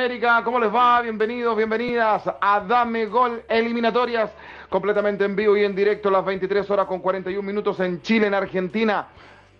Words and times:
América? 0.00 0.40
¿Cómo 0.42 0.58
les 0.58 0.74
va? 0.74 1.02
Bienvenidos, 1.02 1.54
bienvenidas 1.54 2.22
a 2.40 2.60
Dame 2.60 3.04
Gol 3.04 3.42
Eliminatorias, 3.46 4.30
completamente 4.70 5.26
en 5.26 5.36
vivo 5.36 5.58
y 5.58 5.64
en 5.64 5.74
directo 5.74 6.10
las 6.10 6.24
23 6.24 6.70
horas 6.70 6.86
con 6.86 7.00
41 7.00 7.42
minutos 7.42 7.78
en 7.80 8.00
Chile, 8.00 8.28
en 8.28 8.32
Argentina. 8.32 9.08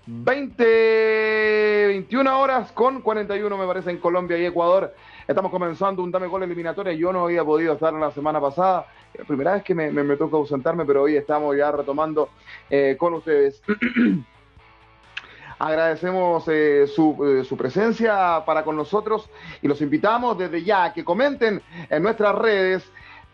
20, 0.07 1.85
21 1.89 2.41
horas 2.41 2.73
con 2.73 3.03
41 3.03 3.55
me 3.55 3.67
parece 3.67 3.91
en 3.91 3.99
Colombia 3.99 4.39
y 4.39 4.47
Ecuador. 4.47 4.95
Estamos 5.29 5.51
comenzando 5.51 6.03
un 6.03 6.11
Dame 6.11 6.27
Gol 6.27 6.45
Eliminatoria. 6.45 6.95
Yo 6.95 7.13
no 7.13 7.25
había 7.25 7.45
podido 7.45 7.75
estar 7.75 7.93
la 7.93 8.11
semana 8.11 8.41
pasada. 8.41 8.87
La 9.19 9.25
primera 9.25 9.53
vez 9.53 9.63
que 9.63 9.75
me, 9.75 9.91
me, 9.91 10.17
toca 10.17 10.39
ausentarme, 10.39 10.87
pero 10.87 11.03
hoy 11.03 11.17
estamos 11.17 11.55
ya 11.55 11.71
retomando 11.71 12.31
eh, 12.71 12.97
con 12.99 13.13
ustedes. 13.13 13.63
Agradecemos 15.61 16.45
eh, 16.49 16.87
su, 16.87 17.23
eh, 17.23 17.45
su, 17.45 17.55
presencia 17.55 18.43
para 18.47 18.65
con 18.65 18.77
nosotros 18.77 19.29
y 19.61 19.69
los 19.69 19.83
invitamos 19.83 20.39
desde 20.39 20.65
ya 20.65 20.85
a 20.85 20.93
que 20.95 21.05
comenten 21.05 21.61
en 21.91 22.03
nuestras 22.03 22.35
redes 22.35 22.91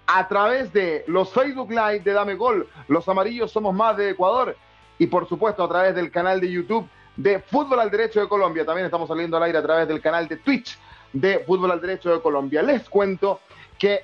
a 0.08 0.26
través 0.26 0.72
de 0.72 1.04
los 1.06 1.32
Facebook 1.32 1.70
Live 1.70 2.00
de 2.00 2.12
Dame 2.12 2.34
Gol, 2.34 2.68
los 2.88 3.08
amarillos 3.08 3.52
somos 3.52 3.72
más 3.72 3.96
de 3.96 4.10
Ecuador 4.10 4.56
y 4.98 5.06
por 5.06 5.28
supuesto 5.28 5.62
a 5.62 5.68
través 5.68 5.94
del 5.94 6.10
canal 6.10 6.40
de 6.40 6.50
YouTube 6.50 6.88
de 7.14 7.38
Fútbol 7.38 7.78
al 7.78 7.92
Derecho 7.92 8.20
de 8.20 8.28
Colombia. 8.28 8.66
También 8.66 8.86
estamos 8.86 9.06
saliendo 9.06 9.36
al 9.36 9.44
aire 9.44 9.58
a 9.58 9.62
través 9.62 9.86
del 9.86 10.00
canal 10.00 10.26
de 10.26 10.38
Twitch 10.38 10.76
de 11.12 11.44
Fútbol 11.46 11.70
al 11.70 11.80
Derecho 11.80 12.12
de 12.12 12.20
Colombia. 12.20 12.60
Les 12.60 12.88
cuento 12.90 13.38
que 13.78 14.00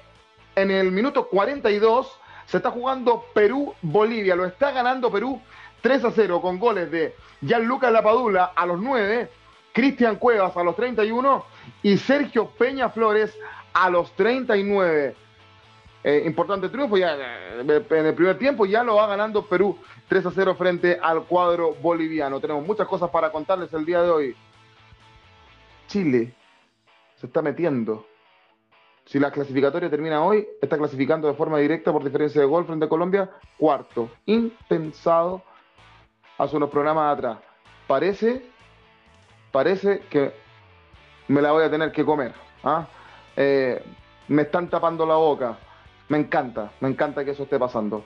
en 0.54 0.70
el 0.70 0.92
minuto 0.92 1.26
42 1.26 2.20
se 2.46 2.58
está 2.58 2.70
jugando 2.70 3.24
Perú-Bolivia. 3.34 4.36
Lo 4.36 4.44
está 4.44 4.70
ganando 4.70 5.10
Perú 5.10 5.40
3 5.82 6.04
a 6.04 6.10
0 6.12 6.40
con 6.40 6.58
goles 6.58 6.90
de 6.90 7.14
Gianluca 7.42 7.90
Lapadula 7.90 8.52
a 8.56 8.64
los 8.64 8.80
9, 8.80 9.28
Cristian 9.72 10.16
Cuevas 10.16 10.56
a 10.56 10.62
los 10.62 10.76
31 10.76 11.44
y 11.82 11.98
Sergio 11.98 12.48
Peña 12.50 12.88
Flores 12.88 13.36
a 13.74 13.90
los 13.90 14.12
39. 14.12 15.16
Eh, 16.04 16.22
importante 16.26 16.68
triunfo 16.68 16.96
ya 16.96 17.14
eh, 17.14 17.60
en 17.60 18.06
el 18.06 18.14
primer 18.14 18.38
tiempo, 18.38 18.64
ya 18.66 18.82
lo 18.82 18.96
va 18.96 19.06
ganando 19.06 19.46
Perú 19.46 19.78
3 20.08 20.26
a 20.26 20.30
0 20.30 20.54
frente 20.56 20.98
al 21.00 21.24
cuadro 21.24 21.74
boliviano. 21.74 22.40
Tenemos 22.40 22.66
muchas 22.66 22.86
cosas 22.86 23.10
para 23.10 23.30
contarles 23.30 23.72
el 23.72 23.84
día 23.84 24.02
de 24.02 24.10
hoy. 24.10 24.36
Chile 25.88 26.32
se 27.16 27.26
está 27.26 27.42
metiendo. 27.42 28.06
Si 29.04 29.18
la 29.18 29.32
clasificatoria 29.32 29.90
termina 29.90 30.24
hoy, 30.24 30.46
está 30.60 30.78
clasificando 30.78 31.26
de 31.26 31.34
forma 31.34 31.58
directa 31.58 31.92
por 31.92 32.04
diferencia 32.04 32.40
de 32.40 32.46
gol 32.46 32.64
frente 32.64 32.84
a 32.84 32.88
Colombia, 32.88 33.30
cuarto. 33.58 34.10
Impensado 34.26 35.42
hace 36.42 36.56
unos 36.56 36.70
programas 36.70 37.16
atrás. 37.16 37.38
Parece, 37.86 38.44
parece 39.52 40.00
que 40.10 40.32
me 41.28 41.40
la 41.40 41.52
voy 41.52 41.64
a 41.64 41.70
tener 41.70 41.92
que 41.92 42.04
comer. 42.04 42.34
¿ah? 42.64 42.86
Eh, 43.36 43.82
me 44.28 44.42
están 44.42 44.68
tapando 44.68 45.06
la 45.06 45.14
boca. 45.14 45.56
Me 46.08 46.18
encanta, 46.18 46.72
me 46.80 46.88
encanta 46.88 47.24
que 47.24 47.30
eso 47.30 47.44
esté 47.44 47.58
pasando. 47.58 48.04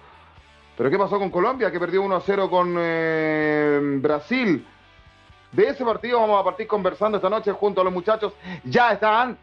Pero 0.76 0.90
¿qué 0.90 0.98
pasó 0.98 1.18
con 1.18 1.30
Colombia? 1.30 1.70
Que 1.70 1.80
perdió 1.80 2.02
1-0 2.04 2.50
con 2.50 2.76
eh, 2.78 3.80
Brasil. 4.00 4.66
De 5.52 5.68
ese 5.68 5.84
partido 5.84 6.20
vamos 6.20 6.38
a 6.38 6.44
partir 6.44 6.66
conversando 6.66 7.16
esta 7.16 7.30
noche 7.30 7.50
junto 7.52 7.80
a 7.80 7.84
los 7.84 7.92
muchachos. 7.92 8.34
Ya 8.64 8.92
están 8.92 9.38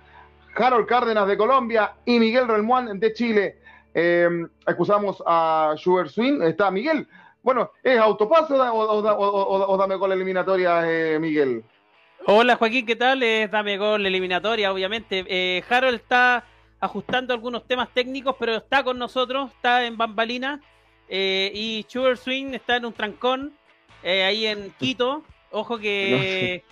Harold 0.55 0.85
Cárdenas 0.85 1.27
de 1.27 1.35
Colombia 1.35 1.93
y 2.05 2.19
Miguel 2.19 2.47
Relmuán 2.47 2.99
de 2.99 3.13
Chile. 3.13 3.57
Eh, 3.95 4.29
excusamos 4.67 5.23
a 5.25 5.73
Sugar 5.77 6.09
Swing. 6.09 6.43
Está 6.43 6.69
Miguel. 6.69 7.07
Bueno, 7.43 7.71
¿es 7.83 7.99
autopase 7.99 8.53
o, 8.53 9.77
dame 9.77 9.95
gol 9.95 10.13
eliminatoria, 10.13 10.89
eh, 10.89 11.19
Miguel? 11.19 11.61
Hola 12.25 12.55
Joaquín, 12.55 12.85
¿qué 12.85 12.95
tal? 12.95 13.21
Es 13.21 13.51
dame 13.51 13.77
gol 13.77 14.05
eliminatoria, 14.05 14.71
obviamente. 14.71 15.25
Eh, 15.27 15.61
Harold 15.69 15.95
está 15.95 16.45
ajustando 16.79 17.33
algunos 17.33 17.67
temas 17.67 17.89
técnicos, 17.93 18.37
pero 18.39 18.55
está 18.55 18.81
con 18.81 18.97
nosotros, 18.97 19.51
está 19.51 19.85
en 19.85 19.97
Bambalina. 19.97 20.61
Eh, 21.09 21.51
y 21.53 21.85
Sugar 21.89 22.15
Swing 22.15 22.53
está 22.53 22.77
en 22.77 22.85
un 22.85 22.93
trancón, 22.93 23.51
ahí 24.03 24.45
en 24.45 24.71
Quito. 24.79 25.25
Ojo 25.51 25.77
que 25.77 26.63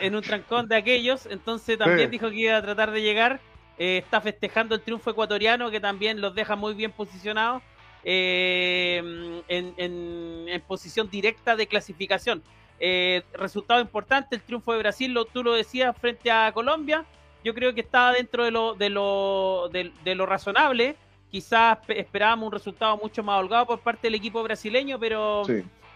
en 0.00 0.14
un 0.14 0.22
trancón 0.22 0.68
de 0.68 0.76
aquellos, 0.76 1.26
entonces 1.26 1.76
también 1.78 2.12
dijo 2.12 2.30
que 2.30 2.36
iba 2.36 2.56
a 2.56 2.62
tratar 2.62 2.92
de 2.92 3.02
llegar. 3.02 3.40
está 3.76 4.20
festejando 4.20 4.76
el 4.76 4.82
triunfo 4.82 5.10
ecuatoriano, 5.10 5.68
que 5.68 5.80
también 5.80 6.20
los 6.20 6.32
deja 6.32 6.54
muy 6.54 6.74
bien 6.74 6.92
posicionados. 6.92 7.60
Eh, 8.08 9.02
en, 9.48 10.62
posición 10.68 11.10
directa 11.10 11.56
de 11.56 11.66
clasificación. 11.66 12.40
Eh, 12.78 13.22
resultado 13.34 13.80
importante, 13.80 14.36
el 14.36 14.42
triunfo 14.42 14.72
de 14.72 14.78
Brasil, 14.78 15.12
lo, 15.12 15.24
tú 15.24 15.42
lo 15.42 15.54
decías, 15.54 15.96
frente 15.98 16.30
a 16.30 16.52
Colombia. 16.52 17.04
Yo 17.44 17.52
creo 17.52 17.74
que 17.74 17.80
estaba 17.80 18.12
dentro 18.12 18.44
de 18.44 18.52
lo, 18.52 18.74
de 18.74 18.90
lo, 18.90 19.68
de, 19.72 20.14
lo 20.14 20.24
razonable. 20.24 20.94
Quizás 21.30 21.78
esperábamos 21.88 22.46
un 22.46 22.52
resultado 22.52 22.96
mucho 22.96 23.24
más 23.24 23.40
holgado 23.40 23.66
por 23.66 23.80
parte 23.80 24.06
del 24.06 24.14
equipo 24.14 24.42
brasileño, 24.42 24.98
pero 25.00 25.42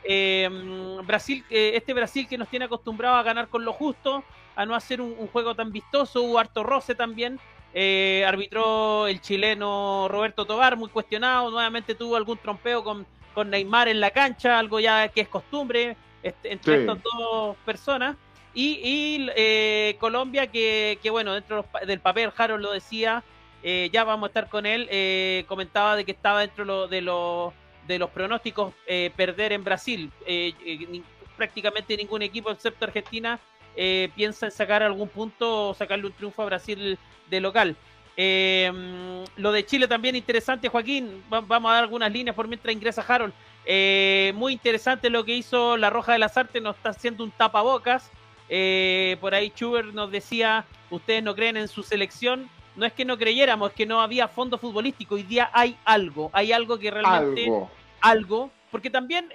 eh, 0.03 0.49
Brasil, 1.05 1.45
este 1.49 1.95
Brasil 1.95 2.27
que 2.29 2.39
nos 2.39 2.49
tiene 2.49 2.65
acostumbrado 2.65 3.17
a 3.17 3.23
ganar 3.23 3.49
con 3.49 3.65
lo 3.65 3.73
justo, 3.73 4.25
a 4.57 4.67
no 4.67 4.75
hacer 4.75 5.01
un, 5.01 5.15
un 5.17 5.29
juego 5.29 5.55
tan 5.55 5.71
vistoso, 5.71 6.23
hubo 6.23 6.41
harto 6.41 6.65
roce 6.65 6.97
también. 6.97 7.39
Eh, 7.73 8.25
arbitró 8.27 9.07
el 9.07 9.21
chileno 9.21 10.09
Roberto 10.09 10.45
Tobar, 10.45 10.77
muy 10.77 10.89
cuestionado. 10.89 11.51
Nuevamente 11.51 11.95
tuvo 11.95 12.17
algún 12.17 12.39
trompeo 12.39 12.83
con, 12.83 13.07
con 13.35 13.51
Neymar 13.51 13.89
en 13.89 14.01
la 14.01 14.11
cancha, 14.11 14.59
algo 14.59 14.81
ya 14.81 15.09
que 15.09 15.21
es 15.21 15.29
costumbre 15.29 15.97
este, 16.23 16.53
entre 16.53 16.81
estas 16.81 16.99
dos 17.03 17.57
personas. 17.65 18.17
Y, 18.53 19.29
eh, 19.37 19.97
Colombia, 20.01 20.49
que, 20.49 20.99
bueno, 21.11 21.35
dentro 21.35 21.65
del 21.87 22.01
papel, 22.01 22.33
Harold 22.37 22.63
lo 22.63 22.73
decía, 22.73 23.23
eh, 23.63 23.89
ya 23.93 24.03
vamos 24.03 24.27
a 24.27 24.31
estar 24.31 24.49
con 24.49 24.67
él. 24.67 24.89
Eh, 24.91 25.45
comentaba 25.47 25.95
de 25.95 26.05
que 26.05 26.13
estaba 26.13 26.41
dentro 26.41 26.89
de, 26.89 27.01
lo, 27.01 27.53
de 27.87 27.99
los 27.99 28.11
pronósticos 28.11 28.75
perder 29.17 29.53
en 29.53 29.63
Brasil. 29.63 30.11
prácticamente 31.37 31.97
ningún 31.97 32.23
equipo, 32.23 32.51
excepto 32.51 32.85
Argentina, 32.85 33.39
piensa 33.75 34.47
en 34.47 34.53
sacar 34.53 34.83
algún 34.83 35.09
punto 35.09 35.71
o 35.71 35.75
sacarle 35.75 36.07
un 36.07 36.13
triunfo 36.13 36.43
a 36.43 36.47
Brasil 36.47 36.99
de 37.31 37.41
local. 37.41 37.77
Eh, 38.23 38.71
lo 39.37 39.51
de 39.51 39.65
Chile 39.65 39.89
también 39.89 40.15
interesante, 40.15 40.69
Joaquín. 40.69 41.25
vamos 41.31 41.71
a 41.71 41.75
dar 41.75 41.85
algunas 41.85 42.13
líneas 42.13 42.37
por 42.37 42.49
mientras 42.49 42.75
ingresa 42.75 43.03
Harold. 43.07 43.33
Eh, 43.65 44.33
muy 44.35 44.53
interesante 44.53 45.09
lo 45.09 45.25
que 45.25 45.35
hizo 45.35 45.79
la 45.79 45.89
Roja 45.89 46.13
de 46.13 46.19
las 46.19 46.37
Artes, 46.37 46.63
nos 46.63 46.77
está 46.77 46.91
haciendo 46.91 47.25
un 47.25 47.31
tapabocas. 47.31 48.11
Eh, 48.51 49.17
por 49.23 49.35
ahí 49.35 49.51
Schubert 49.57 49.95
nos 49.95 50.11
decía, 50.11 50.67
ustedes 50.91 51.23
no 51.23 51.35
creen 51.35 51.57
en 51.57 51.69
su 51.69 51.83
selección. 51.83 52.51
No 52.77 52.85
es 52.85 52.93
que 52.93 53.07
no 53.07 53.17
creyéramos, 53.17 53.71
es 53.71 53.77
que 53.77 53.87
no 53.87 54.03
había 54.03 54.29
fondo 54.29 54.59
futbolístico. 54.59 55.15
Hoy 55.15 55.23
día 55.23 55.51
hay 55.55 55.79
algo, 55.87 56.31
hay 56.35 56.53
algo 56.53 56.79
que 56.79 56.91
realmente... 56.91 57.51
Algo. 58.03 58.51
porque 58.71 58.89
también 58.89 59.31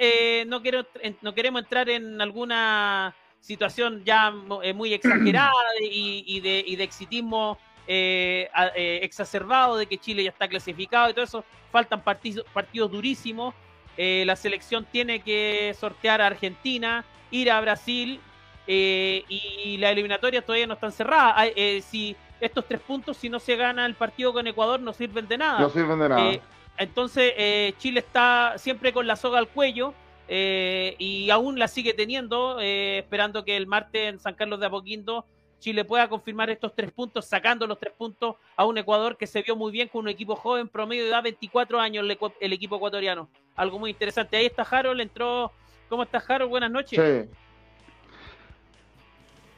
no, 0.48 0.62
quiero, 0.62 0.86
no 1.22 1.36
queremos 1.36 1.62
entrar 1.62 1.88
en 1.90 2.20
alguna 2.20 3.16
situación 3.46 4.04
ya 4.04 4.32
muy 4.32 4.94
exagerada 4.94 5.54
y, 5.80 6.40
de, 6.42 6.64
y 6.66 6.76
de 6.76 6.84
exitismo 6.84 7.60
eh, 7.88 8.50
eh, 8.76 9.00
exacerbado 9.04 9.78
de 9.78 9.86
que 9.86 10.00
Chile 10.00 10.24
ya 10.24 10.32
está 10.32 10.48
clasificado 10.48 11.10
y 11.12 11.14
todo 11.14 11.26
eso. 11.26 11.46
Faltan 11.72 12.02
partidos, 12.02 12.46
partidos 12.52 12.92
durísimos. 12.92 13.54
Eh, 13.98 14.24
la 14.26 14.36
selección 14.36 14.86
tiene 14.92 15.22
que 15.22 15.76
sortear 15.80 16.22
a 16.22 16.28
Argentina, 16.28 17.06
ir 17.30 17.52
a 17.52 17.62
Brasil 17.62 18.20
y 18.68 19.78
la 19.80 19.92
eliminatoria 19.92 20.42
todavía 20.42 20.66
no 20.66 20.74
están 20.74 20.92
cerradas. 20.92 21.48
si 21.84 22.16
estos 22.42 22.66
tres 22.68 22.82
puntos, 22.82 23.16
si 23.16 23.30
no 23.30 23.40
se 23.40 23.56
gana 23.56 23.86
el 23.86 23.94
partido 23.94 24.34
con 24.34 24.48
Ecuador, 24.48 24.80
no 24.80 24.92
sirven 24.92 25.28
de 25.28 25.38
nada. 25.38 25.60
No 25.60 25.70
sirven 25.70 26.00
de 26.00 26.10
nada. 26.10 26.40
entonces, 26.78 27.76
Chile 27.78 28.00
está 28.00 28.56
siempre 28.58 28.92
con 28.92 29.06
la 29.06 29.16
soga 29.16 29.38
al 29.38 29.50
cuello. 29.50 29.94
Y 30.28 31.30
aún 31.30 31.60
la 31.60 31.68
sigue 31.68 31.94
teniendo, 31.94 32.60
esperando 32.60 33.46
que 33.46 33.58
el 33.58 33.68
martes 33.68 34.10
en 34.10 34.20
San 34.20 34.36
Carlos 34.36 34.60
de 34.60 34.66
Apoquindo 34.66 35.26
Chile 35.66 35.84
pueda 35.84 36.08
confirmar 36.08 36.50
estos 36.52 36.76
tres 36.76 36.92
puntos, 36.92 37.26
sacando 37.26 37.66
los 37.66 37.80
tres 37.80 37.92
puntos 37.98 38.36
a 38.56 38.66
un 38.66 38.78
Ecuador 38.78 39.18
que 39.18 39.26
se 39.26 39.42
vio 39.42 39.56
muy 39.56 39.72
bien 39.72 39.88
con 39.88 40.02
un 40.02 40.10
equipo 40.10 40.36
joven, 40.36 40.68
promedio 40.68 41.04
de 41.04 41.10
edad 41.10 41.24
24 41.24 41.80
años 41.80 42.06
el, 42.40 42.54
equipo 42.54 42.76
ecuatoriano. 42.76 43.30
Algo 43.56 43.80
muy 43.80 43.90
interesante. 43.90 44.38
Ahí 44.38 44.46
está 44.46 44.62
Harold, 44.62 45.02
entró. 45.02 45.52
¿Cómo 45.90 46.04
estás, 46.04 46.30
Harold? 46.30 46.52
Buenas 46.52 46.70
noches. 46.70 47.00
Sí. 47.00 47.30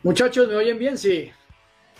Muchachos, 0.02 0.48
¿me 0.48 0.56
oyen 0.56 0.80
bien? 0.80 0.98
Sí. 0.98 1.30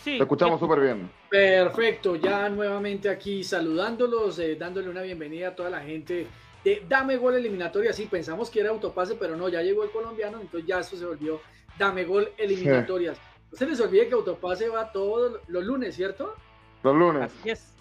Sí. 0.04 0.18
Te 0.18 0.24
escuchamos 0.24 0.58
súper 0.60 0.80
bien. 0.80 1.12
Perfecto, 1.30 2.16
ya 2.16 2.48
nuevamente 2.48 3.10
aquí 3.10 3.44
saludándolos, 3.44 4.40
eh, 4.40 4.56
dándole 4.56 4.88
una 4.88 5.02
bienvenida 5.02 5.50
a 5.50 5.56
toda 5.56 5.70
la 5.70 5.82
gente 5.82 6.28
de 6.68 6.84
Dame 6.88 7.16
Gol 7.16 7.36
Eliminatoria. 7.36 7.94
Sí, 7.94 8.08
pensamos 8.08 8.50
que 8.50 8.60
era 8.60 8.72
autopase, 8.72 9.16
pero 9.16 9.38
no, 9.38 9.48
ya 9.48 9.62
llegó 9.62 9.84
el 9.86 9.90
colombiano, 9.90 10.42
entonces 10.42 10.68
ya 10.68 10.80
eso 10.80 10.98
se 10.98 11.06
volvió 11.06 11.40
Dame 11.80 12.04
Gol 12.04 12.30
Eliminatorias. 12.38 13.18
No 13.52 13.58
se 13.58 13.66
les 13.66 13.80
olvide 13.80 14.10
que 14.10 14.14
Autopase 14.14 14.68
va 14.68 14.92
todos 14.92 15.40
los 15.48 15.64
lunes, 15.64 15.96
¿cierto? 15.96 16.36
Los 16.84 16.96
lunes. 16.96 17.32
Así 17.40 17.50
es. 17.50 17.74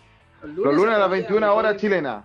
Los 0.43 0.75
lunes, 0.75 0.95
a 0.95 0.99
las 0.99 1.11
21 1.11 1.55
horas 1.55 1.77
chilena. 1.77 2.25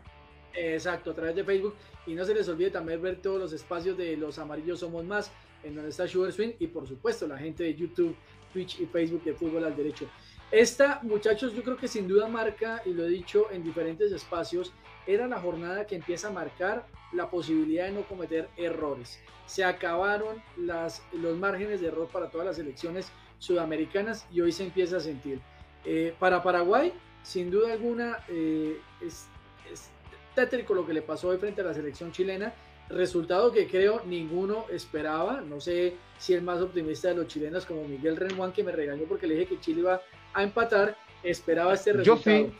Exacto, 0.54 1.12
a 1.12 1.14
través 1.16 1.36
de 1.36 1.44
Facebook. 1.44 1.74
Y 2.06 2.14
no 2.14 2.24
se 2.24 2.36
les 2.36 2.48
olvide 2.50 2.70
también 2.70 3.02
ver 3.02 3.16
todos 3.16 3.40
los 3.40 3.54
espacios 3.54 3.98
de 3.98 4.16
Los 4.16 4.38
Amarillos 4.38 4.82
Somos 4.82 5.04
Más, 5.04 5.32
en 5.64 5.74
donde 5.74 5.90
está 5.90 6.08
Sugar 6.08 6.32
Swing. 6.32 6.52
Y 6.60 6.68
por 6.68 6.88
supuesto, 6.88 7.26
la 7.26 7.38
gente 7.38 7.64
de 7.64 7.74
YouTube 7.74 8.16
Twitch 8.54 8.80
y 8.80 8.86
Facebook 8.86 9.24
de 9.24 9.34
Fútbol 9.34 9.64
al 9.64 9.76
Derecho. 9.76 10.08
Esta, 10.52 11.00
muchachos, 11.02 11.54
yo 11.56 11.64
creo 11.64 11.78
que 11.78 11.88
sin 11.88 12.08
duda 12.08 12.28
marca, 12.28 12.84
y 12.86 12.94
lo 12.94 13.06
he 13.06 13.10
dicho 13.10 13.48
en 13.52 13.64
diferentes 13.64 14.12
espacios, 14.12 14.72
era 15.08 15.28
la 15.28 15.40
jornada 15.40 15.86
que 15.88 15.96
empieza 15.96 16.28
a 16.28 16.32
marcar 16.32 16.86
la 17.12 17.30
posibilidad 17.30 17.86
de 17.86 17.92
no 17.92 18.02
cometer 18.04 18.50
errores. 18.58 19.20
Se 19.46 19.64
acabaron 19.64 20.42
las, 20.58 21.04
los 21.12 21.38
márgenes 21.38 21.82
de 21.82 21.88
error 21.88 22.08
para 22.08 22.30
todas 22.30 22.48
las 22.48 22.60
elecciones 22.60 23.12
sudamericanas 23.40 24.26
y 24.32 24.42
hoy 24.42 24.52
se 24.52 24.64
empieza 24.64 24.98
a 24.98 25.00
sentir. 25.00 25.40
Eh, 25.84 26.14
para 26.20 26.44
Paraguay, 26.44 26.94
sin 27.24 27.52
duda 27.52 27.74
alguna, 27.74 28.20
eh, 28.30 28.80
es, 29.02 29.28
es 29.72 29.90
tétrico 30.36 30.74
lo 30.74 30.86
que 30.86 30.94
le 30.94 31.02
pasó 31.02 31.30
hoy 31.30 31.38
frente 31.38 31.62
a 31.62 31.66
la 31.66 31.74
selección 31.74 32.12
chilena. 32.12 32.54
Resultado 32.90 33.52
que 33.52 33.68
creo 33.68 34.02
ninguno 34.06 34.66
esperaba. 34.70 35.42
No 35.42 35.60
sé 35.60 35.96
si 36.18 36.34
el 36.34 36.42
más 36.44 36.62
optimista 36.62 37.10
de 37.10 37.16
los 37.16 37.28
chilenos, 37.28 37.66
como 37.66 37.84
Miguel 37.86 38.18
Renjuan, 38.18 38.52
que 38.52 38.64
me 38.64 38.72
regañó 38.72 39.06
porque 39.06 39.28
le 39.28 39.36
dije 39.36 39.48
que 39.48 39.60
Chile 39.60 39.80
iba 39.82 40.02
a 40.34 40.44
empatar, 40.44 40.98
esperaba 41.24 41.74
este 41.74 41.94
resultado. 41.94 42.38
Yo 42.38 42.48
sí, 42.48 42.54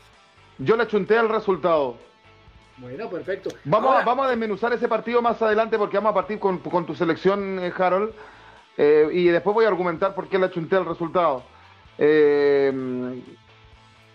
yo 0.58 0.76
le 0.76 0.86
chunté 0.86 1.16
al 1.16 1.28
resultado. 1.28 1.96
Bueno, 2.82 3.08
perfecto. 3.08 3.50
Vamos, 3.62 3.94
a, 3.94 4.04
vamos 4.04 4.26
a 4.26 4.30
desmenuzar 4.30 4.72
ese 4.72 4.88
partido 4.88 5.22
más 5.22 5.40
adelante 5.40 5.78
porque 5.78 5.98
vamos 5.98 6.10
a 6.10 6.14
partir 6.14 6.40
con, 6.40 6.60
tu 6.84 6.96
selección, 6.96 7.60
eh, 7.60 7.72
Harold, 7.78 8.12
eh, 8.76 9.08
y 9.12 9.26
después 9.28 9.54
voy 9.54 9.64
a 9.64 9.68
argumentar 9.68 10.16
por 10.16 10.28
qué 10.28 10.36
le 10.36 10.50
chunté 10.50 10.74
al 10.74 10.86
resultado. 10.86 11.44
Eh, 11.96 13.22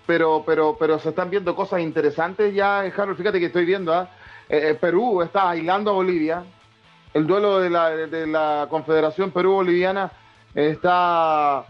pero, 0.05 0.43
pero, 0.45 0.75
pero 0.77 0.99
se 0.99 1.09
están 1.09 1.29
viendo 1.29 1.55
cosas 1.55 1.79
interesantes 1.79 2.53
ya, 2.53 2.79
Harold. 2.79 3.15
Fíjate 3.15 3.39
que 3.39 3.45
estoy 3.45 3.63
viendo, 3.63 3.93
¿ah? 3.93 4.09
Perú 4.81 5.21
está 5.21 5.49
aislando 5.49 5.91
a 5.91 5.93
Bolivia. 5.93 6.43
El 7.13 7.25
duelo 7.25 7.59
de 7.59 7.69
la, 7.69 7.89
de 7.89 8.27
la 8.27 8.67
Confederación 8.69 9.31
Perú-Boliviana 9.31 10.11
está 10.53 11.65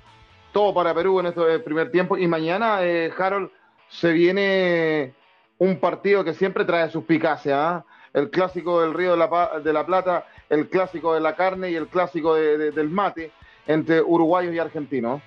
todo 0.52 0.74
para 0.74 0.96
Perú 0.96 1.20
en 1.20 1.28
este 1.28 1.60
primer 1.60 1.92
tiempo. 1.92 2.18
Y 2.18 2.26
mañana, 2.26 2.80
Harold, 3.18 3.52
se 3.90 4.12
viene 4.12 5.14
un 5.60 5.80
partido 5.80 6.24
que 6.24 6.34
siempre 6.34 6.66
trae 6.66 6.90
suspicacia. 6.90 7.70
¿ah? 7.70 7.86
El 8.14 8.30
clásico 8.30 8.82
del 8.82 8.94
Río 8.94 9.12
de 9.12 9.18
la, 9.18 9.60
de 9.64 9.74
la, 9.74 9.86
Plata, 9.86 10.26
el 10.50 10.70
clásico 10.70 11.14
de 11.14 11.20
la 11.20 11.36
carne 11.36 11.72
y 11.72 11.76
el 11.76 11.88
clásico 11.88 12.36
del 12.36 12.90
mate 12.90 13.32
entre 13.66 14.02
uruguayos 14.02 14.54
y 14.54 14.60
argentinos. 14.60 15.22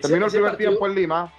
Terminó 0.00 0.26
el 0.26 0.32
primer 0.32 0.56
tiempo 0.56 0.86
en 0.86 0.94
Lima. 0.94 1.32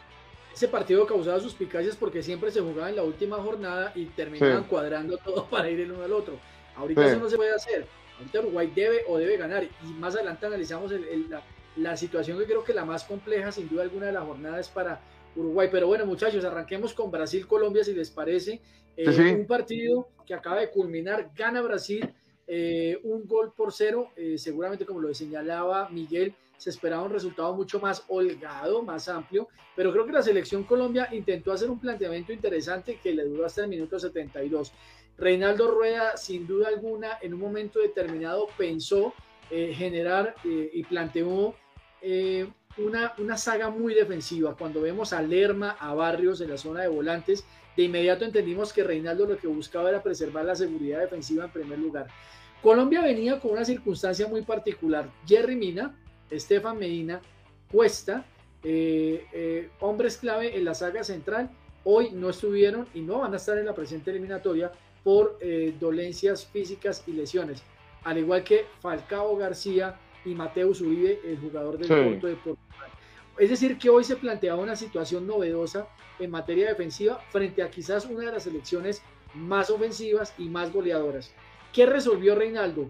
Ese 0.53 0.67
partido 0.67 1.07
causaba 1.07 1.39
suspicacias 1.39 1.95
porque 1.95 2.21
siempre 2.21 2.51
se 2.51 2.61
jugaba 2.61 2.89
en 2.89 2.95
la 2.95 3.03
última 3.03 3.37
jornada 3.37 3.91
y 3.95 4.05
terminaban 4.05 4.65
cuadrando 4.65 5.17
todo 5.17 5.45
para 5.49 5.69
ir 5.69 5.79
el 5.79 5.91
uno 5.91 6.03
al 6.03 6.13
otro. 6.13 6.35
Ahorita 6.75 7.05
eso 7.05 7.19
no 7.19 7.29
se 7.29 7.37
puede 7.37 7.53
hacer. 7.53 7.87
Ahorita 8.19 8.39
Uruguay 8.39 8.71
debe 8.73 9.03
o 9.07 9.17
debe 9.17 9.37
ganar. 9.37 9.63
Y 9.63 9.93
más 9.93 10.15
adelante 10.15 10.45
analizamos 10.45 10.91
el, 10.91 11.29
la, 11.29 11.41
la 11.75 11.97
situación 11.97 12.37
que 12.37 12.45
creo 12.45 12.63
que 12.63 12.73
la 12.73 12.85
más 12.85 13.03
compleja, 13.03 13.51
sin 13.51 13.67
duda 13.67 13.81
alguna, 13.83 14.05
de 14.05 14.11
la 14.11 14.21
jornada 14.21 14.59
es 14.59 14.69
para 14.69 15.01
Uruguay. 15.35 15.69
Pero 15.71 15.87
bueno, 15.87 16.05
muchachos, 16.05 16.43
arranquemos 16.45 16.93
con 16.93 17.11
Brasil-Colombia, 17.11 17.83
si 17.83 17.93
les 17.93 18.09
parece. 18.09 18.61
Eh, 18.95 19.33
un 19.33 19.47
partido 19.47 20.09
que 20.25 20.33
acaba 20.33 20.59
de 20.59 20.69
culminar, 20.69 21.31
gana 21.35 21.61
Brasil, 21.61 22.13
eh, 22.47 22.99
un 23.03 23.25
gol 23.27 23.53
por 23.55 23.73
cero. 23.73 24.11
Eh, 24.15 24.37
seguramente, 24.37 24.85
como 24.85 24.99
lo 24.99 25.13
señalaba 25.13 25.89
Miguel, 25.89 26.35
se 26.57 26.69
esperaba 26.69 27.03
un 27.03 27.11
resultado 27.11 27.53
mucho 27.55 27.79
más 27.79 28.05
holgado, 28.07 28.83
más 28.83 29.09
amplio. 29.09 29.47
Pero 29.75 29.91
creo 29.91 30.05
que 30.05 30.11
la 30.11 30.21
selección 30.21 30.63
Colombia 30.63 31.09
intentó 31.11 31.51
hacer 31.51 31.69
un 31.69 31.79
planteamiento 31.79 32.31
interesante 32.31 32.99
que 33.01 33.13
le 33.13 33.25
duró 33.25 33.45
hasta 33.45 33.63
el 33.63 33.69
minuto 33.69 33.99
72. 33.99 34.71
Reinaldo 35.17 35.69
Rueda, 35.71 36.17
sin 36.17 36.47
duda 36.47 36.69
alguna, 36.69 37.17
en 37.21 37.33
un 37.33 37.39
momento 37.39 37.79
determinado 37.79 38.47
pensó 38.57 39.13
generar 39.51 40.33
y 40.43 40.81
planteó 40.85 41.53
eh, 42.05 42.51
una, 42.77 43.13
una 43.17 43.37
saga 43.37 43.69
muy 43.69 43.93
defensiva. 43.93 44.55
Cuando 44.55 44.81
vemos 44.81 45.13
a 45.13 45.21
Lerma, 45.21 45.71
a 45.79 45.93
Barrios 45.93 46.41
en 46.41 46.49
la 46.49 46.57
zona 46.57 46.81
de 46.81 46.87
volantes, 46.87 47.45
de 47.75 47.83
inmediato 47.83 48.25
entendimos 48.25 48.71
que 48.71 48.83
Reinaldo 48.83 49.25
lo 49.25 49.37
que 49.37 49.47
buscaba 49.47 49.89
era 49.89 50.03
preservar 50.03 50.45
la 50.45 50.55
seguridad 50.55 50.99
defensiva 50.99 51.45
en 51.45 51.51
primer 51.51 51.79
lugar. 51.79 52.07
Colombia 52.61 53.01
venía 53.01 53.39
con 53.39 53.51
una 53.51 53.65
circunstancia 53.65 54.27
muy 54.27 54.43
particular. 54.43 55.09
Jerry 55.27 55.55
Mina, 55.55 55.95
Estefan 56.29 56.77
Medina, 56.77 57.21
Cuesta, 57.71 58.25
eh, 58.63 59.25
eh, 59.33 59.69
hombres 59.79 60.17
clave 60.17 60.55
en 60.55 60.63
la 60.63 60.73
saga 60.73 61.03
central, 61.03 61.49
hoy 61.83 62.11
no 62.11 62.29
estuvieron 62.29 62.87
y 62.93 63.01
no 63.01 63.19
van 63.19 63.33
a 63.33 63.37
estar 63.37 63.57
en 63.57 63.65
la 63.65 63.75
presente 63.75 64.11
eliminatoria 64.11 64.71
por 65.03 65.37
dolencias 65.79 66.45
físicas 66.45 67.03
y 67.07 67.11
lesiones. 67.11 67.61
Al 68.05 68.17
igual 68.17 68.43
que 68.43 68.65
Falcao 68.79 69.35
García, 69.35 69.99
y 70.25 70.35
Mateus 70.35 70.81
Uribe, 70.81 71.19
el 71.23 71.39
jugador 71.39 71.77
del 71.77 71.87
Porto 71.87 72.27
de 72.27 72.35
Portugal. 72.35 72.89
Es 73.37 73.49
decir, 73.49 73.77
que 73.77 73.89
hoy 73.89 74.03
se 74.03 74.15
planteaba 74.15 74.61
una 74.61 74.75
situación 74.75 75.25
novedosa 75.25 75.87
en 76.19 76.29
materia 76.29 76.69
defensiva 76.69 77.19
frente 77.31 77.63
a 77.63 77.69
quizás 77.69 78.05
una 78.05 78.25
de 78.25 78.31
las 78.31 78.43
selecciones 78.43 79.01
más 79.33 79.69
ofensivas 79.69 80.33
y 80.37 80.49
más 80.49 80.71
goleadoras. 80.71 81.31
¿Qué 81.73 81.85
resolvió 81.85 82.35
Reinaldo? 82.35 82.89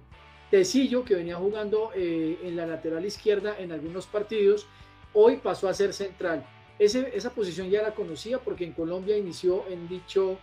Tecillo, 0.51 1.03
que 1.03 1.15
venía 1.15 1.38
jugando 1.38 1.91
eh, 1.95 2.38
en 2.44 2.56
la 2.56 2.68
lateral 2.68 3.06
izquierda 3.06 3.56
en 3.57 3.71
algunos 3.71 4.06
partidos, 4.06 4.68
hoy 5.13 5.38
pasó 5.38 5.69
a 5.69 5.74
ser 5.74 5.94
central. 5.94 6.45
esa 6.77 7.29
posición 7.33 7.69
ya 7.69 7.81
la 7.81 7.95
conocía 7.95 8.39
porque 8.39 8.65
en 8.65 8.74
Colombia 8.74 9.18
inició 9.18 9.65
en, 9.69 9.88
dicho, 9.88 10.38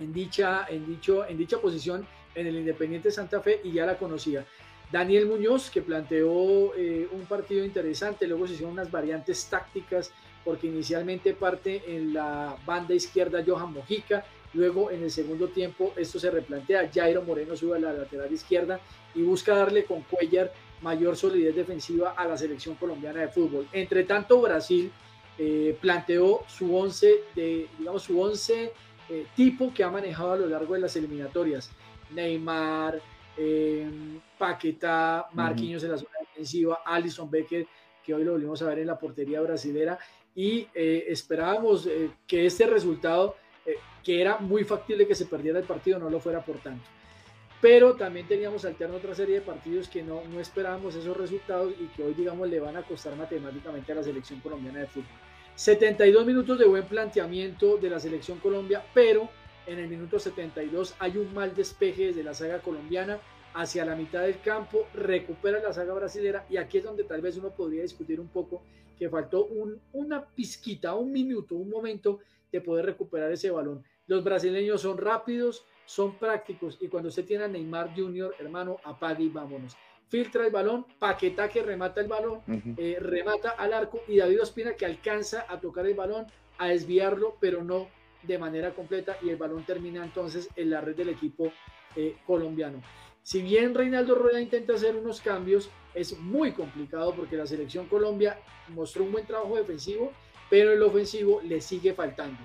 en, 0.00 0.12
dicha, 0.12 0.66
en, 0.68 0.86
dicho, 0.86 1.24
en 1.26 1.38
dicha 1.38 1.58
posición 1.60 2.06
en 2.34 2.46
el 2.46 2.56
Independiente 2.56 3.10
Santa 3.10 3.40
Fe 3.40 3.60
y 3.62 3.72
ya 3.72 3.86
la 3.86 3.96
conocía. 3.96 4.44
Daniel 4.92 5.26
Muñoz, 5.26 5.70
que 5.70 5.80
planteó 5.80 6.74
eh, 6.76 7.08
un 7.10 7.24
partido 7.24 7.64
interesante, 7.64 8.26
luego 8.26 8.46
se 8.46 8.52
hicieron 8.52 8.74
unas 8.74 8.90
variantes 8.90 9.46
tácticas, 9.46 10.12
porque 10.44 10.66
inicialmente 10.66 11.32
parte 11.32 11.82
en 11.86 12.12
la 12.12 12.56
banda 12.66 12.94
izquierda 12.94 13.42
Johan 13.46 13.72
Mojica, 13.72 14.24
luego 14.52 14.90
en 14.90 15.02
el 15.02 15.10
segundo 15.10 15.48
tiempo 15.48 15.94
esto 15.96 16.18
se 16.18 16.30
replantea, 16.30 16.90
Jairo 16.92 17.22
Moreno 17.22 17.56
sube 17.56 17.78
a 17.78 17.80
la 17.80 17.92
lateral 17.94 18.30
izquierda 18.30 18.80
y 19.14 19.22
busca 19.22 19.56
darle 19.56 19.84
con 19.84 20.02
Cuellar 20.02 20.52
mayor 20.82 21.16
solidez 21.16 21.56
defensiva 21.56 22.10
a 22.10 22.26
la 22.26 22.36
selección 22.36 22.74
colombiana 22.74 23.20
de 23.20 23.28
fútbol. 23.28 23.66
Entre 23.72 24.04
tanto, 24.04 24.42
Brasil 24.42 24.92
eh, 25.38 25.74
planteó 25.80 26.42
su 26.48 26.76
11 26.76 27.14
de, 27.34 27.68
digamos, 27.78 28.02
su 28.02 28.20
11 28.20 28.72
eh, 29.08 29.26
tipo 29.34 29.72
que 29.72 29.84
ha 29.84 29.90
manejado 29.90 30.32
a 30.32 30.36
lo 30.36 30.46
largo 30.48 30.74
de 30.74 30.80
las 30.80 30.96
eliminatorias. 30.96 31.70
Neymar, 32.10 33.00
eh, 33.36 33.88
Paqueta, 34.38 35.28
Marquinhos 35.32 35.84
en 35.84 35.92
la 35.92 35.98
zona 35.98 36.18
defensiva, 36.20 36.80
Alison 36.84 37.30
Becker, 37.30 37.66
que 38.04 38.14
hoy 38.14 38.24
lo 38.24 38.32
volvimos 38.32 38.60
a 38.62 38.66
ver 38.66 38.80
en 38.80 38.86
la 38.88 38.98
portería 38.98 39.40
brasilera, 39.40 39.98
y 40.34 40.66
eh, 40.74 41.04
esperábamos 41.08 41.86
eh, 41.86 42.10
que 42.26 42.46
este 42.46 42.66
resultado, 42.66 43.36
eh, 43.66 43.76
que 44.02 44.20
era 44.20 44.38
muy 44.38 44.64
factible 44.64 45.06
que 45.06 45.14
se 45.14 45.26
perdiera 45.26 45.58
el 45.58 45.64
partido, 45.64 45.98
no 45.98 46.10
lo 46.10 46.20
fuera 46.20 46.44
por 46.44 46.58
tanto. 46.58 46.84
Pero 47.60 47.94
también 47.94 48.26
teníamos 48.26 48.64
alterno 48.64 48.96
otra 48.96 49.14
serie 49.14 49.36
de 49.36 49.40
partidos 49.42 49.88
que 49.88 50.02
no, 50.02 50.22
no 50.24 50.40
esperábamos 50.40 50.96
esos 50.96 51.16
resultados 51.16 51.72
y 51.78 51.86
que 51.94 52.02
hoy, 52.02 52.14
digamos, 52.14 52.48
le 52.48 52.58
van 52.58 52.76
a 52.76 52.82
costar 52.82 53.14
matemáticamente 53.14 53.92
a 53.92 53.96
la 53.96 54.02
selección 54.02 54.40
colombiana 54.40 54.80
de 54.80 54.86
fútbol. 54.86 55.06
72 55.54 56.26
minutos 56.26 56.58
de 56.58 56.64
buen 56.64 56.84
planteamiento 56.84 57.76
de 57.76 57.90
la 57.90 58.00
selección 58.00 58.38
Colombia, 58.38 58.82
pero 58.94 59.28
en 59.66 59.78
el 59.78 59.88
minuto 59.88 60.18
72 60.18 60.94
hay 60.98 61.16
un 61.16 61.32
mal 61.34 61.54
despeje 61.54 62.06
desde 62.06 62.24
la 62.24 62.34
saga 62.34 62.60
colombiana 62.60 63.18
hacia 63.54 63.84
la 63.84 63.94
mitad 63.94 64.22
del 64.22 64.40
campo, 64.40 64.86
recupera 64.94 65.60
la 65.60 65.72
saga 65.72 65.94
brasilera 65.94 66.46
y 66.48 66.56
aquí 66.56 66.78
es 66.78 66.84
donde 66.84 67.04
tal 67.04 67.20
vez 67.20 67.36
uno 67.36 67.50
podría 67.50 67.82
discutir 67.82 68.20
un 68.20 68.28
poco 68.28 68.62
que 68.98 69.10
faltó 69.10 69.46
un, 69.46 69.80
una 69.92 70.24
pizquita, 70.24 70.94
un 70.94 71.12
minuto, 71.12 71.56
un 71.56 71.68
momento 71.68 72.20
de 72.50 72.60
poder 72.60 72.86
recuperar 72.86 73.30
ese 73.32 73.50
balón. 73.50 73.84
Los 74.06 74.24
brasileños 74.24 74.82
son 74.82 74.98
rápidos, 74.98 75.64
son 75.84 76.18
prácticos 76.18 76.78
y 76.80 76.88
cuando 76.88 77.08
usted 77.08 77.24
tiene 77.24 77.44
a 77.44 77.48
Neymar 77.48 77.94
Junior, 77.94 78.34
hermano, 78.38 78.78
apague 78.84 79.24
y 79.24 79.28
vámonos. 79.28 79.76
Filtra 80.08 80.44
el 80.44 80.52
balón, 80.52 80.86
Paquetá 80.98 81.48
que 81.48 81.62
remata 81.62 82.00
el 82.00 82.08
balón, 82.08 82.42
eh, 82.76 82.98
remata 83.00 83.50
al 83.50 83.72
arco 83.72 84.02
y 84.06 84.18
David 84.18 84.42
Ospina 84.42 84.74
que 84.74 84.84
alcanza 84.84 85.46
a 85.48 85.58
tocar 85.58 85.86
el 85.86 85.94
balón, 85.94 86.26
a 86.58 86.68
desviarlo, 86.68 87.36
pero 87.40 87.64
no 87.64 87.88
de 88.22 88.38
manera 88.38 88.74
completa 88.74 89.16
y 89.22 89.30
el 89.30 89.36
balón 89.36 89.64
termina 89.64 90.04
entonces 90.04 90.48
en 90.56 90.70
la 90.70 90.80
red 90.80 90.96
del 90.96 91.08
equipo 91.08 91.52
eh, 91.96 92.16
colombiano. 92.26 92.82
Si 93.22 93.40
bien 93.40 93.74
Reinaldo 93.74 94.16
Rueda 94.16 94.40
intenta 94.40 94.74
hacer 94.74 94.96
unos 94.96 95.20
cambios, 95.20 95.70
es 95.94 96.18
muy 96.18 96.52
complicado 96.52 97.14
porque 97.14 97.36
la 97.36 97.46
selección 97.46 97.86
Colombia 97.86 98.38
mostró 98.68 99.04
un 99.04 99.12
buen 99.12 99.26
trabajo 99.26 99.56
defensivo, 99.56 100.12
pero 100.50 100.72
el 100.72 100.82
ofensivo 100.82 101.40
le 101.42 101.60
sigue 101.60 101.94
faltando. 101.94 102.38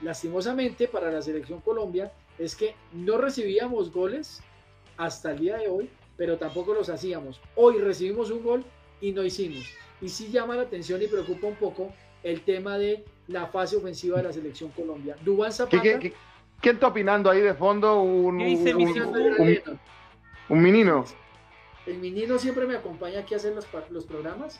Lastimosamente 0.00 0.88
para 0.88 1.10
la 1.10 1.20
selección 1.20 1.60
Colombia 1.60 2.12
es 2.38 2.56
que 2.56 2.74
no 2.92 3.18
recibíamos 3.18 3.92
goles 3.92 4.42
hasta 4.96 5.32
el 5.32 5.40
día 5.40 5.58
de 5.58 5.68
hoy, 5.68 5.90
pero 6.16 6.38
tampoco 6.38 6.72
los 6.74 6.88
hacíamos. 6.88 7.40
Hoy 7.54 7.78
recibimos 7.78 8.30
un 8.30 8.42
gol 8.42 8.64
y 9.00 9.12
no 9.12 9.24
hicimos. 9.24 9.64
Y 10.00 10.08
sí 10.08 10.28
llama 10.28 10.56
la 10.56 10.62
atención 10.62 11.02
y 11.02 11.06
preocupa 11.06 11.46
un 11.46 11.56
poco 11.56 11.92
el 12.24 12.40
tema 12.40 12.76
de 12.78 13.04
la 13.28 13.46
fase 13.46 13.76
ofensiva 13.76 14.16
de 14.16 14.24
la 14.24 14.32
selección 14.32 14.70
Colombia. 14.70 15.16
Dubán 15.24 15.52
Zapata. 15.52 15.80
¿Qué, 15.80 16.12
está 16.70 16.88
opinando 16.88 17.30
ahí 17.30 17.40
de 17.40 17.54
fondo? 17.54 18.00
Un, 18.00 18.40
un, 20.48 20.62
menino. 20.62 21.04
El 21.86 21.98
menino 21.98 22.38
siempre 22.38 22.66
me 22.66 22.74
acompaña 22.74 23.20
aquí 23.20 23.34
a 23.34 23.36
hacer 23.36 23.54
los, 23.54 23.66
los 23.90 24.04
programas. 24.06 24.58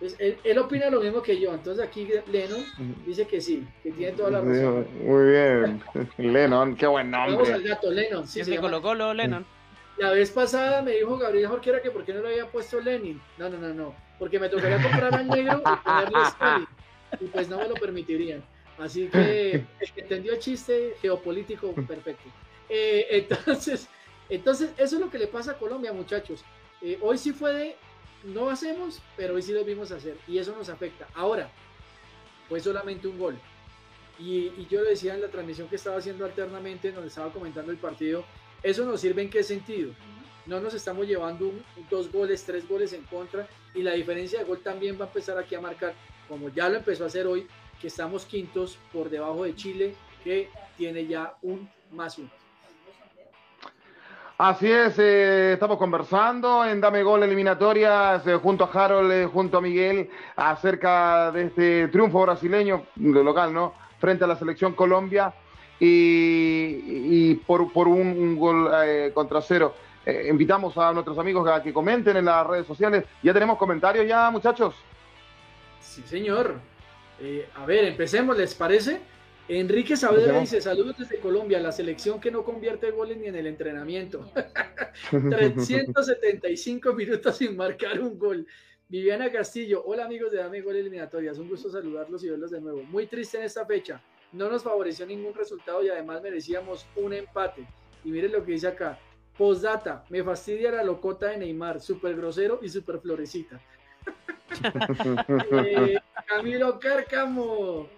Pues 0.00 0.16
él, 0.18 0.58
opina 0.58 0.90
lo 0.90 1.00
mismo 1.00 1.22
que 1.22 1.38
yo. 1.38 1.54
Entonces 1.54 1.86
aquí 1.86 2.08
Lennon 2.30 2.64
dice 3.06 3.26
que 3.26 3.40
sí, 3.40 3.64
que 3.82 3.92
tiene 3.92 4.12
toda 4.12 4.30
la 4.30 4.40
razón. 4.40 4.86
Muy 5.00 5.30
bien. 5.30 5.82
Lennon, 6.18 6.76
qué 6.76 6.88
buen 6.88 7.10
nombre. 7.10 7.36
Vamos 7.36 7.50
al 7.50 7.62
gato, 7.62 7.90
Lennon. 7.90 8.26
Sí, 8.26 8.42
se 8.42 8.56
colocó 8.56 8.94
lo 8.94 9.14
Lennon. 9.14 9.46
La 9.96 10.10
vez 10.10 10.32
pasada 10.32 10.82
me 10.82 10.90
dijo 10.90 11.16
Gabriel 11.16 11.46
Jorquera 11.46 11.80
que 11.80 11.92
por 11.92 12.04
qué 12.04 12.12
no 12.12 12.22
le 12.22 12.30
había 12.30 12.50
puesto 12.50 12.80
Lenin. 12.80 13.22
No, 13.38 13.48
no, 13.48 13.58
no, 13.58 13.72
no. 13.72 13.94
Porque 14.18 14.40
me 14.40 14.48
tocaría 14.48 14.82
comprar 14.82 15.14
al 15.14 15.28
negro 15.28 15.60
y 15.60 15.84
ponerle 15.84 16.18
Stalin. 16.24 16.68
Y 17.20 17.26
pues 17.26 17.48
no 17.48 17.58
me 17.58 17.68
lo 17.68 17.74
permitirían. 17.74 18.44
Así 18.78 19.08
que 19.08 19.64
entendió 19.96 20.32
el 20.32 20.38
chiste 20.38 20.94
geopolítico 21.00 21.72
perfecto. 21.72 22.28
Eh, 22.68 23.06
entonces, 23.10 23.88
entonces, 24.28 24.70
eso 24.76 24.96
es 24.96 25.00
lo 25.00 25.10
que 25.10 25.18
le 25.18 25.26
pasa 25.26 25.52
a 25.52 25.58
Colombia, 25.58 25.92
muchachos. 25.92 26.44
Eh, 26.80 26.98
hoy 27.00 27.18
sí 27.18 27.32
fue 27.32 27.52
de, 27.52 27.76
no 28.24 28.50
hacemos, 28.50 29.00
pero 29.16 29.34
hoy 29.34 29.42
sí 29.42 29.52
lo 29.52 29.64
vimos 29.64 29.92
hacer. 29.92 30.16
Y 30.26 30.38
eso 30.38 30.54
nos 30.56 30.68
afecta. 30.68 31.06
Ahora, 31.14 31.50
fue 32.48 32.60
solamente 32.60 33.06
un 33.06 33.18
gol. 33.18 33.38
Y, 34.18 34.52
y 34.56 34.66
yo 34.70 34.82
lo 34.82 34.88
decía 34.88 35.14
en 35.14 35.20
la 35.20 35.28
transmisión 35.28 35.68
que 35.68 35.76
estaba 35.76 35.98
haciendo 35.98 36.24
alternamente, 36.24 36.92
donde 36.92 37.08
estaba 37.08 37.32
comentando 37.32 37.72
el 37.72 37.78
partido, 37.78 38.24
¿Eso 38.64 38.86
nos 38.86 39.02
sirve 39.02 39.20
en 39.20 39.28
qué 39.28 39.42
sentido? 39.42 39.92
No 40.46 40.58
nos 40.58 40.72
estamos 40.72 41.06
llevando 41.06 41.52
dos 41.90 42.10
goles, 42.10 42.44
tres 42.44 42.66
goles 42.66 42.94
en 42.94 43.02
contra 43.02 43.46
y 43.74 43.82
la 43.82 43.92
diferencia 43.92 44.38
de 44.38 44.46
gol 44.46 44.60
también 44.60 44.98
va 44.98 45.04
a 45.04 45.08
empezar 45.08 45.36
aquí 45.36 45.54
a 45.54 45.60
marcar, 45.60 45.94
como 46.28 46.48
ya 46.48 46.68
lo 46.68 46.76
empezó 46.76 47.04
a 47.04 47.06
hacer 47.08 47.26
hoy, 47.26 47.46
que 47.80 47.88
estamos 47.88 48.24
quintos 48.24 48.78
por 48.92 49.10
debajo 49.10 49.44
de 49.44 49.54
Chile, 49.54 49.94
que 50.22 50.48
tiene 50.76 51.06
ya 51.06 51.34
un 51.42 51.68
más 51.92 52.18
uno. 52.18 52.30
Así 54.36 54.68
es, 54.68 54.98
eh, 54.98 55.52
estamos 55.52 55.78
conversando 55.78 56.64
en 56.64 56.80
Dame 56.80 57.04
Gol 57.04 57.22
Eliminatorias 57.22 58.26
eh, 58.26 58.34
junto 58.34 58.64
a 58.64 58.84
Harold, 58.84 59.12
eh, 59.12 59.26
junto 59.26 59.58
a 59.58 59.60
Miguel, 59.60 60.10
acerca 60.34 61.30
de 61.30 61.44
este 61.44 61.88
triunfo 61.88 62.22
brasileño 62.22 62.84
local, 62.96 63.54
¿no? 63.54 63.74
Frente 64.00 64.24
a 64.24 64.26
la 64.26 64.34
selección 64.34 64.72
Colombia 64.72 65.32
y, 65.78 67.34
por, 67.46 67.60
un, 67.86 68.36
gol 68.36 68.70
eh, 68.84 69.12
contra 69.14 69.40
cero. 69.40 69.74
Invitamos 70.28 70.76
a 70.76 70.92
nuestros 70.92 71.16
amigos 71.16 71.48
a 71.48 71.62
que 71.62 71.72
comenten 71.72 72.16
en 72.16 72.24
las 72.26 72.46
redes 72.46 72.66
sociales. 72.66 73.04
¿Ya 73.22 73.32
tenemos 73.32 73.56
comentarios 73.56 74.06
ya, 74.06 74.30
muchachos? 74.30 74.74
Sí, 75.84 76.02
señor. 76.02 76.60
Eh, 77.20 77.46
a 77.54 77.66
ver, 77.66 77.84
empecemos, 77.84 78.36
¿les 78.36 78.54
parece? 78.54 79.00
Enrique 79.46 79.96
Saavedra 79.96 80.40
dice, 80.40 80.60
saludos 80.60 80.96
desde 80.98 81.20
Colombia, 81.20 81.60
la 81.60 81.70
selección 81.70 82.18
que 82.18 82.30
no 82.30 82.42
convierte 82.42 82.90
goles 82.90 83.18
ni 83.18 83.26
en 83.26 83.36
el 83.36 83.46
entrenamiento. 83.46 84.30
375 85.10 86.94
minutos 86.94 87.36
sin 87.36 87.54
marcar 87.54 88.00
un 88.00 88.18
gol. 88.18 88.46
Viviana 88.88 89.30
Castillo, 89.30 89.82
hola 89.84 90.06
amigos 90.06 90.32
de 90.32 90.38
Dame 90.38 90.62
Gol 90.62 90.76
Eliminatorias, 90.76 91.38
un 91.38 91.48
gusto 91.48 91.70
saludarlos 91.70 92.24
y 92.24 92.30
verlos 92.30 92.50
de 92.50 92.60
nuevo. 92.60 92.82
Muy 92.84 93.06
triste 93.06 93.36
en 93.38 93.44
esta 93.44 93.66
fecha, 93.66 94.02
no 94.32 94.48
nos 94.48 94.62
favoreció 94.62 95.06
ningún 95.06 95.34
resultado 95.34 95.82
y 95.82 95.90
además 95.90 96.22
merecíamos 96.22 96.86
un 96.96 97.12
empate. 97.12 97.66
Y 98.02 98.10
miren 98.10 98.32
lo 98.32 98.44
que 98.44 98.52
dice 98.52 98.68
acá. 98.68 98.98
Postdata, 99.36 100.04
me 100.10 100.22
fastidia 100.22 100.70
la 100.70 100.84
locota 100.84 101.28
de 101.28 101.38
Neymar, 101.38 101.80
súper 101.80 102.16
grosero 102.16 102.60
y 102.62 102.68
súper 102.68 103.00
florecita. 103.00 103.60
Eh, 104.62 105.98
Camilo 106.26 106.78
Cárcamo, 106.78 107.88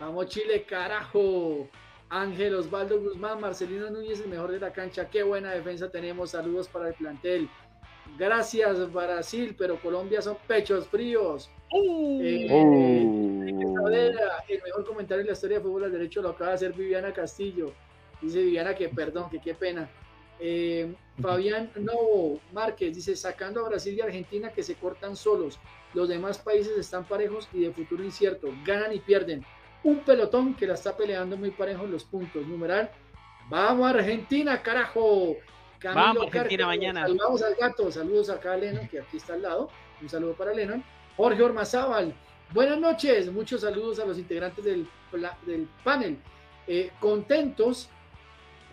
vamos 0.00 0.26
Chile, 0.28 0.64
carajo. 0.64 1.68
Ángel 2.08 2.54
Osvaldo 2.54 3.00
Guzmán, 3.00 3.40
Marcelino 3.40 3.90
Núñez, 3.90 4.20
el 4.20 4.28
mejor 4.28 4.52
de 4.52 4.60
la 4.60 4.72
cancha. 4.72 5.10
Qué 5.10 5.22
buena 5.22 5.52
defensa 5.52 5.90
tenemos. 5.90 6.30
Saludos 6.30 6.68
para 6.68 6.88
el 6.88 6.94
plantel. 6.94 7.48
Gracias, 8.16 8.92
Brasil, 8.92 9.54
pero 9.58 9.80
Colombia 9.80 10.22
son 10.22 10.36
pechos 10.46 10.86
fríos. 10.86 11.50
Uh. 11.72 12.20
Eh, 12.22 12.48
uh. 12.50 13.88
el 13.88 14.62
mejor 14.62 14.84
comentario 14.86 15.22
en 15.22 15.26
la 15.26 15.32
historia 15.32 15.58
de 15.58 15.64
fútbol 15.64 15.84
al 15.84 15.92
derecho 15.92 16.22
lo 16.22 16.30
acaba 16.30 16.50
de 16.50 16.54
hacer 16.54 16.72
Viviana 16.72 17.12
Castillo. 17.12 17.72
Dice 18.22 18.42
Viviana 18.42 18.74
que 18.74 18.88
perdón, 18.88 19.28
que 19.28 19.40
qué 19.40 19.54
pena. 19.54 19.88
Eh, 20.38 20.94
Fabián 21.20 21.70
No 21.76 22.38
Márquez 22.52 22.94
dice: 22.94 23.16
sacando 23.16 23.64
a 23.64 23.68
Brasil 23.68 23.94
y 23.94 24.00
Argentina 24.00 24.50
que 24.50 24.62
se 24.62 24.76
cortan 24.76 25.16
solos. 25.16 25.58
Los 25.96 26.10
demás 26.10 26.36
países 26.36 26.76
están 26.76 27.04
parejos 27.04 27.48
y 27.54 27.62
de 27.62 27.72
futuro 27.72 28.04
incierto. 28.04 28.48
Ganan 28.66 28.92
y 28.92 29.00
pierden. 29.00 29.42
Un 29.82 30.00
pelotón 30.00 30.52
que 30.52 30.66
la 30.66 30.74
está 30.74 30.94
peleando 30.94 31.38
muy 31.38 31.50
parejo 31.50 31.84
en 31.84 31.92
los 31.92 32.04
puntos. 32.04 32.46
Numeral: 32.46 32.90
Vamos 33.48 33.88
Argentina, 33.88 34.62
carajo. 34.62 35.36
Vamos 35.82 36.26
Argentina 36.26 36.66
mañana. 36.66 37.06
Saludamos 37.06 37.42
al 37.42 37.54
gato. 37.54 37.90
Saludos 37.90 38.28
acá 38.28 38.52
a 38.52 38.56
Lennon, 38.58 38.86
que 38.88 39.00
aquí 39.00 39.16
está 39.16 39.32
al 39.32 39.42
lado. 39.42 39.70
Un 40.02 40.10
saludo 40.10 40.34
para 40.34 40.52
Lennon. 40.52 40.84
Jorge 41.16 41.42
Ormazábal, 41.42 42.14
buenas 42.52 42.78
noches, 42.78 43.32
muchos 43.32 43.62
saludos 43.62 43.98
a 43.98 44.04
los 44.04 44.18
integrantes 44.18 44.62
del, 44.62 44.86
del 45.46 45.66
panel. 45.82 46.18
Eh, 46.66 46.90
contentos 47.00 47.88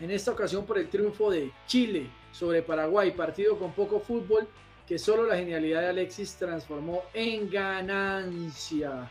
en 0.01 0.11
esta 0.11 0.31
ocasión 0.31 0.65
por 0.65 0.77
el 0.77 0.89
triunfo 0.89 1.31
de 1.31 1.53
Chile 1.67 2.09
sobre 2.33 2.63
Paraguay, 2.63 3.11
partido 3.11 3.57
con 3.57 3.71
poco 3.71 4.01
fútbol 4.01 4.45
que 4.87 4.99
solo 4.99 5.25
la 5.25 5.37
genialidad 5.37 5.81
de 5.81 5.87
Alexis 5.89 6.35
transformó 6.35 7.03
en 7.13 7.49
ganancia. 7.49 9.09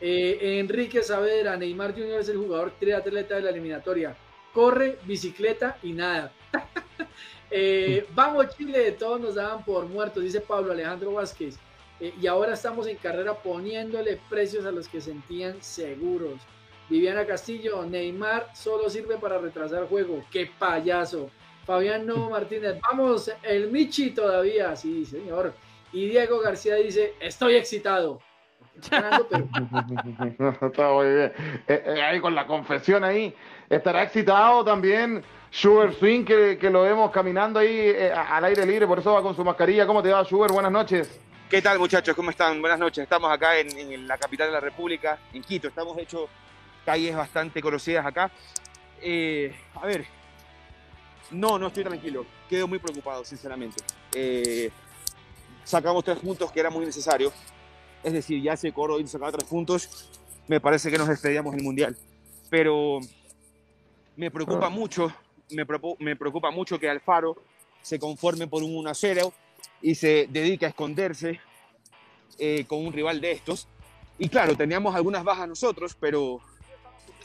Eh, 0.00 0.58
Enrique 0.60 1.02
Saavedra, 1.02 1.56
Neymar 1.56 1.92
Jr. 1.92 2.20
es 2.20 2.28
el 2.28 2.36
jugador 2.36 2.72
triatleta 2.78 3.34
de 3.34 3.42
la 3.42 3.50
eliminatoria. 3.50 4.16
Corre, 4.52 4.98
bicicleta 5.04 5.78
y 5.82 5.92
nada. 5.92 6.32
Eh, 7.50 8.06
vamos 8.14 8.54
Chile, 8.58 8.92
todos 8.92 9.18
nos 9.18 9.36
daban 9.36 9.64
por 9.64 9.86
muertos, 9.86 10.22
dice 10.22 10.42
Pablo 10.42 10.70
Alejandro 10.70 11.14
Vázquez. 11.14 11.58
Eh, 11.98 12.12
y 12.20 12.26
ahora 12.26 12.52
estamos 12.52 12.86
en 12.86 12.98
carrera 12.98 13.34
poniéndole 13.34 14.20
precios 14.28 14.66
a 14.66 14.70
los 14.70 14.86
que 14.86 15.00
sentían 15.00 15.62
seguros. 15.62 16.42
Viviana 16.90 17.24
Castillo, 17.24 17.86
Neymar 17.86 18.50
solo 18.54 18.90
sirve 18.90 19.16
para 19.16 19.38
retrasar 19.38 19.88
juego. 19.88 20.22
¡Qué 20.30 20.50
payaso! 20.58 21.30
Fabián 21.68 22.06
No 22.06 22.30
Martínez, 22.30 22.80
vamos, 22.80 23.30
el 23.42 23.70
Michi 23.70 24.12
todavía, 24.12 24.74
sí, 24.74 25.04
señor. 25.04 25.52
Y 25.92 26.08
Diego 26.08 26.40
García 26.40 26.76
dice, 26.76 27.12
estoy 27.20 27.56
excitado. 27.56 28.22
Está 28.80 29.20
muy 30.92 31.06
bien. 31.14 31.32
Eh, 31.68 31.82
eh, 31.84 32.02
ahí 32.02 32.20
con 32.20 32.34
la 32.34 32.46
confesión 32.46 33.04
ahí, 33.04 33.34
estará 33.68 34.02
excitado 34.02 34.64
también 34.64 35.22
Sugar 35.50 35.92
Swing, 35.92 36.24
que, 36.24 36.56
que 36.58 36.70
lo 36.70 36.84
vemos 36.84 37.10
caminando 37.10 37.58
ahí 37.58 37.94
al 38.14 38.46
aire 38.46 38.64
libre, 38.64 38.86
por 38.86 39.00
eso 39.00 39.12
va 39.12 39.20
con 39.22 39.36
su 39.36 39.44
mascarilla. 39.44 39.86
¿Cómo 39.86 40.02
te 40.02 40.10
va, 40.10 40.24
Sugar? 40.24 40.50
Buenas 40.50 40.72
noches. 40.72 41.20
¿Qué 41.50 41.60
tal 41.60 41.78
muchachos? 41.78 42.16
¿Cómo 42.16 42.30
están? 42.30 42.62
Buenas 42.62 42.78
noches. 42.78 43.02
Estamos 43.02 43.30
acá 43.30 43.58
en, 43.58 44.08
la 44.08 44.16
capital 44.16 44.46
de 44.46 44.54
la 44.54 44.60
República, 44.60 45.18
en 45.34 45.42
Quito. 45.42 45.68
Estamos 45.68 45.98
hecho 45.98 46.30
calles 46.86 47.14
bastante 47.14 47.60
conocidas 47.60 48.06
acá. 48.06 48.30
Eh, 49.02 49.54
a 49.74 49.84
ver, 49.86 50.06
no, 51.30 51.58
no 51.58 51.68
estoy 51.68 51.84
tranquilo. 51.84 52.26
Quedo 52.48 52.66
muy 52.66 52.78
preocupado, 52.78 53.24
sinceramente. 53.24 53.82
Eh, 54.14 54.70
sacamos 55.64 56.04
tres 56.04 56.18
puntos 56.18 56.50
que 56.50 56.60
era 56.60 56.70
muy 56.70 56.84
necesario. 56.86 57.32
Es 58.02 58.12
decir, 58.12 58.42
ya 58.42 58.56
se 58.56 58.72
coro 58.72 58.98
y 59.00 59.06
sacaba 59.06 59.32
tres 59.32 59.48
puntos. 59.48 60.10
Me 60.46 60.60
parece 60.60 60.90
que 60.90 60.98
nos 60.98 61.08
despedíamos 61.08 61.54
el 61.54 61.62
Mundial. 61.62 61.96
Pero 62.48 63.00
me 64.16 64.30
preocupa 64.30 64.68
mucho, 64.68 65.12
me, 65.50 65.66
me 65.98 66.16
preocupa 66.16 66.50
mucho 66.50 66.78
que 66.78 66.88
Alfaro 66.88 67.36
se 67.82 67.98
conforme 67.98 68.46
por 68.46 68.62
un 68.62 68.72
1-0 68.84 69.32
y 69.82 69.94
se 69.94 70.26
dedica 70.30 70.66
a 70.66 70.68
esconderse 70.70 71.40
eh, 72.38 72.64
con 72.66 72.84
un 72.86 72.92
rival 72.92 73.20
de 73.20 73.32
estos. 73.32 73.68
Y 74.18 74.28
claro, 74.28 74.56
teníamos 74.56 74.94
algunas 74.94 75.22
bajas 75.22 75.48
nosotros, 75.48 75.96
pero 75.98 76.40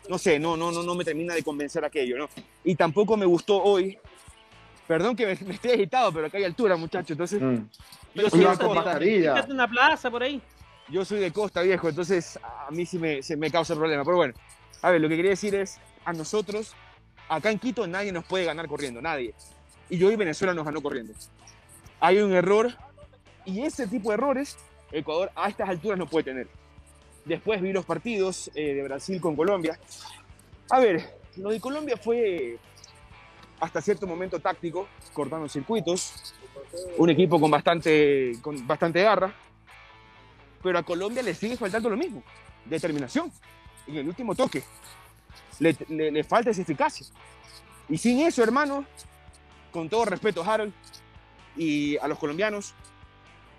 no 0.09 0.17
sé, 0.17 0.39
no, 0.39 0.57
no, 0.57 0.71
no, 0.71 0.83
no 0.83 0.95
me 0.95 1.03
termina 1.03 1.33
de 1.33 1.43
convencer 1.43 1.83
aquello, 1.83 2.17
¿no? 2.17 2.29
Y 2.63 2.75
tampoco 2.75 3.17
me 3.17 3.25
gustó 3.25 3.61
hoy. 3.61 3.97
Perdón 4.87 5.15
que 5.15 5.25
me, 5.25 5.53
esté 5.53 5.73
agitado, 5.73 6.11
pero 6.11 6.27
acá 6.27 6.37
hay 6.37 6.43
altura, 6.43 6.75
muchachos. 6.75 7.11
Entonces, 7.11 7.41
mm. 7.41 7.57
yo 8.15 8.29
soy 8.29 8.39
de 8.41 8.57
costa. 8.57 8.99
una 9.49 9.67
plaza 9.67 10.11
por 10.11 10.23
ahí. 10.23 10.41
Yo 10.89 11.05
soy 11.05 11.19
de 11.19 11.31
costa, 11.31 11.61
viejo, 11.61 11.87
entonces 11.87 12.37
a 12.43 12.69
mí 12.69 12.85
sí 12.85 12.99
me, 12.99 13.23
se 13.23 13.37
me 13.37 13.49
causa 13.49 13.75
problema. 13.75 14.03
Pero 14.03 14.17
bueno, 14.17 14.33
a 14.81 14.91
ver, 14.91 14.99
lo 14.99 15.07
que 15.07 15.15
quería 15.15 15.31
decir 15.31 15.55
es, 15.55 15.79
a 16.03 16.11
nosotros, 16.11 16.73
acá 17.29 17.49
en 17.49 17.59
Quito, 17.59 17.87
nadie 17.87 18.11
nos 18.11 18.25
puede 18.25 18.43
ganar 18.43 18.67
corriendo, 18.67 19.01
nadie. 19.01 19.33
Y 19.89 20.03
hoy 20.03 20.17
Venezuela 20.17 20.53
nos 20.53 20.65
ganó 20.65 20.81
corriendo 20.81 21.13
hay 22.03 22.19
un 22.19 22.33
error 22.33 22.69
y 23.45 23.61
ese 23.61 23.87
tipo 23.87 24.09
de 24.09 24.15
errores 24.15 24.57
Ecuador 24.91 25.31
a 25.35 25.47
estas 25.47 25.69
alturas 25.69 25.97
no 25.97 26.05
puede 26.05 26.25
tener. 26.25 26.47
Después 27.25 27.61
vi 27.61 27.71
los 27.71 27.85
partidos 27.85 28.51
eh, 28.53 28.73
de 28.73 28.83
Brasil 28.83 29.21
con 29.21 29.35
Colombia. 29.35 29.79
A 30.69 30.79
ver, 30.79 31.19
lo 31.37 31.49
de 31.49 31.59
Colombia 31.59 31.97
fue 31.97 32.57
hasta 33.59 33.81
cierto 33.81 34.05
momento 34.05 34.39
táctico, 34.39 34.87
cortando 35.13 35.47
circuitos, 35.47 36.33
un 36.97 37.09
equipo 37.09 37.39
con 37.39 37.49
bastante, 37.49 38.33
con 38.41 38.67
bastante 38.67 39.01
garra, 39.01 39.33
pero 40.61 40.79
a 40.79 40.83
Colombia 40.83 41.23
le 41.23 41.33
sigue 41.33 41.55
faltando 41.55 41.89
lo 41.89 41.95
mismo, 41.95 42.23
determinación, 42.65 43.31
en 43.87 43.97
el 43.97 44.07
último 44.07 44.35
toque. 44.35 44.63
Le, 45.59 45.77
le 45.89 46.23
falta 46.23 46.49
esa 46.49 46.61
eficacia. 46.61 47.05
Y 47.87 47.97
sin 47.97 48.19
eso, 48.19 48.43
hermano, 48.43 48.85
con 49.71 49.87
todo 49.87 50.05
respeto, 50.05 50.43
Harold, 50.43 50.73
y 51.55 51.97
a 51.97 52.07
los 52.07 52.17
colombianos, 52.17 52.73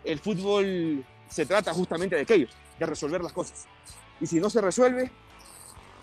el 0.04 0.18
fútbol 0.18 1.04
se 1.28 1.46
trata 1.46 1.72
justamente 1.72 2.16
de 2.16 2.22
aquello, 2.22 2.48
de 2.78 2.86
resolver 2.86 3.22
las 3.22 3.32
cosas. 3.32 3.66
Y 4.20 4.26
si 4.26 4.40
no 4.40 4.50
se 4.50 4.60
resuelve, 4.60 5.10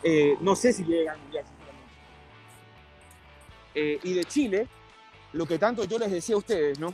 eh, 0.04 0.38
no 0.42 0.56
sé 0.56 0.74
si 0.74 0.84
llega 0.84 1.14
al 1.14 1.20
Mundial, 1.20 1.46
eh, 3.74 4.00
y 4.04 4.14
de 4.14 4.26
Chile, 4.26 4.68
lo 5.34 5.46
que 5.46 5.58
tanto 5.58 5.86
yo 5.86 5.98
les 5.98 6.12
decía 6.12 6.36
a 6.36 6.40
ustedes, 6.40 6.80
¿no? 6.80 6.94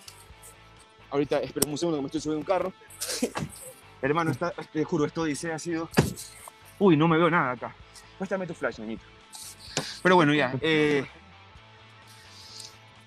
Ahorita, 1.09 1.39
esperen 1.39 1.71
un 1.71 1.77
segundo 1.77 1.97
que 1.97 2.01
me 2.03 2.07
estoy 2.07 2.21
subiendo 2.21 2.41
un 2.41 2.45
carro. 2.45 2.73
Hermano, 4.01 4.31
te 4.71 4.83
juro, 4.83 5.05
esto 5.05 5.23
dice 5.23 5.51
ha 5.51 5.59
sido... 5.59 5.89
Uy, 6.79 6.95
no 6.95 7.07
me 7.07 7.17
veo 7.17 7.29
nada 7.29 7.53
acá. 7.53 7.75
Muéstrame 8.19 8.45
tu 8.45 8.53
flash, 8.53 8.79
niñito. 8.79 9.03
Pero 10.03 10.15
bueno, 10.15 10.33
ya. 10.33 10.53
Eh, 10.61 11.05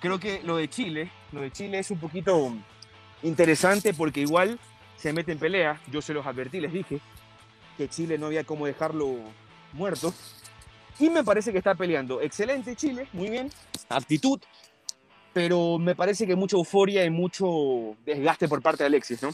creo 0.00 0.18
que 0.18 0.42
lo 0.42 0.56
de 0.56 0.68
Chile, 0.68 1.12
lo 1.30 1.42
de 1.42 1.52
Chile 1.52 1.78
es 1.78 1.90
un 1.92 1.98
poquito 1.98 2.52
interesante 3.22 3.94
porque 3.94 4.20
igual 4.20 4.58
se 5.00 5.12
mete 5.12 5.32
en 5.32 5.38
pelea. 5.38 5.80
Yo 5.90 6.02
se 6.02 6.12
los 6.12 6.26
advertí, 6.26 6.60
les 6.60 6.72
dije 6.72 7.00
que 7.76 7.88
Chile 7.88 8.18
no 8.18 8.26
había 8.26 8.44
cómo 8.44 8.66
dejarlo 8.66 9.16
muerto. 9.72 10.12
Y 10.98 11.08
me 11.08 11.24
parece 11.24 11.50
que 11.52 11.58
está 11.58 11.74
peleando. 11.74 12.20
Excelente 12.20 12.76
Chile, 12.76 13.08
muy 13.12 13.30
bien. 13.30 13.50
Actitud. 13.88 14.38
Pero 15.32 15.78
me 15.78 15.94
parece 15.94 16.26
que 16.26 16.36
mucha 16.36 16.56
euforia 16.56 17.04
y 17.04 17.10
mucho 17.10 17.96
desgaste 18.04 18.48
por 18.48 18.60
parte 18.60 18.82
de 18.82 18.88
Alexis, 18.88 19.22
¿no? 19.22 19.30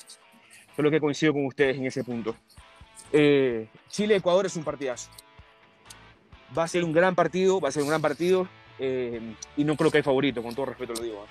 lo 0.76 0.90
que 0.90 1.00
coincido 1.00 1.32
con 1.32 1.46
ustedes 1.46 1.78
en 1.78 1.86
ese 1.86 2.04
punto. 2.04 2.36
Eh, 3.10 3.66
Chile-Ecuador 3.88 4.44
es 4.44 4.56
un 4.56 4.62
partidazo. 4.62 5.10
Va 6.56 6.64
a 6.64 6.68
ser 6.68 6.84
un 6.84 6.92
gran 6.92 7.14
partido, 7.14 7.60
va 7.60 7.70
a 7.70 7.72
ser 7.72 7.82
un 7.82 7.88
gran 7.88 8.02
partido. 8.02 8.46
Eh, 8.78 9.34
y 9.56 9.64
no 9.64 9.74
creo 9.74 9.90
que 9.90 9.96
hay 9.96 10.02
favorito, 10.02 10.42
con 10.42 10.54
todo 10.54 10.66
respeto 10.66 10.92
lo 10.92 11.00
digo. 11.00 11.24
¿eh? 11.24 11.28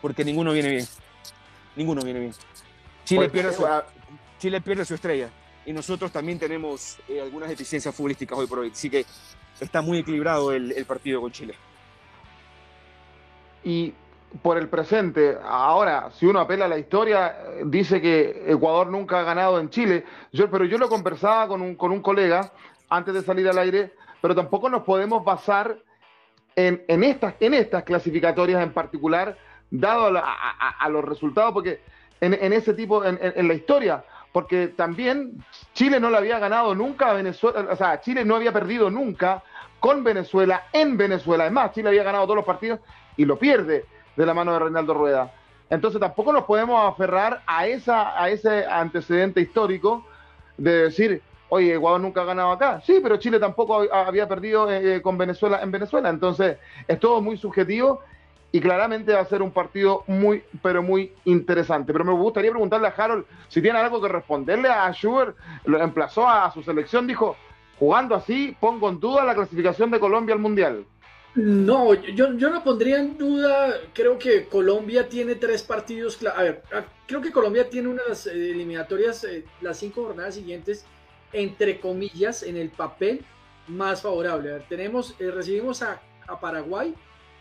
Porque 0.00 0.24
ninguno 0.24 0.52
viene 0.52 0.70
bien. 0.70 0.86
Ninguno 1.74 2.02
viene 2.02 2.20
bien. 2.20 2.32
Chile, 3.06 3.30
pierde 3.30 3.52
su, 3.52 3.64
Chile 4.38 4.60
pierde 4.60 4.84
su 4.84 4.94
estrella. 4.94 5.30
Y 5.64 5.72
nosotros 5.72 6.12
también 6.12 6.38
tenemos 6.38 6.98
algunas 7.22 7.48
deficiencias 7.48 7.94
futbolísticas 7.94 8.38
hoy 8.38 8.46
por 8.46 8.58
hoy. 8.58 8.70
Así 8.72 8.90
que 8.90 9.06
está 9.60 9.80
muy 9.80 9.98
equilibrado 9.98 10.52
el, 10.52 10.84
partido 10.84 11.20
con 11.20 11.32
Chile. 11.32 11.54
Y 13.64 13.94
por 14.42 14.58
el 14.58 14.68
presente, 14.68 15.38
ahora, 15.42 16.10
si 16.10 16.26
uno 16.26 16.40
apela 16.40 16.66
a 16.66 16.68
la 16.68 16.78
historia, 16.78 17.36
dice 17.64 18.00
que 18.00 18.44
Ecuador 18.46 18.88
nunca 18.88 19.20
ha 19.20 19.22
ganado 19.22 19.58
en 19.58 19.70
Chile. 19.70 20.04
Yo, 20.32 20.50
pero 20.50 20.64
yo 20.64 20.76
lo 20.76 20.88
conversaba 20.88 21.48
con 21.48 21.62
un, 21.62 21.74
con 21.74 21.92
un 21.92 22.02
colega 22.02 22.52
antes 22.88 23.14
de 23.14 23.22
salir 23.22 23.48
al 23.48 23.58
aire, 23.58 23.92
pero 24.20 24.34
tampoco 24.34 24.68
nos 24.68 24.82
podemos 24.82 25.24
basar 25.24 25.78
en, 26.56 26.84
en, 26.88 27.04
estas, 27.04 27.34
en 27.40 27.54
estas 27.54 27.84
clasificatorias 27.84 28.62
en 28.62 28.72
particular, 28.72 29.36
dado 29.70 30.16
a, 30.16 30.88
los 30.88 31.04
resultados, 31.04 31.52
porque 31.52 31.80
en, 32.20 32.34
en 32.34 32.52
ese 32.52 32.74
tipo, 32.74 33.04
en, 33.04 33.48
la 33.48 33.54
historia, 33.54 34.04
porque 34.32 34.68
también 34.68 35.44
Chile 35.74 36.00
no 36.00 36.10
le 36.10 36.18
había 36.18 36.38
ganado 36.38 36.74
nunca 36.74 37.10
a 37.10 37.14
Venezuela, 37.14 37.66
o 37.70 37.76
sea, 37.76 38.00
Chile 38.00 38.24
no 38.24 38.36
había 38.36 38.52
perdido 38.52 38.90
nunca 38.90 39.42
con 39.80 40.02
Venezuela 40.02 40.64
en 40.72 40.96
Venezuela. 40.96 41.44
Además, 41.44 41.72
Chile 41.72 41.88
había 41.88 42.02
ganado 42.02 42.24
todos 42.24 42.36
los 42.36 42.44
partidos 42.44 42.80
y 43.16 43.24
lo 43.24 43.38
pierde 43.38 43.84
de 44.16 44.26
la 44.26 44.34
mano 44.34 44.52
de 44.52 44.58
Reinaldo 44.58 44.94
Rueda. 44.94 45.32
Entonces 45.68 46.00
tampoco 46.00 46.32
nos 46.32 46.44
podemos 46.44 46.92
aferrar 46.92 47.42
a, 47.46 47.66
esa, 47.66 48.20
a 48.20 48.30
ese 48.30 48.64
antecedente 48.66 49.40
histórico 49.40 50.06
de 50.56 50.84
decir, 50.84 51.22
oye, 51.48 51.74
Ecuador 51.74 52.00
nunca 52.00 52.22
ha 52.22 52.24
ganado 52.24 52.52
acá. 52.52 52.80
Sí, 52.84 53.00
pero 53.02 53.16
Chile 53.16 53.38
tampoco 53.38 53.82
había 53.92 54.28
perdido 54.28 54.70
eh, 54.70 55.02
con 55.02 55.18
Venezuela 55.18 55.60
en 55.62 55.70
Venezuela. 55.70 56.08
Entonces 56.08 56.56
es 56.86 57.00
todo 57.00 57.20
muy 57.20 57.36
subjetivo 57.36 58.00
y 58.56 58.60
claramente 58.60 59.12
va 59.12 59.20
a 59.20 59.26
ser 59.26 59.42
un 59.42 59.50
partido 59.50 60.02
muy, 60.06 60.42
pero 60.62 60.82
muy 60.82 61.12
interesante. 61.26 61.92
Pero 61.92 62.06
me 62.06 62.12
gustaría 62.12 62.50
preguntarle 62.50 62.86
a 62.86 62.94
Harold 62.96 63.26
si 63.48 63.60
tiene 63.60 63.78
algo 63.78 64.00
que 64.00 64.08
responderle 64.08 64.70
a 64.70 64.90
Schubert. 64.92 65.36
Lo 65.66 65.78
emplazó 65.78 66.26
a, 66.26 66.50
su 66.50 66.62
selección, 66.62 67.06
dijo, 67.06 67.36
jugando 67.78 68.14
así, 68.14 68.56
pongo 68.58 68.88
en 68.88 68.98
duda 68.98 69.26
la 69.26 69.34
clasificación 69.34 69.90
de 69.90 70.00
Colombia 70.00 70.34
al 70.34 70.40
Mundial. 70.40 70.86
No, 71.34 71.92
yo, 71.92 72.32
yo 72.32 72.48
no 72.48 72.64
pondría 72.64 72.98
en 72.98 73.18
duda, 73.18 73.74
creo 73.92 74.18
que 74.18 74.46
Colombia 74.46 75.06
tiene 75.06 75.34
tres 75.34 75.62
partidos, 75.62 76.18
a 76.34 76.42
ver, 76.42 76.62
creo 77.06 77.20
que 77.20 77.30
Colombia 77.30 77.68
tiene 77.68 77.88
unas 77.88 78.26
eliminatorias, 78.26 79.22
eh, 79.24 79.44
las 79.60 79.76
cinco 79.76 80.04
jornadas 80.04 80.36
siguientes, 80.36 80.86
entre 81.34 81.78
comillas, 81.78 82.42
en 82.42 82.56
el 82.56 82.70
papel 82.70 83.22
más 83.68 84.00
favorable. 84.00 84.64
tenemos, 84.66 85.14
eh, 85.18 85.30
recibimos 85.30 85.82
a, 85.82 86.00
a 86.26 86.40
Paraguay, 86.40 86.94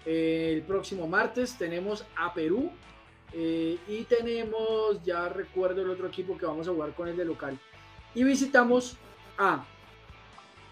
el 0.05 0.61
próximo 0.61 1.07
martes 1.07 1.57
tenemos 1.57 2.05
a 2.15 2.33
Perú 2.33 2.71
eh, 3.33 3.77
y 3.87 4.03
tenemos, 4.03 5.03
ya 5.03 5.27
recuerdo 5.29 5.81
el 5.81 5.89
otro 5.89 6.07
equipo 6.07 6.37
que 6.37 6.45
vamos 6.45 6.67
a 6.67 6.71
jugar 6.71 6.93
con 6.93 7.07
el 7.07 7.17
de 7.17 7.25
local. 7.25 7.59
Y 8.13 8.23
visitamos 8.23 8.97
a 9.37 9.65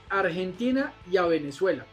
Argentina 0.10 0.94
y 1.12 1.18
a 1.18 1.26
Venezuela. 1.26 1.86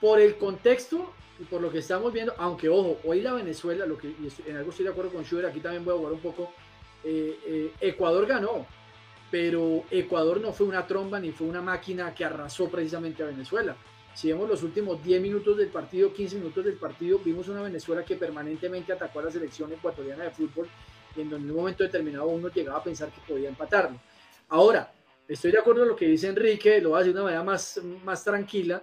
Por 0.00 0.20
el 0.20 0.36
contexto 0.36 1.12
y 1.38 1.44
por 1.44 1.60
lo 1.60 1.70
que 1.70 1.78
estamos 1.78 2.12
viendo, 2.12 2.34
aunque 2.38 2.68
ojo, 2.68 2.98
hoy 3.04 3.20
la 3.20 3.32
Venezuela, 3.34 3.84
lo 3.84 3.98
que 3.98 4.14
en 4.46 4.56
algo 4.56 4.70
estoy 4.70 4.84
de 4.84 4.92
acuerdo 4.92 5.12
con 5.12 5.24
Schubert, 5.24 5.48
aquí 5.48 5.60
también 5.60 5.84
voy 5.84 5.94
a 5.94 5.98
jugar 5.98 6.12
un 6.12 6.20
poco. 6.20 6.52
Eh, 7.02 7.38
eh, 7.46 7.72
Ecuador 7.80 8.26
ganó, 8.26 8.66
pero 9.30 9.84
Ecuador 9.90 10.40
no 10.40 10.52
fue 10.52 10.66
una 10.66 10.86
tromba 10.86 11.18
ni 11.18 11.32
fue 11.32 11.46
una 11.46 11.62
máquina 11.62 12.14
que 12.14 12.24
arrasó 12.24 12.68
precisamente 12.68 13.22
a 13.22 13.26
Venezuela. 13.26 13.76
Si 14.14 14.28
vemos 14.28 14.48
los 14.48 14.62
últimos 14.62 15.02
10 15.02 15.22
minutos 15.22 15.56
del 15.56 15.68
partido, 15.68 16.12
15 16.12 16.36
minutos 16.36 16.64
del 16.64 16.74
partido, 16.74 17.18
vimos 17.24 17.48
una 17.48 17.62
Venezuela 17.62 18.04
que 18.04 18.16
permanentemente 18.16 18.92
atacó 18.92 19.20
a 19.20 19.24
la 19.24 19.30
selección 19.30 19.72
ecuatoriana 19.72 20.24
de 20.24 20.30
fútbol 20.30 20.68
y 21.16 21.20
en 21.20 21.30
donde 21.30 21.46
en 21.46 21.50
un 21.52 21.56
momento 21.56 21.84
determinado 21.84 22.26
uno 22.26 22.48
llegaba 22.48 22.78
a 22.78 22.82
pensar 22.82 23.10
que 23.10 23.20
podía 23.26 23.48
empatarlo. 23.48 23.98
Ahora, 24.48 24.92
estoy 25.28 25.52
de 25.52 25.58
acuerdo 25.58 25.82
con 25.82 25.88
lo 25.90 25.96
que 25.96 26.06
dice 26.06 26.28
Enrique, 26.28 26.80
lo 26.80 26.90
va 26.90 26.98
a 26.98 27.00
decir 27.00 27.14
de 27.14 27.20
una 27.20 27.24
manera 27.24 27.44
más, 27.44 27.80
más 28.04 28.24
tranquila. 28.24 28.82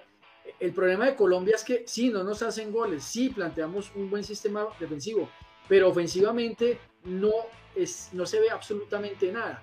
El 0.60 0.74
problema 0.74 1.06
de 1.06 1.16
Colombia 1.16 1.56
es 1.56 1.64
que 1.64 1.84
sí, 1.86 2.10
no 2.10 2.24
nos 2.24 2.42
hacen 2.42 2.72
goles, 2.72 3.04
sí 3.04 3.30
planteamos 3.30 3.92
un 3.96 4.10
buen 4.10 4.24
sistema 4.24 4.66
defensivo, 4.80 5.30
pero 5.68 5.90
ofensivamente 5.90 6.80
no, 7.04 7.34
es, 7.76 8.10
no 8.14 8.26
se 8.26 8.40
ve 8.40 8.50
absolutamente 8.50 9.32
nada. 9.32 9.62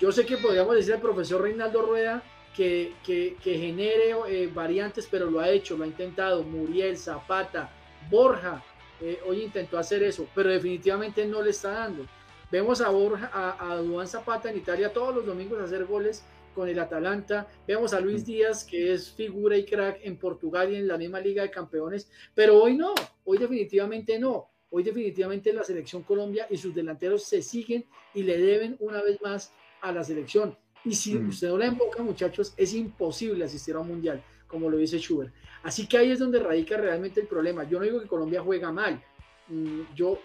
Yo 0.00 0.10
sé 0.10 0.24
que 0.24 0.38
podríamos 0.38 0.74
decir 0.74 0.94
al 0.94 1.00
profesor 1.00 1.42
Reinaldo 1.42 1.82
Rueda 1.82 2.22
que, 2.54 3.36
genere 3.42 4.14
eh, 4.28 4.50
variantes, 4.52 5.06
pero 5.10 5.30
lo 5.30 5.40
ha 5.40 5.50
hecho, 5.50 5.76
lo 5.76 5.84
ha 5.84 5.86
intentado. 5.86 6.42
Muriel, 6.42 6.96
Zapata, 6.96 7.70
Borja, 8.10 8.62
eh, 9.00 9.18
hoy 9.26 9.42
intentó 9.42 9.78
hacer 9.78 10.02
eso, 10.02 10.26
pero 10.34 10.50
definitivamente 10.50 11.26
no 11.26 11.42
le 11.42 11.50
está 11.50 11.72
dando. 11.72 12.06
Vemos 12.50 12.80
a 12.80 12.90
Borja, 12.90 13.30
a, 13.32 13.72
a 13.72 13.76
Duan 13.76 14.06
Zapata 14.06 14.50
en 14.50 14.58
Italia 14.58 14.92
todos 14.92 15.14
los 15.14 15.26
domingos 15.26 15.60
hacer 15.60 15.84
goles 15.84 16.24
con 16.54 16.68
el 16.68 16.78
Atalanta. 16.78 17.48
Vemos 17.66 17.92
a 17.92 18.00
Luis 18.00 18.24
Díaz, 18.24 18.64
que 18.64 18.92
es 18.92 19.10
figura 19.10 19.56
y 19.56 19.64
crack 19.64 20.00
en 20.02 20.16
Portugal 20.16 20.72
y 20.72 20.76
en 20.76 20.86
la 20.86 20.96
misma 20.96 21.20
Liga 21.20 21.42
de 21.42 21.50
Campeones, 21.50 22.08
pero 22.34 22.62
hoy 22.62 22.76
no, 22.76 22.94
hoy 23.24 23.38
definitivamente 23.38 24.18
no. 24.18 24.48
Hoy 24.70 24.82
definitivamente 24.82 25.52
la 25.52 25.62
selección 25.62 26.02
Colombia 26.02 26.48
y 26.50 26.56
sus 26.56 26.74
delanteros 26.74 27.24
se 27.24 27.42
siguen 27.42 27.84
y 28.12 28.24
le 28.24 28.38
deben 28.38 28.76
una 28.80 29.02
vez 29.02 29.20
más 29.22 29.52
a 29.80 29.92
la 29.92 30.02
selección. 30.02 30.56
Y 30.84 30.94
si 30.94 31.14
mm. 31.14 31.28
usted 31.28 31.48
no 31.48 31.58
la 31.58 31.70
boca, 31.70 32.02
muchachos, 32.02 32.52
es 32.56 32.74
imposible 32.74 33.44
asistir 33.44 33.74
a 33.74 33.80
un 33.80 33.88
mundial, 33.88 34.22
como 34.46 34.68
lo 34.68 34.76
dice 34.76 34.98
Schubert. 34.98 35.32
Así 35.62 35.86
que 35.86 35.96
ahí 35.96 36.10
es 36.10 36.18
donde 36.18 36.38
radica 36.38 36.76
realmente 36.76 37.20
el 37.20 37.26
problema. 37.26 37.64
Yo 37.64 37.78
no 37.78 37.84
digo 37.84 38.00
que 38.00 38.06
Colombia 38.06 38.42
juega 38.42 38.70
mal. 38.70 39.02
Mm, 39.48 39.80
yo 39.94 40.18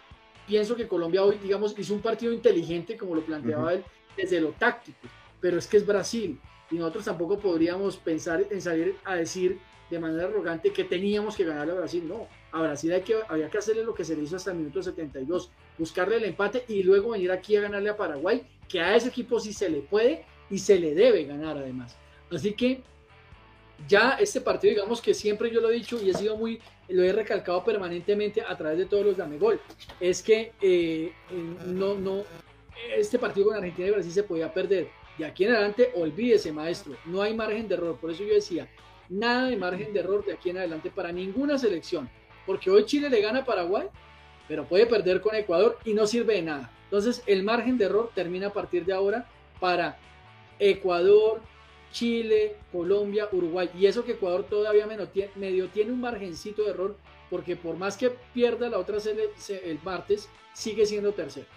pienso 0.45 0.75
que 0.75 0.87
Colombia 0.87 1.23
hoy, 1.23 1.37
digamos, 1.41 1.77
hizo 1.77 1.93
un 1.93 2.01
partido 2.01 2.33
inteligente, 2.33 2.97
como 2.97 3.15
lo 3.15 3.21
planteaba 3.21 3.73
él, 3.73 3.83
desde 4.17 4.41
lo 4.41 4.49
táctico. 4.51 5.07
Pero 5.39 5.57
es 5.57 5.67
que 5.67 5.77
es 5.77 5.85
Brasil. 5.85 6.39
Y 6.69 6.75
nosotros 6.75 7.05
tampoco 7.05 7.39
podríamos 7.39 7.97
pensar 7.97 8.45
en 8.49 8.61
salir 8.61 8.95
a 9.05 9.15
decir 9.15 9.59
de 9.89 9.99
manera 9.99 10.25
arrogante 10.25 10.71
que 10.71 10.83
teníamos 10.83 11.35
que 11.35 11.45
ganarle 11.45 11.73
a 11.73 11.77
Brasil. 11.77 12.07
No, 12.07 12.27
a 12.51 12.61
Brasil 12.61 12.91
hay 12.91 13.01
que, 13.01 13.15
había 13.27 13.49
que 13.49 13.57
hacerle 13.57 13.83
lo 13.83 13.93
que 13.93 14.03
se 14.03 14.15
le 14.15 14.23
hizo 14.23 14.35
hasta 14.35 14.51
el 14.51 14.57
minuto 14.57 14.83
72, 14.83 15.51
buscarle 15.77 16.17
el 16.17 16.25
empate 16.25 16.65
y 16.67 16.83
luego 16.83 17.11
venir 17.11 17.31
aquí 17.31 17.55
a 17.55 17.61
ganarle 17.61 17.89
a 17.89 17.97
Paraguay, 17.97 18.45
que 18.67 18.81
a 18.81 18.95
ese 18.95 19.07
equipo 19.07 19.39
sí 19.39 19.53
se 19.53 19.69
le 19.69 19.79
puede 19.79 20.25
y 20.49 20.59
se 20.59 20.79
le 20.79 20.93
debe 20.93 21.25
ganar 21.25 21.57
además. 21.57 21.95
Así 22.31 22.53
que 22.53 22.81
ya 23.87 24.17
este 24.19 24.41
partido, 24.41 24.73
digamos 24.73 25.01
que 25.01 25.13
siempre 25.13 25.51
yo 25.51 25.61
lo 25.61 25.69
he 25.69 25.75
dicho 25.75 26.01
y 26.01 26.09
he 26.09 26.13
sido 26.13 26.35
muy, 26.35 26.59
lo 26.89 27.03
he 27.03 27.13
recalcado 27.13 27.63
permanentemente 27.63 28.41
a 28.41 28.57
través 28.57 28.77
de 28.77 28.85
todos 28.85 29.05
los 29.05 29.17
Dame 29.17 29.37
Gol, 29.37 29.59
es 29.99 30.21
que 30.21 30.51
eh, 30.61 31.13
no, 31.65 31.95
no, 31.95 32.23
este 32.95 33.19
partido 33.19 33.47
con 33.47 33.55
Argentina 33.55 33.87
y 33.87 33.91
Brasil 33.91 34.11
se 34.11 34.23
podía 34.23 34.53
perder. 34.53 34.89
De 35.17 35.25
aquí 35.25 35.43
en 35.43 35.51
adelante, 35.51 35.91
olvídese, 35.95 36.51
maestro, 36.51 36.95
no 37.05 37.21
hay 37.21 37.33
margen 37.33 37.67
de 37.67 37.75
error. 37.75 37.97
Por 37.99 38.11
eso 38.11 38.23
yo 38.23 38.33
decía, 38.33 38.69
nada 39.09 39.47
de 39.47 39.57
margen 39.57 39.91
de 39.91 39.99
error 39.99 40.25
de 40.25 40.33
aquí 40.33 40.49
en 40.49 40.57
adelante 40.57 40.89
para 40.89 41.11
ninguna 41.11 41.57
selección. 41.57 42.09
Porque 42.45 42.69
hoy 42.69 42.85
Chile 42.85 43.09
le 43.09 43.21
gana 43.21 43.39
a 43.39 43.45
Paraguay, 43.45 43.87
pero 44.47 44.65
puede 44.65 44.85
perder 44.85 45.19
con 45.19 45.35
Ecuador 45.35 45.77
y 45.83 45.93
no 45.93 46.07
sirve 46.07 46.35
de 46.35 46.43
nada. 46.43 46.71
Entonces, 46.85 47.21
el 47.27 47.43
margen 47.43 47.77
de 47.77 47.85
error 47.85 48.11
termina 48.15 48.47
a 48.47 48.53
partir 48.53 48.85
de 48.85 48.93
ahora 48.93 49.27
para 49.59 49.99
Ecuador, 50.59 51.39
Chile, 51.91 52.57
Colombia, 52.71 53.27
Uruguay. 53.31 53.69
Y 53.77 53.85
eso 53.87 54.03
que 54.05 54.11
Ecuador 54.13 54.43
todavía 54.49 54.85
medio 55.35 55.67
tiene 55.69 55.91
un 55.91 56.01
margencito 56.01 56.63
de 56.63 56.71
error, 56.71 56.95
porque 57.29 57.55
por 57.55 57.75
más 57.77 57.97
que 57.97 58.11
pierda 58.33 58.69
la 58.69 58.77
otra 58.77 58.99
el 59.49 59.79
martes, 59.83 60.29
sigue 60.53 60.85
siendo 60.85 61.11
tercero. 61.13 61.47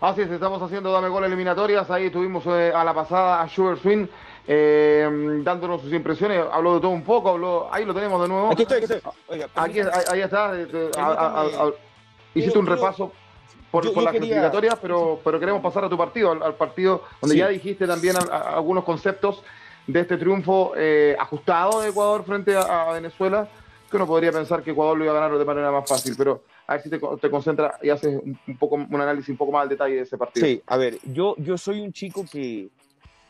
Así 0.00 0.22
es, 0.22 0.30
estamos 0.30 0.62
haciendo 0.62 0.90
Dame 0.92 1.08
Gol 1.10 1.24
eliminatorias. 1.24 1.90
Ahí 1.90 2.08
tuvimos 2.10 2.42
eh, 2.46 2.72
a 2.74 2.82
la 2.84 2.94
pasada 2.94 3.42
a 3.42 3.48
Sugar 3.50 3.76
Swing 3.78 4.06
eh, 4.48 5.06
dándonos 5.44 5.82
sus 5.82 5.92
impresiones. 5.92 6.42
Habló 6.50 6.76
de 6.76 6.80
todo 6.80 6.90
un 6.90 7.04
poco, 7.04 7.28
habló. 7.28 7.68
Ahí 7.70 7.84
lo 7.84 7.92
tenemos 7.92 8.22
de 8.22 8.28
nuevo. 8.28 8.50
Aquí 8.50 8.62
estoy, 8.62 8.78
aquí 8.78 8.92
estoy. 8.94 9.12
Oiga, 9.28 9.48
Aquí, 9.54 9.80
ahí, 9.80 9.88
ahí 10.10 10.20
está. 10.22 10.58
eh, 10.58 10.66
eh, 10.72 10.90
a- 10.96 11.04
a- 11.06 11.42
a- 11.42 11.66
a- 11.66 11.72
hiciste 12.34 12.58
un 12.58 12.66
repaso 12.66 13.12
por, 13.70 13.84
yo- 13.84 13.92
por 13.92 14.02
yo 14.02 14.04
las 14.04 14.12
quería- 14.12 14.28
clasificatorias, 14.28 14.78
pero, 14.80 15.20
pero 15.24 15.38
queremos 15.40 15.62
pasar 15.62 15.84
a 15.84 15.88
tu 15.88 15.96
partido, 15.96 16.32
al, 16.32 16.42
al 16.42 16.54
partido 16.54 17.02
donde 17.20 17.34
Sí. 17.34 17.38
ya 17.40 17.48
dijiste 17.48 17.86
también 17.86 18.16
a- 18.16 18.34
a- 18.34 18.54
algunos 18.56 18.84
conceptos 18.84 19.42
de 19.86 20.00
este 20.00 20.16
triunfo 20.16 20.72
eh, 20.76 21.16
ajustado 21.18 21.80
de 21.80 21.88
Ecuador 21.90 22.24
frente 22.24 22.54
a, 22.56 22.90
a 22.90 22.92
Venezuela, 22.92 23.48
que 23.90 23.96
uno 23.96 24.06
podría 24.06 24.30
pensar 24.32 24.62
que 24.62 24.70
Ecuador 24.70 24.96
lo 24.96 25.04
iba 25.04 25.12
a 25.12 25.20
ganar 25.20 25.36
de 25.36 25.44
manera 25.44 25.70
más 25.72 25.88
fácil, 25.88 26.14
pero 26.16 26.42
a 26.66 26.74
ver 26.74 26.82
si 26.82 26.90
te, 26.90 27.00
te 27.20 27.30
concentras 27.30 27.74
y 27.82 27.90
haces 27.90 28.20
un, 28.22 28.38
un 28.46 28.56
poco 28.56 28.76
un 28.76 29.00
análisis 29.00 29.28
un 29.30 29.36
poco 29.36 29.50
más 29.52 29.62
al 29.62 29.68
detalle 29.68 29.96
de 29.96 30.02
ese 30.02 30.16
partido. 30.16 30.46
Sí, 30.46 30.62
a 30.66 30.76
ver, 30.76 30.98
yo, 31.04 31.34
yo 31.38 31.58
soy 31.58 31.80
un 31.80 31.92
chico 31.92 32.24
que 32.30 32.68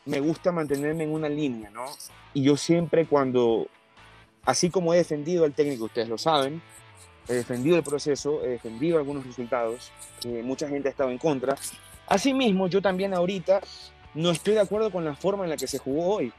me 0.04 0.20
gusta 0.20 0.52
mantenerme 0.52 1.04
en 1.04 1.12
una 1.12 1.28
línea, 1.30 1.70
¿no? 1.70 1.86
Y 2.34 2.42
yo 2.42 2.56
siempre 2.58 3.06
cuando, 3.06 3.68
así 4.44 4.68
como 4.70 4.92
he 4.92 4.98
defendido 4.98 5.44
al 5.44 5.52
técnico, 5.52 5.84
ustedes 5.84 6.08
lo 6.08 6.18
saben, 6.18 6.60
he 7.30 7.34
defendido 7.34 7.76
el 7.76 7.82
proceso, 7.82 8.44
he 8.44 8.50
defendido 8.50 8.98
algunos 8.98 9.26
resultados, 9.26 9.90
que 10.20 10.42
mucha 10.42 10.68
gente 10.68 10.88
ha 10.88 10.90
estado 10.90 11.10
en 11.10 11.18
contra. 11.18 11.56
Asimismo, 12.06 12.66
yo 12.66 12.82
también 12.82 13.14
ahorita 13.14 13.60
no 14.14 14.30
estoy 14.30 14.54
de 14.54 14.60
acuerdo 14.60 14.90
con 14.90 15.04
la 15.04 15.14
forma 15.14 15.44
en 15.44 15.50
la 15.50 15.56
que 15.56 15.66
se 15.66 15.78
jugó 15.78 16.16
hoy, 16.16 16.32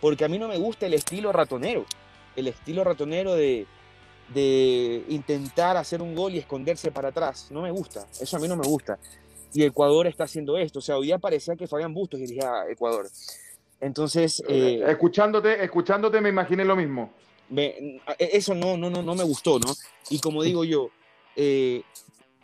porque 0.00 0.24
a 0.24 0.28
mí 0.28 0.38
no 0.38 0.48
me 0.48 0.56
gusta 0.56 0.86
el 0.86 0.94
estilo 0.94 1.32
ratonero, 1.32 1.84
el 2.34 2.48
estilo 2.48 2.82
ratonero 2.82 3.34
de, 3.34 3.66
de 4.34 5.04
intentar 5.08 5.76
hacer 5.76 6.02
un 6.02 6.14
gol 6.14 6.34
y 6.34 6.38
esconderse 6.38 6.90
para 6.90 7.08
atrás, 7.08 7.48
no 7.50 7.62
me 7.62 7.70
gusta, 7.70 8.06
eso 8.20 8.36
a 8.36 8.40
mí 8.40 8.48
no 8.48 8.56
me 8.56 8.66
gusta 8.66 8.98
y 9.52 9.64
Ecuador 9.64 10.06
está 10.06 10.24
haciendo 10.24 10.58
esto. 10.58 10.78
O 10.78 10.82
sea, 10.82 10.96
hoy 10.96 11.06
día 11.06 11.18
parecía 11.18 11.56
que 11.56 11.66
Fabián 11.66 11.94
Bustos 11.94 12.20
dirigía 12.20 12.62
a 12.62 12.70
Ecuador. 12.70 13.06
Entonces, 13.80 14.42
eh, 14.48 14.82
Escuchándote, 14.86 15.62
escuchándote 15.64 16.20
me 16.20 16.28
imaginé 16.28 16.64
lo 16.64 16.76
mismo. 16.76 17.12
Me- 17.50 18.00
eso 18.18 18.54
no, 18.54 18.76
no, 18.76 18.90
no, 18.90 19.02
no 19.02 19.14
me 19.14 19.24
gustó, 19.24 19.58
¿no? 19.58 19.72
Y 20.10 20.18
como 20.20 20.42
digo 20.42 20.64
yo, 20.64 20.90
eh, 21.36 21.82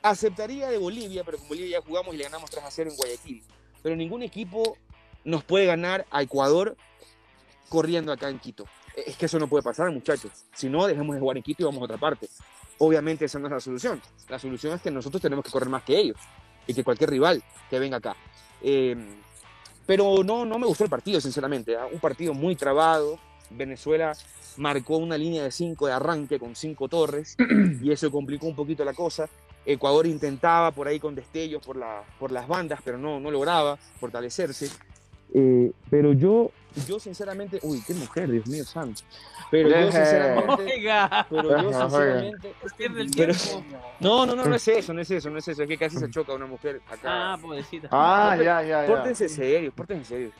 aceptaría 0.02 0.68
de 0.68 0.78
Bolivia, 0.78 1.24
pero 1.24 1.38
con 1.38 1.48
Bolivia 1.48 1.78
ya 1.78 1.86
jugamos 1.86 2.14
y 2.14 2.18
le 2.18 2.24
ganamos 2.24 2.50
3 2.50 2.64
a 2.64 2.70
0 2.70 2.90
en 2.90 2.96
Guayaquil. 2.96 3.42
Pero 3.82 3.96
ningún 3.96 4.22
equipo 4.22 4.76
nos 5.24 5.44
puede 5.44 5.66
ganar 5.66 6.06
a 6.10 6.22
Ecuador 6.22 6.76
corriendo 7.68 8.12
acá 8.12 8.28
en 8.28 8.38
Quito. 8.38 8.66
Es 8.94 9.16
que 9.16 9.26
eso 9.26 9.38
no 9.38 9.48
puede 9.48 9.62
pasar, 9.62 9.90
muchachos. 9.90 10.30
Si 10.54 10.68
no, 10.68 10.86
dejemos 10.86 11.14
de 11.16 11.20
jugar 11.20 11.36
en 11.36 11.42
Quito 11.42 11.62
y 11.62 11.66
vamos 11.66 11.80
a 11.82 11.84
otra 11.84 11.96
parte. 11.98 12.28
Obviamente 12.78 13.24
esa 13.24 13.38
no 13.38 13.46
es 13.46 13.52
la 13.52 13.60
solución. 13.60 14.00
La 14.28 14.38
solución 14.38 14.74
es 14.74 14.82
que 14.82 14.90
nosotros 14.90 15.20
tenemos 15.20 15.44
que 15.44 15.50
correr 15.50 15.68
más 15.68 15.82
que 15.82 15.98
ellos 15.98 16.16
y 16.66 16.74
que 16.74 16.84
cualquier 16.84 17.10
rival 17.10 17.42
que 17.70 17.78
venga 17.78 17.96
acá. 17.98 18.16
Eh, 18.62 18.96
pero 19.86 20.22
no, 20.24 20.44
no 20.44 20.58
me 20.58 20.66
gustó 20.66 20.84
el 20.84 20.90
partido, 20.90 21.20
sinceramente. 21.20 21.76
¿ah? 21.76 21.86
Un 21.92 22.00
partido 22.00 22.32
muy 22.34 22.56
trabado. 22.56 23.18
Venezuela 23.56 24.12
marcó 24.56 24.96
una 24.98 25.16
línea 25.18 25.42
de 25.42 25.50
cinco 25.50 25.86
de 25.86 25.92
arranque 25.92 26.38
con 26.38 26.54
cinco 26.54 26.88
torres 26.88 27.36
y 27.82 27.90
eso 27.90 28.10
complicó 28.10 28.46
un 28.46 28.54
poquito 28.56 28.84
la 28.84 28.92
cosa. 28.94 29.28
Ecuador 29.66 30.06
intentaba 30.06 30.70
por 30.72 30.86
ahí 30.88 31.00
con 31.00 31.14
destellos 31.14 31.64
por, 31.64 31.76
la, 31.76 32.02
por 32.18 32.30
las 32.30 32.46
bandas, 32.46 32.80
pero 32.84 32.98
no, 32.98 33.18
no 33.18 33.30
lograba 33.30 33.76
fortalecerse. 33.98 34.68
Eh, 35.32 35.72
pero 35.90 36.12
yo, 36.12 36.50
yo 36.86 37.00
sinceramente, 37.00 37.58
uy, 37.62 37.82
qué 37.86 37.94
mujer, 37.94 38.30
Dios 38.30 38.46
mío 38.46 38.64
santo. 38.64 39.02
Pero 39.50 39.68
yo 39.68 39.90
sinceramente, 39.90 40.62
Oiga, 40.74 41.26
pero 41.30 41.62
yo 41.62 41.72
sinceramente, 41.72 42.54
pierde 42.76 43.00
el 43.02 43.10
Pero- 43.10 43.32
tiempo. 43.34 43.64
no, 44.00 44.26
no, 44.26 44.34
no, 44.36 44.44
no 44.44 44.54
es 44.54 44.68
eso, 44.68 44.92
no 44.92 45.00
es 45.00 45.10
eso, 45.10 45.30
no 45.30 45.38
es 45.38 45.48
eso, 45.48 45.62
es 45.62 45.68
que 45.68 45.78
casi 45.78 45.96
se 45.96 46.10
choca 46.10 46.34
una 46.34 46.46
mujer 46.46 46.80
acá. 46.88 47.32
Ah, 47.32 47.38
pobrecita. 47.40 47.88
Ah, 47.90 48.36
ya, 48.36 48.62
ya, 48.62 48.82
ya. 48.82 48.86
Pórtense 48.86 49.28
serios, 49.28 49.72
pórtense 49.74 50.04
serios. 50.04 50.32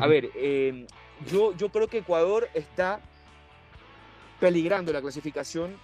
A 0.00 0.06
ver, 0.06 0.30
eh, 0.34 0.86
yo, 1.28 1.56
yo 1.56 1.68
creo 1.70 1.88
que 1.88 1.98
Ecuador 1.98 2.48
está 2.54 3.00
peligrando 4.38 4.92
la 4.92 5.00
clasificación 5.00 5.76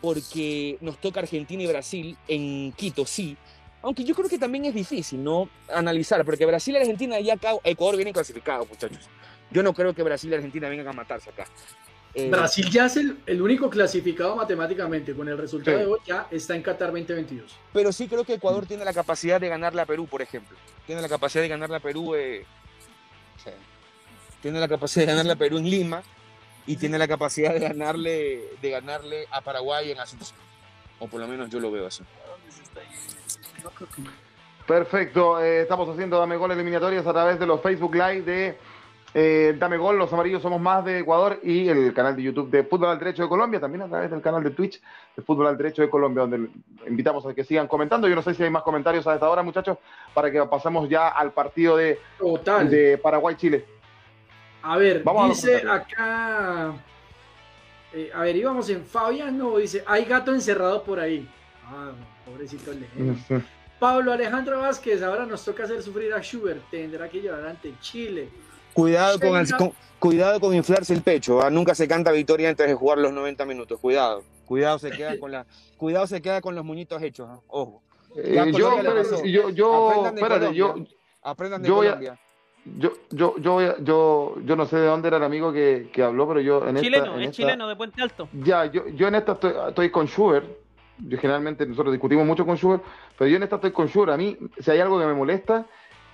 porque 0.00 0.78
nos 0.80 0.98
toca 1.00 1.20
Argentina 1.20 1.62
y 1.62 1.66
Brasil 1.66 2.16
en 2.28 2.72
Quito, 2.72 3.04
sí. 3.06 3.36
Aunque 3.82 4.04
yo 4.04 4.14
creo 4.14 4.28
que 4.28 4.38
también 4.38 4.64
es 4.64 4.74
difícil, 4.74 5.22
¿no? 5.22 5.48
Analizar, 5.72 6.24
porque 6.24 6.44
Brasil 6.46 6.74
y 6.74 6.78
Argentina 6.78 7.20
y 7.20 7.30
acá, 7.30 7.52
Ecuador 7.64 7.96
vienen 7.96 8.14
clasificados, 8.14 8.68
muchachos. 8.68 9.08
Yo 9.50 9.62
no 9.62 9.72
creo 9.72 9.94
que 9.94 10.02
Brasil 10.02 10.30
y 10.30 10.34
Argentina 10.34 10.68
vengan 10.68 10.88
a 10.88 10.92
matarse 10.92 11.30
acá. 11.30 11.46
Eh, 12.14 12.30
Brasil 12.30 12.68
ya 12.70 12.86
es 12.86 12.96
el, 12.96 13.18
el 13.26 13.42
único 13.42 13.68
clasificado 13.70 14.34
matemáticamente. 14.36 15.14
Con 15.14 15.28
el 15.28 15.36
resultado 15.38 15.76
Sí. 15.76 15.84
de 15.84 15.90
hoy 15.90 15.98
ya 16.06 16.26
está 16.30 16.56
en 16.56 16.62
Qatar 16.62 16.88
2022. 16.90 17.54
pero 17.72 17.92
sí 17.92 18.08
creo 18.08 18.24
que 18.24 18.34
Ecuador 18.34 18.66
tiene 18.66 18.84
la 18.84 18.94
capacidad 18.94 19.40
de 19.40 19.48
ganarle 19.48 19.82
a 19.82 19.86
Perú, 19.86 20.06
por 20.06 20.22
ejemplo. 20.22 20.56
Tiene 20.86 21.02
la 21.02 21.08
capacidad 21.08 21.42
de 21.42 21.48
ganarle 21.48 21.76
a 21.76 21.80
Perú. 21.80 22.14
eh, 22.14 22.44
sí. 23.44 23.50
Tiene 24.46 24.60
la 24.60 24.68
capacidad 24.68 25.06
de 25.06 25.10
ganarle 25.10 25.32
a 25.32 25.36
Perú 25.36 25.58
en 25.58 25.68
Lima 25.68 26.02
y 26.68 26.76
tiene 26.76 26.98
la 26.98 27.08
capacidad 27.08 27.52
de 27.52 27.58
ganarle, 27.58 28.44
de 28.62 28.70
ganarle 28.70 29.26
a 29.32 29.40
Paraguay 29.40 29.90
en 29.90 29.98
Asunción. 29.98 30.38
O 31.00 31.08
por 31.08 31.20
lo 31.20 31.26
menos 31.26 31.50
yo 31.50 31.58
lo 31.58 31.72
veo 31.72 31.88
así. 31.88 32.04
Perfecto, 34.64 35.42
eh, 35.42 35.62
estamos 35.62 35.88
haciendo 35.88 36.20
Dame 36.20 36.36
Gol 36.36 36.52
eliminatorias 36.52 37.04
a 37.08 37.12
través 37.12 37.40
de 37.40 37.46
los 37.46 37.60
Facebook 37.60 37.96
Live 37.96 38.22
de 38.22 38.56
eh, 39.14 39.56
Dame 39.58 39.78
Gol, 39.78 39.98
los 39.98 40.12
amarillos 40.12 40.42
somos 40.42 40.60
más 40.60 40.84
de 40.84 41.00
Ecuador 41.00 41.40
y 41.42 41.68
el 41.68 41.92
canal 41.92 42.14
de 42.14 42.22
YouTube 42.22 42.48
de 42.48 42.62
Fútbol 42.62 42.90
al 42.90 43.00
Derecho 43.00 43.24
de 43.24 43.28
Colombia, 43.28 43.58
también 43.58 43.82
a 43.82 43.88
través 43.88 44.12
del 44.12 44.20
canal 44.20 44.44
de 44.44 44.50
Twitch 44.50 44.80
de 45.16 45.22
Fútbol 45.22 45.48
al 45.48 45.56
Derecho 45.56 45.82
de 45.82 45.90
Colombia, 45.90 46.20
donde 46.20 46.50
invitamos 46.86 47.26
a 47.26 47.34
que 47.34 47.42
sigan 47.42 47.66
comentando. 47.66 48.06
Yo 48.06 48.14
no 48.14 48.22
sé 48.22 48.32
si 48.34 48.44
hay 48.44 48.50
más 48.50 48.62
comentarios 48.62 49.06
a 49.08 49.14
esta 49.14 49.28
hora, 49.28 49.42
muchachos, 49.42 49.78
para 50.14 50.30
que 50.30 50.40
pasemos 50.44 50.88
ya 50.88 51.08
al 51.08 51.32
partido 51.32 51.76
de, 51.76 51.98
Total. 52.16 52.70
de 52.70 52.98
Paraguay-Chile. 52.98 53.75
A 54.68 54.76
ver, 54.78 55.02
Vamos 55.04 55.40
dice 55.42 55.62
acá. 55.68 56.74
eh, 57.92 58.10
a 58.14 58.20
ver, 58.22 58.36
íbamos 58.36 58.68
en 58.70 58.84
Fabián, 58.84 59.38
no, 59.38 59.56
dice, 59.58 59.82
hay 59.86 60.04
gato 60.04 60.34
encerrado 60.34 60.82
por 60.82 60.98
ahí. 60.98 61.28
Ah, 61.64 61.92
pobrecito 62.24 62.72
el 62.72 62.84
Pablo 63.78 64.12
Alejandro 64.12 64.58
Vázquez, 64.60 65.02
ahora 65.02 65.26
nos 65.26 65.44
toca 65.44 65.64
hacer 65.64 65.82
sufrir 65.82 66.12
a 66.14 66.20
Schubert, 66.22 66.62
tendrá 66.70 67.08
que 67.08 67.20
llorar 67.22 67.46
ante 67.46 67.74
Chile. 67.80 68.28
Cuidado 68.72 69.20
con, 69.20 69.46
con- 69.58 69.72
cuidado 69.98 70.40
con 70.40 70.54
inflarse 70.54 70.92
el 70.94 71.02
pecho. 71.02 71.40
¿ah? 71.42 71.48
Nunca 71.50 71.74
se 71.74 71.86
canta 71.88 72.10
victoria 72.12 72.48
antes 72.50 72.66
de 72.66 72.74
jugar 72.74 72.98
los 72.98 73.12
90 73.12 73.44
minutos. 73.46 73.78
Cuidado. 73.80 74.22
Cuidado 74.46 74.78
se 74.78 74.90
queda 74.90 75.18
con, 75.18 75.30
la, 75.32 75.46
cuidado 75.76 76.06
se 76.06 76.20
queda 76.20 76.40
con 76.40 76.54
los 76.54 76.64
muñitos 76.64 77.00
hechos. 77.02 77.28
¿ah? 77.30 77.38
Ojo. 77.48 77.82
Eh, 78.16 78.32
Ya 78.34 78.46
yo, 78.46 78.70
espérate, 78.76 78.98
pasó. 79.10 79.24
yo, 79.24 79.48
yo, 79.50 79.90
Aprendan 79.90 80.14
de 80.50 80.54
yo, 80.54 80.66
Colombia. 80.68 80.96
Aprendan 81.22 81.62
de 81.62 81.68
Yo 81.68 81.74
voy 81.74 81.86
a- 81.86 81.90
Colombia. 81.90 82.20
Yo, 82.78 82.90
yo, 83.10 83.36
yo, 83.38 83.52
voy 83.52 83.64
a- 83.64 83.76
yo, 83.78 84.34
yo 84.44 84.56
no 84.56 84.66
sé 84.66 84.76
de 84.76 84.86
dónde 84.86 85.08
era 85.08 85.16
el 85.18 85.22
amigo 85.22 85.52
que, 85.52 85.88
que 85.92 86.02
habló, 86.02 86.26
pero 86.28 86.40
yo 86.40 86.58
en 86.68 86.76
esta, 86.76 86.80
Chileno, 86.80 87.14
en 87.14 87.20
es 87.22 87.30
esta- 87.30 87.36
chileno 87.36 87.68
de 87.68 87.76
Puente 87.76 88.02
Alto. 88.02 88.28
Ya, 88.32 88.66
yo, 88.66 88.86
yo 88.88 89.08
en 89.08 89.14
esta 89.14 89.32
estoy, 89.32 89.52
estoy 89.68 89.90
con 89.90 90.06
Schubert. 90.08 90.46
Yo 90.98 91.18
generalmente 91.18 91.66
nosotros 91.66 91.92
discutimos 91.92 92.24
mucho 92.26 92.46
con 92.46 92.56
Schubert, 92.56 92.82
pero 93.18 93.28
yo 93.30 93.36
en 93.36 93.42
esta 93.42 93.56
estoy 93.56 93.70
con 93.72 93.86
Schubert. 93.88 94.12
A 94.12 94.16
mí, 94.16 94.36
si 94.58 94.70
hay 94.70 94.80
algo 94.80 94.98
que 94.98 95.04
me 95.06 95.12
molesta, 95.14 95.66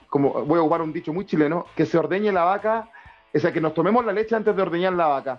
como 0.08 0.30
voy 0.44 0.58
a 0.58 0.62
ocupar 0.62 0.82
un 0.82 0.92
dicho 0.92 1.12
muy 1.12 1.24
chileno, 1.24 1.66
que 1.76 1.86
se 1.86 1.96
ordeñe 1.98 2.32
la 2.32 2.44
vaca, 2.44 2.90
o 3.34 3.38
sea, 3.38 3.52
que 3.52 3.60
nos 3.60 3.74
tomemos 3.74 4.04
la 4.04 4.12
leche 4.12 4.34
antes 4.34 4.54
de 4.54 4.60
ordeñar 4.62 4.92
la 4.92 5.06
vaca. 5.06 5.38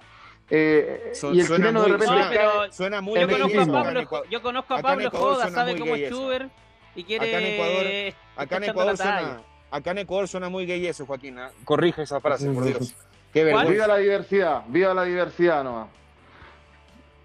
Eh, 0.49 1.11
Su- 1.13 1.33
y 1.33 1.39
el 1.41 1.45
suena 1.45 1.67
chileno 1.67 1.81
de 1.83 1.87
muy- 1.89 1.97
repente 1.97 2.15
No, 2.23 2.29
pero 2.29 2.51
cae- 2.61 2.71
Suena 2.73 3.01
muy 3.01 3.19
Yo 3.19 3.27
conozco, 3.29 3.59
a. 3.61 3.65
Pablo, 3.83 4.23
yo 4.29 4.41
conozco 4.41 4.73
a 4.73 4.81
Pablo 4.81 5.09
Joda, 5.11 5.49
sabe 5.49 5.77
cómo 5.79 5.95
es. 5.95 6.09
Schubert 6.09 6.51
y 6.95 7.03
quiere. 7.03 7.27
Acá 7.29 7.39
en 7.39 7.53
Ecuador- 7.53 8.13
Acá 8.37 8.57
en 8.57 8.63
Ecuador 8.63 8.97
suena, 8.97 9.41
acá 9.73 9.91
en 9.91 9.99
Ecuador 9.99 10.27
suena 10.27 10.49
muy 10.49 10.65
gay 10.65 10.85
eso, 10.85 11.05
Joaquín. 11.05 11.39
¿ah? 11.39 11.49
Corrige 11.65 12.03
esa 12.03 12.21
frase, 12.21 12.49
por 12.51 12.63
Dios. 12.63 12.95
Qué 13.33 13.43
vergüenza. 13.43 13.71
Viva 13.71 13.87
la 13.87 13.97
diversidad, 13.97 14.63
viva 14.67 14.93
la 14.93 15.03
diversidad 15.03 15.63
nomás. 15.63 15.87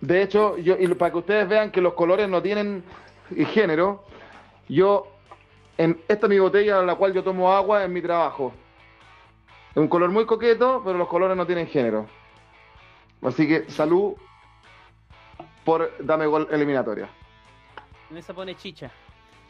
De 0.00 0.22
hecho, 0.22 0.56
yo, 0.56 0.76
y 0.78 0.86
para 0.94 1.10
que 1.10 1.18
ustedes 1.18 1.48
vean 1.48 1.70
que 1.70 1.80
los 1.80 1.92
colores 1.92 2.28
no 2.28 2.40
tienen 2.40 2.82
género, 3.52 4.04
yo, 4.68 5.08
en 5.76 6.00
esta 6.08 6.26
es 6.26 6.30
mi 6.30 6.38
botella 6.38 6.80
en 6.80 6.86
la 6.86 6.94
cual 6.94 7.12
yo 7.12 7.22
tomo 7.22 7.52
agua 7.52 7.84
en 7.84 7.92
mi 7.92 8.00
trabajo. 8.00 8.52
Es 9.70 9.76
un 9.76 9.88
color 9.88 10.10
muy 10.10 10.24
coqueto, 10.24 10.80
pero 10.84 10.96
los 10.96 11.08
colores 11.08 11.36
no 11.36 11.46
tienen 11.46 11.66
género. 11.66 12.06
Así 13.22 13.46
que 13.46 13.68
salud 13.70 14.14
por 15.64 15.92
Dame 15.98 16.26
Gol 16.26 16.48
eliminatoria. 16.50 17.10
En 18.10 18.16
esa 18.16 18.32
pone 18.32 18.54
chicha. 18.54 18.90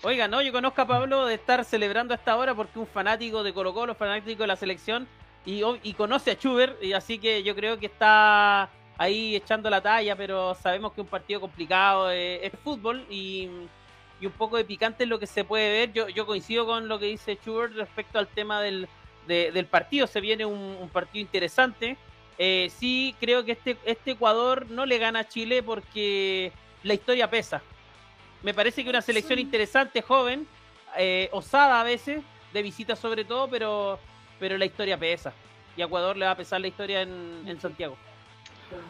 Oiga, 0.03 0.29
no, 0.29 0.41
yo 0.43 0.53
conozco 0.53 0.81
a 0.81 0.87
Pablo 0.87 1.27
de 1.27 1.35
estar 1.35 1.65
celebrando 1.65 2.15
a 2.15 2.17
esta 2.17 2.37
hora 2.37 2.55
porque 2.55 2.79
un 2.79 2.87
fanático 2.87 3.43
de 3.43 3.53
Colo 3.53 3.75
Colo, 3.75 3.95
fanático 3.97 4.45
de 4.45 4.47
la 4.47 4.57
selección, 4.57 5.09
y, 5.45 5.63
conoce 5.95 6.31
a 6.33 6.35
Schubert, 6.35 6.83
y 6.83 6.93
así 6.93 7.19
que 7.19 7.43
yo 7.43 7.55
creo 7.55 7.79
que 7.79 7.87
está 7.87 8.69
ahí 8.99 9.35
echando 9.35 9.71
la 9.71 9.81
talla, 9.81 10.15
pero 10.15 10.55
sabemos 10.55 10.93
que 10.93 11.01
un 11.01 11.07
partido 11.07 11.41
complicado, 11.41 12.11
eh, 12.13 12.47
es 12.47 12.53
fútbol 12.63 13.05
y, 13.11 13.49
un 14.21 14.33
poco 14.37 14.57
de 14.57 14.65
picante 14.65 15.05
es 15.05 15.09
lo 15.09 15.19
que 15.19 15.27
se 15.27 15.45
puede 15.45 15.71
ver. 15.73 15.93
Yo, 15.93 16.09
yo 16.09 16.27
coincido 16.27 16.67
con 16.67 16.87
lo 16.89 16.99
que 16.99 17.07
dice 17.07 17.37
Schubert 17.37 17.75
respecto 17.75 18.19
al 18.19 18.27
tema 18.29 18.61
del, 18.61 18.89
de- 19.27 19.53
del 19.53 19.67
partido, 19.67 20.07
se 20.07 20.21
viene 20.21 20.45
un, 20.45 20.77
un 20.81 20.89
partido 20.91 21.23
interesante. 21.23 21.97
Eh, 22.37 22.71
sí, 22.77 23.15
creo 23.21 23.45
que 23.45 23.53
este, 23.53 23.77
este 23.85 24.13
Ecuador 24.13 24.67
no 24.71 24.87
le 24.87 24.99
gana 24.99 25.21
a 25.21 25.29
Chile 25.29 25.63
porque 25.63 26.53
la 26.83 26.95
historia 26.95 27.31
pesa. 27.31 27.63
Me 28.43 28.55
parece 28.55 28.85
que 28.85 28.91
una 28.91 29.03
selección 29.03 29.39
interesante, 29.39 30.03
joven, 30.03 30.47
eh, 30.97 31.29
osada 31.33 31.81
a 31.81 31.85
veces, 31.85 32.23
de 32.53 32.63
visita 32.63 32.95
sobre 32.97 33.25
todo, 33.25 33.49
pero, 33.49 33.99
pero 34.39 34.57
la 34.57 34.65
historia 34.65 34.97
pesa. 34.97 35.33
Y 35.77 35.83
a 35.83 35.87
Ecuador 35.87 36.17
le 36.17 36.27
va 36.27 36.33
a 36.33 36.37
pesar 36.37 36.61
la 36.61 36.69
historia 36.69 37.03
en, 37.03 37.45
en 37.47 37.61
Santiago. 37.61 37.97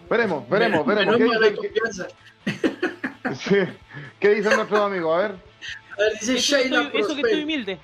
Veremos, 0.08 0.48
veremos, 0.48 0.86
veremos. 0.86 1.16
¿Qué 1.16 1.24
dicen, 1.24 2.06
qué, 2.42 3.34
sí. 3.34 3.56
¿Qué 4.18 4.34
dicen 4.34 4.56
nuestros 4.56 4.80
amigos? 4.80 5.16
A 5.16 5.28
ver. 5.28 5.30
A 5.30 6.00
ver, 6.00 6.12
dice 6.20 6.36
Sheila 6.38 6.90
Eso 6.92 7.14
que 7.14 7.20
estoy 7.20 7.42
humilde. 7.42 7.78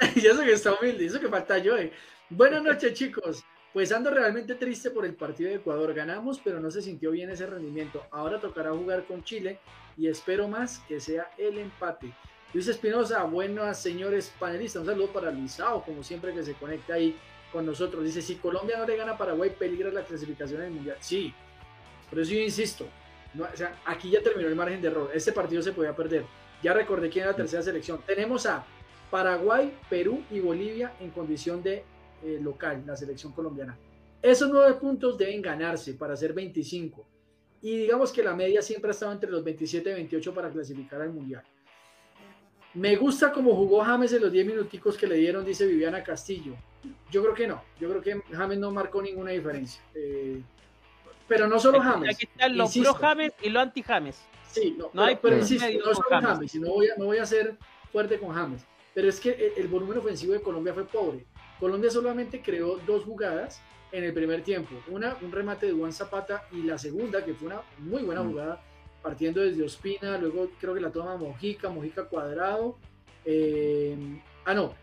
y 0.14 0.26
eso 0.26 0.40
que 0.42 0.52
está 0.52 0.74
humilde, 0.74 1.06
eso 1.06 1.20
que 1.20 1.28
falta 1.28 1.58
yo. 1.58 1.76
Eh. 1.76 1.92
Buenas 2.30 2.62
noches, 2.62 2.94
chicos. 2.94 3.44
Pues 3.72 3.90
ando 3.92 4.10
realmente 4.10 4.54
triste 4.54 4.90
por 4.90 5.04
el 5.04 5.14
partido 5.14 5.50
de 5.50 5.56
Ecuador. 5.56 5.92
Ganamos, 5.94 6.40
pero 6.42 6.60
no 6.60 6.70
se 6.70 6.80
sintió 6.80 7.10
bien 7.10 7.30
ese 7.30 7.46
rendimiento. 7.46 8.04
Ahora 8.10 8.38
tocará 8.40 8.70
jugar 8.70 9.04
con 9.04 9.24
Chile 9.24 9.58
y 9.96 10.08
espero 10.08 10.48
más 10.48 10.80
que 10.88 11.00
sea 11.00 11.30
el 11.38 11.58
empate. 11.58 12.12
Luis 12.52 12.68
Espinosa, 12.68 13.24
buenas 13.24 13.80
señores 13.80 14.32
panelistas. 14.38 14.82
Un 14.82 14.86
saludo 14.86 15.08
para 15.12 15.30
Luisao, 15.30 15.84
como 15.84 16.02
siempre 16.02 16.32
que 16.32 16.42
se 16.42 16.54
conecta 16.54 16.94
ahí 16.94 17.16
con 17.52 17.66
nosotros. 17.66 18.04
Dice, 18.04 18.22
si 18.22 18.36
Colombia 18.36 18.78
no 18.78 18.86
le 18.86 18.96
gana 18.96 19.12
a 19.12 19.18
Paraguay, 19.18 19.54
peligra 19.58 19.90
la 19.90 20.04
clasificación 20.04 20.60
en 20.60 20.68
el 20.68 20.72
Mundial. 20.72 20.96
Sí, 21.00 21.34
por 22.08 22.20
eso 22.20 22.32
yo 22.32 22.40
insisto. 22.40 22.86
aquí 23.84 24.10
ya 24.10 24.22
terminó 24.22 24.48
el 24.48 24.54
margen 24.54 24.80
de 24.80 24.88
error. 24.88 25.10
Este 25.12 25.32
partido 25.32 25.62
se 25.62 25.72
podía 25.72 25.94
perder. 25.96 26.24
Ya 26.62 26.72
recordé 26.72 27.10
quién 27.10 27.24
era 27.24 27.32
la 27.32 27.36
tercera 27.36 27.62
selección. 27.62 28.00
Tenemos 28.06 28.46
a 28.46 28.64
Paraguay, 29.10 29.76
Perú 29.90 30.24
y 30.30 30.40
Bolivia 30.40 30.94
en 31.00 31.10
condición 31.10 31.62
de 31.62 31.84
eh, 32.22 32.38
local, 32.40 32.84
la 32.86 32.96
selección 32.96 33.32
colombiana. 33.32 33.76
Esos 34.22 34.48
nueve 34.48 34.74
puntos 34.74 35.18
deben 35.18 35.42
ganarse 35.42 35.94
para 35.94 36.16
ser 36.16 36.32
25. 36.32 37.06
Y 37.64 37.78
digamos 37.78 38.12
que 38.12 38.22
la 38.22 38.34
media 38.34 38.60
siempre 38.60 38.90
ha 38.90 38.92
estado 38.92 39.12
entre 39.12 39.30
los 39.30 39.42
27 39.42 39.88
y 39.88 39.94
28 39.94 40.34
para 40.34 40.50
clasificar 40.50 41.00
al 41.00 41.14
Mundial. 41.14 41.42
Me 42.74 42.94
gusta 42.96 43.32
cómo 43.32 43.56
jugó 43.56 43.82
James 43.82 44.12
en 44.12 44.20
los 44.20 44.30
10 44.30 44.46
minuticos 44.46 44.98
que 44.98 45.06
le 45.06 45.16
dieron, 45.16 45.46
dice 45.46 45.66
Viviana 45.66 46.04
Castillo. 46.04 46.56
Yo 47.10 47.22
creo 47.22 47.34
que 47.34 47.46
no. 47.46 47.62
Yo 47.80 47.88
creo 47.88 48.02
que 48.02 48.20
James 48.36 48.58
no 48.58 48.70
marcó 48.70 49.00
ninguna 49.00 49.30
diferencia. 49.30 49.82
Eh, 49.94 50.42
pero 51.26 51.48
no 51.48 51.58
solo 51.58 51.80
James. 51.80 52.14
Aquí 52.14 52.28
están 52.30 52.54
los 52.54 52.76
pro 52.76 52.92
James 52.92 53.32
y 53.40 53.48
los 53.48 53.62
anti 53.62 53.82
James. 53.82 54.20
Sí, 54.50 54.76
no, 54.76 54.90
no 54.92 55.18
pero, 55.22 55.38
insisto, 55.38 55.66
no 55.66 55.94
solo 55.94 56.20
James, 56.20 56.54
y 56.54 56.60
no 56.60 56.68
voy, 56.68 56.88
a, 56.90 56.96
no 56.98 57.06
voy 57.06 57.16
a 57.16 57.24
ser 57.24 57.56
fuerte 57.90 58.18
con 58.18 58.34
James. 58.34 58.62
Pero 58.92 59.08
es 59.08 59.18
que 59.18 59.54
el 59.56 59.68
volumen 59.68 59.96
ofensivo 59.96 60.34
de 60.34 60.42
Colombia 60.42 60.74
fue 60.74 60.84
pobre. 60.84 61.24
Colombia 61.58 61.90
solamente 61.90 62.42
creó 62.42 62.76
dos 62.86 63.04
jugadas 63.04 63.62
en 63.94 64.02
el 64.02 64.12
primer 64.12 64.42
tiempo. 64.42 64.74
Una, 64.88 65.16
un 65.22 65.30
remate 65.30 65.66
de 65.66 65.72
Juan 65.72 65.92
Zapata 65.92 66.48
y 66.50 66.62
la 66.62 66.76
segunda, 66.76 67.24
que 67.24 67.32
fue 67.32 67.46
una 67.46 67.62
muy 67.78 68.02
buena 68.02 68.24
mm. 68.24 68.28
jugada, 68.28 68.60
partiendo 69.00 69.40
desde 69.40 69.62
Ospina, 69.62 70.18
luego 70.18 70.50
creo 70.60 70.74
que 70.74 70.80
la 70.80 70.90
toma 70.90 71.16
Mojica, 71.16 71.70
Mojica 71.70 72.04
cuadrado. 72.04 72.76
Eh, 73.24 73.96
ah, 74.44 74.52
no, 74.52 74.74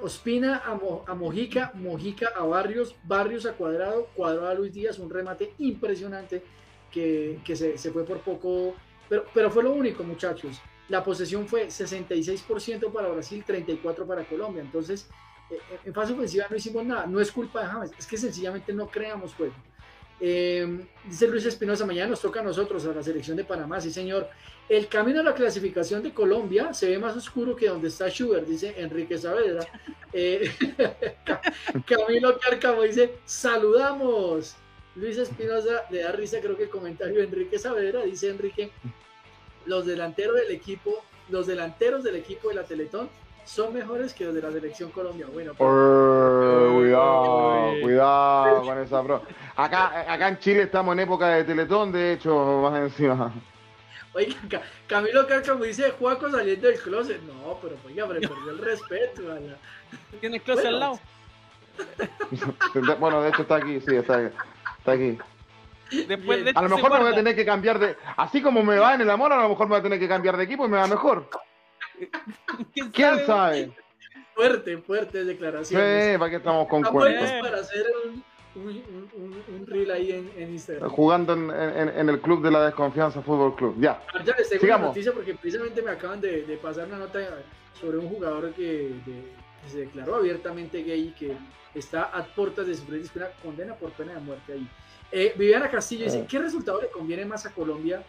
Ospina 0.00 0.62
a, 0.64 1.14
Mojica, 1.14 1.72
Mojica 1.74 2.28
a 2.36 2.44
Barrios, 2.44 2.94
Barrios 3.02 3.46
a 3.46 3.54
cuadrado, 3.54 4.06
cuadrado 4.14 4.48
a 4.48 4.54
Luis 4.54 4.72
Díaz, 4.72 5.00
un 5.00 5.10
remate 5.10 5.54
impresionante 5.58 6.44
que, 6.88 7.40
se, 7.44 7.76
se, 7.76 7.90
fue 7.90 8.04
por 8.04 8.20
poco, 8.20 8.76
pero, 9.08 9.24
pero 9.34 9.50
fue 9.50 9.64
lo 9.64 9.72
único, 9.72 10.04
muchachos. 10.04 10.60
La 10.88 11.02
posesión 11.02 11.48
fue 11.48 11.66
66% 11.66 12.92
para 12.92 13.08
Brasil, 13.08 13.44
34% 13.44 14.06
para 14.06 14.24
Colombia. 14.24 14.62
Entonces, 14.62 15.08
en 15.84 15.94
fase 15.94 16.12
ofensiva 16.12 16.46
no 16.48 16.56
hicimos 16.56 16.84
nada, 16.84 17.06
no 17.06 17.20
es 17.20 17.30
culpa 17.32 17.62
de 17.62 17.66
James, 17.66 17.90
es 17.98 18.06
que 18.06 18.16
sencillamente 18.16 18.72
no 18.72 18.88
creamos 18.88 19.34
juego. 19.34 19.54
Eh, 20.24 20.86
dice 21.04 21.26
Luis 21.26 21.44
Espinosa, 21.46 21.84
mañana 21.84 22.10
nos 22.10 22.20
toca 22.20 22.38
a 22.38 22.44
nosotros, 22.44 22.86
a 22.86 22.92
la 22.92 23.02
selección 23.02 23.36
de 23.36 23.44
Panamá, 23.44 23.80
sí 23.80 23.92
señor. 23.92 24.28
El 24.68 24.86
camino 24.86 25.20
a 25.20 25.24
la 25.24 25.34
clasificación 25.34 26.00
de 26.00 26.14
Colombia 26.14 26.72
se 26.72 26.88
ve 26.88 26.98
más 26.98 27.16
oscuro 27.16 27.56
que 27.56 27.68
donde 27.68 27.88
está 27.88 28.08
Schubert, 28.08 28.46
dice 28.46 28.74
Enrique 28.76 29.18
Saavedra. 29.18 29.66
Eh, 30.14 30.52
Camilo 31.86 32.38
Cárcamo 32.38 32.82
dice, 32.82 33.14
saludamos. 33.24 34.56
Luis 34.94 35.16
Espinosa 35.16 35.86
le 35.88 36.02
da 36.02 36.12
risa, 36.12 36.38
creo 36.42 36.54
que 36.54 36.64
el 36.64 36.68
comentario 36.68 37.16
de 37.16 37.24
Enrique 37.24 37.58
Saavedra, 37.58 38.02
dice 38.02 38.28
Enrique, 38.28 38.70
los 39.64 39.86
delanteros 39.86 40.36
del 40.36 40.50
equipo, 40.50 41.02
los 41.30 41.46
delanteros 41.46 42.04
del 42.04 42.16
equipo 42.16 42.50
de 42.50 42.56
la 42.56 42.64
Teletón 42.64 43.08
son 43.44 43.74
mejores 43.74 44.14
que 44.14 44.24
los 44.24 44.34
de 44.34 44.42
la 44.42 44.50
selección 44.52 44.90
Colombia. 44.90 45.26
Bueno, 45.32 45.54
pues, 45.54 45.68
cuidado, 46.72 47.72
cuidado 47.82 48.62
con 48.62 48.78
esa 48.78 49.00
bro. 49.00 49.22
Acá, 49.56 50.12
acá 50.12 50.28
en 50.28 50.38
Chile 50.38 50.62
estamos 50.62 50.92
en 50.94 51.00
época 51.00 51.28
de 51.28 51.44
Teletón, 51.44 51.92
de 51.92 52.14
hecho, 52.14 52.60
más 52.62 52.80
encima. 52.80 53.32
Oiga, 54.14 54.62
Camilo 54.86 55.26
Cárcamo 55.26 55.64
dice 55.64 55.90
Juaco 55.98 56.30
saliendo 56.30 56.68
del 56.68 56.78
closet. 56.78 57.22
No, 57.22 57.58
pero 57.62 57.76
oiga, 57.86 58.06
pero 58.06 58.20
perdió 58.20 58.50
el 58.50 58.58
respeto. 58.58 59.22
¿Tiene 60.20 60.36
el 60.36 60.42
closet 60.42 60.66
al 60.66 60.80
lado? 60.80 61.00
bueno, 63.00 63.22
de 63.22 63.30
hecho 63.30 63.42
está 63.42 63.56
aquí, 63.56 63.80
sí, 63.80 63.96
está, 63.96 64.30
está 64.78 64.92
aquí. 64.92 65.18
Después 66.06 66.44
de 66.44 66.52
a 66.54 66.62
lo 66.62 66.68
mejor 66.68 66.92
me 66.92 67.00
voy 67.00 67.12
a 67.12 67.14
tener 67.14 67.34
que 67.34 67.44
cambiar 67.44 67.78
de. 67.78 67.96
Así 68.16 68.42
como 68.42 68.62
me 68.62 68.78
va 68.78 68.94
en 68.94 69.02
el 69.02 69.10
amor, 69.10 69.32
a 69.32 69.42
lo 69.42 69.48
mejor 69.50 69.66
me 69.66 69.70
voy 69.70 69.80
a 69.80 69.82
tener 69.82 69.98
que 69.98 70.08
cambiar 70.08 70.36
de 70.36 70.44
equipo 70.44 70.66
y 70.66 70.68
me 70.68 70.76
va 70.76 70.86
mejor. 70.86 71.28
¿Quién, 72.92 73.26
sabe? 73.26 73.72
Fuerte, 74.34 74.78
fuerte 74.78 75.24
declaración. 75.24 75.80
Sí, 75.80 76.18
para 76.18 76.30
que 76.30 76.36
estamos 76.36 76.68
con 76.68 76.82
cuentos. 76.82 77.30
para 77.40 77.58
hacer 77.58 77.86
un, 78.04 78.24
un, 78.54 79.40
un, 79.48 79.66
reel 79.66 79.90
ahí 79.90 80.12
en, 80.12 80.30
en 80.36 80.52
Instagram. 80.52 80.90
Jugando 80.90 81.32
en, 81.34 81.50
en, 81.50 81.88
en, 81.88 82.08
el 82.08 82.20
club 82.20 82.42
de 82.42 82.50
la 82.50 82.64
desconfianza 82.66 83.22
Fútbol 83.22 83.54
Club. 83.56 83.76
Ya. 83.78 84.02
Ah, 84.14 84.22
ya 84.24 84.34
les 84.36 84.48
tengo 84.48 84.64
una 84.64 84.78
noticia 84.78 85.12
porque 85.12 85.34
precisamente 85.34 85.82
me 85.82 85.90
acaban 85.90 86.20
de, 86.20 86.42
de, 86.42 86.56
pasar 86.56 86.86
una 86.86 86.98
nota 86.98 87.20
sobre 87.78 87.98
un 87.98 88.08
jugador 88.08 88.52
que, 88.52 88.92
que, 89.04 89.42
se 89.70 89.78
declaró 89.78 90.16
abiertamente 90.16 90.82
gay 90.82 91.08
y 91.08 91.12
que 91.12 91.36
está 91.74 92.04
a 92.04 92.24
puertas 92.24 92.66
de 92.66 92.74
sufrir 92.74 93.08
una 93.14 93.30
condena 93.42 93.74
por 93.74 93.92
pena 93.92 94.14
de 94.14 94.20
muerte 94.20 94.52
ahí. 94.54 94.68
Eh, 95.10 95.34
Viviana 95.36 95.70
Castillo 95.70 96.04
dice, 96.04 96.22
ah. 96.22 96.26
¿qué 96.28 96.38
resultado 96.38 96.80
le 96.80 96.88
conviene 96.88 97.24
más 97.24 97.46
a 97.46 97.52
Colombia 97.52 98.02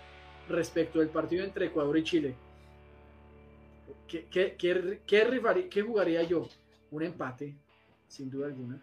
respecto 0.50 1.00
del 1.00 1.10
partido 1.10 1.44
entre 1.44 1.68
Ecuador 1.68 1.98
y 1.98 2.04
Chile? 2.04 2.36
¿Qué, 4.08 4.28
qué, 4.30 4.56
qué, 4.58 5.70
qué 5.70 5.82
jugaría 5.82 6.24
yo? 6.24 6.48
Un 6.92 7.04
empate, 7.04 7.56
sin 8.08 8.30
duda 8.30 8.48
alguna. 8.48 8.80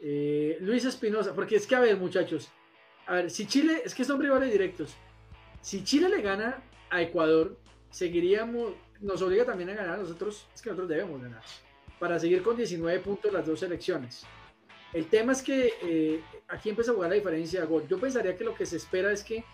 Eh, 0.00 0.58
Luis 0.60 0.84
Espinosa, 0.84 1.34
porque 1.34 1.56
es 1.56 1.66
que, 1.66 1.74
a 1.74 1.80
ver, 1.80 1.96
muchachos, 1.96 2.50
a 3.06 3.14
ver, 3.14 3.30
si 3.30 3.46
Chile, 3.46 3.82
es 3.84 3.94
que 3.94 4.04
son 4.04 4.20
rivales 4.20 4.52
directos. 4.52 4.94
Si 5.60 5.82
Chile 5.82 6.08
le 6.08 6.22
gana 6.22 6.62
a 6.90 7.02
Ecuador, 7.02 7.58
seguiríamos, 7.90 8.74
nos 9.00 9.22
obliga 9.22 9.44
también 9.44 9.70
a 9.70 9.74
ganar 9.74 9.98
nosotros, 9.98 10.46
es 10.54 10.62
que 10.62 10.70
nosotros 10.70 10.88
debemos 10.88 11.20
ganar, 11.20 11.42
para 11.98 12.18
seguir 12.18 12.42
con 12.42 12.56
19 12.56 13.00
puntos 13.00 13.32
las 13.32 13.46
dos 13.46 13.60
selecciones. 13.60 14.24
El 14.92 15.06
tema 15.06 15.32
es 15.32 15.42
que 15.42 15.74
eh, 15.82 16.22
aquí 16.48 16.70
empieza 16.70 16.92
a 16.92 16.94
jugar 16.94 17.10
la 17.10 17.16
diferencia 17.16 17.60
de 17.60 17.66
gol. 17.66 17.86
Yo 17.88 17.98
pensaría 17.98 18.36
que 18.36 18.44
lo 18.44 18.54
que 18.54 18.64
se 18.64 18.76
espera 18.76 19.12
es 19.12 19.22
que 19.22 19.44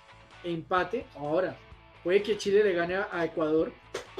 empate. 0.44 1.06
Ahora, 1.16 1.56
puede 2.04 2.22
que 2.22 2.36
Chile 2.36 2.62
le 2.62 2.72
gane 2.72 2.96
a 2.96 3.24
Ecuador. 3.24 3.72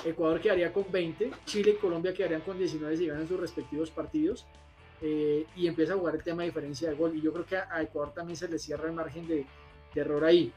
Ecuador 0.05 0.41
quedaría 0.41 0.73
con 0.73 0.85
20. 0.91 1.31
Chile 1.45 1.73
y 1.73 1.81
Colombia 1.81 2.15
quedarían 2.15 2.41
con 2.41 2.59
19 2.59 2.97
si 2.97 3.07
ganan 3.07 3.29
sus 3.29 3.39
respectivos 3.39 3.91
partidos. 3.91 4.47
Eh, 5.01 5.47
y 5.57 5.67
empieza 5.67 5.95
a 5.95 5.97
jugar 5.97 6.15
el 6.15 6.23
tema 6.23 6.43
de 6.43 6.49
diferencia 6.49 6.89
de 6.89 6.95
gol. 6.95 7.17
Y 7.17 7.21
yo 7.21 7.33
creo 7.33 7.45
que 7.45 7.57
a 7.57 7.83
Ecuador 7.83 8.13
también 8.15 8.37
se 8.37 8.49
le 8.49 8.59
cierra 8.59 8.87
el 8.89 8.95
margen 8.95 9.27
de, 9.27 9.47
error 9.95 10.25
ahí. 10.25 10.53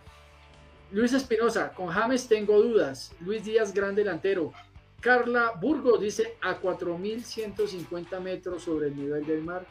Luis 0.91 1.13
Espinosa, 1.13 1.73
con 1.73 1.88
James 1.88 2.28
tengo 2.28 2.60
dudas. 2.62 3.13
Luis 3.19 3.43
Díaz, 3.43 3.73
gran 3.73 3.93
delantero. 3.93 4.52
Carla 5.00 5.54
Burgos 5.62 6.02
dice 6.02 6.38
a 6.41 6.60
4.150 6.60 8.19
metros 8.19 8.63
sobre 8.63 8.88
el 8.88 8.95
nivel 8.95 9.26
del 9.28 9.43
mar 9.43 9.67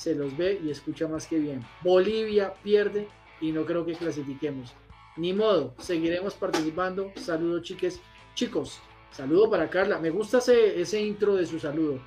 se 0.00 0.14
los 0.14 0.34
ve 0.36 0.60
y 0.64 0.70
escucha 0.70 1.06
más 1.08 1.26
que 1.26 1.38
bien. 1.38 1.64
Bolivia 1.82 2.54
pierde 2.62 3.08
y 3.40 3.52
no 3.52 3.66
creo 3.66 3.84
que 3.84 3.94
clasifiquemos. 3.94 4.72
Ni 5.16 5.32
modo, 5.32 5.74
seguiremos 5.78 6.34
participando. 6.34 7.12
Saludos, 7.16 7.62
chiques. 7.62 8.00
Chicos, 8.34 8.80
saludo 9.10 9.50
para 9.50 9.68
Carla. 9.68 9.98
Me 9.98 10.10
gusta 10.10 10.38
ese, 10.38 10.80
ese 10.80 11.00
intro 11.00 11.36
de 11.36 11.46
su 11.46 11.58
saludo. 11.58 12.00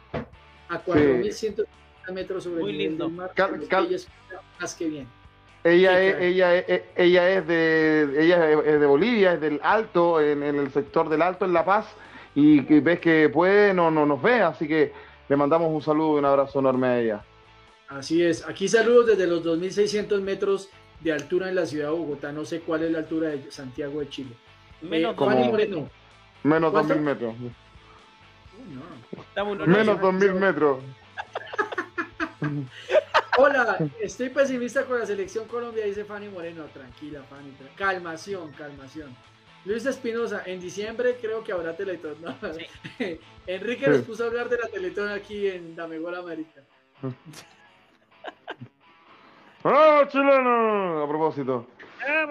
A 0.70 0.80
4150 0.80 2.14
metros 2.14 2.44
sobre 2.44 2.62
el 2.62 2.78
nivel 2.78 2.98
del 2.98 3.10
mar. 3.10 3.32
más 4.60 4.76
que 4.76 4.88
bien. 4.88 5.08
Ella 5.64 6.02
es, 6.02 6.16
ella, 6.22 6.56
es, 6.56 6.82
ella 6.96 7.30
es 7.30 7.48
de 7.48 8.16
ella 8.18 8.52
es 8.52 8.80
de 8.82 8.86
Bolivia, 8.86 9.34
es 9.34 9.42
del 9.42 9.62
Alto, 9.64 10.20
en, 10.20 10.44
el 10.44 10.70
sector 10.72 11.08
del 11.08 11.22
Alto, 11.22 11.46
en 11.46 11.54
La 11.54 11.64
Paz, 11.64 11.86
y, 12.36 12.60
ves 12.60 13.00
que 13.00 13.30
puede, 13.30 13.74
no, 13.74 13.90
no 13.90 14.06
nos 14.06 14.22
ve, 14.22 14.42
así 14.42 14.68
que 14.68 14.92
le 15.30 15.38
mandamos 15.38 15.72
un 15.72 15.82
saludo 15.82 16.16
y 16.16 16.20
un 16.20 16.26
abrazo 16.26 16.60
enorme 16.60 16.88
a 16.88 17.00
ella. 17.00 17.26
Así 17.88 18.22
es. 18.24 18.46
Aquí 18.46 18.68
saludos 18.68 19.08
desde 19.08 19.26
los 19.26 19.44
2.600 19.46 20.20
metros 20.20 20.70
de 21.00 21.14
altura 21.14 21.48
en 21.48 21.56
la 21.56 21.66
ciudad 21.66 21.90
de 21.90 21.98
Bogotá. 21.98 22.32
No 22.32 22.44
sé 22.44 22.62
cuál 22.62 22.84
es 22.84 22.92
la 22.92 23.00
altura 23.00 23.30
de 23.30 23.52
Santiago 23.52 24.00
de 24.00 24.10
Chile. 24.10 24.32
Menos, 24.82 25.16
eh, 25.16 25.50
Moreno. 25.50 25.90
Menos 26.44 26.74
2.000 26.74 27.00
metros. 27.00 27.36
Menos 29.68 30.00
2.000 30.00 30.34
metros. 30.34 30.84
Hola, 33.38 33.78
estoy 34.00 34.30
pesimista 34.30 34.86
con 34.86 35.00
la 35.00 35.06
selección 35.06 35.48
Colombia, 35.48 35.86
dice 35.86 36.06
Fanny 36.06 36.30
Moreno. 36.30 36.66
Tranquila, 36.66 37.24
Fanny. 37.24 37.52
Calmación, 37.76 38.52
calmación. 38.52 39.16
Luis 39.66 39.86
Espinosa, 39.86 40.44
en 40.46 40.60
diciembre 40.60 41.18
creo 41.20 41.44
que 41.44 41.54
habrá 41.54 41.76
Teletón. 41.76 42.18
Enrique 43.48 43.88
nos 43.88 44.02
puso 44.02 44.26
a 44.26 44.28
hablar 44.28 44.50
de 44.50 44.58
la 44.58 44.68
Teletón 44.68 45.10
aquí 45.10 45.48
en 45.48 45.76
Damegol 45.76 46.16
América. 46.16 46.62
¡Ah, 49.64 50.02
chileno! 50.10 51.04
A 51.04 51.08
propósito. 51.08 51.68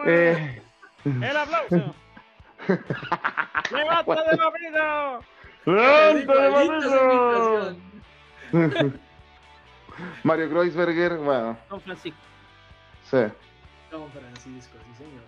Eh, 0.06 0.62
el 1.04 1.36
aplauso. 1.36 1.94
¡Levanta 3.70 4.22
de 4.24 4.36
la 4.36 4.52
¡Levanta 5.64 6.34
de 6.34 6.50
la 6.50 7.74
Mario 10.24 10.48
Kreuzberger, 10.50 11.18
bueno. 11.18 11.56
Don 11.68 11.80
Francisco. 11.80 12.18
Sí. 13.10 13.18
Don 13.90 14.10
Francisco, 14.10 14.76
sí 14.86 15.04
señor. 15.04 15.22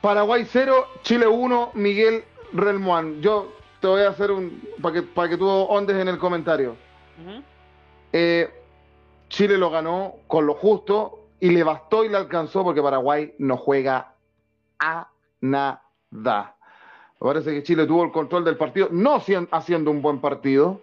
Paraguay 0.00 0.44
0, 0.44 0.86
Chile 1.02 1.26
1, 1.26 1.72
Miguel 1.74 2.24
Relmuán. 2.52 3.20
Yo 3.20 3.52
te 3.80 3.86
voy 3.88 4.02
a 4.02 4.10
hacer 4.10 4.30
un. 4.30 4.62
para 4.80 4.94
que, 4.94 5.02
para 5.02 5.28
que 5.28 5.36
tú 5.36 5.48
ondes 5.48 5.96
en 5.96 6.08
el 6.08 6.18
comentario. 6.18 6.76
eh, 8.12 8.50
Chile 9.28 9.58
lo 9.58 9.70
ganó 9.70 10.14
con 10.26 10.46
lo 10.46 10.54
justo 10.54 11.26
y 11.40 11.50
le 11.50 11.62
bastó 11.62 12.04
y 12.04 12.08
le 12.08 12.16
alcanzó 12.16 12.64
porque 12.64 12.82
Paraguay 12.82 13.34
no 13.38 13.56
juega 13.56 14.14
a 14.78 15.08
nada. 15.40 16.56
Parece 17.18 17.52
que 17.52 17.62
Chile 17.62 17.86
tuvo 17.86 18.04
el 18.04 18.12
control 18.12 18.44
del 18.44 18.56
partido, 18.56 18.88
no 18.92 19.20
haciendo 19.50 19.90
un 19.90 20.00
buen 20.00 20.20
partido, 20.20 20.82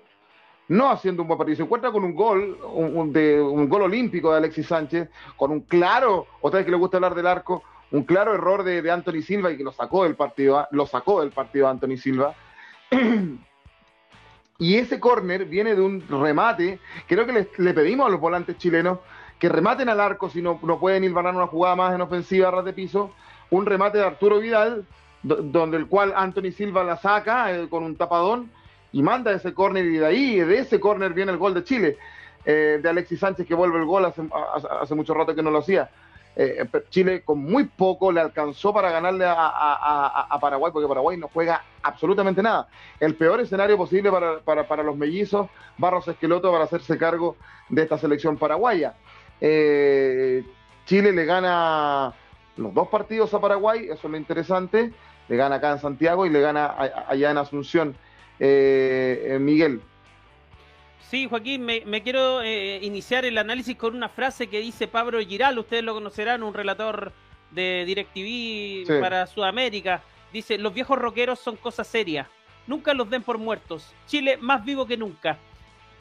no 0.68 0.89
haciendo 0.89 1.22
un 1.22 1.28
buen 1.28 1.38
partido. 1.38 1.58
Se 1.58 1.63
encuentra 1.63 1.91
con 1.91 2.04
un 2.04 2.13
gol, 2.13 2.60
un, 2.74 3.13
de, 3.13 3.41
un 3.41 3.70
gol 3.70 3.84
olímpico 3.84 4.32
de 4.32 4.38
Alexis 4.38 4.68
Sánchez, 4.68 5.10
con 5.38 5.52
un 5.52 5.62
claro, 5.62 6.28
otra 6.41 6.58
vez 6.58 6.65
que 6.65 6.72
le 6.72 6.78
gusta 6.78 6.98
hablar 6.98 7.15
del 7.15 7.28
arco, 7.28 7.63
un 7.91 8.04
claro 8.04 8.34
error 8.34 8.63
de, 8.63 8.82
de 8.82 8.91
Anthony 8.91 9.22
Silva 9.22 9.52
y 9.52 9.58
que 9.58 9.63
lo 9.63 9.72
sacó 9.72 10.04
del 10.04 10.15
partido, 10.15 10.68
lo 10.72 10.86
sacó 10.86 11.22
del 11.22 11.32
partido 11.32 11.68
Anthony 11.68 11.98
Silva. 11.98 12.36
Y 14.58 14.78
ese 14.78 15.00
córner 15.00 15.46
viene 15.46 15.76
de 15.76 15.82
un 15.82 16.04
remate. 16.08 16.80
Creo 17.08 17.26
que 17.26 17.48
le, 17.58 17.74
pedimos 17.74 18.08
a 18.08 18.10
los 18.10 18.20
volantes 18.20 18.58
chilenos 18.58 19.00
que 19.38 19.50
rematen 19.50 19.89
al 19.89 20.00
arco 20.00 20.30
si 20.30 20.41
no, 20.41 20.60
no 20.63 20.80
pueden 20.80 21.04
ir 21.04 21.13
ganar 21.13 21.36
una 21.36 21.48
jugada 21.48 21.76
más 21.76 21.94
en 21.94 22.02
ofensiva 22.02 22.48
a 22.48 22.52
ras 22.52 22.65
de 22.65 22.74
piso. 22.74 23.12
Un 23.56 23.65
remate 23.65 24.00
de 24.00 24.04
Arturo 24.04 24.39
Vidal, 24.39 24.86
do, 25.24 25.38
donde 25.38 25.78
el 25.78 25.88
cual 25.88 26.12
Anthony 26.13 26.52
Silva 26.52 26.84
la 26.84 26.98
saca 26.98 27.54
eh, 27.54 27.70
con 27.70 27.84
un 27.84 27.96
tapadón 27.96 28.52
y 28.91 29.02
manda 29.02 29.32
ese 29.32 29.54
córner. 29.54 29.86
Y 29.86 29.98
de 29.98 30.06
ahí, 30.06 30.39
de 30.41 30.60
ese 30.60 30.78
córner, 30.78 31.13
viene 31.13 31.32
el 31.32 31.38
gol 31.38 31.54
de 31.54 31.63
Chile, 31.63 31.98
eh, 32.44 32.80
de 32.84 32.89
Alexis 32.89 33.22
Sánchez, 33.22 33.48
que 33.48 33.56
vuelve 33.56 33.80
el 33.80 33.86
gol 33.86 34.04
hace, 34.04 34.94
mucho 34.94 35.13
rato 35.13 35.34
que 35.34 35.41
no 35.41 35.52
lo 35.52 35.60
hacía. 35.60 35.89
Eh, 36.36 36.68
Chile 36.89 37.24
con 37.24 37.39
muy 37.39 37.63
poco 37.63 38.12
le 38.12 38.20
alcanzó 38.20 38.74
para 38.74 38.91
ganarle 38.91 39.24
a, 39.26 40.38
Paraguay, 40.41 40.74
porque 40.74 40.89
Paraguay 40.89 41.18
no 41.18 41.30
juega 41.34 41.63
absolutamente 41.82 42.44
nada. 42.44 42.68
El 43.00 43.15
peor 43.15 43.39
escenario 43.39 43.78
posible 43.78 44.12
para, 44.12 44.39
para, 44.39 44.68
para, 44.68 44.84
los 44.84 44.98
mellizos, 44.98 45.48
Barros 45.78 46.10
Esqueloto, 46.10 46.52
para 46.52 46.65
hacerse 46.65 46.98
cargo 46.98 47.38
de 47.70 47.84
esta 47.84 47.98
selección 47.98 48.36
paraguaya. 48.36 48.96
Chile 49.39 51.12
le 51.13 51.24
gana 51.24 52.13
los 52.58 52.74
dos 52.74 52.88
partidos 52.88 53.34
a 53.34 53.41
Paraguay, 53.41 53.86
eso 53.86 54.08
es 54.08 54.12
lo 54.12 54.18
interesante. 54.18 54.94
Le 55.28 55.36
gana 55.36 55.56
acá 55.56 55.72
en 55.72 55.80
Santiago 55.80 56.26
y 56.26 56.30
le 56.30 56.41
gana 56.41 56.76
allá 57.08 57.32
en 57.32 57.38
Asunción. 57.38 57.96
Eh, 58.39 59.38
Miguel. 59.39 59.82
Sí, 61.10 61.28
Joaquín, 61.30 61.63
me, 61.63 61.84
me 61.86 62.02
quiero 62.02 62.41
eh, 62.41 62.80
iniciar 62.82 63.26
el 63.26 63.38
análisis 63.38 63.78
con 63.78 63.96
una 63.96 64.10
frase 64.10 64.48
que 64.48 64.60
dice 64.60 64.88
Pablo 64.88 65.20
Giral, 65.20 65.58
ustedes 65.60 65.84
lo 65.84 65.94
conocerán, 65.94 66.44
un 66.44 66.54
relator 66.54 67.13
de 67.52 67.84
DirecTV 67.86 68.88
sí. 68.88 69.00
para 69.00 69.28
Sudamérica. 69.28 70.02
Dice, 70.34 70.58
los 70.58 70.74
viejos 70.74 70.98
rockeros 70.98 71.39
son 71.39 71.56
cosas 71.56 71.88
serias, 71.88 72.28
nunca 72.68 72.94
los 72.94 73.10
den 73.10 73.24
por 73.24 73.38
muertos. 73.38 73.94
Chile 74.08 74.38
más 74.38 74.65
vivo 74.65 74.86
que 74.86 74.98
nunca. 74.98 75.38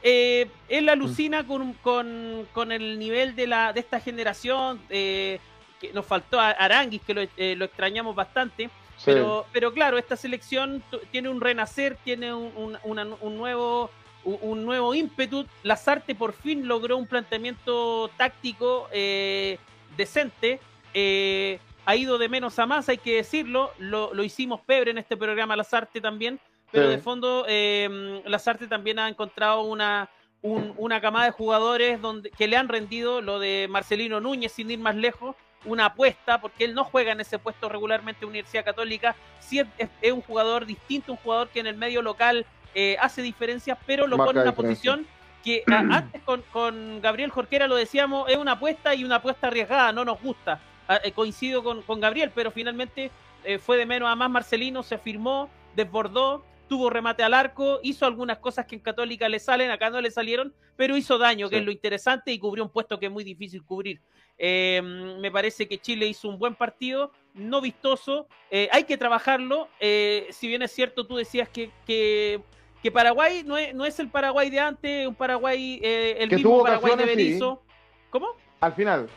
Eh, 0.03 0.49
él 0.69 0.89
alucina 0.89 1.43
mm. 1.43 1.47
con, 1.47 1.73
con, 1.75 2.49
con, 2.53 2.73
el 2.73 2.99
nivel 2.99 3.37
de, 3.37 3.47
la, 3.47 3.73
de 3.73 3.81
esta 3.81 4.01
generación, 4.01 4.81
eh, 4.91 5.39
que 5.87 5.93
nos 5.93 6.07
faltó 6.07 6.41
a 6.41 6.51
Aranguis, 6.51 7.03
que 7.03 7.15
lo, 7.15 7.23
eh, 7.37 7.55
lo 7.57 7.65
extrañamos 7.65 8.15
bastante. 8.15 8.71
Sí. 8.97 9.07
Pero, 9.07 9.47
pero 9.53 9.73
claro, 9.73 9.99
esta 9.99 10.17
selección 10.17 10.83
tiene 11.11 11.29
un 11.29 11.41
renacer, 11.41 11.97
tiene 12.05 12.33
un, 12.33 12.53
un, 12.57 12.79
una, 12.85 13.07
un 13.21 13.37
nuevo 13.37 13.91
un 14.25 14.65
nuevo 14.65 14.95
ímpetu. 14.95 15.47
Lazarte 15.63 16.15
por 16.15 16.33
fin 16.33 16.67
logró 16.67 16.97
un 16.97 17.07
planteamiento 17.07 18.11
táctico 18.17 18.89
eh, 18.91 19.59
decente. 19.97 20.61
Eh, 20.95 21.59
ha 21.85 21.97
ido 21.97 22.17
de 22.17 22.29
menos 22.31 22.59
a 22.59 22.65
más, 22.65 22.89
hay 22.89 22.97
que 22.99 23.17
decirlo. 23.17 23.73
Lo, 23.79 24.15
lo 24.15 24.25
hicimos 24.25 24.61
pebre 24.63 24.93
en 24.93 24.99
este 24.99 25.17
programa 25.17 25.57
Lazarte 25.57 26.01
también. 26.01 26.41
Pero 26.71 26.87
sí. 26.87 26.97
de 26.97 27.03
fondo, 27.03 27.45
eh, 27.47 28.23
Lazarte 28.25 28.67
también 28.67 28.99
ha 28.99 29.09
encontrado 29.09 29.61
una, 29.63 30.09
un, 30.43 30.73
una 30.77 31.01
camada 31.01 31.27
de 31.27 31.33
jugadores 31.33 32.01
donde, 32.01 32.31
que 32.31 32.49
le 32.49 32.57
han 32.57 32.69
rendido 32.69 33.21
lo 33.21 33.39
de 33.39 33.67
Marcelino 33.69 34.21
Núñez, 34.21 34.53
sin 34.53 34.71
ir 34.71 34.79
más 34.79 34.97
lejos. 34.97 35.37
Una 35.65 35.87
apuesta, 35.87 36.41
porque 36.41 36.65
él 36.65 36.75
no 36.75 36.85
juega 36.85 37.13
en 37.13 37.21
ese 37.21 37.39
puesto 37.39 37.69
regularmente 37.69 38.25
en 38.25 38.31
Universidad 38.31 38.65
Católica. 38.65 39.17
Sí 39.41 39.61
es, 39.61 40.13
un 40.13 40.21
jugador 40.21 40.67
distinto, 40.67 41.13
un 41.13 41.19
jugador 41.19 41.49
que 41.49 41.61
en 41.61 41.67
el 41.67 41.77
medio 41.77 42.03
local 42.03 42.47
eh, 42.75 42.97
hace 43.01 43.23
diferencias, 43.23 43.79
pero 43.87 44.07
lo 44.07 44.17
Marca 44.17 44.29
pone 44.31 44.41
en 44.41 44.47
una 44.47 44.55
posición 44.55 45.07
que 45.43 45.63
a, 45.67 45.79
antes 45.97 46.23
con, 46.23 46.43
con, 46.53 47.01
Gabriel 47.01 47.31
Jorquera 47.31 47.69
lo 47.69 47.77
decíamos, 47.77 48.29
es 48.29 48.37
una 48.37 48.53
apuesta 48.53 48.95
y 48.95 49.05
una 49.05 49.17
apuesta 49.17 49.49
arriesgada, 49.49 49.93
no 49.93 50.05
nos 50.05 50.21
gusta. 50.21 50.61
A, 50.89 50.97
eh, 50.97 51.13
coincido 51.13 51.63
con, 51.63 51.83
con, 51.83 52.01
Gabriel, 52.01 52.33
pero 52.35 52.51
finalmente 52.51 53.11
eh, 53.45 53.59
fue 53.59 53.77
de 53.77 53.87
menos 53.87 54.09
a 54.09 54.17
más 54.17 54.31
Marcelino, 54.31 54.83
se 54.83 54.99
firmó, 54.99 55.49
desbordó, 55.77 56.45
tuvo 56.69 56.91
remate 56.91 57.23
al 57.23 57.35
arco, 57.35 57.81
hizo 57.83 58.07
algunas 58.07 58.39
cosas 58.39 58.67
que 58.67 58.75
en 58.75 58.81
Católica 58.81 59.29
le 59.29 59.39
salen, 59.39 59.71
acá 59.71 59.91
no 59.91 60.01
le 60.01 60.11
salieron, 60.11 60.55
pero 60.77 60.97
hizo 60.97 61.19
daño, 61.19 61.47
sí. 61.47 61.53
que 61.53 61.59
es 61.59 61.65
lo 61.65 61.71
interesante, 61.71 62.33
y 62.33 62.39
cubrió 62.39 62.65
un 62.65 62.71
puesto 62.71 62.99
que 62.99 63.07
es 63.07 63.13
muy 63.13 63.25
difícil 63.25 63.63
cubrir. 63.63 64.01
Eh, 64.39 64.83
me 64.83 65.31
parece 65.31 65.69
que 65.69 65.79
Chile 65.79 66.07
hizo 66.07 66.29
un 66.29 66.39
buen 66.39 66.55
partido, 66.55 67.13
no 67.35 67.61
vistoso, 67.61 68.27
eh, 68.51 68.69
hay 68.73 68.85
que 68.85 68.97
trabajarlo, 68.97 69.69
eh, 69.81 70.27
si 70.31 70.49
bien 70.49 70.63
es 70.63 70.73
cierto, 70.73 71.07
tú 71.07 71.17
decías 71.17 71.49
que, 71.49 71.71
que 71.87 72.41
que 72.85 72.93
Paraguay 72.93 73.43
no 73.45 73.57
es, 73.57 73.75
no 73.75 73.87
es, 73.87 73.99
el 73.99 74.11
Paraguay 74.11 74.51
de 74.51 74.61
antes, 74.61 75.09
un 75.09 75.15
Paraguay, 75.15 75.81
eh, 75.83 76.17
el 76.19 76.29
que 76.29 76.37
mismo 76.37 76.63
Paraguay 76.63 76.97
de 76.97 77.07
Berizzo. 77.07 77.63
Sí. 77.67 77.75
¿Cómo? 78.11 78.29
Al 78.61 78.75
final. 78.75 79.09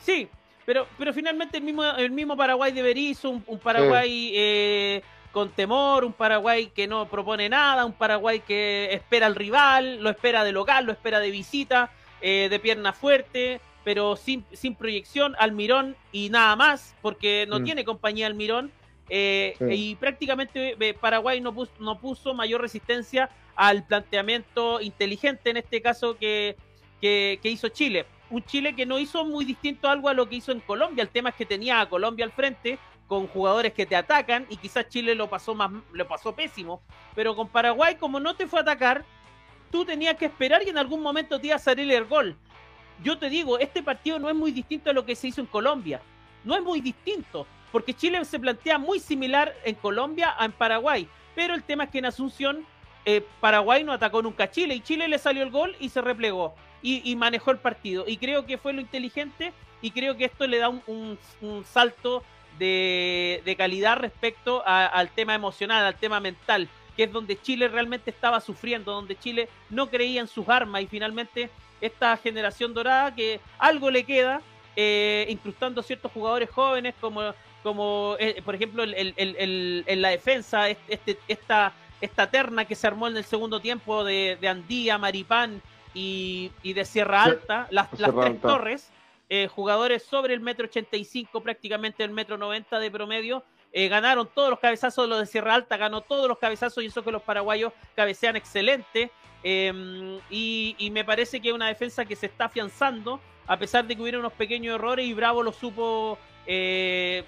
Sí, 0.00 0.28
pero, 0.66 0.86
pero 0.98 1.14
finalmente 1.14 1.56
el 1.56 1.64
mismo, 1.64 1.82
el 1.82 2.10
mismo 2.10 2.36
Paraguay 2.36 2.70
de 2.72 2.82
Berizzo, 2.82 3.30
un, 3.30 3.42
un 3.46 3.58
Paraguay 3.58 4.10
sí. 4.10 4.32
eh, 4.36 5.02
con 5.32 5.48
temor, 5.48 6.04
un 6.04 6.12
Paraguay 6.12 6.66
que 6.66 6.86
no 6.86 7.08
propone 7.08 7.48
nada, 7.48 7.86
un 7.86 7.94
Paraguay 7.94 8.40
que 8.40 8.92
espera 8.92 9.24
al 9.24 9.34
rival, 9.34 10.02
lo 10.02 10.10
espera 10.10 10.44
de 10.44 10.52
local, 10.52 10.84
lo 10.84 10.92
espera 10.92 11.20
de 11.20 11.30
visita, 11.30 11.90
eh, 12.20 12.48
de 12.50 12.58
pierna 12.58 12.92
fuerte, 12.92 13.62
pero 13.84 14.16
sin, 14.16 14.44
sin 14.52 14.74
proyección, 14.74 15.34
Almirón 15.38 15.96
y 16.12 16.30
nada 16.30 16.56
más, 16.56 16.94
porque 17.02 17.46
no 17.48 17.60
mm. 17.60 17.64
tiene 17.64 17.84
compañía 17.84 18.26
Almirón. 18.26 18.72
Eh, 19.08 19.54
sí. 19.58 19.64
Y 19.70 19.94
prácticamente 19.94 20.76
eh, 20.78 20.94
Paraguay 20.94 21.40
no 21.40 21.54
puso, 21.54 21.72
no 21.80 21.98
puso, 21.98 22.34
mayor 22.34 22.60
resistencia 22.60 23.30
al 23.56 23.86
planteamiento 23.86 24.80
inteligente, 24.80 25.50
en 25.50 25.56
este 25.56 25.80
caso, 25.80 26.16
que, 26.18 26.56
que, 27.00 27.38
que, 27.42 27.50
hizo 27.50 27.68
Chile. 27.68 28.06
Un 28.30 28.44
Chile 28.44 28.76
que 28.76 28.84
no 28.84 28.98
hizo 28.98 29.24
muy 29.24 29.44
distinto 29.44 29.88
algo 29.88 30.08
a 30.08 30.14
lo 30.14 30.28
que 30.28 30.36
hizo 30.36 30.52
en 30.52 30.60
Colombia. 30.60 31.02
El 31.02 31.08
tema 31.08 31.30
es 31.30 31.34
que 31.36 31.46
tenía 31.46 31.80
a 31.80 31.88
Colombia 31.88 32.26
al 32.26 32.32
frente 32.32 32.78
con 33.08 33.26
jugadores 33.26 33.72
que 33.72 33.86
te 33.86 33.96
atacan 33.96 34.46
y 34.50 34.58
quizás 34.58 34.88
Chile 34.88 35.14
lo 35.14 35.28
pasó 35.28 35.54
más 35.54 35.72
lo 35.92 36.06
pasó 36.06 36.34
pésimo, 36.36 36.82
pero 37.16 37.34
con 37.34 37.48
Paraguay 37.48 37.96
como 37.96 38.20
no 38.20 38.36
te 38.36 38.46
fue 38.46 38.60
a 38.60 38.62
atacar, 38.62 39.04
tú 39.72 39.84
tenías 39.84 40.16
que 40.16 40.26
esperar 40.26 40.62
y 40.64 40.68
en 40.68 40.78
algún 40.78 41.00
momento 41.00 41.40
te 41.40 41.48
iba 41.48 41.56
a 41.56 41.58
salir 41.58 41.90
el 41.90 42.04
gol. 42.04 42.36
Yo 43.02 43.18
te 43.18 43.30
digo, 43.30 43.58
este 43.58 43.82
partido 43.82 44.18
no 44.18 44.28
es 44.28 44.34
muy 44.34 44.50
distinto 44.50 44.90
a 44.90 44.92
lo 44.92 45.04
que 45.04 45.14
se 45.14 45.28
hizo 45.28 45.40
en 45.40 45.46
Colombia. 45.46 46.00
No 46.44 46.54
es 46.54 46.62
muy 46.62 46.80
distinto 46.80 47.46
porque 47.72 47.94
Chile 47.94 48.24
se 48.24 48.38
plantea 48.38 48.78
muy 48.78 48.98
similar 49.00 49.54
en 49.64 49.74
Colombia 49.74 50.34
a 50.38 50.44
en 50.44 50.52
Paraguay, 50.52 51.08
pero 51.34 51.54
el 51.54 51.62
tema 51.62 51.84
es 51.84 51.90
que 51.90 51.98
en 51.98 52.06
Asunción 52.06 52.64
eh, 53.04 53.24
Paraguay 53.40 53.84
no 53.84 53.92
atacó 53.92 54.22
nunca 54.22 54.44
a 54.44 54.50
Chile 54.50 54.74
y 54.74 54.80
Chile 54.80 55.08
le 55.08 55.18
salió 55.18 55.42
el 55.42 55.50
gol 55.50 55.76
y 55.80 55.88
se 55.88 56.00
replegó 56.00 56.54
y, 56.80 57.16
manejó 57.16 57.50
el 57.50 57.58
partido 57.58 58.04
y 58.06 58.18
creo 58.18 58.46
que 58.46 58.56
fue 58.56 58.72
lo 58.72 58.80
inteligente 58.80 59.52
y 59.82 59.90
creo 59.90 60.16
que 60.16 60.26
esto 60.26 60.46
le 60.46 60.58
da 60.58 60.68
un, 60.68 61.18
salto 61.64 62.22
de, 62.58 63.54
calidad 63.58 63.98
respecto 63.98 64.62
al 64.64 65.10
tema 65.10 65.34
emocional, 65.34 65.84
al 65.84 65.96
tema 65.96 66.20
mental, 66.20 66.68
que 66.96 67.04
es 67.04 67.12
donde 67.12 67.40
Chile 67.40 67.68
realmente 67.68 68.10
estaba 68.10 68.40
sufriendo, 68.40 68.92
donde 68.92 69.18
Chile 69.18 69.48
no 69.70 69.88
creía 69.88 70.20
en 70.20 70.28
sus 70.28 70.48
armas 70.48 70.82
y 70.82 70.86
finalmente 70.86 71.50
esta 71.80 72.16
generación 72.16 72.74
dorada 72.74 73.14
que 73.14 73.40
algo 73.58 73.90
le 73.90 74.04
queda, 74.04 74.40
eh, 74.76 75.26
incrustando 75.28 75.82
ciertos 75.82 76.12
jugadores 76.12 76.50
jóvenes 76.50 76.94
como 77.00 77.32
como 77.62 78.16
eh, 78.18 78.40
por 78.44 78.54
ejemplo 78.54 78.82
el, 78.82 78.94
el, 78.94 79.14
el, 79.16 79.84
en 79.86 80.02
la 80.02 80.10
defensa, 80.10 80.68
este, 80.68 81.18
esta, 81.28 81.72
esta 82.00 82.30
terna 82.30 82.64
que 82.64 82.74
se 82.74 82.86
armó 82.86 83.08
en 83.08 83.16
el 83.16 83.24
segundo 83.24 83.60
tiempo 83.60 84.04
de, 84.04 84.38
de 84.40 84.48
Andía, 84.48 84.98
Maripán 84.98 85.60
y, 85.94 86.52
y, 86.62 86.72
de 86.72 86.84
Sierra 86.84 87.24
Alta, 87.24 87.66
las, 87.70 87.88
las 87.98 88.14
tres 88.14 88.40
torres, 88.40 88.90
eh, 89.28 89.48
jugadores 89.48 90.02
sobre 90.04 90.34
el 90.34 90.40
metro 90.40 90.66
85, 90.66 91.42
prácticamente 91.42 92.04
el 92.04 92.10
metro 92.10 92.38
90 92.38 92.78
de 92.78 92.90
promedio. 92.90 93.44
Eh, 93.72 93.88
ganaron 93.88 94.28
todos 94.34 94.48
los 94.48 94.60
cabezazos, 94.60 95.06
los 95.08 95.18
de 95.20 95.26
Sierra 95.26 95.54
Alta 95.54 95.76
ganó 95.76 96.00
todos 96.00 96.26
los 96.26 96.38
cabezazos 96.38 96.82
y 96.82 96.86
eso 96.86 97.04
que 97.04 97.12
los 97.12 97.22
paraguayos 97.22 97.72
cabecean 97.94 98.36
excelente. 98.36 99.10
Em, 99.42 100.18
y, 100.30 100.90
me 100.92 101.04
parece 101.04 101.40
que 101.40 101.48
es 101.48 101.54
una 101.54 101.68
defensa 101.68 102.04
que 102.04 102.16
se 102.16 102.26
está 102.26 102.46
afianzando, 102.46 103.20
a 103.46 103.56
pesar 103.56 103.86
de 103.86 103.96
que 103.96 104.02
hubiera 104.02 104.18
unos 104.18 104.32
pequeños 104.32 104.74
errores 104.74 105.06
y 105.06 105.14
Bravo 105.14 105.42
lo 105.42 105.52
supo, 105.52 106.18
eh, 106.46 107.24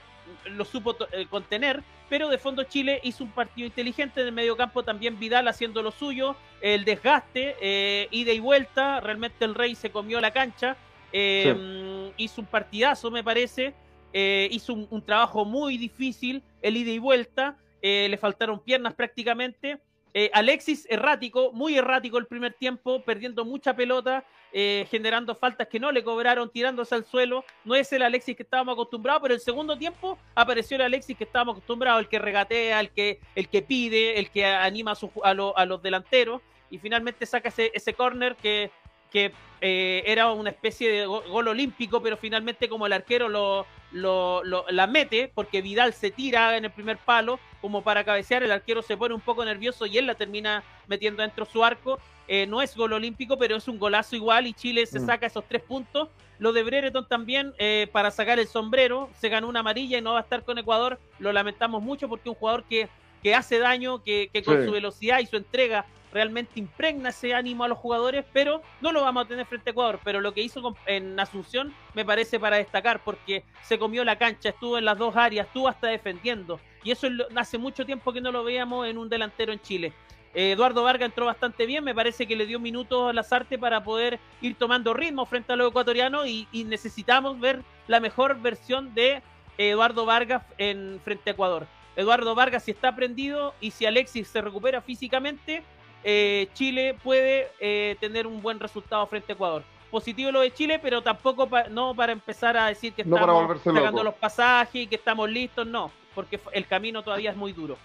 lo 0.46 0.64
supo 0.64 0.96
contener. 1.28 1.82
Pero 2.08 2.28
de 2.28 2.38
fondo 2.38 2.64
Chile 2.64 3.00
hizo 3.04 3.22
un 3.22 3.30
partido 3.30 3.66
inteligente 3.66 4.20
en 4.20 4.26
el 4.26 4.32
medio 4.32 4.56
campo, 4.56 4.82
también 4.82 5.18
Vidal 5.20 5.46
haciendo 5.46 5.80
lo 5.80 5.92
suyo, 5.92 6.34
el 6.60 6.84
desgaste, 6.84 8.08
ida 8.10 8.32
y 8.32 8.40
vuelta, 8.40 8.98
realmente 8.98 9.44
el 9.44 9.54
Rey 9.54 9.76
se 9.76 9.90
comió 9.90 10.20
la 10.20 10.32
cancha. 10.32 10.76
Em, 11.12 12.12
hizo 12.16 12.40
un 12.40 12.46
partidazo, 12.46 13.10
me 13.10 13.24
parece. 13.24 13.74
Eh, 14.12 14.48
hizo 14.50 14.74
un, 14.74 15.02
trabajo 15.02 15.44
muy 15.44 15.76
difícil, 15.78 16.42
el 16.62 16.76
ida 16.76 16.90
y 16.90 16.98
vuelta. 16.98 17.56
Eh, 17.82 18.08
le 18.10 18.16
faltaron 18.16 18.60
piernas 18.60 18.94
prácticamente. 18.94 19.78
Eh, 20.12 20.30
Alexis 20.32 20.86
errático, 20.90 21.52
muy 21.52 21.76
errático 21.76 22.18
el 22.18 22.26
primer 22.26 22.54
tiempo, 22.54 23.02
perdiendo 23.02 23.44
mucha 23.44 23.74
pelota, 23.74 24.24
generando 24.52 25.36
faltas 25.36 25.68
que 25.68 25.78
no 25.78 25.92
le 25.92 26.02
cobraron, 26.02 26.50
tirándose 26.50 26.94
al 26.94 27.04
suelo. 27.04 27.44
No 27.64 27.76
es 27.76 27.92
el 27.92 28.02
Alexis 28.02 28.36
que 28.36 28.42
estábamos 28.42 28.72
acostumbrados, 28.72 29.22
pero 29.22 29.34
el 29.34 29.40
segundo 29.40 29.78
tiempo 29.78 30.18
apareció 30.34 30.76
el 30.76 30.82
Alexis 30.82 31.16
que 31.16 31.24
estábamos 31.24 31.52
acostumbrados, 31.52 32.00
el 32.00 32.08
que 32.08 32.18
regatea, 32.18 32.80
el 32.80 32.90
que, 32.90 33.20
el 33.36 33.48
que 33.48 33.62
pide, 33.62 34.18
el 34.18 34.30
que 34.30 34.44
anima 34.44 34.94
a, 35.22 35.30
a, 35.30 35.64
los 35.64 35.82
delanteros. 35.82 36.42
Y 36.68 36.78
finalmente 36.78 37.26
saca 37.26 37.48
ese, 37.48 37.70
ese 37.74 37.94
corner 37.94 38.34
que 38.36 38.70
que 39.10 39.32
eh, 39.60 40.02
era 40.06 40.32
una 40.32 40.50
especie 40.50 40.90
de 40.90 41.06
gol 41.06 41.48
olímpico, 41.48 42.02
pero 42.02 42.16
finalmente 42.16 42.68
como 42.68 42.86
el 42.86 42.92
arquero 42.92 43.28
lo, 43.28 43.66
lo, 43.92 44.42
la 44.70 44.86
mete, 44.86 45.30
porque 45.34 45.60
Vidal 45.60 45.92
se 45.92 46.10
tira 46.10 46.56
en 46.56 46.64
el 46.64 46.70
primer 46.70 46.96
palo 46.98 47.38
como 47.60 47.82
para 47.82 48.04
cabecear, 48.04 48.42
el 48.42 48.52
arquero 48.52 48.80
se 48.80 48.96
pone 48.96 49.14
un 49.14 49.20
poco 49.20 49.44
nervioso 49.44 49.84
y 49.84 49.98
él 49.98 50.06
la 50.06 50.14
termina 50.14 50.64
metiendo 50.86 51.22
dentro 51.22 51.44
su 51.44 51.62
arco. 51.62 51.98
Eh, 52.26 52.46
no 52.46 52.62
es 52.62 52.76
gol 52.76 52.92
olímpico, 52.92 53.36
pero 53.36 53.56
es 53.56 53.66
un 53.68 53.78
golazo 53.78 54.14
igual 54.14 54.46
y 54.46 54.54
Chile 54.54 54.86
se 54.86 55.00
mm. 55.00 55.06
saca 55.06 55.26
esos 55.26 55.44
tres 55.46 55.62
puntos. 55.62 56.08
Lo 56.38 56.52
de 56.52 56.62
Brereton 56.62 57.06
también 57.06 57.52
eh, 57.58 57.88
para 57.92 58.10
sacar 58.10 58.38
el 58.38 58.46
sombrero, 58.46 59.10
se 59.18 59.28
ganó 59.28 59.48
una 59.48 59.60
amarilla 59.60 59.98
y 59.98 60.00
no 60.00 60.12
va 60.12 60.20
a 60.20 60.22
estar 60.22 60.42
con 60.44 60.56
Ecuador. 60.56 60.98
Lo 61.18 61.32
lamentamos 61.32 61.82
mucho 61.82 62.08
porque 62.08 62.30
un 62.30 62.36
jugador 62.36 62.64
que, 62.64 62.88
que 63.22 63.34
hace 63.34 63.58
daño, 63.58 64.02
que, 64.02 64.30
que 64.32 64.42
con 64.42 64.64
su 64.64 64.72
velocidad 64.72 65.20
y 65.20 65.26
su 65.26 65.36
entrega 65.36 65.86
realmente 66.12 66.58
impregna 66.58 67.10
ese 67.10 67.34
ánimo 67.34 67.64
a 67.64 67.68
los 67.68 67.78
jugadores, 67.78 68.24
pero 68.32 68.62
no 68.80 68.92
lo 68.92 69.02
vamos 69.02 69.24
a 69.24 69.28
tener 69.28 69.46
frente 69.46 69.70
a 69.70 69.72
Ecuador. 69.72 70.00
Pero 70.04 70.20
lo 70.20 70.34
que 70.34 70.42
hizo 70.42 70.76
en 70.86 71.18
Asunción 71.18 71.72
me 71.94 72.04
parece 72.04 72.40
para 72.40 72.56
destacar, 72.56 73.02
porque 73.04 73.44
se 73.62 73.78
comió 73.78 74.04
la 74.04 74.18
cancha, 74.18 74.50
estuvo 74.50 74.78
en 74.78 74.84
las 74.84 74.98
dos 74.98 75.16
áreas, 75.16 75.46
estuvo 75.46 75.68
hasta 75.68 75.88
defendiendo. 75.88 76.60
Y 76.82 76.90
eso 76.90 77.06
hace 77.36 77.58
mucho 77.58 77.84
tiempo 77.84 78.12
que 78.12 78.20
no 78.20 78.32
lo 78.32 78.44
veíamos 78.44 78.86
en 78.86 78.98
un 78.98 79.08
delantero 79.08 79.52
en 79.52 79.60
Chile. 79.60 79.92
Eh, 80.32 80.52
Eduardo 80.52 80.84
Vargas 80.84 81.06
entró 81.06 81.26
bastante 81.26 81.66
bien, 81.66 81.82
me 81.82 81.94
parece 81.94 82.26
que 82.26 82.36
le 82.36 82.46
dio 82.46 82.60
minutos 82.60 83.10
a 83.10 83.12
Lazarte 83.12 83.58
para 83.58 83.82
poder 83.82 84.20
ir 84.40 84.54
tomando 84.54 84.94
ritmo 84.94 85.26
frente 85.26 85.52
a 85.52 85.56
los 85.56 85.70
ecuatorianos 85.70 86.26
y, 86.26 86.46
necesitamos 86.66 87.40
ver 87.40 87.62
la 87.88 87.98
mejor 87.98 88.40
versión 88.40 88.94
de 88.94 89.22
Eduardo 89.58 90.06
Vargas 90.06 90.44
en 90.56 91.00
frente 91.04 91.30
a 91.30 91.32
Ecuador. 91.32 91.66
Eduardo 92.00 92.34
Vargas 92.34 92.64
si 92.64 92.70
está 92.70 92.96
prendido 92.96 93.54
y 93.60 93.70
si 93.72 93.84
Alexis 93.84 94.28
se 94.28 94.40
recupera 94.40 94.80
físicamente, 94.80 95.62
eh, 96.02 96.48
Chile 96.54 96.96
puede 97.02 97.48
eh, 97.60 97.96
tener 98.00 98.26
un 98.26 98.40
buen 98.40 98.58
resultado 98.58 99.06
frente 99.06 99.32
a 99.32 99.34
Ecuador. 99.34 99.62
Positivo 99.90 100.30
lo 100.30 100.40
de 100.40 100.52
Chile, 100.52 100.78
pero 100.78 101.02
tampoco 101.02 101.48
no 101.70 101.94
para 101.94 102.12
empezar 102.12 102.56
a 102.56 102.68
decir 102.68 102.92
que 102.94 103.02
estamos 103.02 103.60
sacando 103.62 104.04
los 104.04 104.14
pasajes 104.14 104.82
y 104.82 104.86
que 104.86 104.94
estamos 104.94 105.28
listos, 105.28 105.66
no, 105.66 105.90
porque 106.14 106.40
el 106.52 106.66
camino 106.66 107.02
todavía 107.02 107.32
es 107.32 107.36
muy 107.36 107.52
duro. 107.52 107.76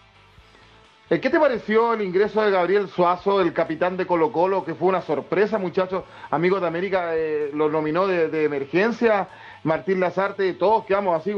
Eh, 1.09 1.19
¿Qué 1.19 1.29
te 1.29 1.39
pareció 1.39 1.93
el 1.93 2.01
ingreso 2.01 2.41
de 2.41 2.51
Gabriel 2.51 2.87
Suazo, 2.87 3.41
el 3.41 3.53
capitán 3.53 3.97
de 3.97 4.07
Colo 4.07 4.31
Colo, 4.31 4.63
que 4.63 4.75
fue 4.75 4.87
una 4.87 5.01
sorpresa, 5.01 5.57
muchachos? 5.57 6.03
Amigos 6.31 6.61
de 6.61 6.67
América 6.67 7.13
lo 7.53 7.69
nominó 7.69 8.07
de, 8.07 8.43
emergencia, 8.45 9.27
Martín 9.63 9.99
Lazarte, 9.99 10.53
todos 10.53 10.85
quedamos 10.85 11.19
así, 11.19 11.33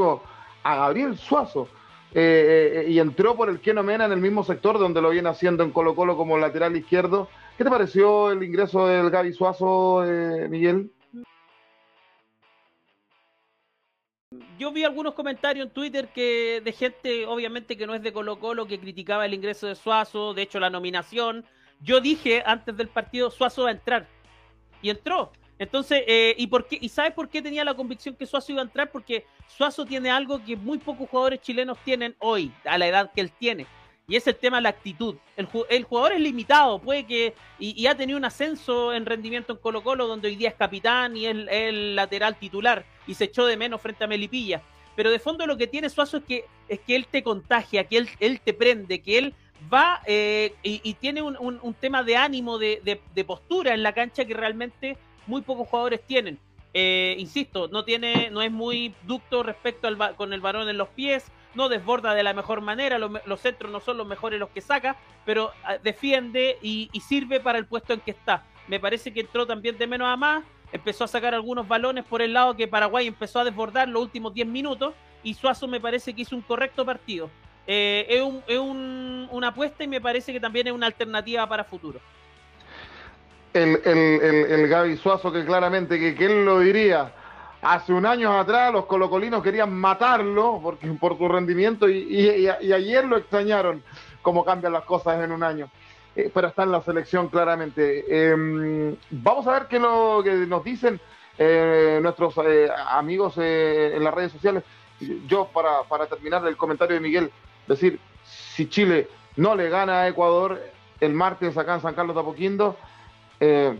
a 0.63 0.75
Gabriel 0.75 1.17
Suazo. 1.17 1.69
Eh, 2.13 2.85
eh, 2.87 2.89
y 2.89 2.99
entró 2.99 3.35
por 3.35 3.49
el 3.49 3.59
Keno 3.59 3.83
Mena 3.83 4.05
en 4.05 4.11
el 4.11 4.21
mismo 4.21 4.43
sector 4.43 4.79
donde 4.79 5.01
lo 5.01 5.09
viene 5.09 5.29
haciendo 5.29 5.63
en 5.63 5.71
Colo 5.71 5.95
Colo 5.95 6.15
como 6.15 6.37
lateral 6.37 6.75
izquierdo. 6.75 7.29
¿Qué 7.57 7.63
te 7.63 7.69
pareció 7.69 8.31
el 8.31 8.43
ingreso 8.43 8.87
del 8.87 9.09
Gaby 9.09 9.33
Suazo, 9.33 10.05
eh, 10.05 10.47
Miguel? 10.47 10.91
Yo 14.57 14.71
vi 14.71 14.83
algunos 14.83 15.13
comentarios 15.13 15.67
en 15.67 15.73
Twitter 15.73 16.09
que 16.13 16.61
de 16.63 16.71
gente, 16.71 17.25
obviamente, 17.25 17.77
que 17.77 17.85
no 17.85 17.93
es 17.93 18.01
de 18.01 18.13
Colo 18.13 18.39
Colo, 18.39 18.67
que 18.67 18.79
criticaba 18.79 19.25
el 19.25 19.33
ingreso 19.33 19.67
de 19.67 19.75
Suazo, 19.75 20.33
de 20.33 20.43
hecho 20.43 20.59
la 20.59 20.69
nominación. 20.69 21.45
Yo 21.81 22.01
dije 22.01 22.41
antes 22.45 22.75
del 22.75 22.87
partido, 22.87 23.29
Suazo 23.29 23.63
va 23.63 23.69
a 23.69 23.73
entrar. 23.73 24.07
Y 24.81 24.89
entró. 24.89 25.31
Entonces, 25.59 26.03
eh, 26.07 26.35
¿y, 26.37 26.47
por 26.47 26.67
¿y 26.69 26.89
sabes 26.89 27.13
por 27.13 27.29
qué 27.29 27.41
tenía 27.41 27.63
la 27.63 27.73
convicción 27.73 28.15
que 28.15 28.25
Suazo 28.25 28.51
iba 28.51 28.61
a 28.61 28.65
entrar? 28.65 28.91
Porque 28.91 29.25
Suazo 29.47 29.85
tiene 29.85 30.11
algo 30.11 30.43
que 30.43 30.55
muy 30.55 30.77
pocos 30.77 31.09
jugadores 31.09 31.41
chilenos 31.41 31.77
tienen 31.83 32.15
hoy, 32.19 32.51
a 32.65 32.77
la 32.77 32.87
edad 32.87 33.11
que 33.13 33.21
él 33.21 33.31
tiene. 33.31 33.65
Y 34.09 34.15
es 34.15 34.25
el 34.25 34.35
tema 34.35 34.57
de 34.57 34.63
la 34.63 34.69
actitud. 34.69 35.15
El, 35.35 35.83
jugador 35.83 36.13
es 36.13 36.21
limitado, 36.21 36.79
puede 36.79 37.05
que. 37.05 37.33
Y, 37.59 37.85
ha 37.87 37.95
tenido 37.95 38.17
un 38.17 38.23
ascenso 38.23 38.93
en 38.93 39.05
rendimiento 39.05 39.51
en 39.51 39.59
Colo-Colo, 39.59 40.07
donde 40.07 40.29
hoy 40.29 40.37
día 40.37 40.49
es 40.49 40.55
capitán 40.55 41.17
y 41.17 41.25
es 41.25 41.35
el, 41.49 41.95
lateral 41.95 42.37
titular. 42.37 42.85
Y 43.05 43.15
se 43.15 43.25
echó 43.25 43.45
de 43.45 43.57
menos 43.57 43.81
frente 43.81 44.05
a 44.05 44.07
Melipilla. 44.07 44.61
Pero 44.95 45.11
de 45.11 45.19
fondo 45.19 45.45
lo 45.45 45.57
que 45.57 45.67
tiene 45.67 45.89
Suazo 45.89 46.17
es 46.17 46.23
que, 46.23 46.45
es 46.69 46.79
que 46.79 46.95
él 46.95 47.07
te 47.11 47.21
contagia, 47.21 47.83
que 47.83 47.97
él, 47.97 48.39
te 48.41 48.53
prende, 48.53 49.01
que 49.01 49.17
él 49.17 49.33
va 49.71 50.01
eh, 50.05 50.55
y, 50.63 50.93
tiene 50.93 51.21
un, 51.21 51.75
tema 51.79 52.01
de 52.01 52.15
ánimo, 52.15 52.57
de, 52.57 53.01
de 53.13 53.25
postura 53.25 53.73
en 53.73 53.83
la 53.83 53.91
cancha 53.91 54.23
que 54.23 54.33
realmente 54.33 54.97
muy 55.27 55.41
pocos 55.41 55.67
jugadores 55.67 56.01
tienen. 56.05 56.39
Eh, 56.73 57.15
insisto, 57.17 57.67
no 57.69 57.83
tiene, 57.83 58.29
no 58.29 58.41
es 58.41 58.51
muy 58.51 58.93
ducto 59.03 59.41
respecto 59.41 59.87
al 59.87 60.15
con 60.15 60.33
el 60.33 60.41
varón 60.41 60.69
en 60.69 60.77
los 60.77 60.89
pies, 60.89 61.25
no 61.55 61.69
desborda 61.69 62.13
de 62.13 62.23
la 62.23 62.33
mejor 62.33 62.61
manera, 62.61 62.99
los, 62.99 63.39
centros 63.39 63.71
no 63.71 63.79
son 63.79 63.97
los 63.97 64.05
mejores 64.05 64.39
los 64.39 64.49
que 64.49 64.61
saca, 64.61 64.95
pero 65.25 65.51
ah, 65.63 65.77
defiende 65.77 66.57
y, 66.61 66.89
sirve 67.01 67.39
para 67.39 67.57
el 67.57 67.65
puesto 67.65 67.93
en 67.93 68.01
que 68.01 68.11
está. 68.11 68.45
Me 68.67 68.79
parece 68.79 69.11
que 69.11 69.21
entró 69.21 69.47
también 69.47 69.77
de 69.77 69.87
menos 69.87 70.07
a 70.07 70.17
más, 70.17 70.43
empezó 70.71 71.05
a 71.05 71.07
sacar 71.07 71.33
algunos 71.33 71.67
balones 71.67 72.05
por 72.05 72.21
el 72.21 72.33
lado 72.33 72.55
que 72.55 72.67
Paraguay 72.67 73.07
empezó 73.07 73.39
a 73.39 73.43
desbordar 73.45 73.87
los 73.87 74.03
últimos 74.03 74.33
10 74.33 74.47
minutos 74.47 74.93
y 75.23 75.33
Suazo 75.33 75.67
me 75.67 75.79
parece 75.79 76.13
que 76.13 76.23
hizo 76.23 76.35
un 76.35 76.41
correcto 76.41 76.85
partido. 76.85 77.31
Eh, 77.65 78.05
es, 78.07 78.53
es 78.53 78.59
un, 78.59 79.27
una 79.31 79.47
apuesta 79.47 79.83
y 79.83 79.87
me 79.87 79.99
parece 79.99 80.31
que 80.31 80.39
también 80.39 80.67
es 80.67 80.73
una 80.73 80.85
alternativa 80.85 81.47
para 81.47 81.63
futuro 81.63 81.99
el, 83.63 83.81
el, 83.83 84.51
el, 84.51 84.67
Gaby 84.67 84.97
Suazo 84.97 85.31
que 85.31 85.45
claramente, 85.45 85.99
que, 85.99 86.15
que, 86.15 86.25
él 86.25 86.45
lo 86.45 86.59
diría, 86.59 87.13
hace 87.61 87.93
un 87.93 88.05
año 88.05 88.37
atrás 88.37 88.71
los 88.71 88.85
colocolinos 88.85 89.43
querían 89.43 89.73
matarlo 89.73 90.59
porque, 90.61 90.87
por 90.99 91.17
su 91.17 91.27
rendimiento 91.27 91.89
y, 91.89 91.97
y, 92.09 92.47
ayer 92.71 93.05
lo 93.05 93.17
extrañaron 93.17 93.83
cómo 94.21 94.43
cambian 94.45 94.73
las 94.73 94.83
cosas 94.83 95.23
en 95.23 95.31
un 95.31 95.43
año. 95.43 95.69
Eh, 96.15 96.31
pero 96.33 96.47
está 96.47 96.63
en 96.63 96.71
la 96.71 96.81
selección 96.81 97.27
claramente. 97.27 98.31
Em, 98.31 98.95
vamos 99.11 99.45
a 99.47 99.51
ver 99.51 99.67
qué, 99.67 99.79
lo, 99.79 100.21
que 100.23 100.33
nos 100.33 100.63
dicen 100.63 100.99
eh, 101.37 101.99
nuestros 102.01 102.33
eh, 102.43 102.69
amigos 102.89 103.37
en 103.37 104.03
las 104.03 104.13
redes 104.13 104.31
sociales. 104.31 104.63
Yo, 105.27 105.47
para, 105.53 105.83
para 105.83 106.07
terminar 106.07 106.45
el 106.47 106.57
comentario 106.57 106.95
de 106.95 107.01
Miguel, 107.01 107.31
decir, 107.67 107.99
si 108.23 108.67
Chile 108.67 109.07
no 109.35 109.53
le 109.53 109.69
gana 109.69 110.01
a 110.01 110.07
Ecuador 110.07 110.59
el 110.99 111.13
martes 111.13 111.55
acá 111.55 111.75
en 111.75 111.81
San 111.81 111.93
Carlos 111.93 112.15
de 112.15 112.21
Apoquindo, 112.21 112.75
eh, 113.39 113.77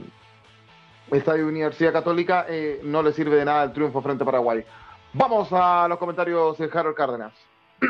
Estadio 1.12 1.48
Universidad 1.48 1.94
Católica 1.94 2.46
eh, 2.50 2.82
no 2.84 3.02
le 3.02 3.14
sirve 3.14 3.38
de 3.38 3.46
nada 3.46 3.64
el 3.64 3.74
triunfo 3.74 4.02
frente 4.02 4.24
a 4.24 4.26
Paraguay. 4.26 4.64
Vamos 5.14 5.50
a 5.52 5.88
los 5.88 5.98
comentarios 5.98 6.58
de 6.58 6.70
Harold 6.72 6.96
Cárdenas. 6.96 7.34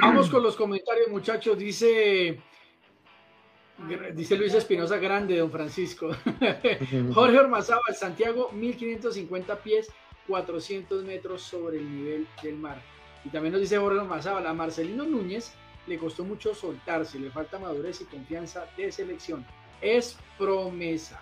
Vamos 0.01 0.29
con 0.29 0.43
los 0.43 0.55
comentarios, 0.55 1.09
muchachos. 1.09 1.57
Dice, 1.57 2.39
dice 4.13 4.35
Luis 4.35 4.53
Espinosa 4.53 4.97
Grande, 4.97 5.37
don 5.37 5.51
Francisco. 5.51 6.09
Jorge 7.13 7.39
Ormazábal, 7.39 7.95
Santiago, 7.95 8.51
1550 8.51 9.55
pies, 9.57 9.89
400 10.27 11.03
metros 11.03 11.41
sobre 11.41 11.77
el 11.77 11.89
nivel 11.89 12.27
del 12.43 12.57
mar. 12.57 12.81
Y 13.25 13.29
también 13.29 13.53
nos 13.53 13.61
dice 13.61 13.77
Jorge 13.77 13.99
Ormazábal, 13.99 14.45
a 14.45 14.53
Marcelino 14.53 15.05
Núñez 15.05 15.53
le 15.87 15.97
costó 15.97 16.23
mucho 16.23 16.53
soltarse, 16.53 17.17
le 17.17 17.31
falta 17.31 17.57
madurez 17.57 18.01
y 18.01 18.05
confianza 18.05 18.67
de 18.75 18.91
selección. 18.91 19.45
Es 19.81 20.17
promesa. 20.37 21.21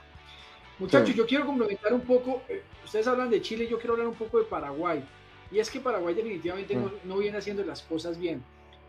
Muchachos, 0.78 1.16
yo 1.16 1.26
quiero 1.26 1.46
complementar 1.46 1.94
un 1.94 2.02
poco, 2.02 2.42
eh, 2.50 2.64
ustedes 2.84 3.08
hablan 3.08 3.30
de 3.30 3.42
Chile, 3.42 3.68
yo 3.68 3.78
quiero 3.78 3.94
hablar 3.94 4.08
un 4.08 4.16
poco 4.16 4.40
de 4.40 4.46
Paraguay. 4.46 5.04
Y 5.52 5.60
es 5.60 5.70
que 5.70 5.80
Paraguay 5.80 6.14
definitivamente 6.14 6.76
no, 6.76 7.16
mm. 7.16 7.20
viene 7.20 7.38
haciendo 7.38 7.64
las 7.64 7.82
cosas 7.82 8.20
bien. 8.20 8.44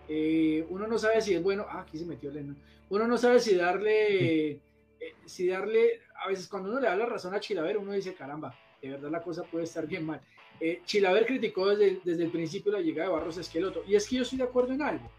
Eh, 0.08 0.66
uno 0.68 0.86
no 0.86 0.98
sabe 0.98 1.20
si 1.20 1.34
es 1.34 1.42
bueno, 1.42 1.64
ah, 1.68 1.80
aquí 1.80 1.98
se 1.98 2.04
metió 2.04 2.30
Lennon. 2.30 2.56
Uno 2.88 3.06
no 3.06 3.16
sabe 3.18 3.38
si 3.38 3.54
darle, 3.54 4.50
eh, 4.50 4.60
si 5.26 5.46
darle 5.46 6.00
a 6.24 6.28
veces 6.28 6.48
cuando 6.48 6.70
uno 6.70 6.80
le 6.80 6.88
da 6.88 6.96
la 6.96 7.06
razón 7.06 7.34
a 7.34 7.40
Chilaver, 7.40 7.78
uno 7.78 7.92
dice, 7.92 8.14
caramba, 8.14 8.54
de 8.82 8.90
verdad 8.90 9.10
la 9.10 9.22
cosa 9.22 9.44
puede 9.44 9.64
estar 9.64 9.86
bien 9.86 10.04
mal. 10.04 10.20
Chilaver 10.86 11.26
criticó 11.26 11.68
desde, 11.68 12.00
desde, 12.02 12.24
el 12.24 12.30
principio 12.30 12.72
la 12.72 12.80
llegada 12.80 13.10
de 13.10 13.14
Barros 13.14 13.36
Esqueloto, 13.36 13.84
y 13.86 13.94
es 13.94 14.08
que 14.08 14.16
yo 14.16 14.22
estoy 14.22 14.38
de 14.38 14.44
acuerdo 14.44 14.72
en 14.72 14.80
algo. 14.80 15.10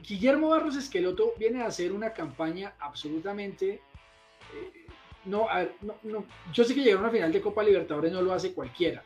Guillermo 0.00 0.50
Barros 0.50 0.76
Esqueloto 0.76 1.34
viene 1.36 1.62
a 1.62 1.66
hacer 1.66 1.92
una 1.92 2.12
campaña 2.12 2.74
absolutamente... 2.78 3.80
No, 5.24 5.46
no, 5.82 5.94
no, 6.02 6.24
yo 6.52 6.64
sé 6.64 6.74
que 6.74 6.82
llegar 6.82 6.98
a 6.98 7.02
una 7.02 7.10
final 7.10 7.32
de 7.32 7.40
Copa 7.40 7.62
Libertadores 7.62 8.12
no 8.12 8.22
lo 8.22 8.32
hace 8.32 8.52
cualquiera, 8.52 9.04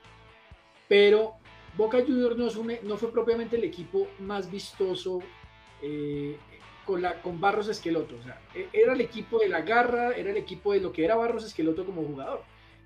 pero 0.89 1.35
Boca 1.77 2.01
Juniors 2.01 2.37
no, 2.37 2.51
no 2.83 2.97
fue 2.97 3.13
propiamente 3.13 3.57
el 3.57 3.65
equipo 3.65 4.09
más 4.21 4.51
vistoso 4.51 5.21
eh, 5.83 6.37
con, 6.87 7.03
la, 7.03 7.21
con 7.21 7.41
Barros 7.41 7.69
Esqueloto. 7.69 8.15
E, 8.55 8.69
era 8.73 8.95
el 8.95 9.01
equipo 9.01 9.41
de 9.41 9.49
la 9.49 9.61
garra, 9.61 10.13
era 10.13 10.31
el 10.31 10.37
equipo 10.39 10.73
de 10.73 10.81
lo 10.81 10.93
que 10.93 11.05
era 11.05 11.17
Barros 11.17 11.45
Esqueloto 11.45 11.85
como 11.85 12.03
jugador. 12.03 12.43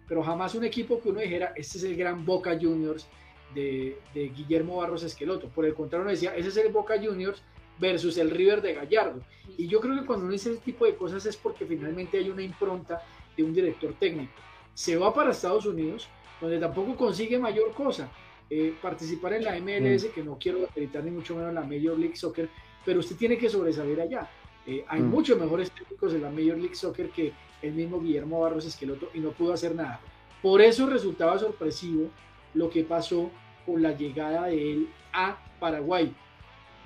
Pero 0.08 0.24
jamás 0.24 0.56
un 0.56 0.64
equipo 0.64 1.00
que 1.00 1.10
uno 1.10 1.20
dijera, 1.20 1.52
este 1.54 1.78
es 1.78 1.84
el 1.84 1.96
gran 1.96 2.24
Boca 2.24 2.58
Juniors 2.60 3.06
de, 3.54 3.96
Guillermo 4.12 4.78
Barros 4.78 5.04
Esqueloto. 5.04 5.48
Por 5.48 5.66
el 5.66 5.74
contrario, 5.74 6.02
uno 6.02 6.10
decía, 6.10 6.34
ese 6.34 6.48
es 6.48 6.56
el 6.56 6.72
Boca 6.72 6.94
Juniors 7.00 7.42
versus 7.78 8.18
el 8.18 8.30
River 8.30 8.60
de 8.60 8.74
Gallardo. 8.74 9.22
Y 9.56 9.68
yo 9.68 9.80
creo 9.80 10.00
que 10.00 10.06
cuando 10.06 10.24
uno 10.24 10.32
dice 10.32 10.50
ese 10.50 10.60
tipo 10.60 10.84
de 10.84 10.96
cosas 10.96 11.24
es 11.26 11.36
porque 11.36 11.64
finalmente 11.64 12.18
hay 12.18 12.28
una 12.28 12.42
impronta 12.42 13.02
de 13.40 13.48
un 13.48 13.54
director 13.54 13.94
técnico. 13.98 14.32
Se 14.74 14.96
va 14.96 15.12
para 15.12 15.30
Estados 15.30 15.66
Unidos, 15.66 16.08
donde 16.40 16.58
tampoco 16.58 16.94
consigue 16.96 17.38
mayor 17.38 17.72
cosa. 17.72 18.10
Eh, 18.48 18.74
participar 18.82 19.34
en 19.34 19.44
la 19.44 19.58
MLS, 19.60 20.06
mm. 20.06 20.12
que 20.12 20.22
no 20.22 20.36
quiero 20.38 20.64
acreditar 20.64 21.04
ni 21.04 21.10
mucho 21.10 21.36
menos 21.36 21.54
la 21.54 21.62
Major 21.62 21.98
League 21.98 22.16
Soccer, 22.16 22.48
pero 22.84 23.00
usted 23.00 23.16
tiene 23.16 23.38
que 23.38 23.48
sobresalir 23.48 24.00
allá. 24.00 24.28
Eh, 24.66 24.84
hay 24.88 25.00
mm. 25.00 25.08
muchos 25.08 25.38
mejores 25.38 25.70
técnicos 25.70 26.12
en 26.14 26.22
la 26.22 26.30
Major 26.30 26.58
League 26.58 26.74
Soccer 26.74 27.10
que 27.10 27.32
el 27.62 27.72
mismo 27.72 28.00
Guillermo 28.00 28.40
Barros 28.40 28.66
Esqueloto 28.66 29.10
y 29.14 29.20
no 29.20 29.30
pudo 29.30 29.52
hacer 29.52 29.74
nada. 29.74 30.00
Por 30.42 30.60
eso 30.60 30.86
resultaba 30.86 31.38
sorpresivo 31.38 32.10
lo 32.54 32.70
que 32.70 32.82
pasó 32.84 33.30
con 33.64 33.82
la 33.82 33.92
llegada 33.92 34.46
de 34.46 34.72
él 34.72 34.88
a 35.12 35.38
Paraguay. 35.60 36.12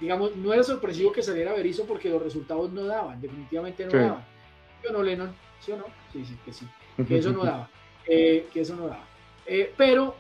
Digamos, 0.00 0.36
no 0.36 0.52
era 0.52 0.62
sorpresivo 0.62 1.12
que 1.12 1.22
saliera 1.22 1.55
Berizzo 1.55 1.86
porque 1.86 2.11
los 2.11 2.22
resultados 2.22 2.72
no 2.72 2.84
daban, 2.84 3.20
definitivamente 3.20 3.86
no 3.86 3.92
daban. 3.92 4.24
Yo 4.82 4.92
no, 4.92 5.02
Lennon, 5.02 5.34
¿sí 5.61 5.72
o 5.72 5.76
no? 5.76 5.84
Sí, 6.12 6.24
sí, 6.24 6.36
que 6.44 6.52
sí, 6.52 6.66
que 7.07 7.18
eso 7.18 7.32
no 7.32 7.44
daba, 7.44 7.68
eh, 8.07 8.48
que 8.52 8.61
eso 8.61 8.76
no 8.76 8.86
daba. 8.86 9.05
Eh, 9.46 9.74
pero, 9.76 10.16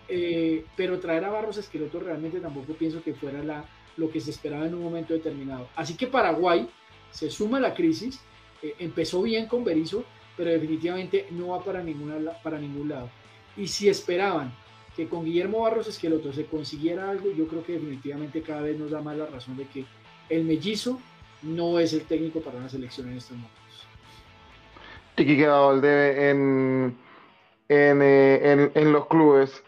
pero 0.76 1.00
traer 1.00 1.24
a 1.24 1.30
Barros 1.30 1.56
Esqueloto 1.56 1.98
realmente 1.98 2.40
tampoco 2.40 2.74
pienso 2.74 3.02
que 3.02 3.14
fuera 3.14 3.42
la, 3.42 3.64
lo 3.96 4.10
que 4.10 4.20
se 4.20 4.30
esperaba 4.30 4.66
en 4.66 4.74
un 4.74 4.82
momento 4.82 5.14
determinado. 5.14 5.68
Así 5.76 5.96
que 5.96 6.06
Paraguay 6.06 6.68
se 7.10 7.30
suma 7.30 7.58
a 7.58 7.60
la 7.60 7.74
crisis, 7.74 8.20
eh, 8.62 8.74
empezó 8.78 9.22
bien 9.22 9.46
con 9.46 9.64
Berizzo, 9.64 10.04
pero 10.36 10.50
definitivamente 10.50 11.28
no 11.30 11.48
va 11.48 11.62
para, 11.62 11.82
ninguna, 11.82 12.32
para 12.42 12.58
ningún 12.58 12.88
lado. 12.88 13.08
Y 13.56 13.68
si 13.68 13.88
esperaban 13.88 14.52
que 14.96 15.08
con 15.08 15.24
Guillermo 15.24 15.60
Barros 15.60 15.86
Esqueloto 15.86 16.32
se 16.32 16.46
consiguiera 16.46 17.10
algo, 17.10 17.32
yo 17.32 17.46
creo 17.46 17.64
que 17.64 17.74
definitivamente 17.74 18.42
cada 18.42 18.62
vez 18.62 18.78
nos 18.78 18.90
da 18.90 19.00
más 19.00 19.16
la 19.16 19.26
razón 19.26 19.56
de 19.56 19.66
que 19.66 19.84
el 20.28 20.44
mellizo 20.44 21.00
no 21.42 21.78
es 21.78 21.92
el 21.92 22.02
técnico 22.02 22.40
para 22.40 22.58
una 22.58 22.68
selección 22.68 23.08
en 23.10 23.18
estos 23.18 23.36
momentos. 23.36 23.63
Que 25.16 25.36
queda 25.36 25.70
el 25.70 25.80
debe 25.80 26.30
en, 26.30 26.98
en, 27.68 28.02
eh, 28.02 28.52
en, 28.52 28.72
en 28.74 28.92
los 28.92 29.06
clubes. 29.06 29.62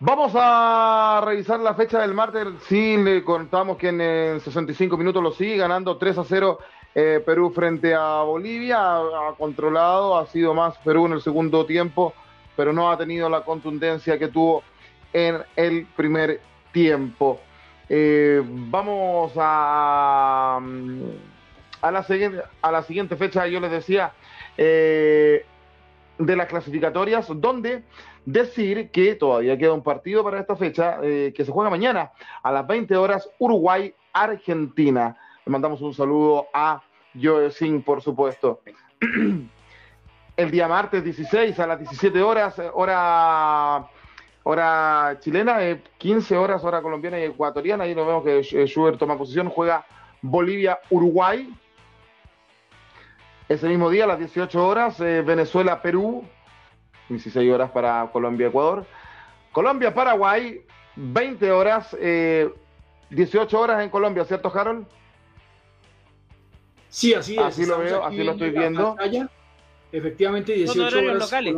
Vamos 0.00 0.32
a 0.36 1.20
revisar 1.24 1.58
la 1.58 1.74
fecha 1.74 2.00
del 2.00 2.14
martes. 2.14 2.46
Sí, 2.68 2.96
le 2.96 3.24
contamos 3.24 3.76
que 3.76 3.88
en 3.88 4.40
65 4.40 4.96
minutos 4.96 5.20
lo 5.20 5.32
sigue 5.32 5.56
ganando 5.56 5.96
3 5.96 6.18
a 6.18 6.24
0 6.24 6.58
eh, 6.94 7.20
Perú 7.24 7.50
frente 7.50 7.94
a 7.94 8.22
Bolivia. 8.22 8.96
Ha, 8.98 9.34
controlado, 9.36 10.16
ha 10.16 10.26
sido 10.26 10.54
más 10.54 10.78
Perú 10.78 11.06
en 11.06 11.14
el 11.14 11.22
segundo 11.22 11.66
tiempo, 11.66 12.14
pero 12.56 12.72
no 12.72 12.90
ha 12.90 12.96
tenido 12.96 13.28
la 13.28 13.42
contundencia 13.42 14.18
que 14.18 14.28
tuvo 14.28 14.62
en 15.12 15.42
el 15.56 15.86
primer 15.96 16.40
tiempo. 16.72 17.40
Eh, 17.88 18.40
vamos 18.44 19.32
a, 19.36 20.60
a, 21.80 21.90
la 21.90 22.06
a 22.62 22.72
la 22.72 22.82
siguiente 22.82 23.16
fecha, 23.16 23.46
yo 23.48 23.58
les 23.58 23.70
decía, 23.72 24.12
eh, 24.58 25.46
de 26.18 26.36
las 26.36 26.48
clasificatorias, 26.48 27.28
donde 27.28 27.84
decir 28.24 28.90
que 28.90 29.14
todavía 29.14 29.56
queda 29.56 29.72
un 29.72 29.82
partido 29.82 30.22
para 30.22 30.40
esta 30.40 30.56
fecha 30.56 30.98
eh, 31.02 31.32
que 31.34 31.44
se 31.44 31.52
juega 31.52 31.70
mañana 31.70 32.12
a 32.42 32.52
las 32.52 32.66
20 32.66 32.94
horas 32.96 33.30
Uruguay-Argentina. 33.38 35.16
Le 35.46 35.50
mandamos 35.50 35.80
un 35.80 35.94
saludo 35.94 36.48
a 36.52 36.82
Joe 37.20 37.50
Singh, 37.50 37.82
por 37.82 38.02
supuesto. 38.02 38.60
El 40.36 40.50
día 40.50 40.68
martes 40.68 41.02
16 41.02 41.58
a 41.58 41.66
las 41.66 41.78
17 41.78 42.22
horas, 42.22 42.58
eh, 42.58 42.70
hora, 42.72 43.88
hora 44.42 45.16
chilena, 45.20 45.58
15 45.98 46.34
eh, 46.34 46.36
horas, 46.36 46.62
hora 46.64 46.82
colombiana 46.82 47.18
y 47.18 47.24
ecuatoriana. 47.24 47.84
Ahí 47.84 47.94
nos 47.94 48.06
vemos 48.06 48.24
que 48.24 48.42
Schubert 48.66 48.98
toma 48.98 49.16
posición, 49.16 49.48
juega 49.48 49.86
Bolivia-Uruguay. 50.20 51.48
Ese 53.48 53.66
mismo 53.68 53.88
día, 53.88 54.04
a 54.04 54.06
las 54.06 54.18
18 54.18 54.66
horas, 54.66 54.98
Venezuela-Perú, 54.98 56.24
16 57.08 57.50
horas 57.50 57.70
para 57.70 58.08
Colombia-Ecuador. 58.12 58.84
Colombia-Paraguay, 59.52 60.60
20 60.96 61.50
horas, 61.52 61.90
18 61.92 61.96
eh, 62.00 63.60
horas 63.60 63.82
en 63.82 63.88
Colombia, 63.88 64.24
¿cierto, 64.24 64.52
Harold? 64.54 64.86
Sí, 66.88 67.14
así 67.14 67.36
es. 67.36 67.42
Así 67.42 67.66
lo 67.66 67.78
veo, 67.78 68.04
así 68.04 68.22
lo 68.22 68.32
estoy 68.32 68.50
viendo. 68.50 68.96
Efectivamente, 69.92 70.52
18 70.52 70.80
horarios 70.80 71.02
horas. 71.02 71.22
Locales. 71.22 71.54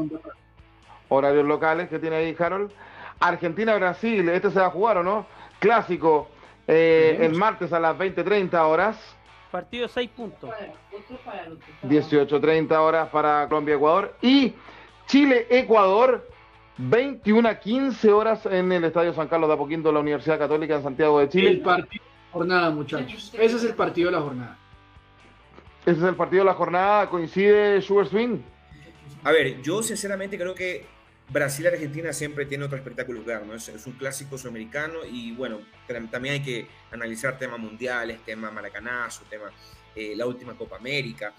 Horarios 1.09 1.47
locales 1.47 1.89
que 1.89 1.99
tiene 1.99 2.17
ahí 2.17 2.37
Harold. 2.39 2.71
Argentina-Brasil, 3.19 4.29
este 4.29 4.51
se 4.51 4.61
va 4.61 4.67
a 4.67 4.71
jugar 4.71 4.99
o 4.99 5.03
no? 5.03 5.27
Clásico, 5.59 6.29
eh, 6.67 7.19
el 7.21 7.35
martes 7.35 7.73
a 7.73 7.81
las 7.81 7.97
20-30 7.97 8.55
horas. 8.67 8.97
Partido 9.51 9.89
6 9.89 10.11
puntos. 10.11 10.51
18-30 11.83 12.71
horas 12.79 13.09
para 13.09 13.49
Colombia-Ecuador. 13.49 14.15
Y 14.23 14.55
Chile-Ecuador, 15.07 16.29
21 16.79 17.49
a 17.49 17.59
15 17.59 18.13
horas 18.13 18.47
en 18.47 18.71
el 18.71 18.85
Estadio 18.85 19.13
San 19.13 19.29
Carlos 19.29 19.49
de 19.49 19.55
Apoquindo, 19.55 19.91
la 19.91 20.01
Universidad 20.01 20.39
Católica 20.39 20.77
de 20.77 20.83
Santiago 20.83 21.19
de 21.19 21.29
Chile. 21.29 21.51
El 21.51 21.61
partido 21.63 22.05
de 22.05 22.27
la 22.27 22.33
jornada, 22.33 22.71
muchachos. 22.71 23.33
Ese 23.35 23.57
es 23.57 23.65
el 23.65 23.75
partido 23.75 24.11
de 24.11 24.17
la 24.17 24.23
jornada. 24.23 24.59
Ese 25.85 25.99
es 25.99 26.05
el 26.05 26.15
partido 26.15 26.43
de 26.43 26.47
la 26.47 26.55
jornada. 26.55 27.09
¿Coincide 27.09 27.83
Sugar 27.83 28.07
Swing? 28.07 28.39
A 29.25 29.33
ver, 29.33 29.61
yo 29.63 29.83
sinceramente 29.83 30.39
creo 30.39 30.55
que 30.55 30.87
Brasil-Argentina 31.33 32.13
siempre 32.13 32.45
tiene 32.45 32.65
otro 32.65 32.77
espectáculo 32.77 33.23
claro, 33.23 33.47
¿no? 33.47 33.55
Es, 33.55 33.69
un 33.87 33.93
clásico 33.93 34.37
sudamericano 34.37 35.05
y 35.05 35.33
bueno, 35.33 35.61
también 36.11 36.35
hay 36.35 36.43
que 36.43 36.67
analizar 36.91 37.39
temas 37.39 37.61
mundiales, 37.61 38.25
tema 38.25 38.51
maracanazo, 38.51 39.23
tema 39.31 39.51
eh, 39.95 40.15
la 40.17 40.27
última 40.27 40.57
Copa 40.57 40.77
América. 40.77 41.33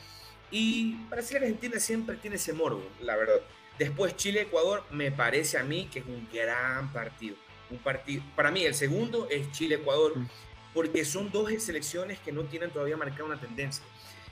Y 0.49 0.95
Brasil-Argentina 1.09 1.79
siempre 1.79 2.15
tiene 2.17 2.37
ese 2.37 2.53
morbo, 2.53 2.83
la 3.01 3.15
verdad. 3.15 3.41
Después 3.77 4.15
Chile-Ecuador 4.15 4.85
me 4.91 5.11
parece 5.11 5.57
a 5.57 5.63
mí 5.63 5.89
que 5.91 5.99
es 5.99 6.05
un 6.05 6.27
gran 6.31 6.91
partido. 6.93 7.35
Un 7.69 7.77
partido, 7.79 8.23
para 8.35 8.51
mí 8.51 8.63
el 8.63 8.75
segundo 8.75 9.27
es 9.29 9.51
Chile-Ecuador, 9.51 10.17
mm. 10.17 10.27
porque 10.73 11.03
son 11.03 11.31
dos 11.31 11.51
selecciones 11.61 12.19
que 12.19 12.31
no 12.31 12.43
tienen 12.43 12.69
todavía 12.71 12.95
marcada 12.95 13.25
una 13.25 13.39
tendencia. 13.39 13.83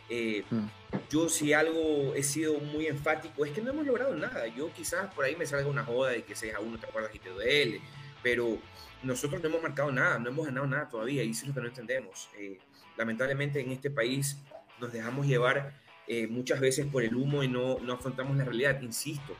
Eh, 0.09 0.43
mm. 0.49 0.65
Yo 1.09 1.29
si 1.29 1.53
algo 1.53 2.13
he 2.15 2.23
sido 2.23 2.59
muy 2.59 2.87
enfático 2.87 3.45
es 3.45 3.51
que 3.51 3.61
no 3.61 3.71
hemos 3.71 3.85
logrado 3.85 4.15
nada. 4.15 4.47
Yo 4.47 4.71
quizás 4.73 5.13
por 5.13 5.25
ahí 5.25 5.35
me 5.35 5.45
salga 5.45 5.67
una 5.67 5.83
joda 5.83 6.11
de 6.11 6.23
que 6.23 6.35
6 6.35 6.55
a 6.55 6.59
1 6.59 6.79
te 6.79 6.87
acuerdas 6.87 7.13
y 7.13 7.19
te 7.19 7.29
duele, 7.29 7.81
pero 8.23 8.57
nosotros 9.03 9.41
no 9.41 9.49
hemos 9.49 9.61
marcado 9.61 9.91
nada, 9.91 10.19
no 10.19 10.29
hemos 10.29 10.45
ganado 10.45 10.67
nada 10.67 10.89
todavía 10.89 11.23
y 11.23 11.31
eso 11.31 11.43
es 11.43 11.49
lo 11.49 11.53
que 11.53 11.61
no 11.61 11.67
entendemos. 11.67 12.29
Eh, 12.37 12.59
lamentablemente 12.97 13.59
en 13.59 13.71
este 13.71 13.89
país 13.89 14.37
nos 14.79 14.91
dejamos 14.91 15.27
llevar 15.27 15.73
eh, 16.07 16.27
muchas 16.27 16.59
veces 16.59 16.85
por 16.87 17.03
el 17.03 17.15
humo 17.15 17.43
y 17.43 17.47
no, 17.47 17.79
no 17.79 17.93
afrontamos 17.93 18.35
la 18.35 18.45
realidad. 18.45 18.81
Insisto, 18.81 19.35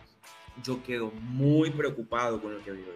yo 0.64 0.84
quedo 0.84 1.12
muy 1.12 1.72
preocupado 1.72 2.42
con 2.42 2.54
lo 2.54 2.64
que 2.64 2.72
vivo 2.72 2.92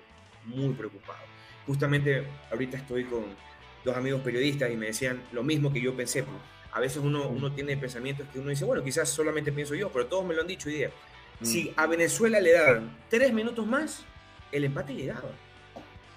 muy 0.45 0.73
preocupado. 0.73 1.19
Justamente 1.65 2.27
ahorita 2.51 2.77
estoy 2.77 3.05
con 3.05 3.23
dos 3.85 3.95
amigos 3.95 4.21
periodistas 4.21 4.71
y 4.71 4.75
me 4.75 4.87
decían 4.87 5.21
lo 5.31 5.43
mismo 5.43 5.71
que 5.71 5.81
yo 5.81 5.95
pensé. 5.95 6.23
Pues, 6.23 6.35
a 6.73 6.79
veces 6.79 6.97
uno, 6.97 7.29
uno 7.29 7.53
tiene 7.53 7.77
pensamientos 7.77 8.27
que 8.33 8.39
uno 8.39 8.49
dice, 8.49 8.65
bueno, 8.65 8.83
quizás 8.83 9.07
solamente 9.07 9.51
pienso 9.51 9.75
yo, 9.75 9.91
pero 9.91 10.07
todos 10.07 10.25
me 10.25 10.33
lo 10.33 10.41
han 10.41 10.47
dicho 10.47 10.69
hoy 10.69 10.75
día. 10.75 10.91
Mm. 11.39 11.45
Si 11.45 11.73
a 11.75 11.85
Venezuela 11.85 12.39
le 12.39 12.51
dan 12.51 12.97
tres 13.09 13.31
minutos 13.31 13.65
más, 13.67 14.03
el 14.51 14.63
empate 14.65 14.95
llegaba. 14.95 15.29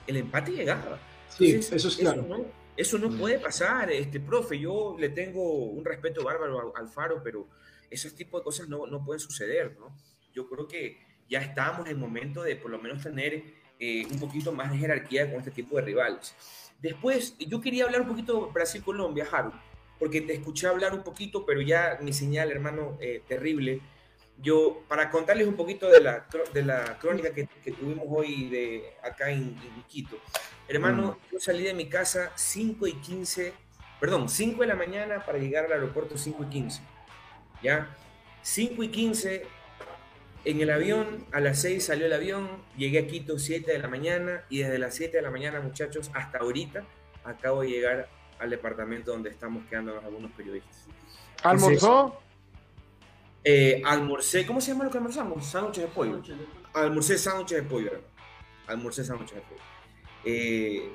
El 0.07 0.17
empate 0.17 0.53
llegaba. 0.53 0.99
Sí, 1.29 1.53
eso 1.55 1.77
es 1.77 1.97
claro. 1.97 2.47
Eso 2.77 2.99
no 2.99 3.11
puede 3.11 3.39
pasar, 3.39 3.91
este 3.91 4.21
profe. 4.21 4.59
Yo 4.59 4.97
le 4.99 5.11
tengo 5.11 5.43
un 5.67 5.85
respeto 5.85 6.25
bárbaro 6.25 6.75
al 6.77 6.89
Faro, 6.89 7.23
pero 7.23 7.49
esos 7.91 8.15
tipos 8.15 8.41
de 8.41 8.45
cosas 8.45 8.69
no, 8.69 8.87
no 8.87 9.05
pueden 9.05 9.21
suceder, 9.21 9.77
¿no? 9.79 9.97
Yo 10.35 10.49
creo 10.49 10.67
que 10.69 10.99
ya 11.29 11.41
estamos 11.41 11.81
en 11.81 11.93
el 11.93 11.97
momento 11.97 12.43
de 12.43 12.57
por 12.57 12.71
lo 12.71 12.79
menos 12.79 13.03
tener 13.03 13.43
eh, 13.79 14.07
un 14.11 14.19
poquito 14.19 14.53
más 14.53 14.71
de 14.73 14.79
jerarquía 14.79 15.31
con 15.31 15.39
este 15.39 15.51
tipo 15.51 15.77
de 15.77 15.83
rivales. 15.83 16.35
Después, 16.81 17.37
yo 17.39 17.61
quería 17.61 17.85
hablar 17.85 18.03
un 18.03 18.09
poquito 18.09 18.51
Brasil-Colombia, 18.53 19.27
Haru, 19.31 19.53
porque 19.99 20.21
te 20.21 20.35
escuché 20.35 20.67
hablar 20.67 20.95
un 20.95 21.03
poquito, 21.03 21.45
pero 21.47 21.61
ya 21.61 21.99
mi 22.01 22.13
señal, 22.13 22.51
hermano, 22.51 22.97
eh, 23.01 23.23
terrible. 23.27 23.81
yo, 24.43 24.83
para 24.89 25.11
contarles 25.11 25.47
un 25.47 25.57
poquito 25.57 25.89
de 25.89 26.01
la, 26.01 26.27
de 26.53 26.63
la 26.63 26.99
crónica 26.99 27.33
que, 27.33 27.49
que 27.65 27.73
tuvimos 27.73 28.05
hoy 28.09 28.49
de 28.49 28.93
acá 29.03 29.31
en, 29.31 29.43
en 29.43 29.83
Quito. 29.89 30.19
Hermano, 30.69 31.19
yo 31.33 31.39
salí 31.39 31.63
de 31.63 31.73
mi 31.75 31.89
casa 31.89 32.33
5 32.35 32.87
y 32.87 32.95
15, 32.95 33.53
perdón, 34.01 34.29
5 34.29 34.61
de 34.61 34.67
la 34.67 34.75
mañana 34.75 35.25
para 35.25 35.39
llegar 35.39 35.67
al 35.67 35.73
aeropuerto 35.73 36.19
5 36.19 36.45
y 36.45 36.47
15. 36.47 36.83
¿Ya? 37.63 37.97
5 38.43 38.83
y 38.83 38.89
15 38.89 39.47
en 40.47 40.61
el 40.61 40.71
avión, 40.71 41.27
a 41.33 41.41
las 41.41 41.61
6 41.63 41.87
salió 41.87 42.07
el 42.07 42.13
avión, 42.13 42.49
llegué 42.77 43.01
a 43.01 43.07
Quito 43.09 43.39
7 43.39 43.73
de 43.73 43.79
la 43.79 43.89
mañana 43.89 44.45
y 44.49 44.59
desde 44.59 44.79
las 44.79 44.95
7 44.95 45.17
de 45.17 45.23
la 45.23 45.31
mañana, 45.31 45.61
muchachos, 45.61 46.11
hasta 46.15 46.39
ahorita 46.39 46.85
acabo 47.25 47.63
de 47.63 47.69
llegar 47.69 48.09
al 48.39 48.51
departamento 48.51 49.13
donde 49.13 49.31
estamos 49.31 49.65
quedando 49.67 49.99
algunos 49.99 50.31
periodistas. 50.33 50.87
¿Almorzó? 51.43 52.21
Eh, 53.45 53.81
almorcé, 53.85 54.45
¿cómo 54.45 54.61
se 54.61 54.73
llama 54.73 54.85
lo 54.85 54.91
que 54.91 54.99
almorzamos? 54.99 55.47
Sándwiches 55.47 55.85
de 55.85 55.91
pollo. 55.91 56.21
Almorcé 56.75 57.17
sándwiches 57.17 57.63
de 57.63 57.69
pollo. 57.69 57.87
hermano. 57.93 58.07
Almorcé 58.67 59.05
sándwiches 59.05 59.37
de 59.37 59.43
pollo. 59.43 59.61
Eh, 60.25 60.93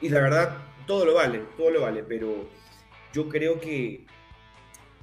y 0.00 0.08
la 0.08 0.20
verdad, 0.20 0.58
todo 0.86 1.04
lo 1.04 1.14
vale, 1.14 1.44
todo 1.56 1.70
lo 1.70 1.82
vale, 1.82 2.02
pero 2.02 2.48
yo 3.12 3.28
creo 3.28 3.60
que 3.60 4.04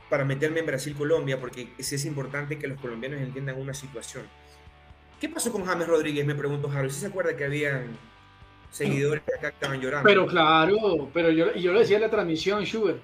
para 0.10 0.26
meterme 0.26 0.60
en 0.60 0.66
Brasil-Colombia, 0.66 1.40
porque 1.40 1.70
es, 1.78 1.94
es 1.94 2.06
importante 2.06 2.60
que 2.60 2.68
los 2.68 2.80
colombianos 2.80 3.22
entiendan 3.22 3.60
una 3.60 3.74
situación. 3.74 4.28
¿Qué 5.20 5.30
pasó 5.30 5.52
con 5.52 5.66
James 5.66 5.88
Rodríguez? 5.88 6.26
Me 6.26 6.36
preguntó 6.36 6.70
Harold. 6.70 6.92
¿Sí 6.92 7.00
se 7.00 7.08
acuerda 7.08 7.36
que 7.38 7.46
habían 7.46 7.98
seguidores 8.74 9.24
que 9.24 9.36
acá 9.36 9.50
estaban 9.50 9.80
llorando? 9.80 10.08
Pero 10.08 10.26
claro, 10.28 11.10
pero 11.14 11.30
yo, 11.30 11.48
y 11.56 11.62
yo 11.62 11.72
lo 11.74 11.80
decía 11.80 11.98
en 11.98 12.02
la 12.04 12.10
transmisión, 12.10 12.64
Schubert. 12.66 13.02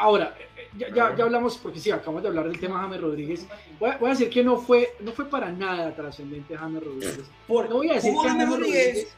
Ahora, 0.00 0.36
eh, 0.56 0.68
ya, 0.78 0.88
ya, 0.94 1.16
ya 1.16 1.24
hablamos, 1.24 1.58
porque 1.58 1.80
sí, 1.80 1.90
acabamos 1.90 2.22
de 2.22 2.28
hablar 2.28 2.44
del 2.48 2.60
tema 2.60 2.80
James 2.80 3.00
Rodríguez. 3.00 3.46
Voy 3.80 3.90
a, 3.90 3.98
voy 3.98 4.08
a 4.08 4.12
decir 4.12 4.30
que 4.30 4.44
no 4.44 4.58
fue, 4.58 4.94
no 5.00 5.10
fue 5.12 5.24
para 5.28 5.50
nada 5.50 5.94
trascendente 5.94 6.56
James 6.56 6.82
Rodríguez. 6.82 7.20
Por- 7.48 7.68
No 7.68 7.76
voy 7.76 7.90
a 7.90 7.94
decir 7.94 8.10
¿Jugó 8.12 8.22
que 8.22 8.28
James 8.28 8.44
James 8.44 8.58
Rodríguez? 8.58 8.86
Rodríguez- 8.86 9.14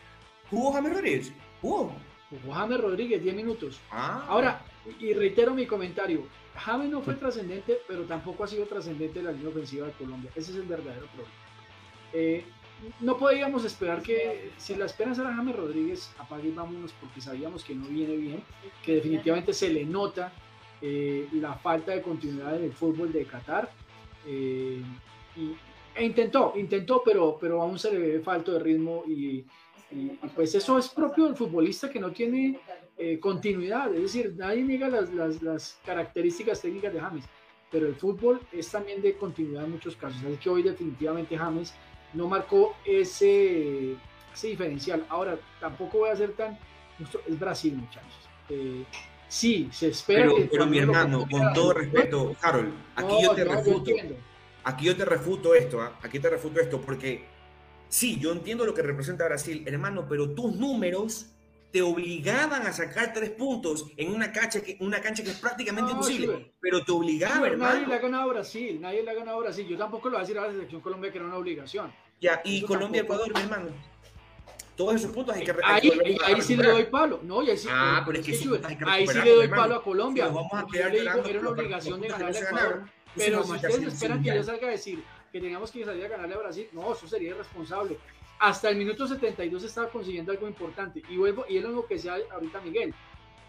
¿Jugó 0.50 0.72
James 0.72 0.92
Rodríguez? 0.92 1.32
¿Jugó? 1.60 1.92
Jugó 2.30 2.54
James 2.54 2.80
Rodríguez 2.80 3.22
10 3.22 3.34
minutos. 3.36 3.80
Ah. 3.90 4.24
Ahora, 4.28 4.62
y 4.98 5.12
reitero 5.12 5.52
mi 5.54 5.66
comentario, 5.66 6.22
James 6.56 6.88
no 6.88 7.02
fue 7.02 7.14
trascendente, 7.14 7.78
pero 7.86 8.04
tampoco 8.04 8.44
ha 8.44 8.46
sido 8.46 8.64
trascendente 8.66 9.22
la 9.22 9.32
línea 9.32 9.48
ofensiva 9.50 9.86
de 9.86 9.92
Colombia. 9.92 10.30
Ese 10.34 10.52
es 10.52 10.56
el 10.56 10.62
verdadero 10.62 11.06
problema. 11.08 11.34
Eh, 12.12 12.44
no 13.00 13.16
podíamos 13.18 13.64
esperar 13.64 14.02
que, 14.02 14.50
si 14.56 14.74
la 14.74 14.86
esperanza 14.86 15.22
era 15.22 15.34
James 15.34 15.54
Rodríguez, 15.56 16.10
apague 16.18 16.48
y 16.48 16.52
vámonos 16.52 16.92
porque 17.00 17.20
sabíamos 17.20 17.64
que 17.64 17.74
no 17.74 17.86
viene 17.86 18.16
bien, 18.16 18.42
que 18.84 18.94
definitivamente 18.96 19.52
se 19.52 19.70
le 19.70 19.84
nota 19.84 20.32
eh, 20.82 21.28
la 21.32 21.54
falta 21.54 21.92
de 21.92 22.00
continuidad 22.02 22.56
en 22.56 22.64
el 22.64 22.72
fútbol 22.72 23.12
de 23.12 23.24
Qatar. 23.24 23.70
eh, 24.26 24.82
e 25.94 26.04
intentó, 26.04 26.52
intentó, 26.56 27.02
pero, 27.04 27.36
pero 27.40 27.60
aún 27.62 27.78
se 27.78 27.90
le 27.92 27.98
ve 27.98 28.20
falto 28.20 28.52
de 28.52 28.60
ritmo 28.60 29.02
y, 29.06 29.44
y- 29.90 30.12
y 30.22 30.28
pues 30.34 30.54
eso 30.54 30.78
es 30.78 30.88
propio 30.88 31.24
del 31.24 31.36
futbolista 31.36 31.90
que 31.90 31.98
no 32.00 32.10
tiene 32.12 32.58
eh, 32.96 33.18
continuidad, 33.18 33.92
es 33.94 34.02
decir, 34.02 34.34
nadie 34.36 34.62
niega 34.62 34.88
las, 34.88 35.12
las- 35.12 35.42
las 35.42 35.80
características 35.84 36.60
técnicas 36.62 36.92
de 36.92 37.00
James, 37.00 37.24
pero 37.70 37.86
el 37.86 37.94
fútbol 37.96 38.40
es 38.52 38.70
también 38.70 39.00
de 39.02 39.14
continuidad 39.16 39.64
en 39.64 39.72
muchos 39.72 39.96
casos, 39.96 40.22
así 40.22 40.36
que 40.36 40.48
hoy 40.50 40.62
definitivamente 40.62 41.36
James 41.36 41.74
no 42.14 42.28
marcó 42.28 42.76
ese, 42.84 43.96
ese 44.32 44.48
diferencial. 44.48 45.04
Ahora, 45.08 45.38
tampoco 45.60 45.98
voy 45.98 46.10
a 46.10 46.16
ser 46.16 46.32
tan 46.32 46.58
justo, 46.98 47.20
es 47.26 47.38
Brasil, 47.38 47.74
muchachos. 47.74 48.28
Eh, 48.48 48.84
sí, 49.28 49.68
se 49.72 49.88
espera 49.88 50.22
Pero, 50.22 50.36
que 50.36 50.42
pero 50.44 50.66
mi 50.66 50.78
hermano, 50.78 51.26
con 51.30 51.52
todo 51.52 51.74
respeto, 51.74 52.36
Harold, 52.42 52.72
aquí 52.96 53.14
No, 53.14 53.22
yo 53.22 53.34
te 53.34 53.44
no, 53.44 53.52
refuto. 53.54 53.92
Aquí 54.62 54.84
yo 54.84 54.96
te 54.96 55.04
refuto 55.04 55.54
esto, 55.54 55.80
¿ah? 55.80 55.98
aquí 56.02 56.18
te 56.18 56.28
refuto 56.28 56.60
esto, 56.60 56.80
porque 56.80 57.24
sí, 57.88 58.18
yo 58.20 58.32
entiendo 58.32 58.66
lo 58.66 58.74
que 58.74 58.82
representa 58.82 59.24
Brasil, 59.24 59.64
hermano, 59.66 60.06
pero 60.08 60.30
tus 60.30 60.54
números 60.54 61.32
te 61.72 61.82
obligaban 61.82 62.66
a 62.66 62.72
sacar 62.72 63.12
tres 63.12 63.30
puntos 63.30 63.86
en 63.96 64.12
una 64.14 64.32
cancha 64.32 64.60
que, 64.60 64.76
una 64.80 65.00
cancha 65.00 65.22
que 65.22 65.30
es 65.30 65.38
prácticamente 65.38 65.90
No, 65.92 65.98
imposible, 65.98 66.26
Schubert. 66.26 66.52
pero 66.60 66.84
te 66.84 66.92
obligaba, 66.92 67.40
Pero 67.42 67.56
nadie 67.58 67.86
le 67.86 67.94
ha 67.94 67.98
ganado 67.98 68.24
a 68.24 68.32
Brasil, 68.32 68.80
nadie 68.80 69.02
le 69.04 69.10
ha 69.10 69.14
ganado 69.14 69.38
a 69.38 69.40
Brasil. 69.42 69.66
Yo 69.68 69.78
tampoco 69.78 70.08
lo 70.08 70.14
voy 70.14 70.18
a 70.18 70.22
decir 70.22 70.38
a 70.38 70.46
la 70.46 70.52
selección 70.52 70.80
Colombia 70.80 71.12
que 71.12 71.18
era 71.18 71.26
una 71.26 71.36
obligación. 71.36 71.92
Ya, 72.20 72.40
y 72.44 72.58
Eso 72.58 72.66
Colombia, 72.66 73.02
tampoco. 73.06 73.24
Ecuador, 73.26 73.36
mi 73.48 73.50
hermano. 73.54 73.76
Todos 74.76 74.94
esos 74.94 75.10
puntos 75.12 75.34
hay 75.36 75.44
que, 75.44 75.50
hay 75.62 75.80
que 75.90 76.00
Ahí, 76.02 76.16
a 76.22 76.26
ahí 76.26 76.42
sí 76.42 76.56
le 76.56 76.68
doy 76.68 76.84
palo. 76.84 77.20
No, 77.22 77.42
y 77.42 77.50
ahí 77.50 77.56
sí, 77.56 77.68
Ah, 77.70 78.02
pero 78.06 78.18
es 78.18 78.24
que 78.26 78.32
sí, 78.34 78.44
sí, 78.44 78.50
hay 78.64 78.76
que 78.76 78.84
ahí 78.86 79.06
sí 79.06 79.18
le 79.22 79.30
doy 79.30 79.44
hermano. 79.44 79.62
palo 79.62 79.74
a 79.76 79.84
Colombia. 79.84 80.26
Si 80.28 80.34
vamos 80.34 80.52
a 80.54 80.66
yo 80.72 80.88
le 80.88 81.00
digo, 81.00 81.24
era 81.24 81.40
una 81.40 81.50
obligación 81.50 82.00
de 82.00 82.12
a 82.12 82.18
no 82.18 82.32
se 82.32 82.40
Ecuador. 82.40 82.82
Pero 83.14 83.42
si 83.44 83.50
a 83.52 83.54
ustedes 83.54 83.82
esperan 83.82 84.22
que 84.22 84.34
yo 84.34 84.42
salga 84.42 84.68
a 84.68 84.70
decir 84.70 85.04
que 85.32 85.40
teníamos 85.40 85.70
que 85.70 85.84
salir 85.84 86.04
a 86.04 86.08
ganarle 86.08 86.34
a 86.34 86.38
Brasil, 86.38 86.68
no, 86.72 86.92
eso 86.92 87.06
sería 87.06 87.30
irresponsable. 87.30 87.98
Hasta 88.40 88.70
el 88.70 88.76
minuto 88.76 89.06
72 89.06 89.62
estaba 89.64 89.88
consiguiendo 89.90 90.32
algo 90.32 90.48
importante. 90.48 91.02
Y 91.10 91.16
vuelvo, 91.18 91.44
y 91.48 91.58
es 91.58 91.62
lo 91.64 91.86
que 91.86 91.94
decía 91.94 92.16
ahorita 92.32 92.60
Miguel. 92.62 92.94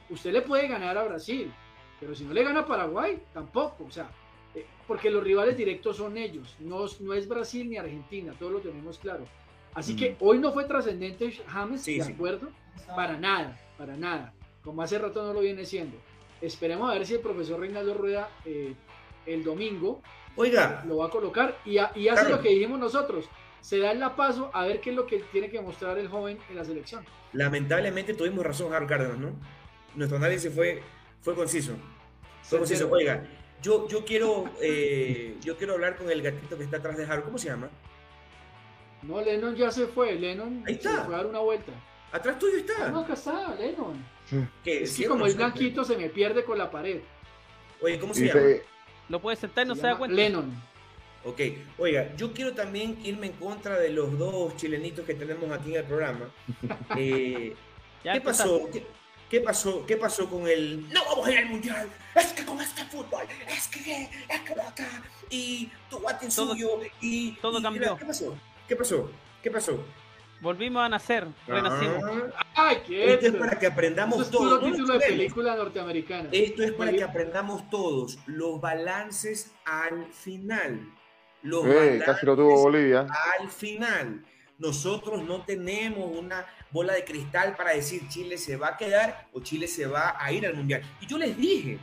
Usted 0.09 0.33
le 0.33 0.41
puede 0.41 0.67
ganar 0.67 0.97
a 0.97 1.03
Brasil, 1.05 1.51
pero 1.99 2.13
si 2.13 2.25
no 2.25 2.33
le 2.33 2.43
gana 2.43 2.59
a 2.61 2.65
Paraguay, 2.65 3.21
tampoco. 3.33 3.85
O 3.85 3.91
sea, 3.91 4.09
eh, 4.53 4.65
porque 4.85 5.09
los 5.09 5.23
rivales 5.23 5.55
directos 5.55 5.95
son 5.95 6.17
ellos, 6.17 6.55
no, 6.59 6.85
no 6.99 7.13
es 7.13 7.27
Brasil 7.27 7.69
ni 7.69 7.77
Argentina, 7.77 8.33
todos 8.37 8.51
lo 8.51 8.59
tenemos 8.59 8.99
claro. 8.99 9.23
Así 9.73 9.95
que 9.95 10.17
hoy 10.19 10.37
no 10.39 10.51
fue 10.51 10.65
trascendente 10.65 11.31
James, 11.47 11.81
Sí, 11.81 11.97
de 11.97 12.03
sí. 12.03 12.11
acuerdo, 12.11 12.49
para 12.93 13.15
nada, 13.17 13.57
para 13.77 13.95
nada. 13.95 14.33
Como 14.61 14.81
hace 14.81 14.99
rato 14.99 15.25
no 15.25 15.31
lo 15.33 15.39
viene 15.39 15.65
siendo. 15.65 15.95
Esperemos 16.41 16.89
a 16.91 16.95
ver 16.95 17.05
si 17.05 17.13
el 17.13 17.21
profesor 17.21 17.61
Reinaldo 17.61 17.93
Rueda 17.93 18.29
eh, 18.43 18.75
el 19.25 19.43
domingo 19.45 20.01
Oiga, 20.35 20.83
lo 20.87 20.97
va 20.97 21.05
a 21.07 21.09
colocar 21.09 21.57
y, 21.65 21.77
ha- 21.77 21.91
y 21.95 22.07
hace 22.09 22.21
Claro. 22.25 22.37
lo 22.37 22.41
que 22.41 22.49
dijimos 22.49 22.79
nosotros. 22.79 23.25
Se 23.61 23.77
da 23.79 23.91
el 23.91 23.99
la 23.99 24.15
paso 24.15 24.49
a 24.53 24.65
ver 24.65 24.81
qué 24.81 24.89
es 24.89 24.95
lo 24.95 25.05
que 25.07 25.19
tiene 25.31 25.49
que 25.49 25.61
mostrar 25.61 25.97
el 25.97 26.07
joven 26.07 26.37
en 26.49 26.55
la 26.55 26.65
selección. 26.65 27.05
lamentablemente 27.33 28.13
tuvimos 28.13 28.45
razón, 28.45 28.73
Harold 28.73 28.89
Cárdenas, 28.89 29.17
¿no? 29.17 29.31
Nuestro 29.95 30.17
análisis 30.17 30.53
fue, 30.53 30.81
fue 31.21 31.35
conciso. 31.35 31.73
Fue 32.43 32.57
conciso. 32.59 32.89
Oiga, 32.91 33.23
yo, 33.61 33.87
yo, 33.87 34.03
quiero, 34.03 34.45
eh, 34.61 35.37
yo 35.41 35.57
quiero 35.57 35.73
hablar 35.73 35.95
con 35.95 36.09
el 36.09 36.21
gatito 36.21 36.57
que 36.57 36.63
está 36.63 36.77
atrás 36.77 36.97
de 36.97 37.03
Harold. 37.05 37.23
¿Cómo 37.25 37.37
se 37.37 37.49
llama? 37.49 37.69
No, 39.03 39.21
Lennon 39.21 39.55
ya 39.55 39.69
se 39.71 39.85
fue. 39.87 40.13
Lennon 40.15 40.63
Ahí 40.67 40.75
se 40.75 40.89
está. 40.89 41.05
fue 41.05 41.13
a 41.13 41.17
dar 41.17 41.27
una 41.27 41.39
vuelta. 41.39 41.71
Atrás 42.11 42.37
tuyo 42.39 42.55
Ah, 42.57 42.59
está. 42.59 42.89
no, 42.91 42.99
acá 43.01 43.13
está, 43.13 43.55
Lennon. 43.55 44.05
¿Qué? 44.63 44.83
Es 44.83 44.89
que 44.91 44.95
¿Sí 44.97 45.05
o 45.05 45.09
como 45.09 45.25
es 45.25 45.35
blanquito 45.35 45.83
se 45.83 45.97
me 45.97 46.09
pierde 46.09 46.43
con 46.43 46.57
la 46.57 46.69
pared. 46.71 47.01
Oye, 47.81 47.99
¿cómo 47.99 48.13
se 48.13 48.27
llama? 48.27 48.41
Lo 49.09 49.19
puede 49.19 49.37
sentar 49.37 49.65
y 49.65 49.69
no 49.69 49.75
Se 49.75 49.81
se 49.81 49.87
da 49.87 49.97
cuenta. 49.97 50.15
Lennon. 50.15 50.51
Ok, 51.23 51.39
oiga, 51.77 52.15
yo 52.15 52.33
quiero 52.33 52.53
también 52.53 52.97
irme 53.03 53.27
en 53.27 53.33
contra 53.33 53.77
de 53.79 53.89
los 53.89 54.17
dos 54.17 54.55
chilenitos 54.57 55.05
que 55.05 55.13
tenemos 55.13 55.51
aquí 55.51 55.71
en 55.71 55.77
el 55.77 55.83
programa. 55.85 56.29
Eh, 56.97 57.55
¿Qué 58.03 58.21
pasó? 58.21 58.67
¿Qué, 58.71 58.83
qué 59.29 59.41
pasó? 59.41 59.85
¿Qué 59.85 59.97
pasó 59.97 60.27
con 60.29 60.47
el 60.47 60.89
no 60.91 61.05
vamos 61.05 61.27
a 61.27 61.31
ir 61.31 61.37
al 61.37 61.45
mundial? 61.45 61.87
Es 62.15 62.33
que 62.33 62.43
con 62.43 62.59
este 62.59 62.83
fútbol, 62.85 63.23
es 63.47 63.67
que 63.67 64.09
es 64.29 64.39
que 64.41 64.53
acá 64.53 65.03
y 65.29 65.69
tu 65.89 66.01
suyo 66.29 66.79
y 66.99 67.33
todo 67.33 67.59
y- 67.59 67.61
cambió. 67.61 67.95
¿Qué 67.97 68.05
pasó? 68.05 68.35
¿Qué 68.67 68.75
pasó? 68.75 69.11
¿Qué 69.43 69.51
pasó? 69.51 69.85
Volvimos 70.41 70.81
a 70.83 70.89
nacer, 70.89 71.27
renacimos. 71.45 72.03
Ah, 72.35 72.45
¡Ay, 72.55 72.77
qué! 72.87 73.13
esto 73.13 73.27
es 73.27 73.35
para 73.35 73.59
que 73.59 73.67
aprendamos 73.67 74.15
Eso 74.15 74.23
es 74.25 74.31
todos. 74.31 74.63
título 74.63 74.93
de 74.97 74.99
película 75.05 75.55
norteamericana. 75.55 76.29
Esto 76.31 76.63
es 76.63 76.71
para 76.71 76.91
que 76.91 77.03
aprendamos 77.03 77.69
todos 77.69 78.17
los 78.25 78.59
balances 78.59 79.53
al 79.65 80.07
final. 80.11 80.91
Los 81.43 81.65
eh, 81.65 82.01
casi 82.05 82.25
lo 82.25 82.35
tuvo 82.35 82.61
Bolivia. 82.61 83.07
al 83.39 83.49
final. 83.49 84.23
Nosotros 84.57 85.23
no 85.23 85.43
tenemos 85.43 86.15
una 86.17 86.45
bola 86.69 86.93
de 86.93 87.03
cristal 87.03 87.55
para 87.55 87.71
decir 87.73 88.07
Chile 88.09 88.37
se 88.37 88.57
va 88.57 88.69
a 88.69 88.77
quedar 88.77 89.27
o 89.33 89.41
Chile 89.41 89.67
se 89.67 89.87
va 89.87 90.15
a 90.19 90.31
ir 90.31 90.45
al 90.45 90.53
mundial. 90.53 90.83
Y 91.01 91.07
yo 91.07 91.17
les 91.17 91.35
dije, 91.35 91.79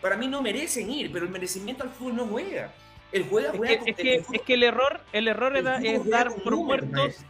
para 0.00 0.16
mí 0.16 0.28
no 0.28 0.40
merecen 0.40 0.88
ir, 0.90 1.10
pero 1.12 1.24
el 1.24 1.30
merecimiento 1.32 1.82
al 1.82 1.90
fútbol 1.90 2.16
no 2.16 2.26
juega. 2.26 2.72
El 3.10 3.24
juega, 3.24 3.50
Es 3.50 3.56
juega 3.56 3.72
que, 3.72 3.78
con- 3.80 3.88
es 3.88 3.96
que, 3.96 4.14
el 4.14 4.22
fútbol- 4.24 4.36
es 4.36 4.42
que 4.42 4.54
el 4.54 4.62
error, 4.62 5.00
el 5.12 5.26
error 5.28 5.56
el 5.56 5.66
es, 5.66 5.82
es 5.84 6.08
dar 6.08 6.28
por 6.32 6.52
números, 6.52 6.88
muertos, 6.88 6.90
maestro. 6.92 7.26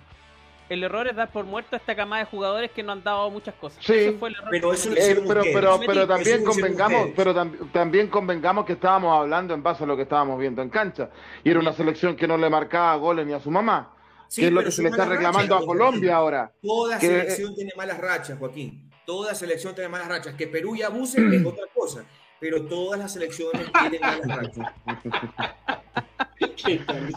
El 0.70 0.82
error 0.84 1.06
es 1.08 1.16
dar 1.16 1.30
por 1.30 1.44
muerto 1.44 1.74
a 1.74 1.78
esta 1.78 1.94
camada 1.94 2.24
de 2.24 2.30
jugadores 2.30 2.70
que 2.70 2.82
no 2.82 2.92
han 2.92 3.02
dado 3.02 3.28
muchas 3.30 3.54
cosas. 3.56 3.84
Sí, 3.84 3.92
Ese 3.92 4.12
fue 4.12 4.28
el 4.30 4.36
error 4.36 4.48
pero 4.50 4.72
eso 4.72 4.90
Eh, 4.96 5.22
pero, 5.26 5.42
pero, 5.52 5.80
pero 5.86 6.06
también 6.06 6.44
convengamos, 6.44 7.08
pero 7.14 7.34
tam- 7.34 7.72
también 7.72 8.06
convengamos 8.08 8.64
que 8.64 8.72
estábamos 8.74 9.18
hablando 9.20 9.52
en 9.52 9.62
base 9.62 9.84
a 9.84 9.86
lo 9.86 9.96
que 9.96 10.02
estábamos 10.02 10.38
viendo 10.38 10.62
en 10.62 10.70
cancha. 10.70 11.10
Y 11.44 11.50
era 11.50 11.58
una 11.60 11.72
selección 11.72 12.16
que 12.16 12.26
no 12.26 12.36
le 12.38 12.48
marcaba 12.48 12.94
goles 12.96 13.26
ni 13.26 13.32
a 13.32 13.40
su 13.40 13.50
mamá. 13.50 13.94
Sí, 14.28 14.42
que 14.42 14.46
es 14.46 14.52
lo 14.52 14.62
que 14.62 14.70
se 14.70 14.82
le 14.82 14.90
está 14.90 15.02
malas 15.04 15.16
reclamando 15.18 15.54
rachas, 15.56 15.64
a 15.64 15.66
Colombia 15.66 16.16
ahora. 16.16 16.52
Toda 16.62 16.98
que- 16.98 17.06
selección 17.08 17.54
tiene 17.56 17.72
malas 17.76 17.98
rachas, 17.98 18.38
Joaquín. 18.38 18.90
Toda 19.04 19.34
selección 19.34 19.74
tiene 19.74 19.88
malas 19.88 20.06
rachas. 20.08 20.34
Que 20.34 20.46
Perú 20.46 20.76
y 20.76 20.82
abuse 20.82 21.18
es 21.20 21.44
otra 21.44 21.64
cosa. 21.74 22.04
Pero 22.38 22.62
todas 22.66 22.98
las 23.00 23.12
selecciones 23.12 23.66
tienen 23.72 24.00
malas 24.00 24.36
rachas. 24.36 24.72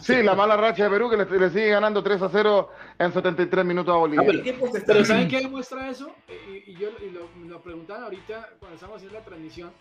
Sí, 0.02 0.22
la 0.22 0.34
mala 0.36 0.56
racha 0.56 0.84
de 0.84 0.90
Perú 0.90 1.08
que 1.10 1.16
le, 1.16 1.24
le 1.24 1.50
sigue 1.50 1.68
ganando 1.68 2.02
3 2.02 2.22
a 2.22 2.28
0 2.28 2.70
en 2.98 3.12
73 3.12 3.64
minutos 3.64 3.94
a 3.94 3.98
Bolivia. 3.98 4.22
Ah, 4.22 4.26
pero-. 4.44 4.82
Pero 4.86 5.04
¿saben 5.04 5.28
qué 5.28 5.40
demuestra 5.40 5.88
eso? 5.90 6.14
Eh, 6.28 6.64
Y, 6.66 6.72
y 6.72 6.74
yo 6.76 6.88
y 7.04 7.10
lo, 7.10 7.28
lo 7.48 7.60
preguntaban 7.62 8.04
ahorita 8.04 8.50
cuando 8.58 8.74
estábamos 8.74 8.98
haciendo 8.98 9.18
la 9.18 9.24
transmisión. 9.24 9.72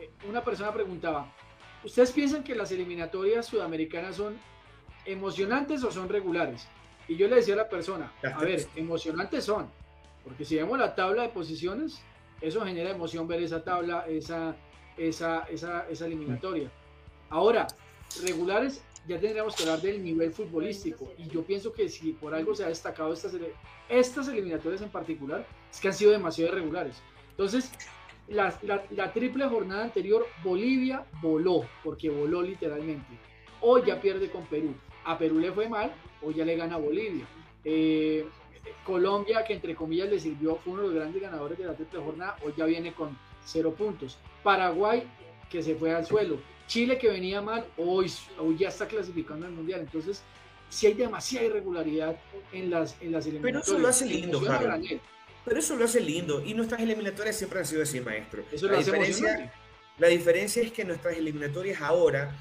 eh, 0.00 0.10
Una 0.28 0.42
persona 0.42 0.72
preguntaba, 0.72 1.32
¿ustedes 1.82 2.12
piensan 2.12 2.44
que 2.44 2.54
las 2.54 2.70
eliminatorias 2.72 3.46
sudamericanas 3.46 4.16
son 4.16 4.36
emocionantes 5.04 5.82
o 5.84 5.90
son 5.90 6.08
regulares? 6.08 6.66
Y 7.08 7.16
yo 7.16 7.28
le 7.28 7.36
decía 7.36 7.54
a 7.54 7.58
la 7.58 7.68
persona, 7.68 8.12
a 8.22 8.38
ver, 8.38 8.66
emocionantes 8.76 9.44
son, 9.44 9.68
porque 10.24 10.44
si 10.44 10.56
vemos 10.56 10.78
la 10.78 10.94
tabla 10.94 11.22
de 11.22 11.28
posiciones, 11.28 12.00
eso 12.40 12.64
genera 12.64 12.90
emoción 12.90 13.28
ver 13.28 13.42
esa 13.42 13.62
tabla, 13.62 14.06
esa, 14.08 14.56
esa, 14.96 15.40
esa, 15.50 15.86
esa 15.90 16.06
eliminatoria. 16.06 16.70
Ahora, 17.28 17.66
regulares, 18.22 18.82
ya 19.06 19.18
tendríamos 19.18 19.54
que 19.54 19.62
hablar 19.64 19.80
del 19.80 20.02
nivel 20.02 20.32
futbolístico. 20.32 21.12
Y 21.18 21.28
yo 21.28 21.42
pienso 21.42 21.72
que 21.72 21.88
si 21.88 22.12
por 22.12 22.34
algo 22.34 22.54
se 22.54 22.64
ha 22.64 22.68
destacado 22.68 23.12
estas, 23.12 24.28
eliminatorias 24.28 24.82
en 24.82 24.88
particular, 24.88 25.46
es 25.70 25.80
que 25.80 25.88
han 25.88 25.94
sido 25.94 26.12
demasiado 26.12 26.52
irregulares. 26.52 27.02
Entonces, 27.30 27.70
la, 28.28 29.12
triple 29.12 29.46
jornada 29.46 29.84
anterior, 29.84 30.26
Bolivia 30.42 31.04
voló, 31.20 31.66
porque 31.82 32.08
voló 32.08 32.42
literalmente. 32.42 33.18
Hoy 33.60 33.82
ya 33.86 34.00
pierde 34.00 34.30
con 34.30 34.44
Perú. 34.46 34.74
A 35.04 35.18
Perú 35.18 35.38
le 35.38 35.52
fue 35.52 35.68
mal, 35.68 35.92
hoy 36.22 36.34
ya 36.34 36.44
le 36.44 36.56
gana 36.56 36.78
Bolivia. 36.78 37.26
Eh, 37.64 38.26
Colombia, 38.84 39.44
que 39.44 39.52
entre 39.54 39.74
comillas 39.74 40.08
le 40.08 40.18
sirvió, 40.18 40.56
fue 40.56 40.72
uno 40.72 40.82
de 40.82 40.88
los 40.88 40.96
grandes 40.96 41.20
ganadores 41.20 41.58
de 41.58 41.64
la 41.64 41.74
triple 41.74 42.00
jornada, 42.00 42.36
hoy 42.42 42.54
ya 42.56 42.64
viene 42.64 42.94
con 42.94 43.16
cero 43.44 43.74
puntos. 43.76 44.18
Paraguay, 44.42 45.04
que 45.50 45.62
se 45.62 45.74
fue 45.74 45.94
al 45.94 46.06
suelo. 46.06 46.38
Chile, 46.66 46.98
que 46.98 47.08
venía 47.08 47.40
mal, 47.40 47.66
hoy, 47.76 48.10
hoy 48.38 48.56
ya 48.58 48.68
está 48.68 48.86
clasificando 48.86 49.46
al 49.46 49.52
Mundial. 49.52 49.80
Entonces, 49.80 50.22
si 50.68 50.86
hay 50.86 50.94
demasiada 50.94 51.46
irregularidad 51.46 52.16
en 52.52 52.70
las, 52.70 52.96
en 53.00 53.12
las 53.12 53.26
eliminatorias. 53.26 53.64
Pero 53.64 53.76
eso 53.76 53.78
lo 53.78 53.88
hace 53.88 54.06
lindo, 54.06 54.42
Pero 55.44 55.58
eso 55.58 55.76
lo 55.76 55.84
hace 55.84 56.00
lindo. 56.00 56.42
Y 56.44 56.54
nuestras 56.54 56.80
eliminatorias 56.80 57.36
siempre 57.36 57.60
han 57.60 57.66
sido 57.66 57.82
así, 57.82 58.00
maestro. 58.00 58.44
Eso 58.50 58.66
la, 58.66 58.78
diferencia, 58.78 59.52
la 59.98 60.08
diferencia 60.08 60.62
es 60.62 60.72
que 60.72 60.84
nuestras 60.84 61.16
eliminatorias 61.16 61.80
ahora 61.80 62.36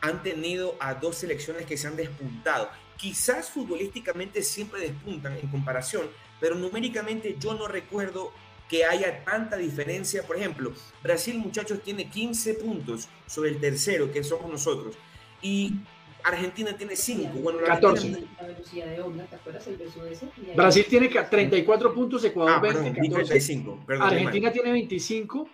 han 0.00 0.22
tenido 0.22 0.76
a 0.80 0.94
dos 0.94 1.16
selecciones 1.16 1.66
que 1.66 1.76
se 1.76 1.86
han 1.86 1.96
despuntado. 1.96 2.68
Quizás 2.96 3.50
futbolísticamente 3.50 4.42
siempre 4.42 4.80
despuntan 4.80 5.36
en 5.36 5.48
comparación, 5.48 6.10
pero 6.40 6.56
numéricamente 6.56 7.36
yo 7.38 7.54
no 7.54 7.68
recuerdo 7.68 8.32
que 8.68 8.84
haya 8.84 9.24
tanta 9.24 9.56
diferencia. 9.56 10.22
Por 10.22 10.36
ejemplo, 10.36 10.72
Brasil, 11.02 11.38
muchachos, 11.38 11.82
tiene 11.82 12.08
15 12.08 12.54
puntos 12.54 13.08
sobre 13.26 13.50
el 13.50 13.60
tercero, 13.60 14.12
que 14.12 14.22
somos 14.22 14.50
nosotros. 14.50 14.96
Y 15.40 15.74
Argentina 16.22 16.76
tiene 16.76 16.94
5. 16.94 17.38
Bueno, 17.38 17.60
14. 17.64 18.24
Brasil 20.54 20.86
tiene 20.88 21.08
34 21.08 21.94
puntos, 21.94 22.24
Ecuador 22.24 22.54
ah, 22.56 22.60
20, 22.60 23.08
35. 23.08 23.84
Argentina 24.00 24.52
tiene 24.52 24.72
25 24.72 25.48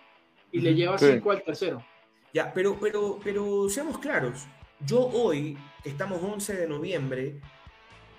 y 0.51 0.59
le 0.59 0.73
lleva 0.73 0.97
5 0.97 1.31
al 1.31 1.43
tercero. 1.43 1.85
Ya, 2.33 2.53
pero, 2.53 2.77
pero, 2.79 3.19
pero 3.23 3.69
seamos 3.69 3.97
claros. 3.99 4.45
Yo 4.85 4.99
hoy, 4.99 5.57
estamos 5.85 6.21
11 6.21 6.53
de 6.53 6.67
noviembre, 6.67 7.39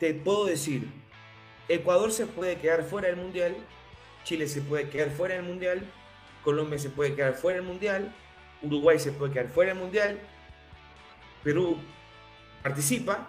te 0.00 0.14
puedo 0.14 0.46
decir, 0.46 0.88
Ecuador 1.68 2.10
se 2.10 2.26
puede 2.26 2.56
quedar 2.56 2.84
fuera 2.84 3.08
del 3.08 3.18
Mundial 3.18 3.54
Chile 4.26 4.48
se 4.48 4.60
puede 4.60 4.88
quedar 4.88 5.10
fuera 5.10 5.36
del 5.36 5.44
Mundial, 5.44 5.84
Colombia 6.42 6.80
se 6.80 6.90
puede 6.90 7.14
quedar 7.14 7.34
fuera 7.34 7.60
del 7.60 7.68
Mundial, 7.68 8.12
Uruguay 8.60 8.98
se 8.98 9.12
puede 9.12 9.32
quedar 9.32 9.46
fuera 9.46 9.72
del 9.72 9.80
Mundial, 9.80 10.18
Perú 11.44 11.78
participa 12.60 13.28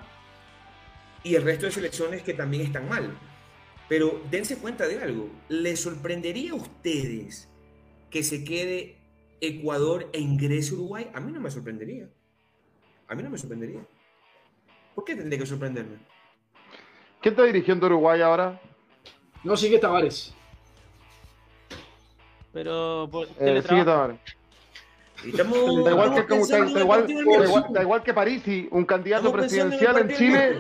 y 1.21 1.35
el 1.35 1.43
resto 1.43 1.67
de 1.67 1.71
selecciones 1.71 2.23
que 2.23 2.33
también 2.33 2.63
están 2.63 2.89
mal. 2.89 3.15
Pero 3.87 4.23
dense 4.31 4.57
cuenta 4.57 4.87
de 4.87 4.99
algo, 4.99 5.29
¿les 5.49 5.79
sorprendería 5.79 6.53
a 6.53 6.55
ustedes 6.55 7.47
que 8.09 8.23
se 8.23 8.43
quede 8.43 8.97
Ecuador 9.39 10.09
e 10.13 10.19
ingrese 10.19 10.73
Uruguay? 10.73 11.11
A 11.13 11.19
mí 11.19 11.31
no 11.31 11.39
me 11.39 11.51
sorprendería. 11.51 12.09
A 13.07 13.13
mí 13.13 13.21
no 13.21 13.29
me 13.29 13.37
sorprendería. 13.37 13.85
¿Por 14.95 15.05
qué 15.05 15.15
tendría 15.15 15.37
que 15.37 15.45
sorprenderme? 15.45 15.97
¿Quién 17.21 17.33
está 17.33 17.43
dirigiendo 17.43 17.85
Uruguay 17.85 18.19
ahora? 18.19 18.59
No, 19.43 19.55
sigue 19.55 19.77
Tavares. 19.77 20.33
Pero 22.57 23.07
por 23.11 23.27
eh, 23.39 23.61
sigue 23.69 23.85
Da 23.85 24.09
igual, 25.91 26.25
que, 26.25 26.33
igual, 26.33 27.65
da 27.69 27.81
igual 27.83 28.01
que 28.01 28.15
Parisi, 28.15 28.67
un 28.71 28.83
candidato 28.83 29.31
presidencial 29.31 29.99
en 29.99 30.09
Chile. 30.17 30.59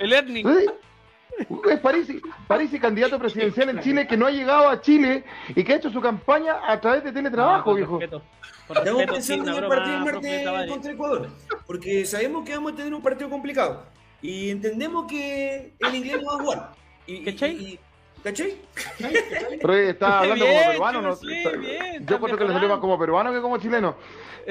El 0.00 0.12
Ernie. 0.14 0.42
Es 1.70 1.78
Parisi, 1.78 2.20
Parisi, 2.48 2.80
candidato 2.80 3.20
presidencial 3.20 3.68
en 3.68 3.78
Chile 3.78 4.08
que 4.08 4.16
no 4.16 4.26
ha 4.26 4.32
llegado 4.32 4.68
a 4.68 4.80
Chile 4.80 5.24
y 5.54 5.62
que 5.62 5.74
ha 5.74 5.76
hecho 5.76 5.90
su 5.90 6.00
campaña 6.00 6.56
a 6.66 6.80
través 6.80 7.04
de 7.04 7.12
teletrabajo, 7.12 7.74
viejo. 7.74 8.00
Estamos 8.00 9.04
pensando 9.04 9.56
en 9.56 9.62
el 9.62 9.68
partido 9.68 10.68
contra 10.68 10.92
Ecuador, 10.92 11.28
porque 11.68 12.04
sabemos 12.04 12.44
que 12.44 12.54
vamos 12.54 12.72
a 12.72 12.76
tener 12.76 12.92
un 12.92 13.02
partido 13.02 13.30
complicado 13.30 13.86
y 14.20 14.50
entendemos 14.50 15.06
que 15.06 15.72
el 15.78 15.94
inglés 15.94 16.20
no 16.20 16.30
va 16.30 16.34
a 16.34 16.42
jugar. 16.42 16.72
Y, 17.06 17.30
y, 17.30 17.78
¿Cachai? 18.22 18.56
Pero 19.60 19.74
está 19.74 20.20
hablando 20.20 20.44
como 20.44 20.70
peruano, 20.70 21.02
¿no? 21.02 21.18
yo 21.20 22.20
creo 22.20 22.36
que 22.36 22.44
le 22.44 22.52
salió 22.52 22.68
más 22.68 22.78
como 22.78 22.98
peruano 22.98 23.32
que 23.32 23.40
como 23.40 23.58
chileno. 23.58 23.96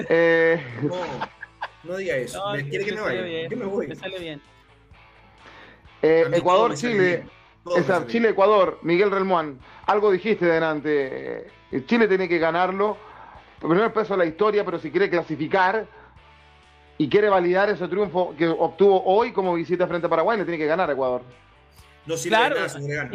Eh... 0.09 0.63
No, 0.84 0.95
no 1.84 1.97
diga 1.97 2.18
eso. 2.18 2.39
quiere 2.70 2.86
que 2.86 2.91
me 2.91 3.01
vaya. 3.01 3.22
Bien. 3.24 3.57
me 3.57 3.65
voy. 3.65 3.88
Me 3.88 3.95
sale 3.95 4.20
bien. 4.20 4.39
Eh, 6.03 6.30
Ecuador, 6.34 6.76
Chile. 6.76 7.26
Chile, 8.05 8.30
Ecuador, 8.30 8.78
Miguel 8.84 9.09
Relmuán. 9.09 9.59
Algo 9.88 10.11
dijiste 10.11 10.45
delante. 10.45 11.47
Eh, 11.72 11.86
Chile 11.88 12.07
tiene 12.07 12.30
que 12.30 12.38
ganarlo. 12.38 12.95
Primero 13.59 13.91
peso 13.91 14.13
de 14.13 14.20
la 14.20 14.26
historia, 14.26 14.63
pero 14.63 14.78
si 14.78 14.91
quiere 14.91 15.09
clasificar 15.09 15.88
y 16.99 17.09
quiere 17.09 17.30
validar 17.30 17.70
ese 17.70 17.88
triunfo 17.88 18.36
que 18.38 18.47
obtuvo 18.47 19.03
hoy 19.03 19.32
como 19.32 19.55
visita 19.55 19.88
frente 19.88 20.05
a 20.05 20.09
Paraguay, 20.09 20.38
le 20.38 20.45
tiene 20.45 20.59
que 20.59 20.68
ganar 20.68 20.89
a 20.89 20.93
Ecuador. 20.93 21.24
No 22.08 22.16
sirve 22.16 22.38
claro, 22.38 22.55
nada 22.80 23.12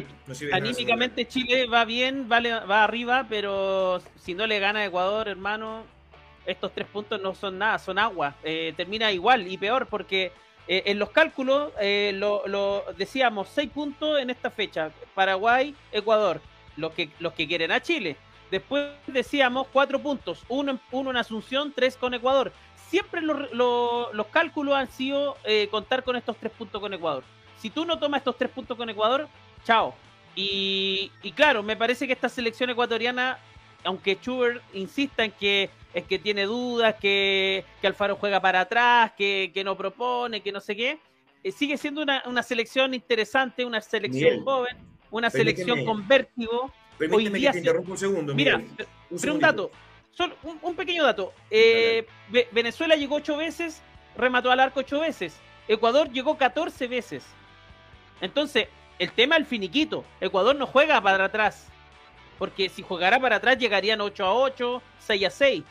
anímicamente 0.52 1.26
Chile 1.26 1.66
va 1.66 1.86
bien, 1.86 2.28
va 2.30 2.84
arriba, 2.84 3.26
pero 3.26 4.02
si 4.20 4.34
no 4.34 4.46
le 4.46 4.58
gana 4.58 4.80
a 4.80 4.84
Ecuador, 4.84 5.28
hermano, 5.28 5.84
estos 6.44 6.72
tres 6.74 6.86
puntos 6.88 7.20
no 7.20 7.34
son 7.34 7.58
nada, 7.58 7.78
son 7.78 7.98
agua. 7.98 8.34
Eh, 8.44 8.74
termina 8.76 9.10
igual 9.10 9.50
y 9.50 9.56
peor 9.56 9.86
porque 9.86 10.32
eh, 10.68 10.82
en 10.86 10.98
los 10.98 11.08
cálculos 11.10 11.72
eh, 11.80 12.12
lo, 12.14 12.84
decíamos 12.98 13.48
seis 13.48 13.70
puntos 13.70 14.20
en 14.20 14.28
esta 14.28 14.50
fecha. 14.50 14.90
Paraguay, 15.14 15.74
Ecuador, 15.90 16.42
los 16.76 16.92
que, 16.92 17.08
los 17.18 17.32
que 17.32 17.48
quieren 17.48 17.72
a 17.72 17.80
Chile. 17.80 18.16
Después 18.50 18.90
decíamos 19.06 19.68
cuatro 19.72 19.98
puntos, 20.00 20.44
uno, 20.48 20.78
uno 20.90 21.10
en 21.10 21.16
Asunción, 21.16 21.72
tres 21.74 21.96
con 21.96 22.12
Ecuador. 22.12 22.52
Siempre 22.90 23.22
los 23.22 24.26
cálculos 24.30 24.74
han 24.74 24.90
sido 24.90 25.38
contar 25.70 26.04
con 26.04 26.14
estos 26.14 26.36
tres 26.36 26.52
puntos 26.52 26.78
con 26.78 26.92
Ecuador 26.92 27.24
si 27.62 27.70
tú 27.70 27.84
no 27.84 27.96
tomas 27.96 28.18
estos 28.18 28.36
tres 28.36 28.50
puntos 28.50 28.76
con 28.76 28.90
Ecuador, 28.90 29.28
chao. 29.64 29.94
Y, 30.34 31.12
claro, 31.36 31.62
me 31.62 31.76
parece 31.76 32.08
que 32.08 32.12
esta 32.12 32.28
selección 32.28 32.68
ecuatoriana, 32.70 33.38
aunque 33.84 34.16
Schubert 34.16 34.62
insista 34.74 35.24
en 35.24 35.30
que 35.30 35.70
es 35.94 36.04
que 36.04 36.18
tiene 36.18 36.44
dudas, 36.46 36.96
que, 36.96 37.64
Alfaro 37.84 38.16
juega 38.16 38.40
para 38.40 38.62
atrás, 38.62 39.12
que, 39.16 39.62
no 39.64 39.76
propone, 39.76 40.40
que 40.40 40.50
no 40.50 40.60
sé 40.60 40.74
qué, 40.74 40.98
eh, 41.44 41.52
sigue 41.52 41.78
siendo 41.78 42.02
una, 42.02 42.42
selección 42.42 42.94
interesante, 42.94 43.64
una 43.64 43.80
selección 43.80 44.42
joven, 44.42 44.76
una 45.12 45.30
selección 45.30 45.84
con 45.84 46.08
vértigo. 46.08 46.72
Permíteme 46.98 47.40
que 47.40 47.50
te 47.50 47.58
interrumpa 47.58 47.92
un 47.92 47.98
segundo. 47.98 48.34
Mira, 48.34 48.60
pero 49.20 49.34
un 49.34 49.40
dato, 49.40 49.70
solo 50.10 50.34
un, 50.62 50.74
pequeño 50.74 51.04
dato. 51.04 51.32
Eh, 51.48 52.06
Venezuela 52.50 52.96
llegó 52.96 53.16
ocho 53.16 53.36
veces, 53.36 53.82
remató 54.16 54.50
al 54.50 54.58
arco 54.58 54.80
ocho 54.80 54.98
veces. 54.98 55.36
Ecuador 55.68 56.10
llegó 56.10 56.36
14 56.36 56.88
veces. 56.88 57.24
Entonces, 58.22 58.68
el 58.98 59.12
tema 59.12 59.34
del 59.34 59.44
finiquito. 59.44 60.04
Ecuador 60.20 60.56
no 60.56 60.66
juega 60.66 61.00
para 61.02 61.24
atrás. 61.24 61.68
Porque 62.38 62.68
si 62.68 62.82
jugara 62.82 63.20
para 63.20 63.36
atrás 63.36 63.58
llegarían 63.58 64.00
8 64.00 64.24
a 64.24 64.32
8, 64.32 64.82
6 65.00 65.26
a 65.26 65.30
6. 65.30 65.64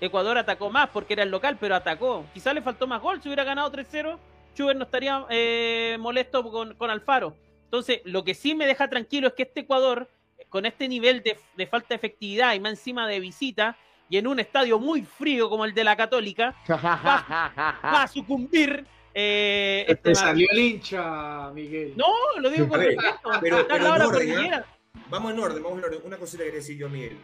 Ecuador 0.00 0.38
atacó 0.38 0.70
más 0.70 0.88
porque 0.88 1.12
era 1.12 1.22
el 1.22 1.30
local, 1.30 1.58
pero 1.60 1.74
atacó. 1.74 2.24
Quizá 2.32 2.54
le 2.54 2.62
faltó 2.62 2.86
más 2.86 3.02
gol. 3.02 3.20
Si 3.22 3.28
hubiera 3.28 3.44
ganado 3.44 3.70
3-0, 3.70 4.18
Chuber 4.54 4.76
no 4.76 4.84
estaría 4.84 5.26
eh, 5.28 5.98
molesto 6.00 6.42
con, 6.50 6.90
Alfaro. 6.90 7.36
Entonces, 7.64 8.00
lo 8.04 8.24
que 8.24 8.34
sí 8.34 8.54
me 8.54 8.66
deja 8.66 8.88
tranquilo 8.88 9.28
es 9.28 9.34
que 9.34 9.42
este 9.42 9.60
Ecuador, 9.60 10.08
con 10.48 10.64
este 10.64 10.88
nivel 10.88 11.22
de, 11.22 11.66
falta 11.66 11.88
de 11.90 11.96
efectividad 11.96 12.54
y 12.54 12.60
más 12.60 12.72
encima 12.72 13.06
de 13.06 13.20
visita, 13.20 13.76
y 14.08 14.16
en 14.16 14.26
un 14.26 14.40
estadio 14.40 14.78
muy 14.78 15.02
frío 15.02 15.48
como 15.50 15.66
el 15.66 15.74
de 15.74 15.84
la 15.84 15.96
Católica, 15.96 16.56
va 16.68 18.02
a 18.02 18.08
sucumbir 18.08 18.86
eh, 19.14 19.84
este 19.88 20.14
salió 20.14 20.46
el 20.50 20.58
hincha, 20.58 21.50
Miguel. 21.52 21.94
No, 21.96 22.06
lo 22.40 22.50
digo 22.50 22.68
con 22.68 22.80
respeto. 22.80 23.18
Pero, 23.40 23.66
pero 23.68 23.96
en 23.96 24.02
orden, 24.02 24.30
¿eh? 24.30 24.62
Vamos 25.08 25.32
en 25.32 25.38
orden, 25.38 25.62
vamos 25.62 25.78
en 25.78 25.84
orden. 25.84 26.00
Una 26.04 26.16
cosita 26.16 26.44
que 26.44 26.52
decir 26.52 26.76
yo, 26.76 26.88
Miguel. 26.88 27.18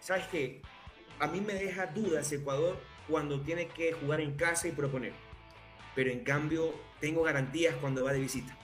¿Sabes 0.00 0.26
qué? 0.28 0.62
A 1.18 1.26
mí 1.26 1.40
me 1.40 1.54
deja 1.54 1.86
dudas 1.86 2.30
Ecuador 2.32 2.78
cuando 3.08 3.40
tiene 3.40 3.68
que 3.68 3.92
jugar 3.92 4.20
en 4.20 4.34
casa 4.34 4.68
y 4.68 4.72
proponer. 4.72 5.12
Pero 5.94 6.10
en 6.10 6.24
cambio, 6.24 6.74
tengo 7.00 7.22
garantías 7.22 7.74
cuando 7.76 8.04
va 8.04 8.12
de 8.12 8.20
visita. 8.20 8.56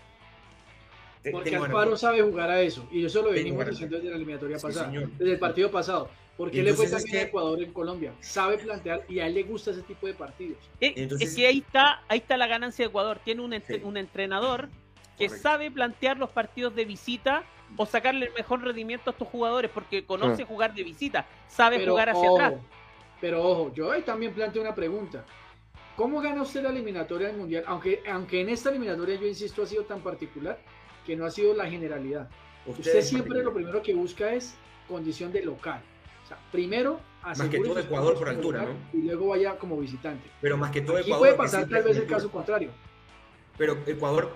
Porque 1.31 1.55
Alfaro 1.55 1.97
sabe 1.97 2.23
jugar 2.23 2.51
a 2.51 2.63
eso. 2.63 2.89
Y 2.91 3.05
eso 3.05 3.23
lo 3.23 3.31
venimos 3.31 3.67
diciendo 3.67 3.97
desde 3.97 4.11
la 4.11 4.17
eliminatoria 4.17 4.59
pasada, 4.59 4.91
desde 4.91 5.33
el 5.33 5.39
partido 5.39 5.71
pasado. 5.71 6.11
Porque 6.41 6.63
le 6.63 6.73
fue 6.73 6.89
también 6.89 7.19
a 7.19 7.23
Ecuador 7.25 7.63
en 7.63 7.71
Colombia. 7.71 8.15
Sabe 8.21 8.57
plantear 8.57 9.05
y 9.11 9.21
a 9.21 9.27
él 9.27 9.35
le 9.35 9.43
gusta 9.43 9.73
ese 9.73 9.83
tipo 9.83 10.07
de 10.07 10.15
partidos. 10.15 10.57
es 10.81 11.35
que 11.35 11.47
ahí 11.47 11.59
está, 11.59 12.03
ahí 12.09 12.21
está 12.21 12.39
la 12.39 12.47
ganancia 12.47 12.83
de 12.83 12.89
Ecuador. 12.89 13.21
Tiene 13.23 13.43
un, 13.43 13.55
un 13.83 13.97
entrenador 13.99 14.71
que 15.19 15.29
sabe 15.29 15.71
plantear 15.71 16.17
los 16.17 16.31
partidos 16.31 16.75
de 16.75 16.87
visita 16.87 17.45
o 17.77 17.85
sacarle 17.85 18.29
el 18.29 18.33
mejor 18.33 18.63
rendimiento 18.63 19.11
a 19.11 19.13
estos 19.13 19.29
jugadores 19.29 19.71
porque 19.71 20.07
conoce 20.07 20.45
jugar 20.45 20.73
de 20.73 20.83
visita, 20.83 21.27
sabe 21.47 21.87
jugar 21.87 22.09
hacia 22.09 22.31
atrás. 22.31 22.55
Pero 23.21 23.47
ojo, 23.47 23.75
yo 23.75 23.93
ahí 23.93 24.01
también 24.01 24.33
planteo 24.33 24.63
una 24.63 24.75
pregunta. 24.75 25.27
¿Cómo 25.95 26.23
gana 26.23 26.41
usted 26.41 26.63
la 26.63 26.71
eliminatoria 26.71 27.29
del 27.29 27.37
Mundial? 27.37 27.65
Aunque, 27.67 28.03
aunque 28.11 28.41
en 28.41 28.49
esta 28.49 28.71
eliminatoria, 28.71 29.17
yo 29.17 29.27
insisto, 29.27 29.63
ha 29.63 29.67
sido 29.67 29.85
tan 29.85 30.01
particular 30.01 30.59
que 31.05 31.17
no 31.17 31.27
ha 31.27 31.31
sido 31.31 31.53
la 31.53 31.69
generalidad. 31.69 32.31
Usted, 32.65 33.03
siempre 33.03 33.43
lo 33.43 33.53
primero 33.53 33.83
que 33.83 33.93
busca 33.93 34.33
es 34.33 34.55
condición 34.89 35.33
de 35.33 35.43
local. 35.43 35.83
Sea, 36.31 36.39
primero 36.53 37.01
más 37.23 37.49
que 37.49 37.59
todo 37.59 37.79
Ecuador 37.79 38.17
por 38.17 38.29
altura, 38.29 38.63
¿no? 38.63 38.99
Y 38.99 39.03
luego 39.03 39.29
vaya 39.29 39.57
como 39.59 39.77
visitante. 39.77 40.31
Pero 40.41 40.57
más 40.57 40.71
que 40.71 40.81
todo 40.81 40.99
Aquí 40.99 41.13
puede 41.13 41.35
pasar 41.35 41.69
tal 41.69 41.83
vez 41.83 41.97
el 41.97 42.07
caso 42.07 42.31
contrario. 42.31 42.71
Pero 43.59 43.77
Ecuador 43.85 44.33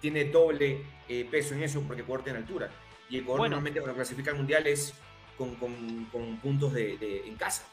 tiene 0.00 0.24
doble 0.24 0.82
eh, 1.06 1.28
peso 1.30 1.54
en 1.54 1.62
eso 1.62 1.82
porque 1.82 2.00
Ecuador 2.00 2.24
tiene 2.24 2.38
altura. 2.38 2.70
Y 3.10 3.18
Ecuador 3.18 3.42
normalmente 3.42 3.80
cuando 3.80 3.96
clasifica 3.96 4.30
al 4.30 4.38
mundial 4.38 4.66
es 4.66 4.94
con, 5.36 5.54
con, 5.56 6.06
con 6.06 6.38
puntos 6.38 6.72
de, 6.72 6.96
de, 6.96 7.28
en 7.28 7.36
casa, 7.36 7.68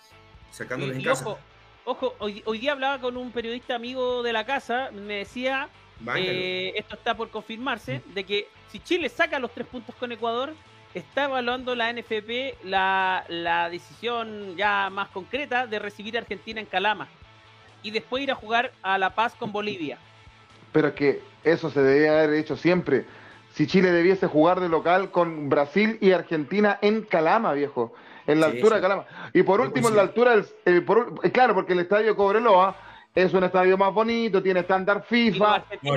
sacándoles 0.52 0.98
en 0.98 1.04
casa. 1.04 1.38
Ojo, 1.86 2.14
hoy, 2.20 2.44
hoy, 2.46 2.60
día 2.60 2.74
hablaba 2.74 3.00
con 3.00 3.18
un 3.18 3.32
periodista 3.32 3.76
amigo 3.76 4.22
de 4.22 4.34
la 4.34 4.46
casa, 4.46 4.92
me 4.92 5.16
decía, 5.16 5.70
eh, 6.16 6.74
esto 6.76 6.96
está 6.96 7.16
por 7.16 7.30
confirmarse, 7.30 8.04
de 8.14 8.24
que 8.24 8.48
si 8.72 8.80
Chile 8.80 9.10
saca 9.10 9.40
los 9.40 9.52
tres 9.52 9.66
puntos 9.66 9.96
con 9.96 10.12
Ecuador, 10.12 10.54
está 10.94 11.26
evaluando 11.26 11.76
la 11.76 11.92
NFP 11.92 12.64
la, 12.66 13.24
la 13.28 13.70
decisión 13.70 14.56
ya 14.56 14.90
más 14.90 15.10
concreta 15.10 15.68
de 15.68 15.80
recibir 15.80 16.18
a 16.18 16.22
Argentina 16.22 16.60
en 16.60 16.66
Calama 16.66 17.08
y 17.84 17.92
después 17.92 18.24
ir 18.24 18.32
a 18.32 18.36
jugar 18.36 18.72
a 18.82 18.98
La 18.98 19.12
Paz 19.16 19.36
con 19.36 19.52
Bolivia. 19.52 19.98
Pero 20.72 20.94
que 20.94 21.22
eso 21.44 21.70
se 21.70 21.82
debía 21.82 22.12
haber 22.12 22.34
hecho 22.34 22.56
siempre. 22.56 23.06
Si 23.54 23.68
Chile 23.68 23.92
debiese 23.92 24.28
jugar 24.28 24.60
de 24.60 24.70
local 24.70 25.12
con 25.12 25.50
Brasil 25.50 25.98
y 26.00 26.12
Argentina 26.12 26.78
en 26.82 27.02
Calama, 27.02 27.54
viejo 27.54 27.94
en 28.28 28.40
la 28.40 28.48
altura 28.48 28.78
de 28.78 28.82
Calama. 28.82 29.06
Y 29.34 29.44
por 29.44 29.60
último, 29.62 29.90
en 29.90 29.96
la 29.96 30.04
altura 30.04 30.32
del. 30.32 30.46
Eh, 30.66 30.86
eh, 31.24 31.32
claro, 31.32 31.54
porque 31.54 31.74
el 31.74 31.80
estadio 31.80 32.16
Cobreloa 32.16 32.76
es 33.14 33.34
un 33.34 33.44
estadio 33.44 33.78
más 33.78 33.94
bonito, 33.94 34.42
tiene 34.42 34.62
estándar 34.62 35.04
FIFA. 35.04 35.66
Y, 35.82 35.90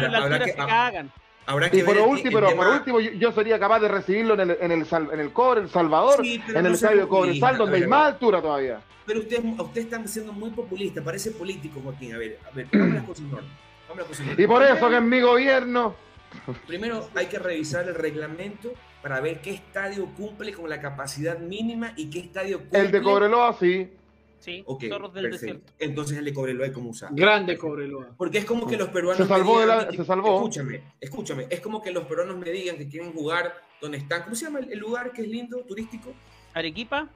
por, 1.44 1.62
último, 1.98 2.40
pero 2.40 2.56
por 2.56 2.66
último, 2.68 3.00
yo, 3.00 3.32
sería 3.32 3.58
capaz 3.58 3.80
de 3.80 3.88
recibirlo 3.88 4.34
en 4.34 4.40
el, 4.40 4.58
en 4.60 4.72
el, 4.72 4.86
en 5.12 5.20
el 5.20 5.32
Cobre, 5.32 5.62
El 5.62 5.68
Salvador, 5.68 6.24
en 6.24 6.66
el 6.66 6.74
estadio 6.74 7.08
Cobresal, 7.08 7.58
donde 7.58 7.76
hay 7.76 7.86
más 7.86 8.12
altura 8.12 8.40
todavía. 8.40 8.80
Pero 9.06 9.20
ustedes 9.20 9.42
usted 9.58 9.82
están 9.82 10.08
siendo 10.08 10.32
muy 10.32 10.50
populistas, 10.50 11.04
parece 11.04 11.32
político, 11.32 11.80
Joaquín. 11.82 12.14
A 12.14 12.18
ver, 12.18 12.38
a 12.50 12.54
ver, 12.54 12.66
vamos 12.72 12.94
las 12.94 13.04
cosas 14.06 14.26
Y 14.38 14.46
por 14.46 14.62
eso 14.62 14.88
que 14.88 14.96
en 14.96 15.08
mi 15.08 15.20
gobierno. 15.20 15.94
Primero 16.66 17.08
hay 17.14 17.26
que 17.26 17.38
revisar 17.38 17.86
el 17.86 17.94
reglamento 17.94 18.72
para 19.02 19.20
ver 19.20 19.40
qué 19.40 19.50
estadio 19.50 20.06
cumple 20.16 20.52
con 20.52 20.68
la 20.68 20.80
capacidad 20.80 21.38
mínima 21.38 21.92
y 21.96 22.10
qué 22.10 22.20
estadio 22.20 22.58
cumple. 22.60 22.80
El 22.80 22.90
de 22.90 23.02
Cobreloa, 23.02 23.52
sí. 23.52 23.88
Sí, 24.44 24.62
del 25.14 25.62
Entonces 25.78 26.18
el 26.18 26.24
de 26.26 26.34
Cobreloa, 26.34 26.70
¿cómo 26.70 26.90
usar? 26.90 27.08
Grande 27.14 27.56
Cobreloa. 27.56 28.10
Porque 28.14 28.36
es 28.36 28.44
como 28.44 28.66
que 28.66 28.76
los 28.76 28.90
peruanos. 28.90 29.16
Se 29.16 29.26
salvó, 29.26 29.62
se 29.90 30.04
salvó. 30.04 30.36
Escúchame, 30.36 30.82
escúchame. 31.00 31.46
Es 31.48 31.60
como 31.60 31.80
que 31.80 31.90
los 31.90 32.04
peruanos 32.04 32.36
me 32.36 32.50
digan 32.50 32.76
que 32.76 32.86
quieren 32.86 33.14
jugar 33.14 33.54
donde 33.80 33.96
están. 33.96 34.24
¿Cómo 34.24 34.36
se 34.36 34.44
llama 34.44 34.58
el 34.58 34.78
lugar 34.78 35.12
que 35.12 35.22
es 35.22 35.28
lindo, 35.28 35.62
turístico? 35.62 36.12
¿Arequipa? 36.52 37.08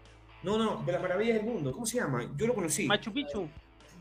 No, 0.42 0.56
no, 0.56 0.82
de 0.86 0.92
las 0.92 1.02
maravillas 1.02 1.36
del 1.36 1.44
mundo. 1.44 1.70
¿Cómo 1.70 1.84
se 1.84 1.98
llama? 1.98 2.24
Yo 2.34 2.46
lo 2.46 2.54
conocí. 2.54 2.86
Machu 2.86 3.12
Picchu. 3.12 3.46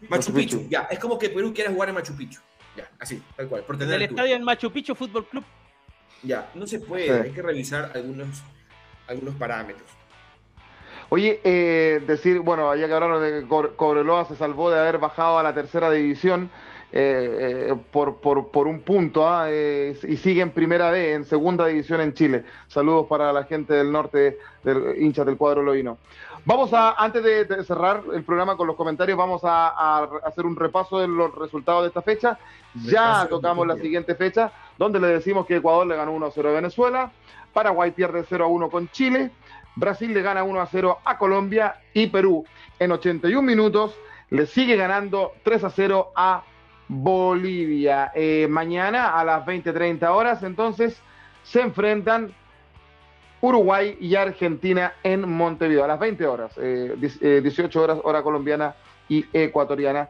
Machu 0.07 0.31
Picchu, 0.31 0.65
ya. 0.69 0.83
Es 0.89 0.97
como 0.97 1.19
que 1.19 1.29
Perú 1.29 1.53
quiera 1.53 1.69
jugar 1.69 1.89
en 1.89 1.95
Machu 1.95 2.15
Picchu. 2.15 2.39
Ya, 2.77 2.89
así, 2.97 3.21
tal 3.35 3.49
cual. 3.49 3.63
Por 3.63 3.77
tener 3.77 3.95
el 3.95 4.03
estadio 4.03 4.37
en 4.37 4.43
Machu 4.43 4.71
Picchu 4.71 4.95
Fútbol 4.95 5.27
Club. 5.27 5.43
Ya, 6.23 6.49
no 6.55 6.65
se 6.65 6.79
puede, 6.79 7.11
hay 7.11 7.31
que 7.31 7.41
revisar 7.41 7.91
algunos, 7.93 8.41
algunos 9.05 9.35
parámetros. 9.35 9.89
Oye, 11.09 11.39
eh, 11.43 12.01
decir, 12.05 12.39
bueno, 12.41 12.75
ya 12.75 12.87
que 12.87 12.93
hablaron 12.93 13.21
de 13.21 13.41
que 13.41 13.75
Cobreloa 13.75 14.25
se 14.25 14.35
salvó 14.35 14.69
de 14.69 14.79
haber 14.79 14.97
bajado 14.97 15.39
a 15.39 15.43
la 15.43 15.53
tercera 15.53 15.89
división 15.89 16.49
eh, 16.91 17.69
eh, 17.69 17.75
por, 17.91 18.17
por, 18.17 18.49
por, 18.49 18.67
un 18.67 18.81
punto 18.81 19.27
¿ah? 19.27 19.49
y 19.49 20.17
sigue 20.17 20.41
en 20.41 20.51
primera 20.51 20.91
B, 20.91 21.13
en 21.13 21.23
segunda 21.23 21.65
división 21.67 22.01
en 22.01 22.13
Chile. 22.13 22.43
Saludos 22.67 23.07
para 23.07 23.31
la 23.31 23.45
gente 23.45 23.73
del 23.73 23.89
norte, 23.89 24.37
del 24.63 25.01
hincha 25.01 25.23
del 25.23 25.37
cuadro 25.37 25.63
loíno. 25.63 25.97
Vamos 26.43 26.73
a, 26.73 26.91
antes 26.91 27.23
de, 27.23 27.63
cerrar 27.63 28.03
el 28.13 28.23
programa 28.23 28.57
con 28.57 28.67
los 28.67 28.75
comentarios, 28.75 29.17
vamos 29.17 29.43
a, 29.43 29.67
a, 29.67 30.09
hacer 30.25 30.45
un 30.45 30.55
repaso 30.55 30.99
de 30.99 31.07
los 31.07 31.33
resultados 31.35 31.83
de 31.83 31.87
esta 31.89 32.01
fecha. 32.01 32.37
Ya 32.85 33.27
tocamos 33.29 33.65
la 33.65 33.75
siguiente 33.75 34.15
fecha, 34.15 34.51
donde 34.77 34.99
le 34.99 35.07
decimos 35.07 35.45
que 35.45 35.57
Ecuador 35.57 35.87
le 35.87 35.95
ganó 35.95 36.15
1-0 36.15 36.47
a 36.47 36.51
Venezuela, 36.51 37.11
Paraguay 37.51 37.91
pierde 37.91 38.23
0-1 38.23 38.69
con 38.69 38.87
Chile, 38.89 39.31
Brasil 39.77 40.11
le 40.11 40.23
gana 40.23 40.43
1 40.43 40.59
a 40.59 40.65
0 40.65 40.99
a 41.05 41.17
Colombia 41.17 41.75
y 41.93 42.07
Perú 42.07 42.45
en 42.79 42.91
81 42.91 43.41
minutos 43.43 43.95
le 44.31 44.47
sigue 44.47 44.75
ganando 44.75 45.33
3 45.43 45.63
a 45.63 45.69
0 45.69 46.11
a 46.15 46.43
Bolivia. 46.87 48.11
Eh, 48.15 48.47
mañana 48.49 49.19
a 49.19 49.23
las 49.23 49.45
20-30 49.45 50.03
horas 50.09 50.41
entonces 50.41 50.99
se 51.43 51.61
enfrentan 51.61 52.33
Uruguay 53.39 53.95
y 54.01 54.15
Argentina 54.15 54.93
en 55.03 55.29
Montevideo 55.29 55.83
a 55.83 55.87
las 55.87 55.99
20 55.99 56.25
horas, 56.25 56.55
18 56.55 57.19
eh, 57.21 57.41
eh, 57.45 57.77
horas 57.77 57.99
hora 58.03 58.23
colombiana 58.23 58.75
y 59.07 59.25
ecuatoriana. 59.31 60.09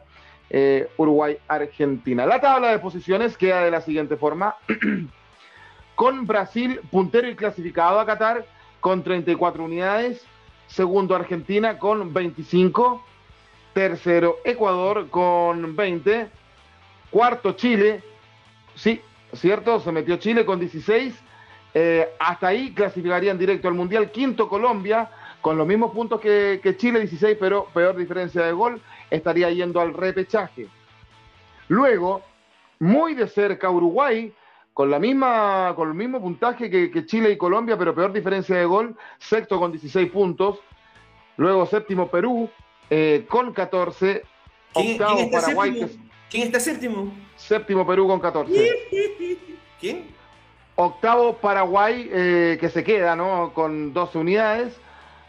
Uruguay-Argentina. 0.96 2.24
La 2.24 2.40
tabla 2.40 2.70
de 2.70 2.78
posiciones 2.78 3.36
queda 3.36 3.64
de 3.64 3.70
la 3.70 3.82
siguiente 3.82 4.16
forma. 4.16 4.56
con 5.98 6.28
Brasil 6.28 6.80
puntero 6.92 7.28
y 7.28 7.34
clasificado 7.34 7.98
a 7.98 8.06
Qatar 8.06 8.46
con 8.80 9.02
34 9.02 9.64
unidades, 9.64 10.24
segundo 10.66 11.14
Argentina 11.14 11.78
con 11.78 12.12
25, 12.12 13.04
tercero 13.72 14.38
Ecuador 14.44 15.08
con 15.10 15.74
20, 15.74 16.28
cuarto 17.10 17.52
Chile, 17.52 18.02
sí, 18.74 19.00
cierto, 19.34 19.80
se 19.80 19.92
metió 19.92 20.16
Chile 20.16 20.44
con 20.44 20.60
16, 20.60 21.14
eh, 21.74 22.08
hasta 22.18 22.48
ahí 22.48 22.72
clasificarían 22.72 23.38
directo 23.38 23.68
al 23.68 23.74
Mundial, 23.74 24.10
quinto 24.10 24.48
Colombia, 24.48 25.10
con 25.40 25.56
los 25.56 25.66
mismos 25.66 25.92
puntos 25.92 26.20
que, 26.20 26.60
que 26.62 26.76
Chile, 26.76 27.00
16, 27.00 27.36
pero 27.38 27.66
peor 27.72 27.96
diferencia 27.96 28.42
de 28.42 28.52
gol, 28.52 28.80
estaría 29.10 29.50
yendo 29.50 29.80
al 29.80 29.94
repechaje. 29.94 30.68
Luego, 31.68 32.22
muy 32.78 33.14
de 33.14 33.28
cerca 33.28 33.70
Uruguay, 33.70 34.32
con 34.78 34.92
la 34.92 35.00
misma, 35.00 35.72
con 35.74 35.88
el 35.88 35.94
mismo 35.94 36.20
puntaje 36.20 36.70
que, 36.70 37.04
Chile 37.04 37.32
y 37.32 37.36
Colombia, 37.36 37.76
pero 37.76 37.96
peor 37.96 38.12
diferencia 38.12 38.54
de 38.54 38.64
gol, 38.64 38.94
sexto 39.18 39.58
con 39.58 39.72
16 39.72 40.08
puntos, 40.08 40.60
luego 41.36 41.66
séptimo 41.66 42.06
Perú 42.06 42.48
eh, 42.88 43.26
con 43.28 43.52
14, 43.52 44.22
octavo 44.72 45.30
Paraguay. 45.32 45.98
¿Quién 46.30 46.44
está 46.44 46.60
séptimo? 46.60 47.12
Séptimo 47.34 47.84
Perú 47.84 48.06
con 48.06 48.20
14. 48.20 48.70
¿Quién? 49.80 50.14
Octavo 50.76 51.32
Paraguay 51.38 52.08
eh, 52.12 52.56
que 52.60 52.68
se 52.68 52.84
queda, 52.84 53.16
¿no? 53.16 53.50
Con 53.54 53.92
12 53.92 54.16
unidades. 54.16 54.80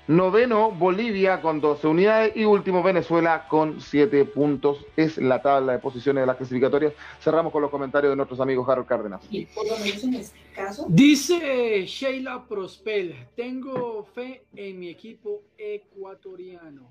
Noveno, 0.09 0.71
Bolivia 0.71 1.39
con 1.39 1.61
12 1.61 1.85
unidades 1.85 2.35
y 2.35 2.43
último, 2.43 2.81
Venezuela 2.81 3.47
con 3.47 3.79
7 3.79 4.25
puntos. 4.25 4.83
Es 4.97 5.19
la 5.19 5.39
tabla 5.39 5.73
de 5.73 5.77
posiciones 5.77 6.23
de 6.23 6.25
las 6.25 6.35
clasificatorias. 6.35 6.93
Cerramos 7.21 7.53
con 7.53 7.61
los 7.61 7.69
comentarios 7.69 8.11
de 8.11 8.15
nuestros 8.15 8.39
amigos 8.39 8.67
Harold 8.67 8.87
Cárdenas. 8.87 9.21
Y 9.29 9.45
por 9.45 9.67
lo 9.67 9.77
menos 9.77 10.03
en 10.03 10.15
este 10.15 10.39
caso. 10.55 10.87
Dice 10.89 11.85
Sheila 11.85 12.43
Prospel, 12.43 13.27
tengo 13.35 14.03
fe 14.03 14.45
en 14.55 14.79
mi 14.79 14.89
equipo 14.89 15.43
ecuatoriano. 15.55 16.89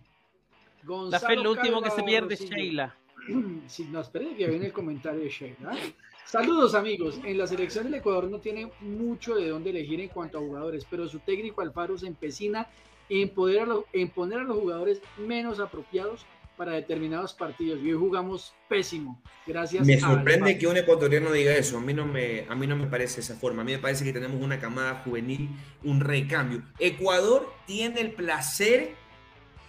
Gonzalo 0.85 1.11
la 1.11 1.19
fe 1.19 1.35
es 1.35 1.43
lo 1.43 1.51
último 1.51 1.83
que 1.83 1.91
se 1.91 2.05
pierde, 2.05 2.37
Sheila. 2.37 2.95
Si 3.67 3.83
no, 3.85 4.01
espere 4.01 4.37
que 4.37 4.47
viene 4.47 4.67
el 4.67 4.73
comentario 4.73 5.21
de 5.21 5.29
Sheila. 5.29 5.77
Saludos 6.25 6.77
amigos, 6.77 7.21
en 7.25 7.37
la 7.37 7.49
selección 7.49 7.85
del 7.85 7.95
Ecuador 7.95 8.31
no 8.31 8.39
tiene 8.39 8.71
mucho 8.81 9.35
de 9.35 9.49
dónde 9.49 9.71
elegir 9.71 10.01
en 10.01 10.09
cuanto 10.09 10.39
a 10.39 10.41
jugadores, 10.41 10.87
pero 10.89 11.09
su 11.09 11.19
técnico 11.19 11.63
Alfaro 11.63 11.99
se 11.99 12.07
empecina 12.07 12.69
en, 13.09 13.29
poder 13.31 13.69
en 13.93 14.09
poner 14.11 14.41
a 14.41 14.45
los 14.45 14.59
jugadores 14.59 15.01
menos 15.17 15.61
apropiados 15.61 16.27
para 16.59 16.73
determinados 16.73 17.33
partidos. 17.33 17.81
Y 17.83 17.93
hoy 17.93 17.99
jugamos 17.99 18.53
pésimo. 18.69 19.23
Gracias. 19.47 19.87
Me 19.87 19.99
sorprende 19.99 20.59
que 20.59 20.67
un 20.67 20.77
ecuatoriano 20.77 21.31
diga 21.33 21.55
eso. 21.55 21.79
A 21.79 21.81
mí, 21.81 21.95
no 21.95 22.05
me, 22.05 22.47
a 22.49 22.55
mí 22.55 22.67
no 22.67 22.77
me 22.77 22.89
parece 22.89 23.21
esa 23.21 23.37
forma. 23.37 23.63
A 23.63 23.65
mí 23.65 23.73
me 23.73 23.79
parece 23.79 24.05
que 24.05 24.13
tenemos 24.13 24.43
una 24.43 24.59
camada 24.59 24.97
juvenil, 25.05 25.49
un 25.85 26.01
recambio. 26.01 26.63
Ecuador 26.79 27.51
tiene 27.67 28.01
el 28.01 28.13
placer 28.13 28.91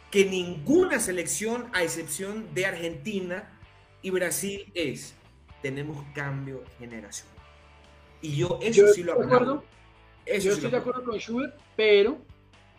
que 0.09 0.25
ninguna 0.25 0.99
selección, 0.99 1.67
a 1.73 1.83
excepción 1.83 2.53
de 2.55 2.65
Argentina 2.65 3.49
y 4.01 4.09
Brasil, 4.09 4.71
es. 4.73 5.13
Tenemos 5.61 6.03
cambio 6.15 6.63
generacional. 6.79 7.35
Y 8.21 8.35
yo 8.35 8.59
eso 8.61 8.87
Yo 8.87 8.93
sí 8.93 9.03
lo 9.03 9.13
acuerdo, 9.13 9.63
Eso 10.25 10.45
yo 10.47 10.51
sí 10.51 10.57
estoy 10.57 10.63
lo 10.63 10.69
de 10.71 10.77
acuerdo 10.77 11.03
con 11.03 11.19
Schubert, 11.19 11.55
pero, 11.75 12.17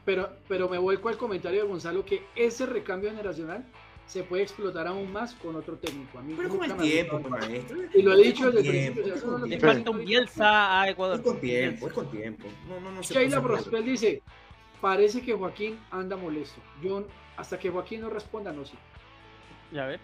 pero, 0.05 0.31
pero 0.49 0.69
me 0.69 0.79
vuelco 0.79 1.09
al 1.09 1.17
comentario 1.17 1.63
de 1.63 1.69
Gonzalo 1.69 2.05
que 2.05 2.25
ese 2.35 2.67
recambio 2.67 3.11
generacional 3.11 3.65
se 4.11 4.25
puede 4.25 4.43
explotar 4.43 4.89
aún 4.89 5.13
más 5.13 5.35
con 5.35 5.55
otro 5.55 5.77
técnico. 5.77 6.19
A 6.19 6.23
mí 6.23 6.35
Pero 6.37 6.49
con 6.49 6.65
el 6.65 6.77
tiempo, 6.79 7.21
maestro. 7.21 7.79
Y 7.95 8.03
lo 8.03 8.13
he 8.15 8.25
dicho 8.25 8.49
Es 8.49 8.57
desde 8.57 8.89
el 8.89 8.95
tiempo, 8.95 9.03
principio, 9.03 9.47
Le 9.47 9.61
falta 9.61 9.91
un 9.91 10.05
Bielsa 10.05 10.81
a 10.81 10.91
Ecuador. 10.91 11.17
Es 11.17 11.23
con 11.23 11.41
tiempo, 11.41 11.87
es 11.87 11.93
con 11.93 12.11
tiempo. 12.11 12.49
No, 12.69 12.81
no, 12.81 12.91
no 12.91 13.03
Sheila 13.03 13.41
Prospel 13.41 13.85
dice, 13.85 14.21
parece 14.81 15.23
que 15.23 15.33
Joaquín 15.33 15.79
anda 15.93 16.17
molesto. 16.17 16.61
Yo, 16.83 17.05
hasta 17.37 17.57
que 17.57 17.71
Joaquín 17.71 18.01
no 18.01 18.11
responda, 18.11 18.53
no 18.53 18.65
sé. 18.65 18.75
Ya 19.71 19.87
ver. 19.87 20.01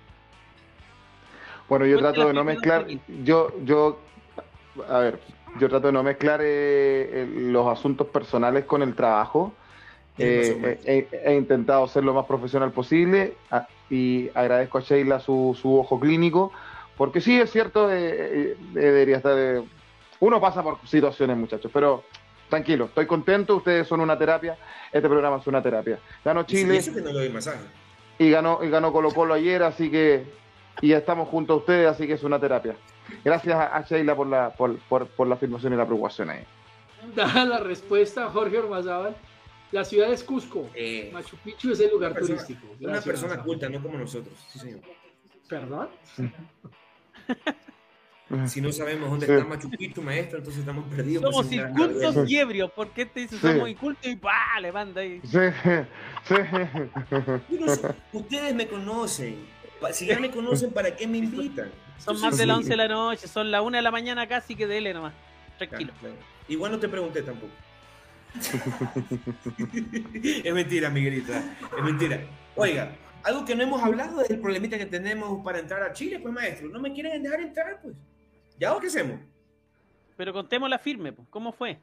Bueno, 1.68 1.84
yo 1.84 1.98
trato 1.98 2.28
de 2.28 2.32
no 2.32 2.44
mezclar, 2.44 2.86
yo, 3.24 3.52
yo, 3.64 3.98
a 4.88 5.00
ver, 5.00 5.20
yo 5.58 5.68
trato 5.68 5.88
de 5.88 5.92
no 5.92 6.04
mezclar 6.04 6.40
eh, 6.44 7.28
los 7.28 7.66
asuntos 7.66 8.06
personales 8.06 8.66
con 8.66 8.82
el 8.82 8.94
trabajo. 8.94 9.52
Eh, 10.18 10.78
eh, 10.84 11.08
he, 11.12 11.30
he 11.32 11.36
intentado 11.36 11.86
ser 11.88 12.04
lo 12.04 12.14
más 12.14 12.24
profesional 12.26 12.72
posible 12.72 13.34
a- 13.50 13.66
y 13.90 14.30
agradezco 14.34 14.78
a 14.78 14.80
Sheila 14.80 15.20
su, 15.20 15.56
su 15.60 15.78
ojo 15.78 16.00
clínico, 16.00 16.52
porque 16.96 17.20
sí 17.20 17.38
es 17.38 17.50
cierto, 17.52 17.90
eh, 17.92 17.96
eh, 17.98 18.56
eh, 18.74 18.80
debería 18.80 19.18
estar. 19.18 19.34
eh, 19.36 19.62
uno 20.20 20.40
pasa 20.40 20.62
por 20.62 20.78
situaciones, 20.86 21.36
muchachos, 21.36 21.70
pero 21.72 22.02
tranquilo, 22.48 22.86
estoy 22.86 23.06
contento. 23.06 23.56
Ustedes 23.56 23.86
son 23.86 24.00
una 24.00 24.16
terapia. 24.18 24.56
Este 24.90 25.08
programa 25.08 25.36
es 25.36 25.46
una 25.46 25.62
terapia. 25.62 25.98
Ganó 26.24 26.44
Chile 26.44 26.80
que 26.82 27.00
no 27.02 27.12
y 28.18 28.30
ganó, 28.30 28.60
y 28.64 28.70
ganó 28.70 28.92
Colo 28.92 29.10
Colo 29.10 29.34
ayer, 29.34 29.62
así 29.62 29.90
que 29.90 30.24
y 30.80 30.88
ya 30.88 30.98
estamos 30.98 31.28
junto 31.28 31.52
a 31.52 31.56
ustedes, 31.56 31.86
así 31.88 32.06
que 32.06 32.14
es 32.14 32.22
una 32.22 32.38
terapia. 32.40 32.74
Gracias 33.24 33.54
a, 33.54 33.76
a 33.76 33.82
Sheila 33.82 34.16
por 34.16 34.26
la, 34.26 34.50
por, 34.50 34.78
por, 34.88 35.06
por 35.06 35.26
la 35.26 35.34
afirmación 35.34 35.74
y 35.74 35.76
la 35.76 35.84
preocupación 35.84 36.30
ahí. 36.30 36.44
Dada 37.14 37.44
la 37.46 37.58
respuesta, 37.60 38.30
Jorge 38.30 38.58
Ormazábal, 38.58 39.14
la 39.72 39.84
ciudad 39.84 40.12
es 40.12 40.22
Cusco. 40.24 40.70
Eh, 40.74 41.10
Machu 41.12 41.36
Picchu 41.38 41.72
es 41.72 41.80
el 41.80 41.90
lugar 41.90 42.12
Una 42.12 42.20
persona- 42.20 42.42
turístico. 42.46 42.76
una 42.80 43.00
persona 43.00 43.42
culta, 43.42 43.68
no 43.68 43.82
como 43.82 43.98
nosotros. 43.98 44.34
Sí, 44.52 44.58
señor. 44.58 44.80
¿Perdón? 45.48 45.88
Si 48.46 48.60
no 48.60 48.72
sabemos 48.72 49.08
dónde 49.08 49.24
Sí. 49.26 49.32
está 49.32 49.44
Machu 49.44 49.70
Picchu, 49.70 50.02
maestro, 50.02 50.38
entonces 50.38 50.58
estamos 50.60 50.84
perdidos. 50.92 51.22
Somos 51.22 51.46
pues, 51.46 51.58
gran 51.60 51.70
incultos 51.70 52.28
y 52.28 52.36
ebrios. 52.36 52.72
¿Por 52.72 52.90
qué 52.90 53.06
te 53.06 53.20
dice 53.20 53.36
Sí. 53.36 53.40
somos 53.40 53.68
incultos 53.68 54.04
y 54.04 54.16
pa, 54.16 54.58
le 54.60 54.72
manda 54.72 55.00
ahí? 55.00 55.20
Sí, 55.22 55.38
sí. 55.62 55.70
Yo 57.48 57.60
no 57.60 57.68
sé, 57.72 57.94
Ustedes 58.12 58.52
me 58.52 58.66
conocen. 58.66 59.36
Si 59.92 60.06
ya 60.06 60.18
me 60.18 60.32
conocen, 60.32 60.72
¿para 60.72 60.96
qué 60.96 61.06
me 61.06 61.18
invitan? 61.18 61.70
Son 61.98 62.20
más 62.20 62.36
de 62.36 62.46
las 62.46 62.56
así. 62.56 62.64
11 62.64 62.70
de 62.70 62.76
la 62.76 62.88
noche, 62.88 63.28
son 63.28 63.50
las 63.52 63.62
1 63.62 63.76
de 63.76 63.82
la 63.82 63.92
mañana 63.92 64.26
casi 64.26 64.56
que 64.56 64.66
dele 64.66 64.92
nomás. 64.92 65.14
Tranquilo. 65.58 65.92
Claro, 66.00 66.16
claro. 66.16 66.26
Igual 66.48 66.72
no 66.72 66.78
te 66.80 66.88
pregunté 66.88 67.22
tampoco. 67.22 67.52
Es 70.44 70.54
mentira, 70.54 70.90
Miguelito. 70.90 71.32
Es 71.32 71.84
mentira. 71.84 72.20
Oiga, 72.54 72.96
algo 73.22 73.44
que 73.44 73.54
no 73.54 73.62
hemos 73.62 73.82
hablado 73.82 74.22
es 74.22 74.30
el 74.30 74.40
problemita 74.40 74.78
que 74.78 74.86
tenemos 74.86 75.44
para 75.44 75.58
entrar 75.58 75.82
a 75.82 75.92
Chile, 75.92 76.20
pues 76.20 76.32
maestro. 76.32 76.68
No 76.68 76.80
me 76.80 76.92
quieren 76.92 77.22
dejar 77.22 77.40
entrar, 77.40 77.80
pues. 77.82 77.94
¿Ya 78.58 78.74
o 78.74 78.80
qué 78.80 78.86
hacemos? 78.86 79.20
Pero 80.16 80.32
contemos 80.32 80.70
la 80.70 80.78
firme, 80.78 81.12
pues. 81.12 81.28
¿cómo 81.28 81.52
fue? 81.52 81.78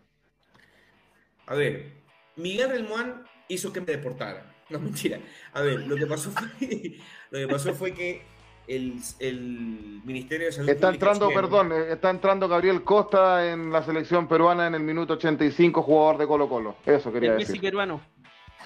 A 1.45 1.55
ver, 1.55 1.91
Miguel 2.35 2.69
Relmuán 2.69 3.25
hizo 3.47 3.73
que 3.73 3.81
me 3.81 3.87
deportara. 3.87 4.53
No, 4.69 4.79
mentira. 4.79 5.19
A 5.51 5.61
ver, 5.61 5.85
lo 5.85 5.95
que 5.95 6.07
pasó 6.07 6.31
fue, 6.31 6.47
lo 7.31 7.39
que, 7.39 7.47
pasó 7.47 7.73
fue 7.75 7.93
que 7.93 8.23
el, 8.67 8.95
el 9.19 10.01
Ministerio 10.05 10.45
de 10.47 10.51
Salud 10.53 10.69
Está 10.69 10.87
Pública 10.87 11.05
entrando, 11.11 11.29
chileno- 11.29 11.41
perdón, 11.41 11.71
eh, 11.73 11.91
está 11.93 12.09
entrando 12.09 12.47
Gabriel 12.47 12.83
Costa 12.83 13.51
en 13.51 13.71
la 13.71 13.83
selección 13.83 14.27
peruana 14.27 14.67
en 14.67 14.75
el 14.75 14.83
minuto 14.83 15.13
85, 15.13 15.81
jugador 15.83 16.17
de 16.17 16.27
Colo 16.27 16.47
Colo. 16.47 16.75
Eso 16.85 17.11
quería 17.11 17.31
El 17.31 17.37
Messi 17.37 17.47
decir. 17.53 17.61
peruano. 17.61 18.01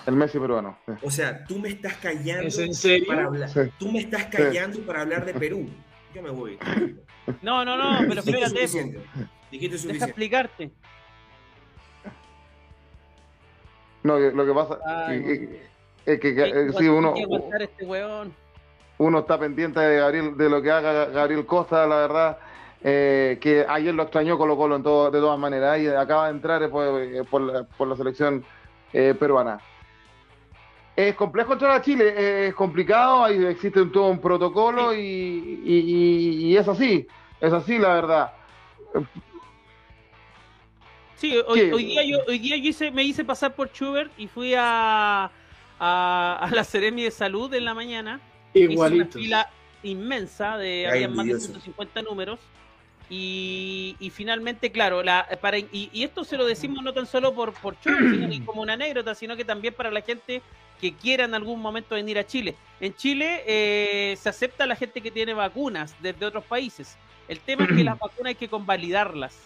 El 0.06 0.16
Messi 0.16 0.40
peruano. 0.40 0.78
sí. 0.86 0.94
O 1.02 1.12
sea, 1.12 1.44
tú 1.46 1.60
me 1.60 1.70
estás 1.70 1.96
callando 1.98 2.48
¿Es 2.48 2.60
en 2.60 2.74
serio? 2.74 3.08
para 3.08 3.26
hablar. 3.26 3.50
Sí. 3.50 3.60
Tú 3.80 3.92
me 3.92 4.00
estás 4.00 4.26
callando 4.26 4.80
para 4.82 5.02
hablar 5.02 5.26
de 5.26 5.34
Perú. 5.34 5.68
Yo 6.14 6.22
me 6.22 6.30
voy. 6.30 6.58
No, 7.42 7.66
no, 7.66 7.76
no, 7.76 8.00
pero 8.08 8.22
Dijiste 8.22 8.32
espérate, 8.32 8.52
po. 8.54 8.58
suficiente. 8.68 9.00
Dijiste 9.52 9.88
deja 9.94 10.06
explicarte. 10.06 10.72
No, 14.04 14.18
lo 14.20 14.46
que 14.46 14.54
pasa 14.54 14.80
Ay, 15.08 15.50
es 16.06 16.20
que, 16.20 16.30
eh, 16.30 16.70
sí, 16.78 16.88
uno, 16.88 17.10
hay 17.10 17.16
que 17.16 17.24
aguantar 17.24 17.62
este 17.64 17.86
weón. 17.86 18.34
Uno 19.00 19.20
está 19.20 19.40
pendiente 19.40 19.80
de 19.80 20.00
Gabriel, 20.00 20.38
de 20.38 20.50
lo 20.50 20.62
que 20.62 20.72
haga 20.72 21.06
Gabriel 21.06 21.46
Costa, 21.46 21.86
la 21.86 21.98
verdad, 21.98 22.38
eh, 22.84 23.38
que 23.42 23.66
ayer 23.68 23.94
lo 23.94 24.04
extrañó 24.04 24.38
Colo 24.38 24.56
Colo 24.58 24.76
en 24.76 24.84
todo, 24.84 25.12
de 25.12 25.20
todas 25.20 25.38
maneras, 25.40 25.80
y 25.80 25.88
acaba 25.88 26.26
de 26.26 26.32
entrar 26.32 26.64
eh, 26.64 26.68
por, 26.70 27.02
eh, 27.02 27.24
por 27.24 27.42
la, 27.42 27.64
por 27.64 27.88
la 27.88 27.96
selección 27.96 28.44
eh, 28.94 29.14
peruana. 29.20 29.60
Es 30.96 31.14
complejo 31.16 31.54
entrar 31.54 31.72
a 31.72 31.82
Chile, 31.82 32.48
es 32.48 32.56
complicado, 32.56 33.24
ahí 33.24 33.46
existe 33.46 33.80
un- 33.82 33.92
todo 33.92 34.08
un 34.08 34.20
protocolo 34.20 34.96
y, 34.96 35.00
y- 35.00 35.64
y- 35.66 36.46
y 36.54 36.58
es 36.58 36.68
así, 36.68 37.08
es 37.40 37.54
así 37.54 37.78
la 37.78 37.94
verdad. 37.94 38.34
Sí, 41.16 41.36
hoy, 41.48 41.60
Sí. 41.60 41.72
hoy 41.72 41.86
día 41.86 42.04
yo, 42.04 42.18
hoy 42.28 42.40
día 42.40 42.58
yo 42.58 42.70
hice, 42.70 42.92
me 42.92 43.04
hice 43.04 43.24
pasar 43.26 43.54
por 43.56 43.70
Schubert 43.72 44.12
y 44.18 44.28
fui 44.28 44.54
a, 44.56 45.30
a, 45.80 46.38
a 46.42 46.50
la 46.52 46.64
Seremi 46.64 47.04
de 47.04 47.12
Salud 47.12 47.52
en 47.54 47.66
la 47.66 47.74
mañana. 47.74 48.20
Hice 48.60 48.76
una 48.76 49.06
fila 49.06 49.50
inmensa 49.84 50.58
de 50.58 50.88
había 50.88 51.08
más 51.08 51.26
de 51.26 51.34
Dios. 51.34 51.44
150 51.44 52.02
números. 52.02 52.40
Y, 53.10 53.96
y 54.00 54.10
finalmente, 54.10 54.70
claro, 54.70 55.02
la, 55.02 55.26
para, 55.40 55.58
y, 55.58 55.90
y 55.94 56.04
esto 56.04 56.26
se 56.26 56.36
lo 56.36 56.46
decimos 56.46 56.84
no 56.84 56.94
tan 56.94 57.06
solo 57.06 57.34
por, 57.34 57.54
por 57.54 57.76
Schubert, 57.76 58.12
sino 58.12 58.30
que 58.30 58.46
como 58.46 58.62
una 58.62 58.74
anécdota, 58.74 59.16
sino 59.16 59.38
que 59.38 59.46
también 59.46 59.74
para 59.74 59.90
la 59.92 60.02
gente 60.02 60.42
que 60.82 60.94
quiera 60.94 61.24
en 61.24 61.34
algún 61.34 61.62
momento 61.62 61.96
venir 61.96 62.20
a 62.20 62.26
Chile. 62.26 62.56
En 62.82 62.94
Chile 62.96 63.44
eh, 63.48 64.18
se 64.18 64.30
acepta 64.30 64.66
a 64.66 64.68
la 64.68 64.76
gente 64.76 65.02
que 65.02 65.10
tiene 65.10 65.34
vacunas 65.34 65.96
desde 66.02 66.26
otros 66.26 66.44
países. 66.44 66.98
El 67.28 67.40
tema 67.40 67.64
es 67.64 67.70
que 67.70 67.84
las 67.84 67.98
vacunas 67.98 68.28
hay 68.28 68.36
que 68.36 68.48
convalidarlas. 68.48 69.38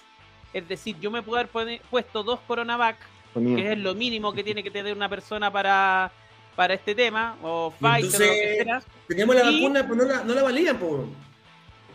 Es 0.54 0.68
decir, 0.68 0.98
yo 1.00 1.12
me 1.12 1.22
puedo 1.22 1.40
haber 1.40 1.80
puesto 1.90 2.24
dos 2.24 2.40
Coronavac, 2.42 2.98
que 3.34 3.72
es 3.72 3.78
lo 3.78 3.96
mínimo 3.96 4.34
que 4.34 4.44
tiene 4.44 4.64
que 4.64 4.72
tener 4.72 4.96
una 4.96 5.08
persona 5.08 5.52
para, 5.52 6.12
para 6.56 6.74
este 6.74 6.94
tema, 6.96 7.38
o 7.42 7.72
Pfizer 7.80 8.22
o 8.22 8.26
lo 8.26 8.32
que 8.32 8.54
entonces, 8.54 8.66
sea, 8.66 8.84
Teníamos 9.08 9.36
la 9.36 9.50
Y- 9.52 9.62
vacuna, 9.62 9.84
pero 9.84 9.96
no 9.96 10.04
la, 10.04 10.24
no 10.24 10.34
la 10.34 10.44
valían, 10.44 10.78
po. 10.78 11.06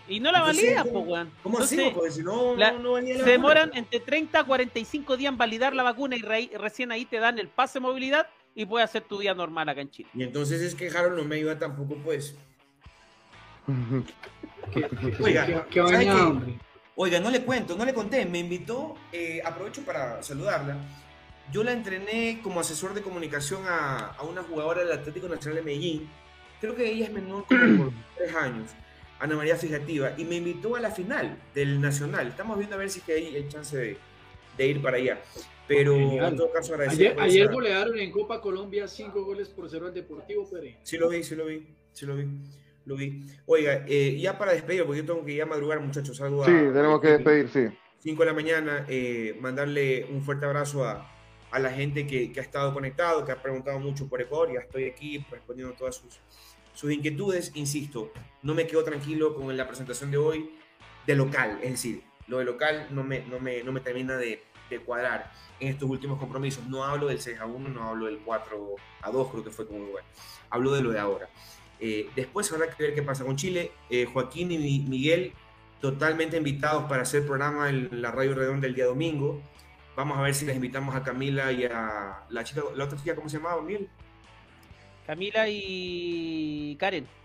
y 0.08 0.20
no 0.20 0.30
la 0.32 0.38
Entonces, 0.38 0.64
valida, 0.64 0.82
¿cómo- 0.84 0.92
pues, 1.04 1.06
weón. 1.12 1.30
¿Cómo 1.42 1.58
hacemos? 1.58 1.92
Porque 1.94 2.10
si 2.10 2.22
no, 2.22 2.56
la- 2.56 2.72
no, 2.72 2.92
valía 2.92 3.14
la 3.14 3.14
se 3.14 3.20
vacuna. 3.20 3.32
demoran 3.32 3.70
entre 3.74 4.00
30 4.00 4.40
a 4.40 4.44
45 4.44 5.16
días 5.16 5.32
en 5.32 5.38
validar 5.38 5.74
la 5.74 5.82
vacuna 5.82 6.16
y 6.16 6.20
re- 6.22 6.50
recién 6.58 6.92
ahí 6.92 7.04
te 7.04 7.18
dan 7.18 7.38
el 7.38 7.48
pase 7.48 7.74
de 7.78 7.80
movilidad 7.80 8.26
y 8.54 8.64
puedes 8.66 8.88
hacer 8.88 9.02
tu 9.02 9.18
día 9.18 9.34
normal 9.34 9.68
acá 9.68 9.80
en 9.80 9.90
Chile. 9.90 10.08
Y 10.14 10.22
entonces 10.22 10.62
es 10.62 10.74
que 10.74 10.88
Harold 10.88 11.16
no 11.18 11.24
me 11.24 11.36
ayuda 11.36 11.58
tampoco, 11.58 11.96
pues. 12.04 12.34
¿Qué, 14.72 14.82
qué- 15.00 15.22
Oiga, 15.22 15.46
qué- 15.46 15.60
qué. 15.70 16.58
Oiga, 16.98 17.20
no 17.20 17.30
le 17.30 17.42
cuento, 17.42 17.76
no 17.76 17.84
le 17.84 17.92
conté. 17.92 18.24
Me 18.24 18.38
invitó, 18.38 18.94
eh, 19.12 19.42
aprovecho 19.44 19.82
para 19.84 20.22
saludarla. 20.22 20.76
Yo 21.52 21.62
la 21.62 21.72
entrené 21.72 22.40
como 22.42 22.60
asesor 22.60 22.94
de 22.94 23.02
comunicación 23.02 23.62
a, 23.66 24.08
a 24.12 24.22
una 24.22 24.42
jugadora 24.42 24.82
del 24.82 24.92
Atlético 24.92 25.28
Nacional 25.28 25.56
de 25.56 25.62
Medellín. 25.62 26.10
Creo 26.60 26.74
que 26.74 26.90
ella 26.90 27.06
es 27.06 27.12
menor 27.12 27.44
como 27.46 27.84
por 27.84 27.92
tres 28.16 28.34
años, 28.34 28.70
Ana 29.20 29.36
María 29.36 29.56
Fijativa, 29.56 30.12
y 30.16 30.24
me 30.24 30.36
invitó 30.36 30.74
a 30.76 30.80
la 30.80 30.90
final 30.90 31.38
del 31.54 31.80
Nacional. 31.80 32.28
Estamos 32.28 32.58
viendo 32.58 32.74
a 32.74 32.78
ver 32.78 32.90
si 32.90 32.98
es 32.98 33.04
que 33.04 33.12
hay 33.12 33.36
el 33.36 33.48
chance 33.48 33.76
de, 33.76 33.96
de 34.58 34.66
ir 34.66 34.82
para 34.82 34.96
allá. 34.96 35.20
Pero 35.68 35.94
Genial. 35.94 36.32
en 36.32 36.36
todo 36.36 36.52
caso, 36.52 36.74
agradecer 36.74 37.08
Ayer, 37.12 37.20
ayer 37.20 37.52
golearon 37.52 37.98
en 37.98 38.10
Copa 38.12 38.40
Colombia 38.40 38.86
cinco 38.86 39.24
goles 39.24 39.48
por 39.48 39.68
cero 39.68 39.86
al 39.86 39.94
Deportivo 39.94 40.48
Pereira. 40.48 40.78
Sí 40.82 40.96
lo 40.96 41.08
vi, 41.08 41.22
sí 41.22 41.34
lo 41.34 41.46
vi, 41.46 41.66
sí 41.92 42.06
lo 42.06 42.14
vi, 42.16 42.26
lo 42.84 42.96
vi. 42.96 43.26
Oiga, 43.46 43.84
eh, 43.88 44.16
ya 44.18 44.38
para 44.38 44.52
despedir, 44.52 44.84
porque 44.84 45.00
yo 45.00 45.06
tengo 45.06 45.24
que 45.24 45.32
ir 45.32 45.42
a 45.42 45.46
madrugar, 45.46 45.80
muchachos, 45.80 46.20
algo 46.20 46.44
Sí, 46.44 46.52
tenemos 46.52 47.00
que 47.00 47.08
despedir, 47.08 47.48
sí. 47.48 47.76
5 47.98 48.22
de 48.22 48.26
la 48.26 48.34
mañana, 48.34 48.86
eh, 48.88 49.36
mandarle 49.40 50.06
un 50.10 50.22
fuerte 50.22 50.46
abrazo 50.46 50.84
a, 50.84 51.15
a 51.50 51.58
la 51.58 51.70
gente 51.70 52.06
que, 52.06 52.32
ha 52.36 52.40
estado 52.40 52.72
conectado, 52.74 53.24
que 53.24 53.32
ha 53.32 53.42
preguntado 53.42 53.78
mucho 53.78 54.08
por 54.08 54.20
Ecuador, 54.20 54.52
ya 54.52 54.60
estoy 54.60 54.84
aquí 54.84 55.24
respondiendo 55.30 55.74
todas 55.74 55.96
sus, 55.96 56.18
sus 56.74 56.92
inquietudes, 56.92 57.52
insisto, 57.54 58.12
no 58.42 58.54
me 58.54 58.66
quedo 58.66 58.84
tranquilo 58.84 59.34
con 59.34 59.56
la 59.56 59.66
presentación 59.66 60.10
de 60.10 60.18
hoy 60.18 60.50
de 61.06 61.14
local, 61.14 61.58
es 61.62 61.70
decir, 61.72 62.02
lo 62.26 62.38
de 62.38 62.44
local 62.44 62.88
no 62.90 63.04
me, 63.04 63.20
no 63.20 63.38
me, 63.38 63.62
no 63.62 63.72
me 63.72 63.80
termina 63.80 64.16
de, 64.16 64.42
cuadrar 64.84 65.32
en 65.60 65.68
estos 65.68 65.88
últimos 65.88 66.18
compromisos, 66.18 66.66
no 66.66 66.82
hablo 66.82 67.06
del 67.06 67.20
6 67.20 67.38
a 67.38 67.46
1, 67.46 67.68
no 67.68 67.84
hablo 67.88 68.06
del 68.06 68.18
4 68.18 68.74
a 69.02 69.10
2, 69.12 69.30
creo 69.30 69.44
que 69.44 69.50
fue 69.50 69.64
como 69.66 69.78
Uruguay, 69.84 70.04
hablo 70.50 70.72
de 70.72 70.82
lo 70.82 70.90
de 70.90 70.98
ahora. 70.98 71.28
Eh, 71.78 72.08
después 72.16 72.50
habrá 72.52 72.68
que 72.68 72.82
ver 72.82 72.94
qué 72.94 73.02
pasa 73.02 73.24
con 73.24 73.36
Chile, 73.36 73.70
Eh, 73.88 74.06
Joaquín 74.12 74.50
y 74.50 74.58
Mi- 74.58 74.80
Miguel 74.80 75.32
totalmente 75.80 76.36
invitados 76.36 76.84
para 76.88 77.02
hacer 77.02 77.24
programa 77.24 77.68
en 77.68 78.02
la 78.02 78.10
Radio 78.10 78.34
Redonda 78.34 78.66
el 78.66 78.74
día 78.74 78.86
domingo. 78.86 79.40
Vamos 79.96 80.18
a 80.18 80.22
ver 80.22 80.34
si 80.34 80.44
les 80.44 80.56
invitamos 80.56 80.94
a 80.94 81.02
Camila 81.02 81.50
y 81.50 81.64
a 81.64 82.20
la 82.28 82.44
chica, 82.44 82.62
la 82.74 82.84
otra 82.84 82.98
chica, 82.98 83.16
¿cómo 83.16 83.30
se 83.30 83.38
llamaba? 83.38 83.62
Miel. 83.62 83.88
Camila 85.06 85.48
y 85.48 86.76
Karen. 86.78 87.06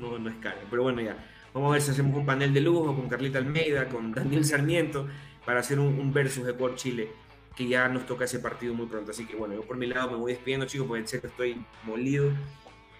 No, 0.00 0.18
no 0.18 0.30
es 0.30 0.36
Karen, 0.36 0.64
pero 0.70 0.82
bueno, 0.82 1.00
ya. 1.02 1.16
Vamos 1.52 1.70
a 1.70 1.72
ver 1.74 1.82
si 1.82 1.90
hacemos 1.90 2.16
un 2.16 2.24
panel 2.24 2.54
de 2.54 2.60
lujo 2.62 2.94
con 2.96 3.08
Carlita 3.08 3.38
Almeida, 3.38 3.88
con 3.88 4.12
Daniel 4.12 4.44
Sarmiento, 4.44 5.06
para 5.44 5.60
hacer 5.60 5.78
un, 5.78 5.98
un 5.98 6.12
versus 6.12 6.46
de 6.46 6.54
Core 6.54 6.76
Chile, 6.76 7.10
que 7.54 7.68
ya 7.68 7.88
nos 7.88 8.06
toca 8.06 8.24
ese 8.24 8.38
partido 8.38 8.72
muy 8.72 8.86
pronto. 8.86 9.10
Así 9.10 9.26
que 9.26 9.36
bueno, 9.36 9.54
yo 9.54 9.62
por 9.62 9.76
mi 9.76 9.86
lado 9.86 10.10
me 10.12 10.16
voy 10.16 10.32
despidiendo, 10.32 10.66
chicos, 10.66 10.86
porque 10.86 11.06
sé 11.06 11.20
que 11.20 11.26
estoy 11.26 11.62
molido. 11.84 12.30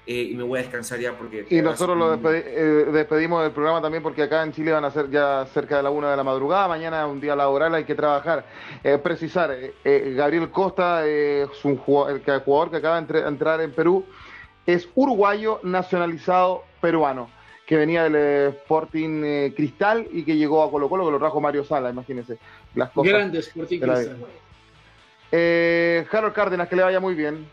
Eh, 0.05 0.31
y 0.33 0.35
me 0.35 0.43
voy 0.43 0.59
a 0.59 0.63
descansar 0.63 0.99
ya 0.99 1.13
porque... 1.17 1.47
Y 1.49 1.63
nosotros 1.63 1.97
lo 1.97 2.11
despedi 2.11 2.43
eh, 2.45 2.87
despedimos 2.93 3.43
del 3.45 3.53
programa 3.53 3.81
también 3.81 4.03
porque 4.03 4.25
acá 4.25 4.43
en 4.43 4.53
Chile 4.53 4.73
van 4.73 4.85
a 4.85 4.91
ser 4.91 5.09
ya 5.11 5.47
cerca 5.55 5.77
de 5.77 5.85
la 5.85 5.91
una 5.91 6.11
de 6.11 6.17
la 6.17 6.25
madrugada, 6.25 6.67
mañana 6.67 7.05
es 7.05 7.11
un 7.11 7.21
día 7.21 7.37
laboral, 7.37 7.73
hay 7.75 7.85
que 7.85 7.95
trabajar. 7.95 8.45
Eh, 8.83 8.99
precisar, 8.99 9.57
eh, 9.85 10.15
Gabriel 10.17 10.51
Costa 10.51 11.07
es 11.07 11.65
un 11.65 11.77
jugador, 11.77 12.21
el 12.27 12.41
jugador 12.41 12.71
que 12.71 12.77
acaba 12.79 12.97
de 12.97 13.01
entre, 13.03 13.21
entrar 13.21 13.61
en 13.61 13.71
Perú, 13.71 14.05
es 14.67 14.89
uruguayo 14.95 15.61
nacionalizado 15.63 16.65
peruano, 16.81 17.31
que 17.67 17.77
venía 17.77 18.05
del 18.05 18.55
Sporting 18.57 19.23
eh, 19.25 19.53
Cristal 19.57 20.09
y 20.13 20.25
que 20.25 20.37
llegó 20.37 20.63
a 20.63 20.71
Colo 20.71 20.89
Colo, 20.89 21.07
que 21.07 21.13
lo 21.13 21.19
trajo 21.19 21.41
Mario 21.41 21.65
Sala, 21.65 21.91
imagínense. 21.91 22.39
Las 22.75 22.91
cosas 22.91 23.13
Grande 23.13 23.39
Sporting 23.39 23.79
Cristal. 23.81 24.17
Eh, 25.31 26.05
Harold 26.11 26.35
Cárdenas, 26.35 26.69
que 26.69 26.77
le 26.77 26.83
vaya 26.83 27.01
muy 27.01 27.15
bien. 27.15 27.47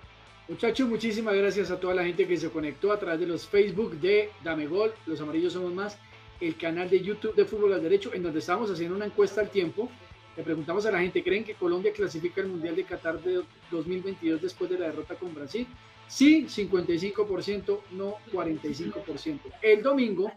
Muchachos, 0.49 0.89
muchísimas 0.89 1.35
gracias 1.35 1.69
a 1.69 1.79
toda 1.79 1.93
la 1.93 2.03
gente 2.03 2.27
que 2.27 2.35
se 2.35 2.49
conectó 2.49 2.91
a 2.91 2.97
través 2.97 3.19
de 3.19 3.27
los 3.27 3.47
Facebook 3.47 3.99
de 3.99 4.31
Dame 4.43 4.65
Gol, 4.65 4.91
Los 5.05 5.21
Amarillos 5.21 5.53
Somos 5.53 5.71
Más, 5.71 5.99
el 6.41 6.57
canal 6.57 6.89
de 6.89 7.01
YouTube 7.01 7.35
de 7.35 7.45
Fútbol 7.45 7.73
al 7.73 7.83
Derecho, 7.83 8.11
en 8.15 8.23
donde 8.23 8.39
estamos 8.39 8.71
haciendo 8.71 8.95
una 8.95 9.05
encuesta 9.05 9.41
al 9.41 9.51
tiempo. 9.51 9.91
Le 10.35 10.41
preguntamos 10.41 10.87
a 10.87 10.91
la 10.91 11.01
gente, 11.01 11.23
¿creen 11.23 11.43
que 11.43 11.53
Colombia 11.53 11.93
clasifica 11.93 12.41
el 12.41 12.47
Mundial 12.47 12.75
de 12.75 12.83
Qatar 12.83 13.21
de 13.21 13.43
2022 13.69 14.41
después 14.41 14.71
de 14.71 14.79
la 14.79 14.87
derrota 14.87 15.13
con 15.13 15.35
Brasil? 15.35 15.67
Sí, 16.07 16.47
55%, 16.47 17.81
no 17.91 18.15
45%. 18.33 19.39
El 19.61 19.83
domingo 19.83 20.31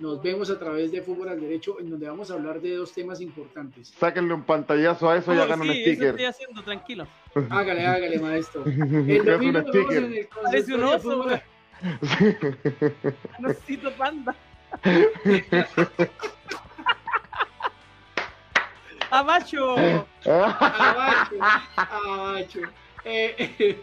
nos 0.00 0.22
vemos 0.22 0.50
a 0.50 0.58
través 0.58 0.90
de 0.92 1.02
Fútbol 1.02 1.28
al 1.28 1.40
Derecho, 1.40 1.78
en 1.78 1.90
donde 1.90 2.08
vamos 2.08 2.30
a 2.30 2.34
hablar 2.34 2.60
de 2.60 2.74
dos 2.76 2.92
temas 2.92 3.20
importantes. 3.20 3.88
Sáquenle 3.98 4.34
un 4.34 4.42
pantallazo 4.42 5.08
a 5.10 5.16
eso 5.18 5.34
y 5.34 5.38
Oh, 5.38 5.42
hagan 5.42 5.60
un 5.60 5.66
sí, 5.68 5.72
eso 5.72 5.90
sticker. 5.90 6.08
estoy 6.10 6.24
haciendo, 6.24 6.62
tranquilo. 6.62 7.06
Hágale, 7.50 7.86
hágale, 7.86 8.18
maestro. 8.18 8.64
El 8.66 9.08
Es 9.10 9.24
domingo 9.24 9.58
un 9.60 9.64
nos 9.64 9.72
vemos 9.72 9.94
en 9.94 10.04
sticker. 10.04 10.04
el 10.18 10.28
Parece 10.42 10.74
un 10.74 10.82
oso, 10.84 11.22
güey. 11.24 11.42
Necesito 13.40 13.90
panda. 13.92 14.34
¡Abacho! 19.10 19.76
Abacho, 20.26 21.36
abacho. 21.76 22.60
Eh, 23.04 23.76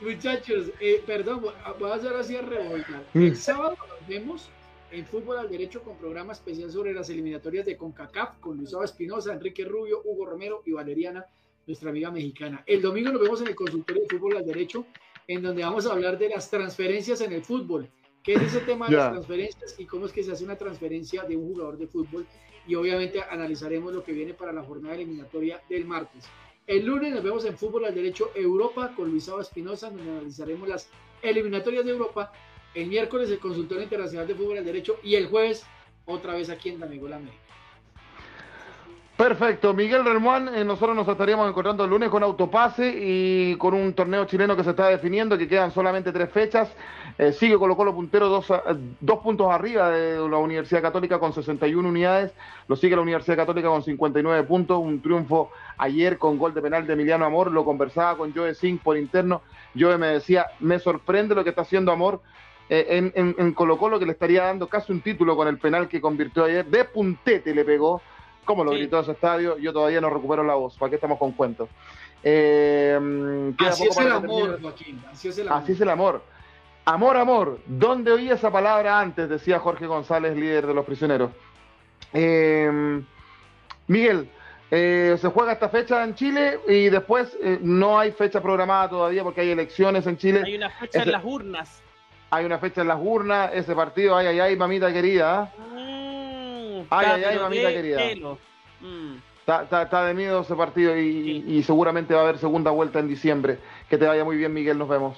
muchachos, 0.00 0.70
eh, 0.80 1.02
perdón, 1.06 1.46
voy 1.78 1.90
a 1.90 1.94
hacer 1.94 2.12
así 2.14 2.36
a 2.36 2.42
revolver. 2.42 3.06
El 3.14 3.36
sábado 3.36 3.76
nos 3.88 4.08
vemos 4.08 4.50
en 4.90 5.04
Fútbol 5.06 5.38
al 5.38 5.48
Derecho 5.48 5.82
con 5.82 5.96
programa 5.96 6.32
especial 6.32 6.70
sobre 6.70 6.92
las 6.92 7.10
eliminatorias 7.10 7.66
de 7.66 7.76
CONCACAF 7.76 8.38
con 8.38 8.56
Luisaba 8.56 8.84
Espinosa, 8.84 9.32
Enrique 9.32 9.64
Rubio, 9.64 10.02
Hugo 10.04 10.26
Romero 10.26 10.62
y 10.64 10.72
Valeriana, 10.72 11.26
nuestra 11.66 11.90
amiga 11.90 12.10
mexicana. 12.10 12.62
El 12.66 12.80
domingo 12.80 13.10
nos 13.10 13.22
vemos 13.22 13.40
en 13.40 13.48
el 13.48 13.54
consultorio 13.54 14.02
de 14.02 14.08
Fútbol 14.08 14.36
al 14.36 14.46
Derecho, 14.46 14.86
en 15.26 15.42
donde 15.42 15.62
vamos 15.62 15.86
a 15.86 15.92
hablar 15.92 16.18
de 16.18 16.28
las 16.28 16.48
transferencias 16.48 17.20
en 17.20 17.32
el 17.32 17.42
fútbol. 17.42 17.88
¿Qué 18.22 18.34
es 18.34 18.42
ese 18.42 18.60
tema 18.60 18.88
de 18.88 18.96
las 18.96 19.12
transferencias 19.12 19.78
y 19.78 19.86
cómo 19.86 20.06
es 20.06 20.12
que 20.12 20.22
se 20.22 20.32
hace 20.32 20.44
una 20.44 20.56
transferencia 20.56 21.24
de 21.24 21.36
un 21.36 21.52
jugador 21.52 21.78
de 21.78 21.86
fútbol? 21.86 22.26
Y 22.66 22.74
obviamente 22.74 23.20
analizaremos 23.22 23.92
lo 23.92 24.02
que 24.02 24.12
viene 24.12 24.34
para 24.34 24.52
la 24.52 24.62
jornada 24.62 24.94
eliminatoria 24.94 25.62
del 25.68 25.84
martes. 25.84 26.24
El 26.66 26.84
lunes 26.84 27.14
nos 27.14 27.22
vemos 27.22 27.44
en 27.44 27.56
Fútbol 27.56 27.84
al 27.84 27.94
Derecho 27.94 28.32
Europa 28.34 28.92
con 28.96 29.08
Luisado 29.08 29.40
Espinosa, 29.40 29.88
donde 29.90 30.10
analizaremos 30.10 30.68
las 30.68 30.90
eliminatorias 31.22 31.84
de 31.84 31.92
Europa. 31.92 32.32
El 32.76 32.88
miércoles 32.88 33.30
el 33.30 33.38
consultorio 33.38 33.82
internacional 33.84 34.26
de 34.26 34.34
Fútbol 34.34 34.58
al 34.58 34.64
Derecho 34.64 34.96
y 35.02 35.14
el 35.14 35.28
jueves 35.28 35.66
otra 36.04 36.34
vez 36.34 36.50
aquí 36.50 36.68
en 36.68 36.78
Damegol 36.78 37.14
América. 37.14 37.38
Perfecto, 39.16 39.72
Miguel 39.72 40.04
Relmuán, 40.04 40.54
eh, 40.54 40.62
nosotros 40.62 40.94
nos 40.94 41.08
estaríamos 41.08 41.48
encontrando 41.48 41.84
el 41.84 41.88
lunes 41.90 42.10
con 42.10 42.22
Autopase 42.22 42.94
y 42.94 43.56
con 43.56 43.72
un 43.72 43.94
torneo 43.94 44.26
chileno 44.26 44.54
que 44.54 44.62
se 44.62 44.70
está 44.70 44.88
definiendo, 44.88 45.38
que 45.38 45.48
quedan 45.48 45.70
solamente 45.70 46.12
tres 46.12 46.30
fechas. 46.30 46.70
Eh, 47.16 47.32
sigue 47.32 47.56
Colo 47.56 47.74
Colo 47.78 47.94
puntero 47.94 48.28
dos, 48.28 48.50
a- 48.50 48.62
dos 49.00 49.20
puntos 49.20 49.50
arriba 49.50 49.88
de 49.88 50.16
la 50.28 50.36
Universidad 50.36 50.82
Católica 50.82 51.18
con 51.18 51.32
61 51.32 51.88
unidades, 51.88 52.34
lo 52.68 52.76
sigue 52.76 52.94
la 52.94 53.00
Universidad 53.00 53.38
Católica 53.38 53.68
con 53.68 53.82
59 53.82 54.42
puntos, 54.42 54.78
un 54.78 55.00
triunfo 55.00 55.50
ayer 55.78 56.18
con 56.18 56.36
gol 56.36 56.52
de 56.52 56.60
penal 56.60 56.86
de 56.86 56.92
Emiliano 56.92 57.24
Amor, 57.24 57.50
lo 57.50 57.64
conversaba 57.64 58.18
con 58.18 58.34
Joe 58.34 58.54
Singh 58.54 58.80
por 58.82 58.98
interno, 58.98 59.40
Joe 59.74 59.96
me 59.96 60.08
decía, 60.08 60.44
me 60.60 60.78
sorprende 60.78 61.34
lo 61.34 61.42
que 61.42 61.48
está 61.50 61.62
haciendo 61.62 61.90
Amor 61.90 62.20
eh, 62.20 62.26
en, 62.68 63.12
en, 63.14 63.34
en 63.38 63.52
Colo 63.54 63.78
Colo, 63.78 63.98
que 63.98 64.06
le 64.06 64.12
estaría 64.12 64.44
dando 64.44 64.68
casi 64.68 64.92
un 64.92 65.00
título 65.00 65.36
con 65.36 65.46
el 65.48 65.58
penal 65.58 65.88
que 65.88 66.00
convirtió 66.00 66.44
ayer, 66.44 66.64
de 66.66 66.84
puntete 66.84 67.54
le 67.54 67.64
pegó, 67.64 68.00
como 68.44 68.64
lo 68.64 68.72
Sí. 68.72 68.78
gritó 68.78 69.00
ese 69.00 69.12
estadio, 69.12 69.56
yo 69.58 69.72
todavía 69.72 70.00
no 70.00 70.10
recupero 70.10 70.42
la 70.44 70.54
voz, 70.54 70.76
¿para 70.76 70.90
qué 70.90 70.96
estamos 70.96 71.18
con 71.18 71.32
cuentos? 71.32 71.68
Eh, 72.22 73.52
queda 73.58 73.68
Así 73.70 73.86
poco 73.86 74.00
es 74.00 74.06
el 74.06 74.12
amor. 74.12 74.60
Joaquín. 74.60 75.02
Así 75.12 75.28
es 75.28 75.38
el 75.38 75.48
amor. 75.48 75.62
Así 75.62 75.72
es 75.72 75.80
el 75.80 75.88
amor. 75.90 76.22
Amor, 76.84 77.16
amor. 77.16 77.58
¿Dónde 77.66 78.12
oí 78.12 78.30
esa 78.30 78.50
palabra 78.50 79.00
antes? 79.00 79.28
Decía 79.28 79.58
Jorge 79.58 79.86
González, 79.86 80.36
líder 80.36 80.66
de 80.66 80.74
los 80.74 80.84
prisioneros. 80.84 81.30
Eh, 82.12 83.02
Miguel, 83.88 84.28
eh, 84.70 85.16
se 85.20 85.28
juega 85.28 85.52
esta 85.52 85.68
fecha 85.68 86.02
en 86.04 86.14
Chile 86.14 86.58
y 86.68 86.88
después 86.88 87.36
eh, 87.42 87.58
no 87.62 87.98
hay 87.98 88.12
fecha 88.12 88.40
programada 88.40 88.88
todavía 88.88 89.22
porque 89.22 89.40
hay 89.42 89.50
elecciones 89.50 90.06
en 90.06 90.16
Chile. 90.16 90.42
Hay 90.44 90.56
una 90.56 90.70
fecha 90.70 91.02
en 91.02 91.12
las 91.12 91.24
urnas. 91.24 91.82
Hay 92.36 92.44
una 92.44 92.58
fecha 92.58 92.82
en 92.82 92.88
las 92.88 92.98
urnas. 93.00 93.50
Ese 93.54 93.74
partido, 93.74 94.16
ay, 94.16 94.26
ay, 94.28 94.40
ay, 94.40 94.56
mamita 94.56 94.92
querida. 94.92 95.40
¿ah? 95.42 95.64
Mm, 95.74 96.86
Ay, 96.90 97.06
ay, 97.14 97.24
ay, 97.24 97.38
mamita 97.38 97.68
querida. 97.72 98.00
Mm. 98.80 99.16
Está, 99.40 99.62
está- 99.62 99.82
está 99.82 100.04
de 100.06 100.14
miedo 100.14 100.40
ese 100.40 100.54
partido 100.54 100.96
y, 100.98 101.44
y 101.46 101.62
seguramente 101.62 102.12
va 102.14 102.20
a 102.20 102.22
haber 102.24 102.38
segunda 102.38 102.70
vuelta 102.70 102.98
en 102.98 103.08
diciembre. 103.08 103.58
Que 103.88 103.96
te 103.96 104.06
vaya 104.06 104.24
muy 104.24 104.36
bien, 104.36 104.52
Miguel. 104.52 104.76
Nos 104.78 104.88
vemos. 104.88 105.16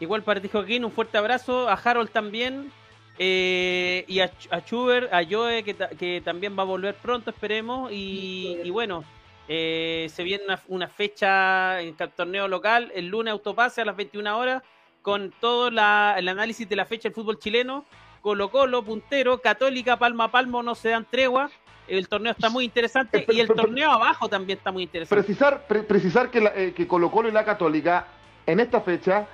Igual 0.00 0.22
para 0.22 0.40
ti, 0.40 0.48
Joaquín, 0.48 0.84
un 0.84 0.92
fuerte 0.92 1.16
abrazo. 1.18 1.68
A 1.68 1.74
Harold 1.74 2.10
también. 2.10 2.70
eh, 3.18 4.04
y 4.08 4.20
a, 4.20 4.30
a 4.50 4.64
Chuber, 4.64 5.08
a 5.12 5.22
Joe, 5.28 5.62
que, 5.62 5.74
ta- 5.74 5.88
que 5.88 6.20
también 6.24 6.56
va 6.58 6.62
a 6.62 6.66
volver 6.66 6.94
pronto, 6.96 7.30
esperemos. 7.30 7.90
Y, 7.92 8.58
y 8.64 8.70
bueno, 8.70 9.04
eh, 9.48 10.08
se 10.12 10.22
viene 10.24 10.44
una, 10.44 10.60
una 10.68 10.88
fecha 10.88 11.80
en 11.80 11.94
el 11.98 12.10
torneo 12.10 12.48
local, 12.48 12.90
el 12.94 13.06
lunes 13.08 13.32
autopase 13.32 13.80
a 13.82 13.84
las 13.84 13.96
21 13.96 14.36
horas, 14.36 14.62
con 15.04 15.34
todo 15.38 15.70
la- 15.70 16.14
el 16.16 16.26
análisis 16.28 16.66
de 16.66 16.76
la 16.76 16.86
fecha 16.86 17.02
del 17.10 17.14
fútbol 17.14 17.38
chileno. 17.38 17.84
Colo 18.22 18.50
Colo, 18.50 18.82
puntero, 18.82 19.38
Católica, 19.42 19.98
Palma 19.98 20.24
a 20.24 20.30
Palmo, 20.30 20.62
no 20.62 20.74
se 20.74 20.88
dan 20.88 21.04
tregua. 21.08 21.50
El 21.86 22.08
torneo 22.08 22.32
está 22.32 22.48
muy 22.48 22.64
interesante 22.64 23.26
y 23.30 23.38
el 23.38 23.48
torneo 23.48 23.90
abajo 23.90 24.30
también 24.30 24.56
está 24.56 24.72
muy 24.72 24.84
interesante. 24.84 25.22
Precisar, 25.22 25.66
pre- 25.68 25.82
precisar 25.82 26.30
que, 26.30 26.40
la- 26.40 26.52
eh, 26.56 26.72
que 26.74 26.88
Colo 26.88 27.10
Colo 27.10 27.28
y 27.28 27.32
la 27.32 27.44
Católica 27.44 28.06
en 28.46 28.60
esta 28.60 28.80
fecha 28.80 29.26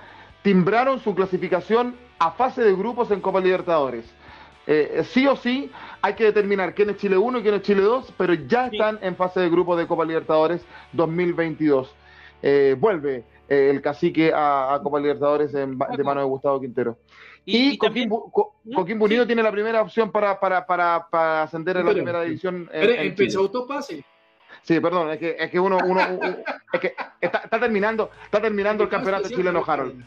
timbraron 0.42 0.98
su 0.98 1.14
clasificación 1.14 1.94
a 2.18 2.32
fase 2.32 2.64
de 2.64 2.74
grupos 2.74 3.12
en 3.12 3.20
Copa 3.20 3.38
Libertadores. 3.38 4.04
Eh, 4.66 5.04
sí 5.08 5.24
o 5.28 5.36
sí 5.36 5.70
hay 6.02 6.14
que 6.14 6.24
determinar 6.24 6.74
quién 6.74 6.90
es 6.90 6.96
Chile 6.96 7.16
1 7.16 7.38
y 7.38 7.42
quién 7.42 7.54
es 7.54 7.62
Chile 7.62 7.82
2, 7.82 8.12
pero 8.16 8.34
ya 8.34 8.68
Sí. 8.68 8.76
están 8.76 8.98
en 9.02 9.14
fase 9.14 9.38
de 9.38 9.48
grupos 9.48 9.78
de 9.78 9.86
Copa 9.86 10.04
Libertadores 10.04 10.62
2022. 10.92 11.94
Eh, 12.42 12.74
vuelve 12.78 13.16
eh, 13.16 13.24
el 13.50 13.82
cacique 13.82 14.32
a, 14.32 14.74
a 14.74 14.82
Copa 14.82 14.98
Libertadores 15.00 15.52
en 15.54 15.76
de 15.76 16.04
mano 16.04 16.20
de 16.20 16.26
Gustavo 16.26 16.60
Quintero. 16.60 16.96
Y, 17.44 17.72
y 17.72 17.78
también- 17.78 18.08
Coquimbo, 18.08 18.30
Co- 18.30 18.54
¿Mm? 18.64 18.76
Sí. 18.86 19.26
tiene 19.26 19.42
la 19.42 19.50
primera 19.50 19.82
opción 19.82 20.12
para, 20.12 20.38
para, 20.38 20.64
para, 20.66 21.06
para 21.10 21.42
ascender 21.42 21.76
a 21.76 21.80
la 21.80 21.86
Pero- 21.86 21.94
primera 21.96 22.22
división. 22.22 22.56
en- 22.72 22.80
Pero 22.80 22.92
en 22.92 23.00
empezó 23.08 23.40
autopase. 23.40 24.04
Sí, 24.62 24.78
perdón, 24.78 25.10
es 25.10 25.18
que, 25.18 25.36
es 25.38 25.50
que 25.50 25.58
uno, 25.58 25.78
uno, 25.84 26.00
uno- 26.10 26.36
es 26.72 26.80
que 26.80 26.94
está, 27.20 27.38
está 27.38 27.58
terminando, 27.58 28.10
está 28.24 28.40
terminando 28.40 28.84
el 28.84 28.90
campeonato 28.90 29.28
chileno, 29.28 29.64
Harold. 29.66 30.04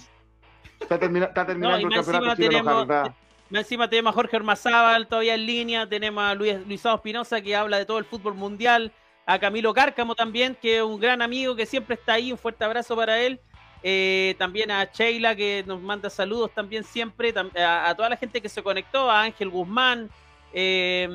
Está, 0.80 1.00
termina- 1.00 1.26
está 1.26 1.46
terminando 1.46 1.80
y 1.80 1.84
el 1.86 1.90
campeonato 1.92 2.36
chileno, 2.36 2.52
tenemos- 2.64 2.90
Harold. 2.90 3.14
encima 3.52 3.90
tenemos 3.90 4.12
a 4.12 4.14
Jorge 4.16 4.36
Ormazábal 4.38 5.08
todavía 5.08 5.34
en 5.36 5.46
línea, 5.46 5.90
tenemos 5.90 6.24
a 6.24 6.34
Luis, 6.36 6.56
Luisado 6.68 6.96
Espinosa 6.96 7.42
que 7.42 7.56
habla 7.56 7.78
de 7.80 7.86
todo 7.86 7.98
el 7.98 8.06
fútbol 8.06 8.36
mundial, 8.36 8.92
a 9.26 9.40
Camilo 9.40 9.74
Cárcamo 9.74 10.16
también, 10.16 10.56
que 10.62 10.78
es 10.78 10.84
un 10.84 11.00
gran 11.00 11.22
amigo 11.22 11.56
que 11.56 11.66
siempre 11.66 11.96
está 11.96 12.14
ahí, 12.14 12.32
un 12.32 12.38
fuerte 12.38 12.64
abrazo 12.66 12.96
para 12.96 13.20
él. 13.22 13.40
Eh, 13.86 14.36
también 14.38 14.72
a 14.72 14.86
Sheila 14.86 15.36
que 15.36 15.64
nos 15.68 15.82
manda 15.82 16.10
saludos 16.10 16.52
también 16.54 16.84
siempre, 16.86 17.34
tam- 17.34 17.56
a, 17.58 17.90
a 17.90 17.96
toda 17.96 18.10
la 18.10 18.16
gente 18.18 18.40
que 18.42 18.48
se 18.48 18.64
conectó, 18.64 19.10
a 19.12 19.24
Ángel 19.24 19.50
Guzmán, 19.50 20.10
eh, 20.54 21.10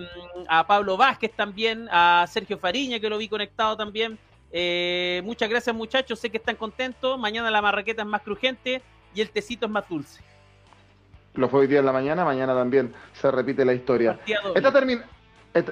a 0.48 0.66
Pablo 0.66 0.96
Vázquez 0.96 1.32
también, 1.34 1.88
a 1.90 2.26
Sergio 2.28 2.58
Fariña 2.58 3.00
que 3.00 3.08
lo 3.08 3.16
vi 3.16 3.28
conectado 3.28 3.76
también. 3.76 4.18
Eh, 4.52 5.22
muchas 5.24 5.48
gracias 5.48 5.74
muchachos, 5.74 6.18
sé 6.18 6.28
que 6.30 6.36
están 6.38 6.56
contentos, 6.56 7.18
mañana 7.18 7.50
la 7.50 7.62
marraqueta 7.62 8.02
es 8.02 8.08
más 8.08 8.20
crujiente 8.22 8.82
y 9.14 9.20
el 9.22 9.30
tecito 9.30 9.64
es 9.66 9.72
más 9.72 9.88
dulce. 9.88 10.22
Lo 11.34 11.48
fue 11.48 11.60
hoy 11.60 11.66
día 11.68 11.78
en 11.78 11.86
la 11.86 11.92
mañana, 11.92 12.24
mañana 12.24 12.54
también 12.54 12.92
se 13.12 13.30
repite 13.30 13.64
la 13.64 13.72
historia. 13.72 14.18
Está 14.54 14.72
termi- 14.72 15.02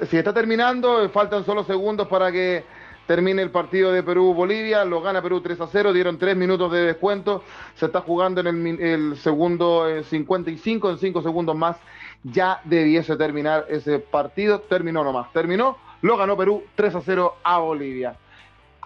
si 0.09 0.17
está 0.17 0.33
terminando, 0.33 1.09
faltan 1.11 1.45
solo 1.45 1.65
segundos 1.65 2.09
para 2.09 2.31
que 2.33 2.65
termine 3.07 3.43
el 3.43 3.51
partido 3.51 3.93
de 3.93 4.03
Perú-Bolivia. 4.03 4.85
Lo 4.85 5.01
gana 5.01 5.23
Perú 5.23 5.41
3 5.41 5.61
a 5.61 5.67
0, 5.67 5.93
dieron 5.93 6.19
3 6.19 6.37
minutos 6.37 6.71
de 6.73 6.81
descuento. 6.81 7.43
Se 7.75 7.87
está 7.87 8.01
jugando 8.01 8.41
en 8.41 8.47
el, 8.47 8.81
el 8.81 9.17
segundo 9.17 9.89
eh, 9.89 10.05
55, 10.05 10.91
en 10.91 10.99
5 10.99 11.23
segundos 11.23 11.57
más 11.57 11.77
ya 12.23 12.61
debiese 12.65 13.17
terminar 13.17 13.67
ese 13.69 13.99
partido. 13.99 14.61
Terminó 14.61 15.05
nomás, 15.05 15.33
terminó, 15.33 15.79
lo 16.03 16.17
ganó 16.17 16.37
Perú 16.37 16.65
3 16.75 16.95
a 16.95 17.01
0 17.01 17.37
a 17.43 17.59
Bolivia. 17.59 18.17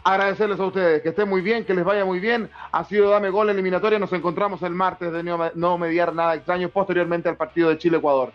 Agradecerles 0.02 0.59
a 0.59 0.64
ustedes, 0.64 1.02
que 1.02 1.10
estén 1.10 1.28
muy 1.28 1.43
bien, 1.43 1.64
que 1.64 1.74
les 1.74 1.85
vaya 1.85 2.06
muy 2.06 2.20
bien. 2.20 2.51
Ha 2.72 2.85
sido 2.85 3.10
Dame 3.10 3.28
Gol 3.28 3.51
eliminatoria. 3.51 3.98
Nos 3.98 4.12
encontramos 4.14 4.62
el 4.62 4.74
martes 4.74 5.12
de 5.12 5.22
no 5.22 5.78
mediar 5.78 6.14
nada 6.14 6.35
extraño 6.35 6.70
posteriormente 6.70 7.28
al 7.28 7.36
partido 7.36 7.68
de 7.68 7.77
Chile-Ecuador. 7.77 8.32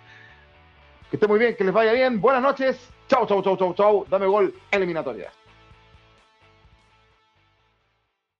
Que 1.10 1.18
estén 1.18 1.30
muy 1.30 1.40
bien, 1.40 1.56
que 1.56 1.64
les 1.64 1.74
vaya 1.74 1.94
bien. 1.94 2.20
Buenas 2.20 2.42
noches. 2.42 2.78
Chau, 3.08 3.26
chau, 3.28 3.42
chau, 3.44 3.56
chau, 3.58 3.74
chau. 3.74 4.06
Dame 4.10 4.26
Gol 4.26 4.54
eliminatoria. 4.72 5.32